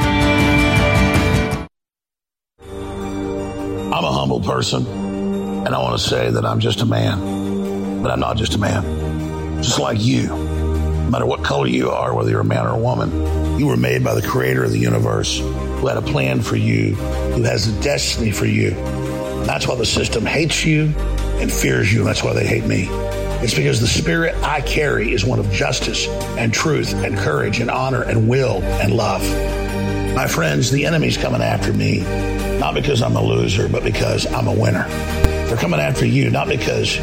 I'm 3.93 4.03
a 4.03 4.11
humble 4.11 4.39
person, 4.41 4.85
and 4.85 5.69
I 5.69 5.81
want 5.81 5.99
to 5.99 6.07
say 6.07 6.29
that 6.29 6.45
I'm 6.45 6.59
just 6.59 6.81
a 6.81 6.85
man, 6.85 8.01
but 8.01 8.11
I'm 8.11 8.19
not 8.19 8.37
just 8.37 8.55
a 8.55 8.57
man. 8.57 9.61
Just 9.61 9.79
like 9.79 9.99
you, 9.99 10.27
no 10.27 11.09
matter 11.09 11.25
what 11.25 11.43
color 11.43 11.67
you 11.67 11.89
are, 11.89 12.13
whether 12.13 12.29
you're 12.29 12.41
a 12.41 12.45
man 12.45 12.67
or 12.67 12.75
a 12.75 12.77
woman, 12.77 13.59
you 13.59 13.65
were 13.65 13.75
made 13.75 14.03
by 14.03 14.13
the 14.13 14.21
creator 14.21 14.63
of 14.63 14.71
the 14.71 14.77
universe 14.77 15.39
who 15.39 15.87
had 15.87 15.97
a 15.97 16.01
plan 16.01 16.41
for 16.41 16.55
you, 16.55 16.93
who 16.93 17.43
has 17.43 17.67
a 17.67 17.81
destiny 17.81 18.31
for 18.31 18.45
you. 18.45 18.71
That's 19.47 19.67
why 19.67 19.75
the 19.75 19.85
system 19.85 20.25
hates 20.25 20.63
you 20.65 20.93
and 21.39 21.51
fears 21.51 21.91
you, 21.91 21.99
and 21.99 22.07
that's 22.07 22.23
why 22.23 22.33
they 22.33 22.45
hate 22.45 22.65
me. 22.65 22.87
It's 23.39 23.53
because 23.53 23.79
the 23.79 23.87
spirit 23.87 24.35
I 24.43 24.61
carry 24.61 25.13
is 25.13 25.25
one 25.25 25.39
of 25.39 25.51
justice 25.51 26.07
and 26.37 26.53
truth 26.53 26.93
and 26.93 27.17
courage 27.17 27.59
and 27.59 27.71
honor 27.71 28.03
and 28.03 28.27
will 28.27 28.61
and 28.61 28.93
love. 28.93 29.21
My 30.15 30.27
friends, 30.27 30.69
the 30.69 30.85
enemy's 30.85 31.17
coming 31.17 31.41
after 31.41 31.71
me 31.71 32.03
not 32.59 32.73
because 32.73 33.01
I'm 33.01 33.15
a 33.15 33.23
loser, 33.23 33.69
but 33.69 33.83
because 33.83 34.25
I'm 34.33 34.47
a 34.47 34.53
winner. 34.53 34.87
They're 35.47 35.57
coming 35.57 35.79
after 35.79 36.05
you, 36.05 36.29
not 36.29 36.47
because 36.47 36.97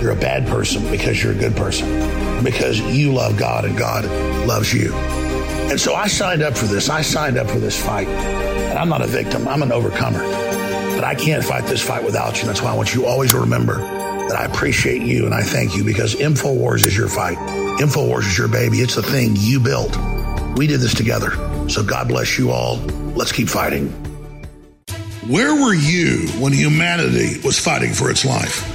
you're 0.00 0.12
a 0.12 0.16
bad 0.16 0.46
person, 0.46 0.88
because 0.90 1.22
you're 1.22 1.32
a 1.32 1.36
good 1.36 1.56
person, 1.56 2.44
because 2.44 2.78
you 2.80 3.12
love 3.12 3.36
God 3.36 3.64
and 3.64 3.76
God 3.76 4.04
loves 4.46 4.72
you. 4.72 4.94
And 4.94 5.80
so 5.80 5.94
I 5.94 6.06
signed 6.06 6.42
up 6.42 6.56
for 6.56 6.66
this. 6.66 6.90
I 6.90 7.00
signed 7.02 7.38
up 7.38 7.48
for 7.48 7.58
this 7.58 7.82
fight. 7.82 8.06
And 8.06 8.78
I'm 8.78 8.88
not 8.88 9.00
a 9.00 9.06
victim, 9.06 9.48
I'm 9.48 9.62
an 9.62 9.72
overcomer. 9.72 10.22
But 10.94 11.04
I 11.04 11.14
can't 11.14 11.44
fight 11.44 11.64
this 11.66 11.82
fight 11.82 12.04
without 12.04 12.40
you. 12.40 12.46
That's 12.46 12.62
why 12.62 12.72
I 12.72 12.76
want 12.76 12.94
you 12.94 13.06
always 13.06 13.32
to 13.32 13.40
remember 13.40 13.76
that 14.28 14.36
I 14.36 14.44
appreciate 14.44 15.02
you 15.02 15.26
and 15.26 15.34
I 15.34 15.42
thank 15.42 15.76
you 15.76 15.84
because 15.84 16.14
InfoWars 16.14 16.86
is 16.86 16.96
your 16.96 17.08
fight. 17.08 17.36
InfoWars 17.78 18.26
is 18.28 18.38
your 18.38 18.48
baby. 18.48 18.78
It's 18.78 18.94
the 18.94 19.02
thing 19.02 19.34
you 19.36 19.60
built. 19.60 19.96
We 20.56 20.66
did 20.66 20.80
this 20.80 20.94
together. 20.94 21.30
So 21.68 21.82
God 21.82 22.08
bless 22.08 22.38
you 22.38 22.50
all. 22.50 22.76
Let's 23.16 23.32
keep 23.32 23.48
fighting. 23.48 23.88
Where 25.26 25.54
were 25.54 25.74
you 25.74 26.28
when 26.38 26.52
humanity 26.52 27.40
was 27.44 27.58
fighting 27.58 27.92
for 27.92 28.10
its 28.10 28.24
life? 28.24 28.70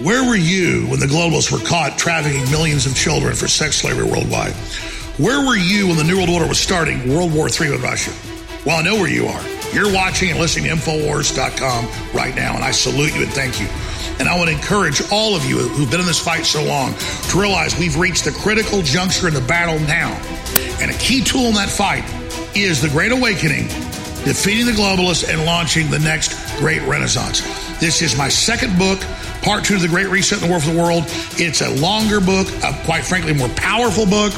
Where 0.00 0.28
were 0.28 0.36
you 0.36 0.86
when 0.88 1.00
the 1.00 1.06
globalists 1.06 1.52
were 1.52 1.64
caught 1.66 1.96
trafficking 1.96 2.50
millions 2.50 2.86
of 2.86 2.96
children 2.96 3.34
for 3.34 3.46
sex 3.46 3.76
slavery 3.76 4.10
worldwide? 4.10 4.52
Where 5.18 5.46
were 5.46 5.56
you 5.56 5.88
when 5.88 5.96
the 5.96 6.04
New 6.04 6.16
World 6.16 6.30
Order 6.30 6.48
was 6.48 6.58
starting 6.58 7.14
World 7.14 7.32
War 7.32 7.48
III 7.48 7.70
with 7.70 7.82
Russia? 7.82 8.10
Well, 8.66 8.78
I 8.78 8.82
know 8.82 8.96
where 8.96 9.08
you 9.08 9.26
are. 9.26 9.53
You're 9.74 9.92
watching 9.92 10.30
and 10.30 10.38
listening 10.38 10.66
to 10.66 10.76
Infowars.com 10.76 11.88
right 12.14 12.34
now, 12.36 12.54
and 12.54 12.62
I 12.62 12.70
salute 12.70 13.12
you 13.12 13.24
and 13.24 13.32
thank 13.32 13.60
you. 13.60 13.66
And 14.20 14.28
I 14.28 14.38
want 14.38 14.48
to 14.48 14.54
encourage 14.54 15.02
all 15.10 15.34
of 15.34 15.44
you 15.44 15.58
who've 15.58 15.90
been 15.90 15.98
in 15.98 16.06
this 16.06 16.20
fight 16.20 16.46
so 16.46 16.62
long 16.62 16.94
to 16.94 17.40
realize 17.40 17.76
we've 17.76 17.98
reached 17.98 18.24
the 18.24 18.30
critical 18.30 18.82
juncture 18.82 19.26
in 19.26 19.34
the 19.34 19.40
battle 19.40 19.80
now. 19.80 20.12
And 20.80 20.92
a 20.92 20.94
key 20.98 21.24
tool 21.24 21.46
in 21.46 21.54
that 21.54 21.68
fight 21.68 22.04
is 22.56 22.80
the 22.80 22.88
Great 22.88 23.10
Awakening 23.10 23.66
Defeating 24.24 24.64
the 24.64 24.72
Globalists 24.72 25.28
and 25.28 25.44
Launching 25.44 25.90
the 25.90 25.98
Next 25.98 26.32
Great 26.58 26.80
Renaissance. 26.82 27.42
This 27.78 28.00
is 28.00 28.16
my 28.16 28.28
second 28.28 28.78
book, 28.78 28.98
part 29.42 29.64
two 29.64 29.74
of 29.74 29.82
The 29.82 29.88
Great 29.88 30.08
Reset 30.08 30.40
in 30.40 30.44
the 30.44 30.50
War 30.50 30.60
for 30.60 30.70
the 30.70 30.80
World. 30.80 31.04
It's 31.36 31.60
a 31.60 31.68
longer 31.74 32.20
book, 32.20 32.48
a, 32.62 32.72
quite 32.86 33.04
frankly, 33.04 33.34
more 33.34 33.50
powerful 33.50 34.06
book. 34.06 34.32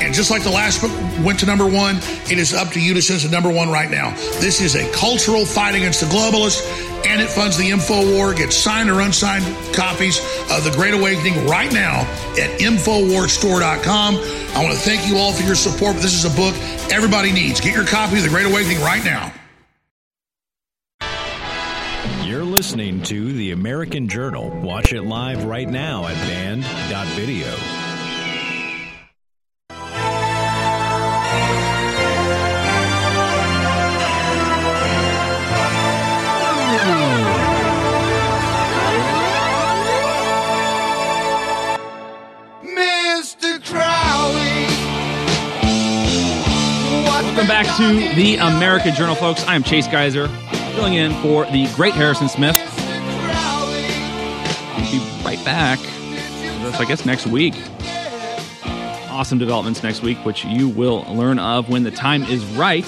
And 0.00 0.14
just 0.14 0.30
like 0.30 0.42
the 0.44 0.50
last 0.50 0.80
book 0.80 0.92
went 1.24 1.40
to 1.40 1.46
number 1.46 1.66
one, 1.66 1.96
it 2.30 2.38
is 2.38 2.54
up 2.54 2.68
to 2.72 2.80
you 2.80 2.94
to 2.94 3.02
send 3.02 3.20
to 3.22 3.28
number 3.28 3.50
one 3.50 3.68
right 3.68 3.90
now. 3.90 4.14
This 4.40 4.60
is 4.60 4.76
a 4.76 4.90
cultural 4.92 5.44
fight 5.44 5.74
against 5.74 6.00
the 6.00 6.06
globalists, 6.06 6.62
and 7.04 7.20
it 7.20 7.28
funds 7.28 7.56
the 7.56 7.70
info 7.70 8.14
war. 8.14 8.32
Get 8.32 8.52
signed 8.52 8.90
or 8.90 9.00
unsigned 9.00 9.44
copies 9.74 10.20
of 10.50 10.62
The 10.62 10.72
Great 10.76 10.94
Awakening 10.94 11.46
right 11.46 11.72
now 11.72 12.02
at 12.38 12.60
InfoWarsStore.com. 12.60 14.14
I 14.54 14.62
want 14.62 14.74
to 14.74 14.80
thank 14.80 15.08
you 15.08 15.18
all 15.18 15.32
for 15.32 15.42
your 15.42 15.56
support, 15.56 15.96
but 15.96 16.02
this 16.02 16.14
is 16.14 16.24
a 16.24 16.36
book 16.36 16.54
everybody 16.92 17.32
needs. 17.32 17.60
Get 17.60 17.74
your 17.74 17.86
copy 17.86 18.18
of 18.18 18.22
The 18.22 18.28
Great 18.28 18.46
Awakening 18.46 18.80
right 18.80 19.04
now. 19.04 19.32
You're 22.24 22.44
listening 22.44 23.02
to 23.04 23.32
The 23.32 23.50
American 23.50 24.08
Journal. 24.08 24.50
Watch 24.60 24.92
it 24.92 25.02
live 25.02 25.44
right 25.44 25.68
now 25.68 26.06
at 26.06 26.14
band.video. 26.28 27.87
back 47.64 47.76
to 47.76 48.14
the 48.14 48.36
American 48.36 48.94
Journal, 48.94 49.16
folks. 49.16 49.44
I 49.48 49.56
am 49.56 49.64
Chase 49.64 49.88
Geiser, 49.88 50.28
filling 50.76 50.94
in 50.94 51.12
for 51.20 51.44
the 51.46 51.66
great 51.74 51.92
Harrison 51.92 52.28
Smith. 52.28 52.56
We'll 54.76 54.92
be 54.92 55.00
right 55.24 55.44
back. 55.44 55.80
I 56.78 56.84
guess 56.86 57.04
next 57.04 57.26
week. 57.26 57.54
Awesome 59.10 59.38
developments 59.38 59.82
next 59.82 60.02
week, 60.02 60.18
which 60.24 60.44
you 60.44 60.68
will 60.68 61.04
learn 61.12 61.40
of 61.40 61.68
when 61.68 61.82
the 61.82 61.90
time 61.90 62.22
is 62.22 62.44
right. 62.54 62.84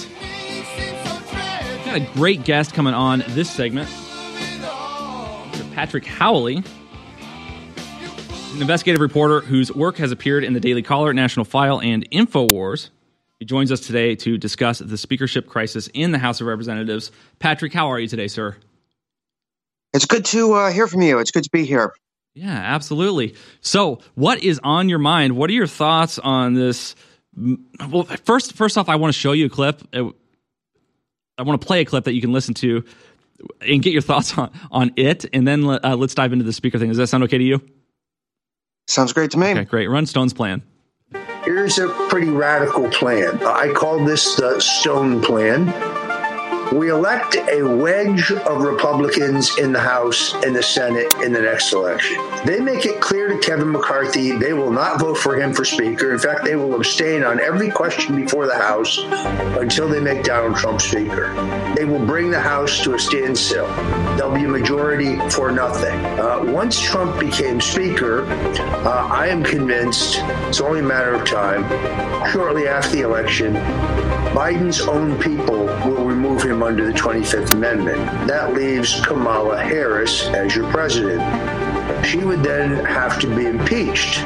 Got 1.85 1.97
a 1.97 2.09
great 2.15 2.45
guest 2.45 2.73
coming 2.73 2.95
on 2.95 3.25
this 3.31 3.51
segment. 3.51 3.91
Patrick 5.75 6.07
Howley, 6.07 6.59
an 6.59 6.65
investigative 8.61 9.01
reporter 9.01 9.41
whose 9.41 9.75
work 9.75 9.97
has 9.97 10.13
appeared 10.13 10.45
in 10.45 10.53
the 10.53 10.61
Daily 10.61 10.83
Caller, 10.83 11.13
National 11.13 11.45
File, 11.45 11.81
and 11.81 12.09
InfoWars. 12.13 12.91
He 13.41 13.47
joins 13.47 13.73
us 13.73 13.81
today 13.81 14.15
to 14.17 14.37
discuss 14.37 14.81
the 14.81 14.99
speakership 14.99 15.47
crisis 15.47 15.89
in 15.95 16.13
the 16.13 16.19
House 16.19 16.43
of 16.43 16.47
Representatives. 16.47 17.11
Patrick, 17.39 17.73
how 17.73 17.89
are 17.91 17.99
you 17.99 18.07
today, 18.07 18.29
sir? 18.29 18.55
It's 19.95 20.05
good 20.05 20.27
to 20.27 20.53
uh, 20.53 20.71
hear 20.71 20.87
from 20.87 21.01
you. 21.01 21.19
It's 21.19 21.31
good 21.31 21.45
to 21.45 21.51
be 21.51 21.65
here. 21.65 21.95
Yeah, 22.35 22.51
absolutely. 22.51 23.35
So, 23.63 24.01
what 24.15 24.43
is 24.45 24.61
on 24.63 24.91
your 24.91 24.99
mind? 24.99 25.37
What 25.37 25.49
are 25.49 25.55
your 25.55 25.67
thoughts 25.67 26.19
on 26.19 26.53
this? 26.53 26.95
Well, 27.35 28.05
first, 28.25 28.53
first 28.53 28.77
off, 28.77 28.91
I 28.91 28.97
want 28.97 29.15
to 29.15 29.19
show 29.19 29.33
you 29.33 29.47
a 29.47 29.49
clip. 29.49 29.83
I 29.95 30.03
want 31.43 31.59
to 31.61 31.67
play 31.67 31.81
a 31.81 31.87
clip 31.87 32.05
that 32.05 32.13
you 32.13 32.21
can 32.21 32.33
listen 32.33 32.53
to 32.55 32.85
and 33.63 33.83
get 33.83 33.95
your 33.95 34.03
thoughts 34.03 34.37
on, 34.37 34.51
on 34.71 34.93
it, 34.97 35.25
and 35.33 35.49
then 35.49 35.65
uh, 35.65 35.97
let's 35.97 36.15
dive 36.15 36.35
into 36.35 36.45
the 36.45 36.53
speaker 36.53 36.79
thing. 36.79 36.89
Does 36.89 36.99
that 36.99 37.07
sound 37.07 37.25
okay 37.25 37.39
to 37.39 37.45
you? 37.45 37.63
Sounds 38.87 39.15
great 39.15 39.31
to 39.31 39.39
me. 39.39 39.53
Okay, 39.53 39.65
great. 39.65 39.89
Run 39.89 40.05
Stone's 40.05 40.35
plan. 40.35 40.63
Here's 41.45 41.79
a 41.79 41.89
pretty 42.11 42.29
radical 42.29 42.91
plan. 42.91 43.43
I 43.43 43.73
call 43.73 44.05
this 44.05 44.35
the 44.37 44.61
Stone 44.61 45.23
Plan. 45.23 45.69
We 46.73 46.91
elect 46.91 47.35
a 47.35 47.63
wedge 47.63 48.31
of 48.31 48.63
Republicans 48.63 49.59
in 49.59 49.73
the 49.73 49.81
House 49.81 50.35
and 50.35 50.55
the 50.55 50.63
Senate 50.63 51.13
in 51.21 51.33
the 51.33 51.43
next 51.43 51.73
election. 51.73 52.17
They 52.45 52.61
make 52.61 52.87
it 52.87 53.01
clear 53.01 53.27
to 53.29 53.39
Kevin 53.39 53.73
McCarthy 53.73 54.39
they 54.39 54.53
will 54.53 54.71
not 54.71 55.01
vote 55.01 55.19
for 55.19 55.35
him 55.35 55.53
for 55.53 55.65
Speaker. 55.65 56.13
In 56.13 56.21
fact, 56.21 56.45
they 56.45 56.55
will 56.55 56.77
abstain 56.77 57.25
on 57.25 57.41
every 57.41 57.71
question 57.71 58.15
before 58.15 58.47
the 58.47 58.57
House 58.57 59.01
until 59.59 59.89
they 59.89 59.99
make 59.99 60.23
Donald 60.23 60.57
Trump 60.57 60.81
Speaker. 60.81 61.35
They 61.75 61.85
will 61.85 62.05
bring 62.07 62.31
the 62.31 62.41
House 62.41 62.81
to 62.85 62.95
a 62.95 62.99
standstill. 63.01 63.67
There'll 64.17 64.35
be 64.35 64.45
a 64.45 64.49
majority 64.49 65.17
for 65.31 65.51
nothing. 65.51 65.99
Uh, 66.05 66.45
once 66.45 66.81
Trump 66.81 67.19
became 67.19 67.61
Speaker, 67.61 68.27
uh, 68.27 69.09
I 69.11 69.27
am 69.27 69.43
convinced 69.43 70.19
it's 70.21 70.61
only 70.61 70.81
a 70.81 70.85
matter 70.85 71.15
of 71.15 71.27
time. 71.27 71.65
Shortly 72.31 72.69
after 72.69 72.91
the 72.91 73.01
election, 73.01 73.55
Biden's 74.35 74.81
own 74.83 75.19
people 75.19 75.65
will 75.65 76.10
remove 76.31 76.43
him 76.45 76.63
under 76.63 76.87
the 76.87 76.93
25th 76.93 77.53
Amendment. 77.55 78.01
That 78.29 78.55
leaves 78.55 79.05
Kamala 79.05 79.61
Harris 79.61 80.29
as 80.29 80.55
your 80.55 80.71
president. 80.71 81.21
She 82.07 82.19
would 82.19 82.45
then 82.45 82.85
have 82.85 83.19
to 83.21 83.27
be 83.27 83.47
impeached. 83.47 84.21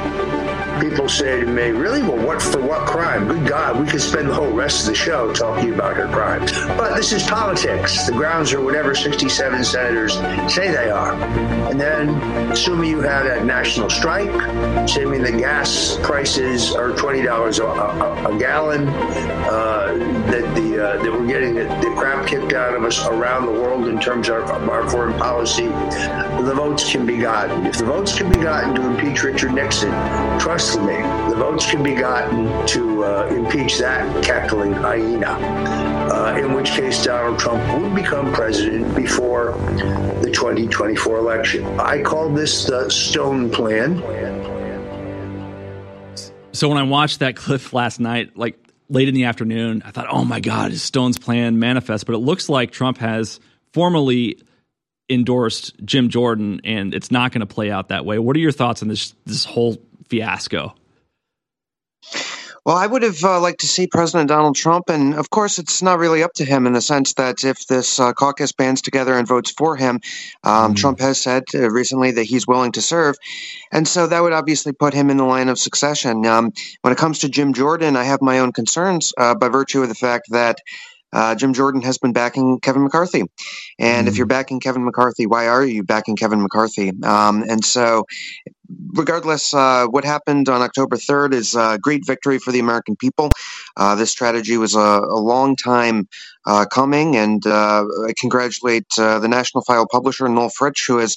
People 0.79 1.07
say 1.07 1.39
to 1.39 1.47
me, 1.47 1.69
really? 1.69 2.01
Well, 2.01 2.17
what 2.17 2.41
for 2.41 2.61
what 2.61 2.85
crime? 2.85 3.27
Good 3.27 3.47
God, 3.47 3.79
we 3.79 3.87
could 3.87 4.01
spend 4.01 4.29
the 4.29 4.33
whole 4.33 4.51
rest 4.51 4.81
of 4.81 4.87
the 4.87 4.95
show 4.95 5.33
talking 5.33 5.73
about 5.73 5.95
her 5.95 6.07
crimes. 6.07 6.51
But 6.77 6.95
this 6.95 7.13
is 7.13 7.23
politics. 7.23 8.05
The 8.05 8.11
grounds 8.11 8.51
are 8.51 8.61
whatever 8.61 8.93
67 8.93 9.63
senators 9.63 10.15
say 10.53 10.71
they 10.71 10.89
are. 10.89 11.13
And 11.13 11.79
then, 11.79 12.09
assuming 12.51 12.89
you 12.89 12.99
had 12.99 13.25
a 13.25 13.43
national 13.43 13.89
strike, 13.89 14.29
assuming 14.29 15.23
the 15.23 15.31
gas 15.31 15.97
prices 16.03 16.73
are 16.75 16.91
$20 16.91 17.59
a, 17.59 18.35
a, 18.35 18.37
gallon, 18.37 18.89
uh, 18.89 19.93
that 20.29 20.55
the 20.55 20.75
uh, 20.75 21.03
that 21.03 21.11
we're 21.11 21.25
getting 21.25 21.55
the, 21.55 21.63
the 21.63 21.93
crap 21.97 22.27
kicked 22.27 22.53
out 22.53 22.75
of 22.75 22.83
us 22.83 23.05
around 23.07 23.45
the 23.45 23.51
world 23.51 23.87
in 23.87 23.99
terms 23.99 24.29
of 24.29 24.43
our 24.69 24.89
foreign 24.89 25.17
policy, 25.17 25.67
the 25.67 26.53
votes 26.55 26.91
can 26.91 27.05
be 27.05 27.17
gotten. 27.17 27.65
If 27.65 27.77
the 27.77 27.85
votes 27.85 28.15
can 28.15 28.29
be 28.29 28.39
gotten 28.39 28.75
to 28.75 28.85
impeach 28.89 29.23
Richard 29.23 29.53
Nixon, 29.53 29.91
trust 30.39 30.64
the 30.73 31.35
votes 31.37 31.69
can 31.69 31.83
be 31.83 31.93
gotten 31.93 32.65
to 32.67 33.03
uh, 33.03 33.27
impeach 33.27 33.77
that 33.79 34.23
cackling 34.23 34.73
hyena. 34.73 35.31
Uh, 36.11 36.37
in 36.37 36.53
which 36.53 36.69
case, 36.71 37.03
Donald 37.03 37.37
Trump 37.37 37.81
would 37.81 37.93
become 37.93 38.33
president 38.33 38.95
before 38.95 39.51
the 40.21 40.31
2024 40.33 41.17
election. 41.17 41.79
I 41.79 42.01
call 42.01 42.29
this 42.29 42.65
the 42.65 42.89
Stone 42.89 43.51
Plan. 43.51 44.01
So 46.53 46.69
when 46.69 46.77
I 46.77 46.83
watched 46.83 47.19
that 47.19 47.35
clip 47.35 47.73
last 47.73 47.99
night, 47.99 48.37
like 48.37 48.57
late 48.89 49.07
in 49.07 49.13
the 49.13 49.25
afternoon, 49.25 49.83
I 49.85 49.91
thought, 49.91 50.07
oh 50.09 50.25
my 50.25 50.39
God, 50.39 50.71
is 50.71 50.81
Stone's 50.81 51.19
plan 51.19 51.59
manifest? 51.59 52.05
But 52.05 52.15
it 52.15 52.19
looks 52.19 52.49
like 52.49 52.71
Trump 52.71 52.97
has 52.99 53.39
formally 53.73 54.41
endorsed 55.09 55.73
Jim 55.83 56.09
Jordan, 56.09 56.61
and 56.63 56.93
it's 56.93 57.11
not 57.11 57.31
going 57.31 57.41
to 57.41 57.45
play 57.45 57.69
out 57.69 57.89
that 57.89 58.05
way. 58.05 58.19
What 58.19 58.35
are 58.35 58.39
your 58.39 58.51
thoughts 58.51 58.81
on 58.81 58.87
this 58.87 59.13
this 59.25 59.45
whole 59.45 59.77
fiasco? 60.09 60.75
Well, 62.65 62.77
I 62.77 62.87
would 62.87 63.03
have 63.03 63.23
uh, 63.23 63.39
liked 63.39 63.59
to 63.59 63.67
see 63.67 63.85
President 63.85 64.27
Donald 64.27 64.55
Trump, 64.55 64.89
and 64.89 65.13
of 65.13 65.29
course, 65.29 65.59
it's 65.59 65.83
not 65.83 65.99
really 65.99 66.23
up 66.23 66.33
to 66.37 66.45
him 66.45 66.65
in 66.65 66.73
the 66.73 66.81
sense 66.81 67.13
that 67.13 67.43
if 67.43 67.67
this 67.67 67.99
uh, 67.99 68.11
caucus 68.13 68.53
bands 68.53 68.81
together 68.81 69.13
and 69.13 69.27
votes 69.27 69.51
for 69.51 69.75
him, 69.75 69.99
um, 70.43 70.73
mm. 70.73 70.75
Trump 70.75 70.99
has 70.99 71.21
said 71.21 71.43
uh, 71.53 71.69
recently 71.69 72.09
that 72.09 72.23
he's 72.23 72.47
willing 72.47 72.71
to 72.71 72.81
serve, 72.81 73.17
and 73.71 73.87
so 73.87 74.07
that 74.07 74.23
would 74.23 74.33
obviously 74.33 74.71
put 74.71 74.95
him 74.95 75.11
in 75.11 75.17
the 75.17 75.25
line 75.25 75.47
of 75.47 75.59
succession. 75.59 76.25
Um, 76.25 76.53
when 76.81 76.91
it 76.91 76.97
comes 76.97 77.19
to 77.19 77.29
Jim 77.29 77.53
Jordan, 77.53 77.95
I 77.95 78.03
have 78.03 78.23
my 78.23 78.39
own 78.39 78.51
concerns 78.51 79.13
uh, 79.15 79.35
by 79.35 79.49
virtue 79.49 79.83
of 79.83 79.89
the 79.89 79.93
fact 79.93 80.31
that 80.31 80.57
uh, 81.15 81.33
Jim 81.33 81.53
Jordan 81.53 81.81
has 81.81 81.97
been 81.97 82.11
backing 82.11 82.59
Kevin 82.59 82.83
McCarthy. 82.83 83.23
And 83.79 84.05
mm. 84.05 84.09
if 84.09 84.17
you're 84.17 84.27
backing 84.27 84.59
Kevin 84.59 84.83
McCarthy, 84.83 85.25
why 85.25 85.47
are 85.47 85.65
you 85.65 85.83
backing 85.83 86.17
Kevin 86.17 86.41
McCarthy? 86.41 86.91
Um, 87.03 87.43
and 87.47 87.63
so, 87.63 88.05
regardless, 88.93 89.53
uh, 89.53 89.87
what 89.87 90.03
happened 90.03 90.49
on 90.49 90.61
October 90.61 90.97
3rd 90.97 91.33
is 91.33 91.55
a 91.55 91.79
great 91.81 92.05
victory 92.05 92.37
for 92.37 92.51
the 92.51 92.59
American 92.59 92.97
people. 92.97 93.29
Uh, 93.77 93.95
this 93.95 94.11
strategy 94.11 94.57
was 94.57 94.75
a, 94.75 94.79
a 94.79 95.19
long 95.19 95.55
time 95.55 96.07
uh, 96.45 96.65
coming, 96.65 97.15
and 97.15 97.45
uh, 97.47 97.85
I 98.07 98.13
congratulate 98.17 98.87
uh, 98.99 99.19
the 99.19 99.29
National 99.29 99.63
File 99.63 99.87
publisher, 99.89 100.27
Noel 100.27 100.49
Fritsch, 100.49 100.85
who 100.85 100.97
has 100.97 101.15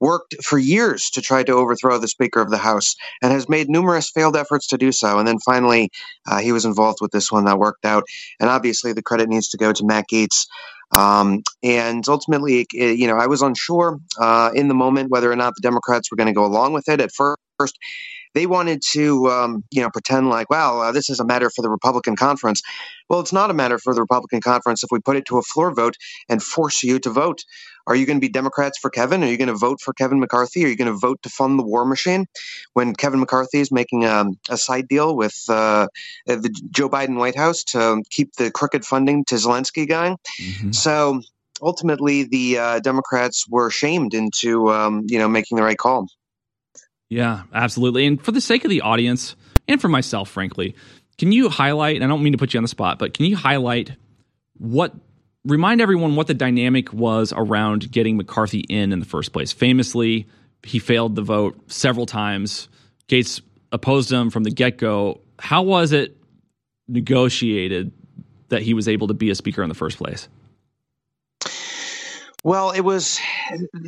worked 0.00 0.36
for 0.42 0.58
years 0.58 1.10
to 1.10 1.22
try 1.22 1.42
to 1.42 1.52
overthrow 1.52 1.98
the 1.98 2.08
Speaker 2.08 2.40
of 2.40 2.50
the 2.50 2.58
House 2.58 2.96
and 3.22 3.32
has 3.32 3.48
made 3.48 3.68
numerous 3.68 4.10
failed 4.10 4.36
efforts 4.36 4.68
to 4.68 4.78
do 4.78 4.92
so. 4.92 5.18
And 5.18 5.26
then 5.26 5.38
finally, 5.38 5.90
uh, 6.26 6.38
he 6.38 6.52
was 6.52 6.64
involved 6.64 6.98
with 7.00 7.10
this 7.10 7.32
one 7.32 7.46
that 7.46 7.58
worked 7.58 7.84
out. 7.84 8.04
And 8.40 8.50
obviously, 8.50 8.92
the 8.92 9.02
credit 9.02 9.28
needs 9.28 9.50
to 9.50 9.58
go 9.58 9.72
to 9.72 9.84
Matt 9.84 10.06
Gaetz. 10.12 10.46
Um, 10.92 11.42
and 11.62 12.04
ultimately, 12.08 12.66
it, 12.72 12.98
you 12.98 13.08
know, 13.08 13.16
I 13.16 13.26
was 13.26 13.42
unsure 13.42 13.98
uh, 14.18 14.50
in 14.54 14.68
the 14.68 14.74
moment 14.74 15.10
whether 15.10 15.30
or 15.30 15.36
not 15.36 15.54
the 15.56 15.62
Democrats 15.62 16.10
were 16.10 16.16
going 16.16 16.28
to 16.28 16.32
go 16.32 16.44
along 16.44 16.74
with 16.74 16.88
it. 16.88 17.00
At 17.00 17.10
first, 17.12 17.76
they 18.34 18.46
wanted 18.46 18.82
to, 18.90 19.28
um, 19.28 19.64
you 19.70 19.80
know, 19.80 19.90
pretend 19.90 20.28
like, 20.28 20.50
well, 20.50 20.82
uh, 20.82 20.92
this 20.92 21.08
is 21.08 21.20
a 21.20 21.24
matter 21.24 21.48
for 21.48 21.62
the 21.62 21.70
Republican 21.70 22.16
conference. 22.16 22.62
Well, 23.08 23.20
it's 23.20 23.32
not 23.32 23.50
a 23.50 23.54
matter 23.54 23.78
for 23.78 23.94
the 23.94 24.02
Republican 24.02 24.42
conference 24.42 24.84
if 24.84 24.90
we 24.92 25.00
put 25.00 25.16
it 25.16 25.24
to 25.26 25.38
a 25.38 25.42
floor 25.42 25.72
vote 25.74 25.96
and 26.28 26.42
force 26.42 26.82
you 26.82 26.98
to 27.00 27.10
vote. 27.10 27.44
Are 27.86 27.94
you 27.94 28.06
going 28.06 28.16
to 28.18 28.20
be 28.20 28.28
Democrats 28.28 28.78
for 28.78 28.90
Kevin? 28.90 29.22
Are 29.22 29.28
you 29.28 29.36
going 29.36 29.48
to 29.48 29.54
vote 29.54 29.80
for 29.80 29.94
Kevin 29.94 30.18
McCarthy? 30.18 30.64
Are 30.64 30.68
you 30.68 30.76
going 30.76 30.92
to 30.92 30.98
vote 30.98 31.22
to 31.22 31.28
fund 31.28 31.58
the 31.58 31.62
war 31.62 31.84
machine 31.84 32.26
when 32.72 32.94
Kevin 32.94 33.20
McCarthy 33.20 33.60
is 33.60 33.70
making 33.70 34.04
a, 34.04 34.10
um, 34.10 34.38
a 34.48 34.56
side 34.56 34.88
deal 34.88 35.14
with 35.14 35.44
uh, 35.48 35.86
the 36.26 36.48
Joe 36.70 36.88
Biden 36.88 37.16
White 37.16 37.36
House 37.36 37.62
to 37.64 38.02
keep 38.10 38.34
the 38.34 38.50
crooked 38.50 38.84
funding 38.84 39.24
to 39.26 39.36
Zelensky 39.36 39.88
going? 39.88 40.16
Mm-hmm. 40.40 40.72
So 40.72 41.20
ultimately, 41.62 42.24
the 42.24 42.58
uh, 42.58 42.80
Democrats 42.80 43.46
were 43.48 43.70
shamed 43.70 44.14
into 44.14 44.70
um, 44.72 45.04
you 45.08 45.18
know 45.18 45.28
making 45.28 45.56
the 45.56 45.62
right 45.62 45.78
call. 45.78 46.08
Yeah, 47.08 47.42
absolutely. 47.54 48.06
And 48.06 48.20
for 48.20 48.32
the 48.32 48.40
sake 48.40 48.64
of 48.64 48.70
the 48.70 48.80
audience 48.80 49.36
and 49.68 49.80
for 49.80 49.88
myself, 49.88 50.28
frankly, 50.28 50.74
Can 51.18 51.32
you 51.32 51.48
highlight? 51.48 52.02
I 52.02 52.06
don't 52.06 52.22
mean 52.22 52.32
to 52.32 52.38
put 52.38 52.52
you 52.52 52.58
on 52.58 52.64
the 52.64 52.68
spot, 52.68 52.98
but 52.98 53.14
can 53.14 53.26
you 53.26 53.36
highlight 53.36 53.92
what? 54.58 54.92
Remind 55.46 55.80
everyone 55.80 56.16
what 56.16 56.26
the 56.26 56.34
dynamic 56.34 56.92
was 56.92 57.32
around 57.34 57.92
getting 57.92 58.16
McCarthy 58.16 58.60
in 58.68 58.92
in 58.92 58.98
the 58.98 59.06
first 59.06 59.32
place. 59.32 59.52
Famously, 59.52 60.26
he 60.64 60.80
failed 60.80 61.14
the 61.14 61.22
vote 61.22 61.70
several 61.70 62.04
times. 62.04 62.68
Gaetz 63.08 63.40
opposed 63.70 64.10
him 64.10 64.30
from 64.30 64.42
the 64.42 64.50
get 64.50 64.76
go. 64.76 65.20
How 65.38 65.62
was 65.62 65.92
it 65.92 66.16
negotiated 66.88 67.92
that 68.48 68.62
he 68.62 68.74
was 68.74 68.88
able 68.88 69.06
to 69.06 69.14
be 69.14 69.30
a 69.30 69.36
speaker 69.36 69.62
in 69.62 69.68
the 69.68 69.74
first 69.74 69.98
place? 69.98 70.28
Well, 72.46 72.70
it 72.70 72.82
was, 72.82 73.18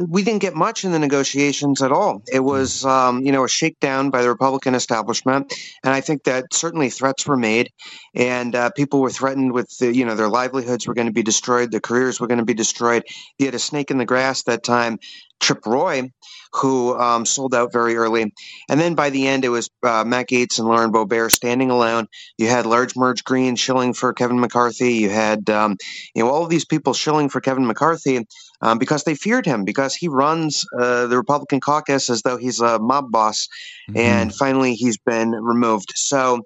we 0.09 0.25
didn't 0.25 0.41
get 0.41 0.57
much 0.57 0.85
in 0.85 0.91
the 0.91 0.99
negotiations 0.99 1.81
at 1.81 1.93
all. 1.93 2.25
It 2.27 2.41
was, 2.41 2.85
um, 2.85 3.25
you 3.25 3.31
know, 3.31 3.45
a 3.45 3.49
shakedown 3.49 4.11
by 4.11 4.23
the 4.23 4.29
Republican 4.29 4.75
establishment. 4.75 5.55
And 5.85 5.95
I 5.95 6.01
think 6.01 6.25
that 6.25 6.53
certainly 6.53 6.91
threats 6.91 7.25
were 7.25 7.37
made 7.37 7.71
and 8.17 8.57
uh, 8.57 8.71
people 8.71 9.01
were 9.01 9.11
threatened 9.11 9.53
with, 9.53 9.69
the, 9.79 9.95
you 9.95 10.05
know, 10.05 10.17
their 10.17 10.29
livelihoods 10.29 10.89
were 10.89 10.95
going 10.95 11.07
to 11.07 11.13
be 11.13 11.23
destroyed, 11.23 11.71
their 11.71 11.79
careers 11.79 12.19
were 12.19 12.27
going 12.27 12.41
to 12.41 12.45
be 12.45 12.53
destroyed. 12.53 13.05
You 13.39 13.47
had 13.47 13.55
a 13.55 13.61
snake 13.61 13.93
in 13.93 13.99
the 13.99 14.05
grass 14.05 14.43
that 14.43 14.65
time, 14.65 14.99
Chip 15.41 15.65
Roy, 15.65 16.11
who 16.53 16.99
um, 16.99 17.27
sold 17.27 17.55
out 17.55 17.73
very 17.73 17.97
early. 17.97 18.33
And 18.69 18.81
then 18.81 18.95
by 18.95 19.11
the 19.11 19.27
end, 19.27 19.45
it 19.45 19.49
was 19.49 19.71
uh, 19.83 20.05
Matt 20.05 20.29
Gaetz 20.29 20.59
and 20.59 20.69
Lauren 20.69 20.93
Boebert 20.93 21.33
standing 21.33 21.71
alone. 21.71 22.09
You 22.37 22.49
had 22.49 22.67
Large 22.67 22.97
Marge 22.97 23.25
Greene 23.25 23.57
shilling 23.57 23.95
for 23.95 24.13
Kevin 24.13 24.41
McCarthy. 24.41 24.95
You 24.95 25.11
had, 25.11 25.49
um, 25.51 25.77
you 26.15 26.23
know, 26.23 26.31
all 26.31 26.45
of 26.45 26.51
these 26.51 26.65
people 26.65 26.95
shilling 26.95 27.29
for 27.29 27.41
Kevin 27.41 27.67
McCarthy 27.67 28.27
um, 28.61 28.79
because 28.79 29.05
they 29.05 29.15
feared 29.15 29.47
him 29.47 29.65
because 29.65 29.95
he 29.95 30.09
runs 30.09 30.65
uh, 30.79 31.07
the 31.07 31.17
Republican 31.17 31.61
caucus 31.61 32.11
as 32.11 32.23
though 32.23 32.37
he's 32.37 32.61
a 32.61 32.79
mob 32.79 33.11
boss. 33.11 33.49
Mm-hmm. 33.89 33.99
And 33.99 34.35
finally, 34.35 34.75
he's 34.75 34.99
been 34.99 35.31
removed. 35.31 35.93
So 35.95 36.41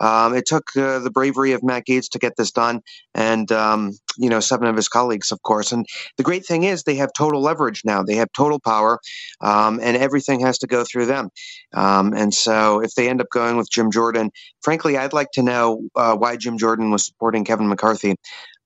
um, 0.00 0.34
it 0.34 0.46
took 0.46 0.74
uh, 0.76 1.00
the 1.00 1.10
bravery 1.10 1.52
of 1.52 1.62
Matt 1.62 1.86
Gaetz 1.86 2.10
to 2.10 2.18
get 2.18 2.36
this 2.36 2.52
done, 2.52 2.82
and 3.14 3.50
um, 3.52 3.92
you 4.18 4.28
know, 4.28 4.40
seven 4.40 4.68
of 4.68 4.76
his 4.76 4.88
colleagues, 4.88 5.32
of 5.32 5.42
course. 5.42 5.72
And 5.72 5.86
the 6.16 6.22
great 6.22 6.44
thing 6.44 6.64
is, 6.64 6.82
they 6.82 6.96
have 6.96 7.10
total 7.16 7.40
leverage 7.40 7.82
now. 7.84 8.02
They 8.02 8.16
have 8.16 8.28
total 8.32 8.60
power, 8.60 8.98
um, 9.40 9.80
and 9.82 9.96
everything 9.96 10.40
has 10.40 10.58
to 10.58 10.66
go 10.66 10.84
through 10.84 11.06
them. 11.06 11.30
Um, 11.72 12.12
and 12.14 12.34
so, 12.34 12.80
if 12.80 12.94
they 12.94 13.08
end 13.08 13.20
up 13.20 13.28
going 13.32 13.56
with 13.56 13.70
Jim 13.70 13.90
Jordan, 13.90 14.30
frankly, 14.62 14.96
I'd 14.96 15.12
like 15.12 15.30
to 15.32 15.42
know 15.42 15.88
uh, 15.94 16.16
why 16.16 16.36
Jim 16.36 16.58
Jordan 16.58 16.90
was 16.90 17.06
supporting 17.06 17.44
Kevin 17.44 17.68
McCarthy. 17.68 18.16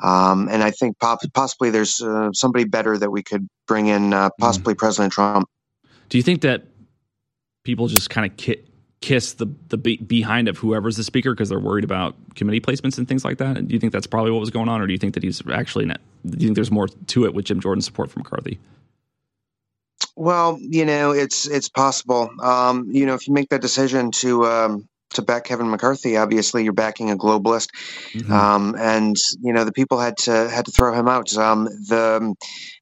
Um, 0.00 0.48
and 0.50 0.64
I 0.64 0.72
think 0.72 0.96
possibly 0.98 1.70
there's 1.70 2.02
uh, 2.02 2.30
somebody 2.32 2.64
better 2.64 2.98
that 2.98 3.10
we 3.10 3.22
could 3.22 3.48
bring 3.68 3.86
in, 3.86 4.12
uh, 4.12 4.28
mm-hmm. 4.28 4.42
possibly 4.42 4.74
mm. 4.74 4.78
President 4.78 5.12
Trump. 5.12 5.48
Do 6.08 6.18
you 6.18 6.22
think 6.22 6.42
that 6.42 6.64
people 7.64 7.86
just 7.86 8.10
kind 8.10 8.30
of 8.30 8.36
ki- 8.36 8.64
kiss 9.02 9.34
the 9.34 9.46
the 9.68 9.76
be- 9.76 9.98
behind 9.98 10.48
of 10.48 10.56
whoever's 10.56 10.96
the 10.96 11.04
speaker 11.04 11.32
because 11.32 11.50
they're 11.50 11.60
worried 11.60 11.84
about 11.84 12.14
committee 12.34 12.60
placements 12.60 12.96
and 12.96 13.06
things 13.06 13.24
like 13.24 13.38
that? 13.38 13.68
Do 13.68 13.74
you 13.74 13.80
think 13.80 13.92
that's 13.92 14.06
probably 14.06 14.30
what 14.30 14.40
was 14.40 14.50
going 14.50 14.68
on, 14.68 14.80
or 14.80 14.86
do 14.86 14.92
you 14.92 14.98
think 14.98 15.14
that 15.14 15.22
he's 15.22 15.42
actually? 15.50 15.84
Not, 15.84 16.00
do 16.24 16.38
you 16.38 16.48
think 16.48 16.54
there's 16.54 16.70
more 16.70 16.88
to 16.88 17.24
it 17.26 17.34
with 17.34 17.44
Jim 17.44 17.60
Jordan's 17.60 17.84
support 17.84 18.10
from 18.10 18.22
McCarthy? 18.22 18.58
Well, 20.16 20.58
you 20.60 20.86
know, 20.86 21.12
it's 21.12 21.46
it's 21.46 21.68
possible. 21.68 22.30
Um, 22.40 22.90
you 22.90 23.06
know, 23.06 23.14
if 23.14 23.28
you 23.28 23.34
make 23.34 23.50
that 23.50 23.60
decision 23.60 24.10
to 24.12 24.46
um, 24.46 24.88
to 25.14 25.22
back 25.22 25.44
Kevin 25.44 25.70
McCarthy. 25.70 26.16
Obviously, 26.16 26.64
you're 26.64 26.72
backing 26.72 27.10
a 27.10 27.16
globalist, 27.16 27.68
mm-hmm. 28.12 28.32
um, 28.32 28.74
and 28.78 29.16
you 29.40 29.52
know 29.52 29.64
the 29.64 29.72
people 29.72 29.98
had 29.98 30.16
to 30.18 30.48
had 30.48 30.66
to 30.66 30.72
throw 30.72 30.94
him 30.94 31.08
out. 31.08 31.36
Um, 31.36 31.64
the 31.64 32.34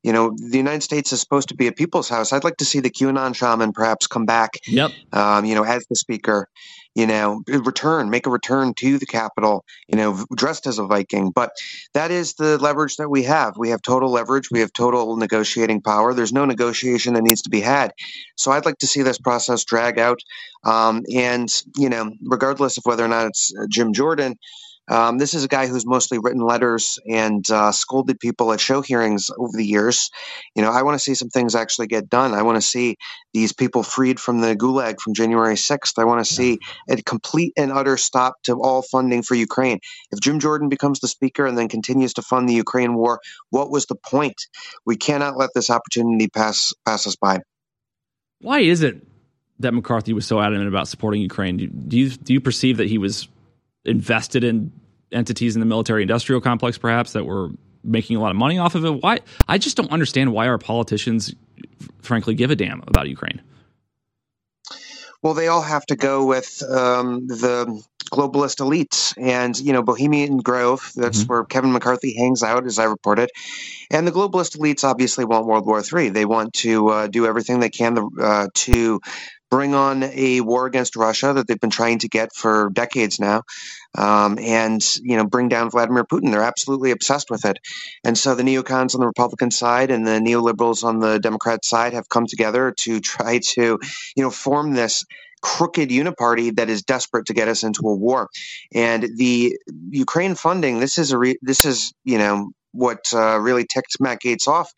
you 0.03 0.13
know 0.13 0.33
the 0.37 0.57
United 0.57 0.83
States 0.83 1.13
is 1.13 1.21
supposed 1.21 1.49
to 1.49 1.55
be 1.55 1.67
a 1.67 1.73
people's 1.73 2.09
house. 2.09 2.33
I'd 2.33 2.45
like 2.45 2.59
to 2.59 2.65
see 2.65 2.81
the 2.81 2.91
QAnon 2.91 3.35
shaman 3.35 3.73
perhaps 3.73 4.07
come 4.07 4.27
back. 4.27 4.51
Yep. 4.67 4.91
Um, 5.13 5.45
you 5.45 5.55
know, 5.55 5.65
as 5.65 5.87
the 5.89 5.97
speaker 5.97 6.49
you 6.95 7.07
know, 7.07 7.43
return, 7.47 8.11
make 8.11 8.27
a 8.27 8.31
return 8.31 8.75
to 8.75 8.99
the 8.99 9.07
Capitol, 9.07 9.65
you 9.89 9.97
know, 9.97 10.25
dressed 10.35 10.67
as 10.67 10.79
a 10.79 10.87
Viking. 10.87 11.31
But 11.31 11.53
that 11.95 12.11
is 12.11 12.35
the 12.35 12.59
leverage 12.59 12.97
that 12.97 13.09
we 13.09 13.23
have. 13.25 13.57
We 13.57 13.71
have 13.71 13.83
total 13.83 14.11
leverage. 14.11 14.51
We 14.51 14.61
have 14.61 14.73
total 14.73 15.17
negotiating 15.17 15.83
power. 15.83 16.15
There's 16.15 16.33
no 16.33 16.45
negotiation 16.45 17.15
that 17.15 17.23
needs 17.23 17.43
to 17.43 17.51
be 17.51 17.61
had. 17.61 17.93
So 18.37 18.51
I'd 18.51 18.65
like 18.65 18.79
to 18.79 18.87
see 18.87 19.03
this 19.03 19.19
process 19.19 19.65
drag 19.65 19.99
out. 19.99 20.21
Um, 20.65 21.03
and, 21.15 21.49
you 21.77 21.89
know, 21.89 22.13
regardless 22.23 22.77
of 22.77 22.85
whether 22.85 23.05
or 23.05 23.09
not 23.09 23.29
it's 23.29 23.55
uh, 23.57 23.67
Jim 23.69 23.93
Jordan, 23.93 24.37
um, 24.91 25.19
this 25.19 25.35
is 25.35 25.45
a 25.45 25.49
guy 25.49 25.69
who's 25.69 25.87
mostly 25.87 26.19
written 26.19 26.43
letters 26.43 26.99
and 27.09 27.49
uh, 27.49 27.71
scolded 27.71 28.19
people 28.19 28.53
at 28.53 28.61
show 28.61 28.83
hearings 28.83 29.31
over 29.39 29.57
the 29.57 29.65
years. 29.65 30.11
You 30.57 30.63
know, 30.63 30.73
I 30.73 30.83
want 30.83 30.97
to 30.97 30.99
see 30.99 31.15
some 31.15 31.29
things 31.29 31.55
actually 31.55 31.87
get 31.87 32.11
done. 32.11 32.35
I 32.35 32.43
want 32.43 32.57
to 32.57 32.63
see 32.63 32.97
these 33.33 33.53
people 33.53 33.85
freed 33.85 34.19
from 34.19 34.41
the 34.41 34.57
gulag 34.57 35.01
from 35.01 35.15
January 35.15 35.55
6th. 35.55 35.97
I 35.97 36.05
want 36.05 36.27
to 36.27 36.35
see 36.35 36.59
a 36.89 37.01
complete 37.03 37.53
and 37.57 37.71
utter 37.71 37.97
stop 37.97 38.35
to 38.45 38.61
all 38.61 38.83
funding 38.83 39.23
for 39.23 39.37
Ukraine. 39.37 39.79
If 40.11 40.19
Jim 40.19 40.41
Jordan 40.41 40.69
becomes 40.69 40.99
the 40.99 41.09
speaker 41.09 41.47
and 41.47 41.57
then 41.57 41.69
continues 41.69 42.15
to 42.15 42.23
fund 42.23 42.49
the 42.49 42.55
Ukraine 42.55 42.95
war, 42.95 43.21
what 43.51 43.71
was 43.71 43.87
the 43.87 43.95
point? 43.95 44.43
We 44.85 44.97
cannot 44.97 45.37
let 45.37 45.51
this 45.55 45.71
opportunity 45.71 46.27
pass 46.27 46.75
pass 46.85 47.07
us 47.07 47.15
by. 47.15 47.43
Why 48.41 48.59
is 48.59 48.83
it 48.83 49.07
that 49.61 49.73
McCarthy 49.73 50.15
was 50.15 50.27
so 50.27 50.41
adamant 50.41 50.67
about 50.67 50.89
supporting 50.89 51.23
Ukraine? 51.23 51.59
Do 51.59 51.97
you 51.97 52.11
do 52.11 52.33
you 52.33 52.41
perceive 52.41 52.79
that 52.79 52.89
he 52.89 52.99
was 52.99 53.29
invested 53.85 54.45
in 54.45 54.73
entities 55.13 55.57
in 55.57 55.61
the 55.61 55.67
military 55.67 56.03
industrial 56.03 56.41
complex, 56.41 56.79
perhaps 56.79 57.13
that 57.13 57.25
were 57.25 57.51
making 57.83 58.17
a 58.17 58.21
lot 58.21 58.31
of 58.31 58.37
money 58.37 58.59
off 58.59 58.75
of 58.75 58.85
it. 58.85 59.03
Why? 59.03 59.19
I 59.49 59.59
just 59.59 59.77
don't 59.77 59.91
understand 59.91 60.33
why 60.33 60.47
our 60.49 60.59
politicians, 60.59 61.35
frankly, 62.03 62.35
give 62.35 62.51
a 62.51 62.57
damn 62.57 62.83
about 62.87 63.09
Ukraine. 63.09 63.41
Well, 65.23 65.35
they 65.35 65.49
all 65.49 65.63
have 65.63 65.85
to 65.87 65.97
go 65.97 66.25
with 66.25 66.63
um, 66.63 67.27
the 67.27 67.83
globalist 68.11 68.59
elites, 68.61 69.15
and 69.21 69.59
you 69.59 69.73
know, 69.75 69.83
Bohemian 69.83 70.39
Grove. 70.39 70.93
That's 70.97 71.21
mm-hmm. 71.21 71.33
where 71.33 71.45
Kevin 71.45 71.73
McCarthy 71.73 72.17
hangs 72.17 72.43
out, 72.43 72.67
as 72.67 72.79
I 72.79 72.85
reported. 72.85 73.31
And 73.91 74.07
the 74.07 74.13
globalist 74.13 74.57
elites 74.57 74.83
obviously 74.83 75.27
want 75.27 75.47
World 75.47 75.67
War 75.67 75.83
III. 75.83 76.11
They 76.11 76.25
want 76.25 76.55
to 76.55 76.89
uh, 76.89 77.07
do 77.09 77.27
everything 77.27 77.61
they 77.61 77.69
can 77.69 77.99
uh, 78.21 78.49
to 78.55 79.01
bring 79.51 79.75
on 79.75 80.03
a 80.05 80.41
war 80.41 80.67
against 80.67 80.97
Russia 80.97 81.33
that 81.35 81.47
they've 81.49 81.61
been 81.61 81.71
trying 81.71 81.99
to 82.01 82.09
get 82.09 82.35
for 82.35 82.71
decades 82.73 83.21
now, 83.21 83.43
um, 83.99 84.39
and 84.39 84.83
you 85.03 85.17
know 85.17 85.27
bring 85.27 85.49
down 85.49 85.71
Vladimir 85.71 86.05
Putin. 86.05 86.31
They're 86.31 86.43
absolutely 86.43 86.93
obsessed 86.93 87.31
with 87.31 87.45
it, 87.45 87.59
and 88.05 88.17
so 88.17 88.35
the 88.35 88.43
neocons 88.43 88.95
on 88.95 89.01
the 89.01 89.07
Republican 89.07 89.51
side 89.51 89.91
and 89.91 90.07
the 90.07 90.21
neoliberals 90.21 90.85
on 90.85 91.01
the 91.01 91.19
Democrat 91.19 91.65
side 91.65 91.93
have 91.95 92.09
come 92.09 92.27
together 92.27 92.73
to 92.81 93.01
try 93.13 93.39
to 93.55 93.79
you 94.17 94.23
know 94.23 94.31
form 94.31 94.75
this 94.75 95.05
crooked 95.43 95.89
uniparty 95.91 96.55
that 96.57 96.69
is 96.69 96.83
desperate 96.83 97.27
to 97.27 97.35
get 97.35 97.49
us 97.49 97.63
into 97.63 97.83
a 97.87 97.95
war. 97.97 98.29
And 98.75 99.09
the 99.17 99.57
Ukraine 99.91 100.35
funding, 100.35 100.81
this 100.81 100.99
is 100.99 101.13
a 101.13 101.19
re- 101.19 101.39
this 101.43 101.65
is 101.65 101.93
you 102.05 102.19
know 102.19 102.51
what 102.73 103.13
uh, 103.13 103.39
really 103.39 103.67
ticked 103.67 103.97
Matt 104.01 104.21
Gaetz 104.23 104.49
off 104.49 104.73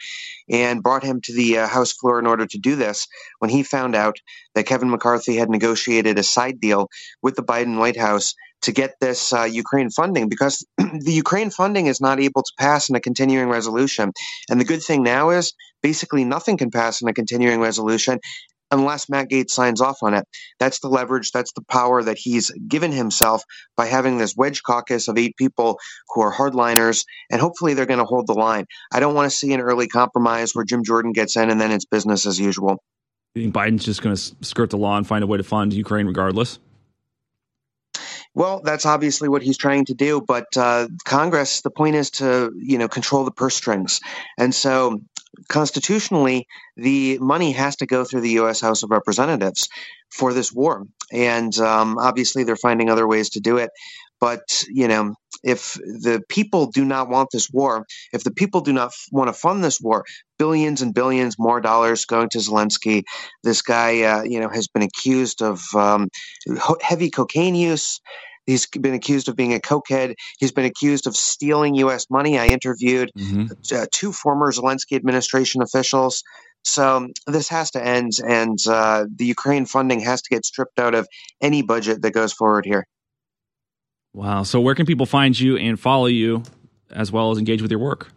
and 0.48 0.82
brought 0.82 1.02
him 1.02 1.20
to 1.22 1.34
the 1.34 1.58
uh, 1.58 1.66
House 1.66 1.92
floor 1.92 2.18
in 2.18 2.26
order 2.26 2.46
to 2.46 2.58
do 2.58 2.76
this 2.76 3.06
when 3.38 3.50
he 3.50 3.62
found 3.62 3.94
out 3.94 4.16
that 4.54 4.66
Kevin 4.66 4.90
McCarthy 4.90 5.36
had 5.36 5.50
negotiated 5.50 6.18
a 6.18 6.22
side 6.22 6.60
deal 6.60 6.88
with 7.22 7.36
the 7.36 7.42
Biden 7.42 7.78
White 7.78 7.98
House 7.98 8.34
to 8.62 8.72
get 8.72 8.94
this 9.00 9.32
uh, 9.32 9.42
Ukraine 9.42 9.90
funding 9.90 10.28
because 10.28 10.64
the 10.78 11.12
Ukraine 11.12 11.50
funding 11.50 11.86
is 11.86 12.00
not 12.00 12.20
able 12.20 12.42
to 12.42 12.52
pass 12.58 12.88
in 12.88 12.96
a 12.96 13.00
continuing 13.00 13.48
resolution. 13.48 14.12
And 14.48 14.60
the 14.60 14.64
good 14.64 14.82
thing 14.82 15.02
now 15.02 15.30
is 15.30 15.52
basically 15.82 16.24
nothing 16.24 16.56
can 16.56 16.70
pass 16.70 17.02
in 17.02 17.08
a 17.08 17.12
continuing 17.12 17.60
resolution 17.60 18.20
unless 18.72 19.08
Matt 19.08 19.28
Gaetz 19.28 19.50
signs 19.50 19.80
off 19.80 19.98
on 20.02 20.14
it. 20.14 20.26
That's 20.58 20.80
the 20.80 20.88
leverage, 20.88 21.30
that's 21.30 21.52
the 21.52 21.62
power 21.62 22.02
that 22.02 22.18
he's 22.18 22.50
given 22.66 22.90
himself 22.90 23.44
by 23.76 23.86
having 23.86 24.18
this 24.18 24.34
wedge 24.36 24.62
caucus 24.62 25.06
of 25.06 25.18
eight 25.18 25.36
people 25.36 25.78
who 26.08 26.22
are 26.22 26.32
hardliners, 26.32 27.04
and 27.30 27.40
hopefully 27.40 27.74
they're 27.74 27.86
going 27.86 28.00
to 28.00 28.04
hold 28.04 28.26
the 28.26 28.34
line. 28.34 28.64
I 28.92 28.98
don't 28.98 29.14
want 29.14 29.30
to 29.30 29.36
see 29.36 29.52
an 29.52 29.60
early 29.60 29.86
compromise 29.86 30.54
where 30.54 30.64
Jim 30.64 30.82
Jordan 30.82 31.12
gets 31.12 31.36
in 31.36 31.50
and 31.50 31.60
then 31.60 31.70
it's 31.70 31.84
business 31.84 32.26
as 32.26 32.40
usual. 32.40 32.82
You 33.34 33.42
think 33.42 33.54
Biden's 33.54 33.84
just 33.84 34.02
going 34.02 34.16
to 34.16 34.22
skirt 34.42 34.70
the 34.70 34.76
law 34.76 34.96
and 34.96 35.06
find 35.06 35.22
a 35.22 35.26
way 35.26 35.38
to 35.38 35.44
fund 35.44 35.72
Ukraine 35.72 36.06
regardless? 36.06 36.58
Well, 38.34 38.62
that's 38.64 38.86
obviously 38.86 39.28
what 39.28 39.42
he's 39.42 39.58
trying 39.58 39.84
to 39.86 39.94
do, 39.94 40.22
but 40.26 40.46
uh, 40.56 40.88
Congress, 41.04 41.60
the 41.60 41.70
point 41.70 41.96
is 41.96 42.10
to 42.12 42.50
you 42.56 42.78
know 42.78 42.88
control 42.88 43.24
the 43.24 43.30
purse 43.30 43.54
strings, 43.54 44.00
and 44.38 44.54
so 44.54 45.02
constitutionally, 45.48 46.46
the 46.76 47.18
money 47.18 47.52
has 47.52 47.76
to 47.76 47.86
go 47.86 48.04
through 48.04 48.22
the 48.22 48.30
U.S. 48.30 48.60
House 48.60 48.82
of 48.82 48.90
Representatives 48.90 49.68
for 50.10 50.32
this 50.32 50.52
war. 50.52 50.84
And 51.12 51.56
um, 51.58 51.98
obviously, 51.98 52.44
they're 52.44 52.56
finding 52.56 52.90
other 52.90 53.06
ways 53.06 53.30
to 53.30 53.40
do 53.40 53.58
it. 53.58 53.70
But, 54.20 54.64
you 54.68 54.86
know, 54.86 55.14
if 55.42 55.74
the 55.74 56.22
people 56.28 56.66
do 56.70 56.84
not 56.84 57.08
want 57.08 57.30
this 57.32 57.50
war, 57.50 57.86
if 58.12 58.22
the 58.22 58.30
people 58.30 58.60
do 58.60 58.72
not 58.72 58.88
f- 58.88 59.06
want 59.10 59.28
to 59.28 59.32
fund 59.32 59.64
this 59.64 59.80
war, 59.80 60.04
billions 60.38 60.82
and 60.82 60.94
billions 60.94 61.38
more 61.38 61.60
dollars 61.60 62.04
going 62.04 62.28
to 62.28 62.38
Zelensky. 62.38 63.04
This 63.42 63.62
guy, 63.62 64.02
uh, 64.02 64.22
you 64.22 64.40
know, 64.40 64.48
has 64.48 64.68
been 64.68 64.82
accused 64.82 65.42
of 65.42 65.62
um, 65.74 66.08
heavy 66.80 67.10
cocaine 67.10 67.54
use. 67.54 68.00
He's 68.46 68.66
been 68.66 68.94
accused 68.94 69.28
of 69.28 69.36
being 69.36 69.54
a 69.54 69.58
cokehead. 69.58 70.14
He's 70.38 70.52
been 70.52 70.64
accused 70.64 71.06
of 71.06 71.16
stealing 71.16 71.74
U.S. 71.76 72.06
money. 72.10 72.38
I 72.38 72.48
interviewed 72.48 73.10
mm-hmm. 73.16 73.46
uh, 73.74 73.86
two 73.92 74.12
former 74.12 74.52
Zelensky 74.52 74.96
administration 74.96 75.62
officials. 75.62 76.22
So 76.64 77.08
this 77.26 77.48
has 77.48 77.72
to 77.72 77.84
end, 77.84 78.12
and 78.26 78.58
uh, 78.68 79.06
the 79.14 79.26
Ukraine 79.26 79.66
funding 79.66 80.00
has 80.00 80.22
to 80.22 80.30
get 80.30 80.46
stripped 80.46 80.78
out 80.78 80.94
of 80.94 81.08
any 81.40 81.62
budget 81.62 82.02
that 82.02 82.12
goes 82.12 82.32
forward 82.32 82.64
here. 82.64 82.86
Wow. 84.12 84.42
So 84.42 84.60
where 84.60 84.74
can 84.74 84.86
people 84.86 85.06
find 85.06 85.38
you 85.38 85.56
and 85.56 85.78
follow 85.78 86.06
you 86.06 86.42
as 86.90 87.10
well 87.10 87.30
as 87.30 87.38
engage 87.38 87.62
with 87.62 87.70
your 87.70 87.80
work? 87.80 88.12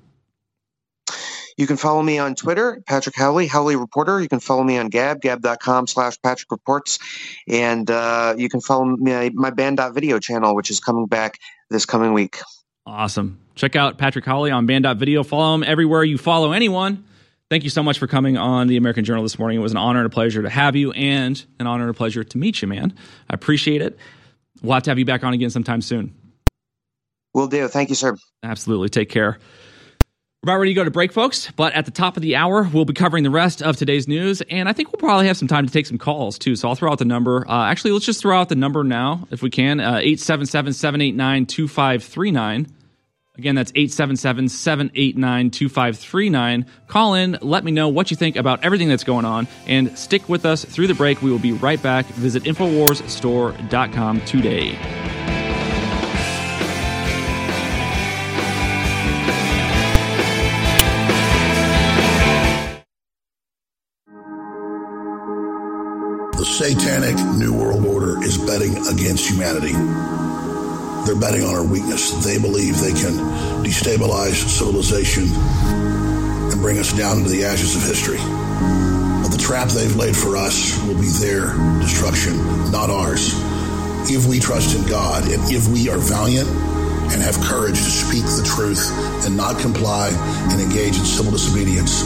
You 1.57 1.67
can 1.67 1.77
follow 1.77 2.01
me 2.01 2.17
on 2.17 2.35
Twitter, 2.35 2.81
Patrick 2.85 3.15
Howley, 3.15 3.47
Howley 3.47 3.77
Reporter. 3.77 4.19
You 4.19 4.27
can 4.27 4.41
follow 4.41 4.63
me 4.63 4.77
on 4.77 4.89
Gab, 4.89 5.21
gab.com 5.21 5.87
slash 5.87 6.21
Patrick 6.21 6.51
Reports. 6.51 6.99
And 7.47 7.89
uh, 7.89 8.35
you 8.37 8.49
can 8.49 8.59
follow 8.59 8.85
me 8.85 9.11
my, 9.11 9.31
my 9.33 9.49
banned.video 9.51 10.19
channel, 10.19 10.53
which 10.53 10.69
is 10.69 10.81
coming 10.81 11.05
back 11.05 11.39
this 11.69 11.85
coming 11.85 12.13
week. 12.13 12.39
Awesome. 12.85 13.39
Check 13.55 13.75
out 13.75 13.97
Patrick 13.97 14.25
Howley 14.25 14.51
on 14.51 14.65
banned.video. 14.65 15.23
Follow 15.23 15.55
him 15.55 15.63
everywhere 15.63 16.03
you 16.03 16.17
follow 16.17 16.51
anyone. 16.51 17.05
Thank 17.49 17.63
you 17.63 17.69
so 17.69 17.83
much 17.83 17.99
for 17.99 18.07
coming 18.07 18.37
on 18.37 18.67
the 18.67 18.75
American 18.75 19.05
Journal 19.05 19.23
this 19.23 19.39
morning. 19.39 19.59
It 19.59 19.61
was 19.61 19.71
an 19.71 19.77
honor 19.77 19.99
and 19.99 20.07
a 20.07 20.09
pleasure 20.09 20.41
to 20.41 20.49
have 20.49 20.75
you 20.75 20.91
and 20.91 21.43
an 21.59 21.67
honor 21.67 21.83
and 21.83 21.91
a 21.91 21.93
pleasure 21.93 22.23
to 22.23 22.37
meet 22.37 22.61
you, 22.61 22.67
man. 22.67 22.93
I 23.29 23.33
appreciate 23.33 23.81
it. 23.81 23.97
We'll 24.61 24.73
have 24.73 24.83
to 24.83 24.91
have 24.91 24.99
you 24.99 25.05
back 25.05 25.23
on 25.23 25.33
again 25.33 25.51
sometime 25.51 25.81
soon. 25.81 26.13
Will 27.33 27.47
do. 27.47 27.67
Thank 27.67 27.89
you, 27.89 27.95
sir. 27.95 28.17
Absolutely. 28.43 28.89
Take 28.89 29.09
care. 29.09 29.37
About 30.45 30.59
ready 30.59 30.75
to 30.75 30.75
go 30.75 30.83
to 30.83 30.91
break, 30.91 31.11
folks. 31.11 31.49
But 31.55 31.73
at 31.73 31.85
the 31.85 31.91
top 31.91 32.17
of 32.17 32.21
the 32.21 32.35
hour, 32.35 32.69
we'll 32.71 32.85
be 32.85 32.93
covering 32.93 33.23
the 33.23 33.31
rest 33.31 33.63
of 33.63 33.77
today's 33.77 34.07
news. 34.07 34.43
And 34.51 34.69
I 34.69 34.73
think 34.73 34.91
we'll 34.91 34.99
probably 34.99 35.25
have 35.25 35.37
some 35.37 35.47
time 35.47 35.65
to 35.65 35.73
take 35.73 35.87
some 35.87 35.97
calls, 35.97 36.37
too. 36.37 36.55
So 36.55 36.69
I'll 36.69 36.75
throw 36.75 36.91
out 36.91 36.99
the 36.99 37.03
number. 37.05 37.49
Uh, 37.49 37.65
actually, 37.65 37.93
let's 37.93 38.05
just 38.05 38.21
throw 38.21 38.39
out 38.39 38.49
the 38.49 38.55
number 38.55 38.83
now, 38.83 39.27
if 39.31 39.41
we 39.41 39.49
can 39.49 39.79
uh, 39.79 39.97
877 39.97 40.73
789 40.73 41.47
2539. 41.47 42.67
Again, 43.39 43.55
that's 43.55 43.71
877 43.71 44.49
789 44.49 45.49
2539. 45.49 46.65
Call 46.89 47.15
in, 47.15 47.39
let 47.41 47.63
me 47.63 47.71
know 47.71 47.89
what 47.89 48.11
you 48.11 48.15
think 48.15 48.35
about 48.35 48.63
everything 48.63 48.87
that's 48.87 49.03
going 49.03 49.25
on, 49.25 49.47
and 49.65 49.97
stick 49.97 50.29
with 50.29 50.45
us 50.45 50.63
through 50.63 50.85
the 50.85 50.93
break. 50.93 51.23
We 51.23 51.31
will 51.31 51.39
be 51.39 51.53
right 51.53 51.81
back. 51.81 52.05
Visit 52.05 52.43
InfoWarsStore.com 52.43 54.21
today. 54.21 54.77
The 66.45 66.51
satanic 66.51 67.17
New 67.39 67.53
World 67.53 67.87
Order 67.87 68.23
is 68.23 68.37
betting 68.37 68.77
against 68.85 69.27
humanity. 69.27 69.73
They're 71.03 71.19
betting 71.19 71.43
on 71.43 71.55
our 71.55 71.65
weakness. 71.65 72.11
They 72.23 72.37
believe 72.37 72.79
they 72.79 72.93
can 72.93 73.17
destabilize 73.65 74.35
civilization 74.47 75.25
and 75.25 76.61
bring 76.61 76.77
us 76.77 76.93
down 76.93 77.17
into 77.17 77.31
the 77.31 77.45
ashes 77.45 77.75
of 77.75 77.81
history. 77.81 78.19
But 78.19 79.29
the 79.29 79.41
trap 79.41 79.69
they've 79.69 79.95
laid 79.95 80.15
for 80.15 80.37
us 80.37 80.79
will 80.85 80.93
be 80.93 81.09
their 81.17 81.57
destruction, 81.81 82.37
not 82.71 82.91
ours. 82.91 83.33
If 84.07 84.27
we 84.27 84.39
trust 84.39 84.77
in 84.77 84.87
God 84.87 85.23
and 85.23 85.41
if 85.51 85.67
we 85.67 85.89
are 85.89 85.97
valiant 85.97 86.47
and 87.11 87.23
have 87.23 87.41
courage 87.41 87.81
to 87.81 87.89
speak 87.89 88.23
the 88.23 88.47
truth 88.55 88.91
and 89.25 89.35
not 89.35 89.59
comply 89.59 90.09
and 90.51 90.61
engage 90.61 90.95
in 90.95 91.05
civil 91.05 91.31
disobedience 91.31 92.03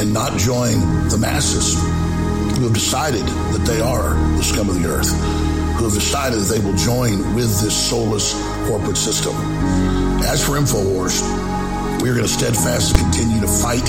and 0.00 0.14
not 0.14 0.38
join 0.38 0.80
the 1.10 1.18
masses 1.20 1.76
who 2.56 2.64
have 2.64 2.72
decided 2.72 3.20
that 3.52 3.64
they 3.68 3.80
are 3.80 4.14
the 4.36 4.42
scum 4.42 4.70
of 4.70 4.80
the 4.80 4.88
earth, 4.88 5.12
who 5.76 5.84
have 5.84 5.92
decided 5.92 6.40
that 6.40 6.48
they 6.48 6.64
will 6.64 6.76
join 6.76 7.20
with 7.34 7.52
this 7.60 7.76
soulless 7.76 8.32
corporate 8.66 8.96
system. 8.96 9.36
As 10.24 10.40
for 10.40 10.56
InfoWars, 10.56 11.20
we 12.00 12.08
are 12.08 12.14
going 12.16 12.24
to 12.24 12.32
steadfastly 12.32 12.98
continue 12.98 13.40
to 13.40 13.46
fight 13.46 13.84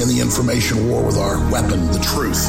in 0.00 0.08
the 0.08 0.16
information 0.16 0.88
war 0.88 1.04
with 1.04 1.18
our 1.18 1.36
weapon, 1.52 1.92
the 1.92 2.00
truth, 2.00 2.48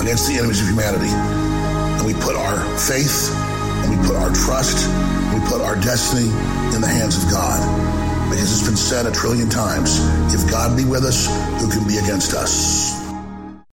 against 0.00 0.28
the 0.28 0.40
enemies 0.40 0.64
of 0.64 0.68
humanity. 0.68 1.12
And 1.12 2.06
we 2.08 2.14
put 2.14 2.34
our 2.34 2.56
faith 2.80 3.28
and 3.84 3.92
we 3.92 4.00
put 4.08 4.16
our 4.16 4.32
trust, 4.32 4.80
we 5.36 5.40
put 5.44 5.60
our 5.60 5.76
destiny 5.76 6.32
in 6.72 6.80
the 6.80 6.88
hands 6.88 7.22
of 7.22 7.30
God. 7.30 7.60
Because 8.32 8.48
it's 8.48 8.66
been 8.66 8.80
said 8.80 9.04
a 9.04 9.12
trillion 9.12 9.50
times 9.50 10.00
if 10.32 10.50
God 10.50 10.74
be 10.74 10.84
with 10.84 11.04
us, 11.04 11.28
who 11.60 11.70
can 11.70 11.86
be 11.86 11.98
against 11.98 12.32
us? 12.32 13.05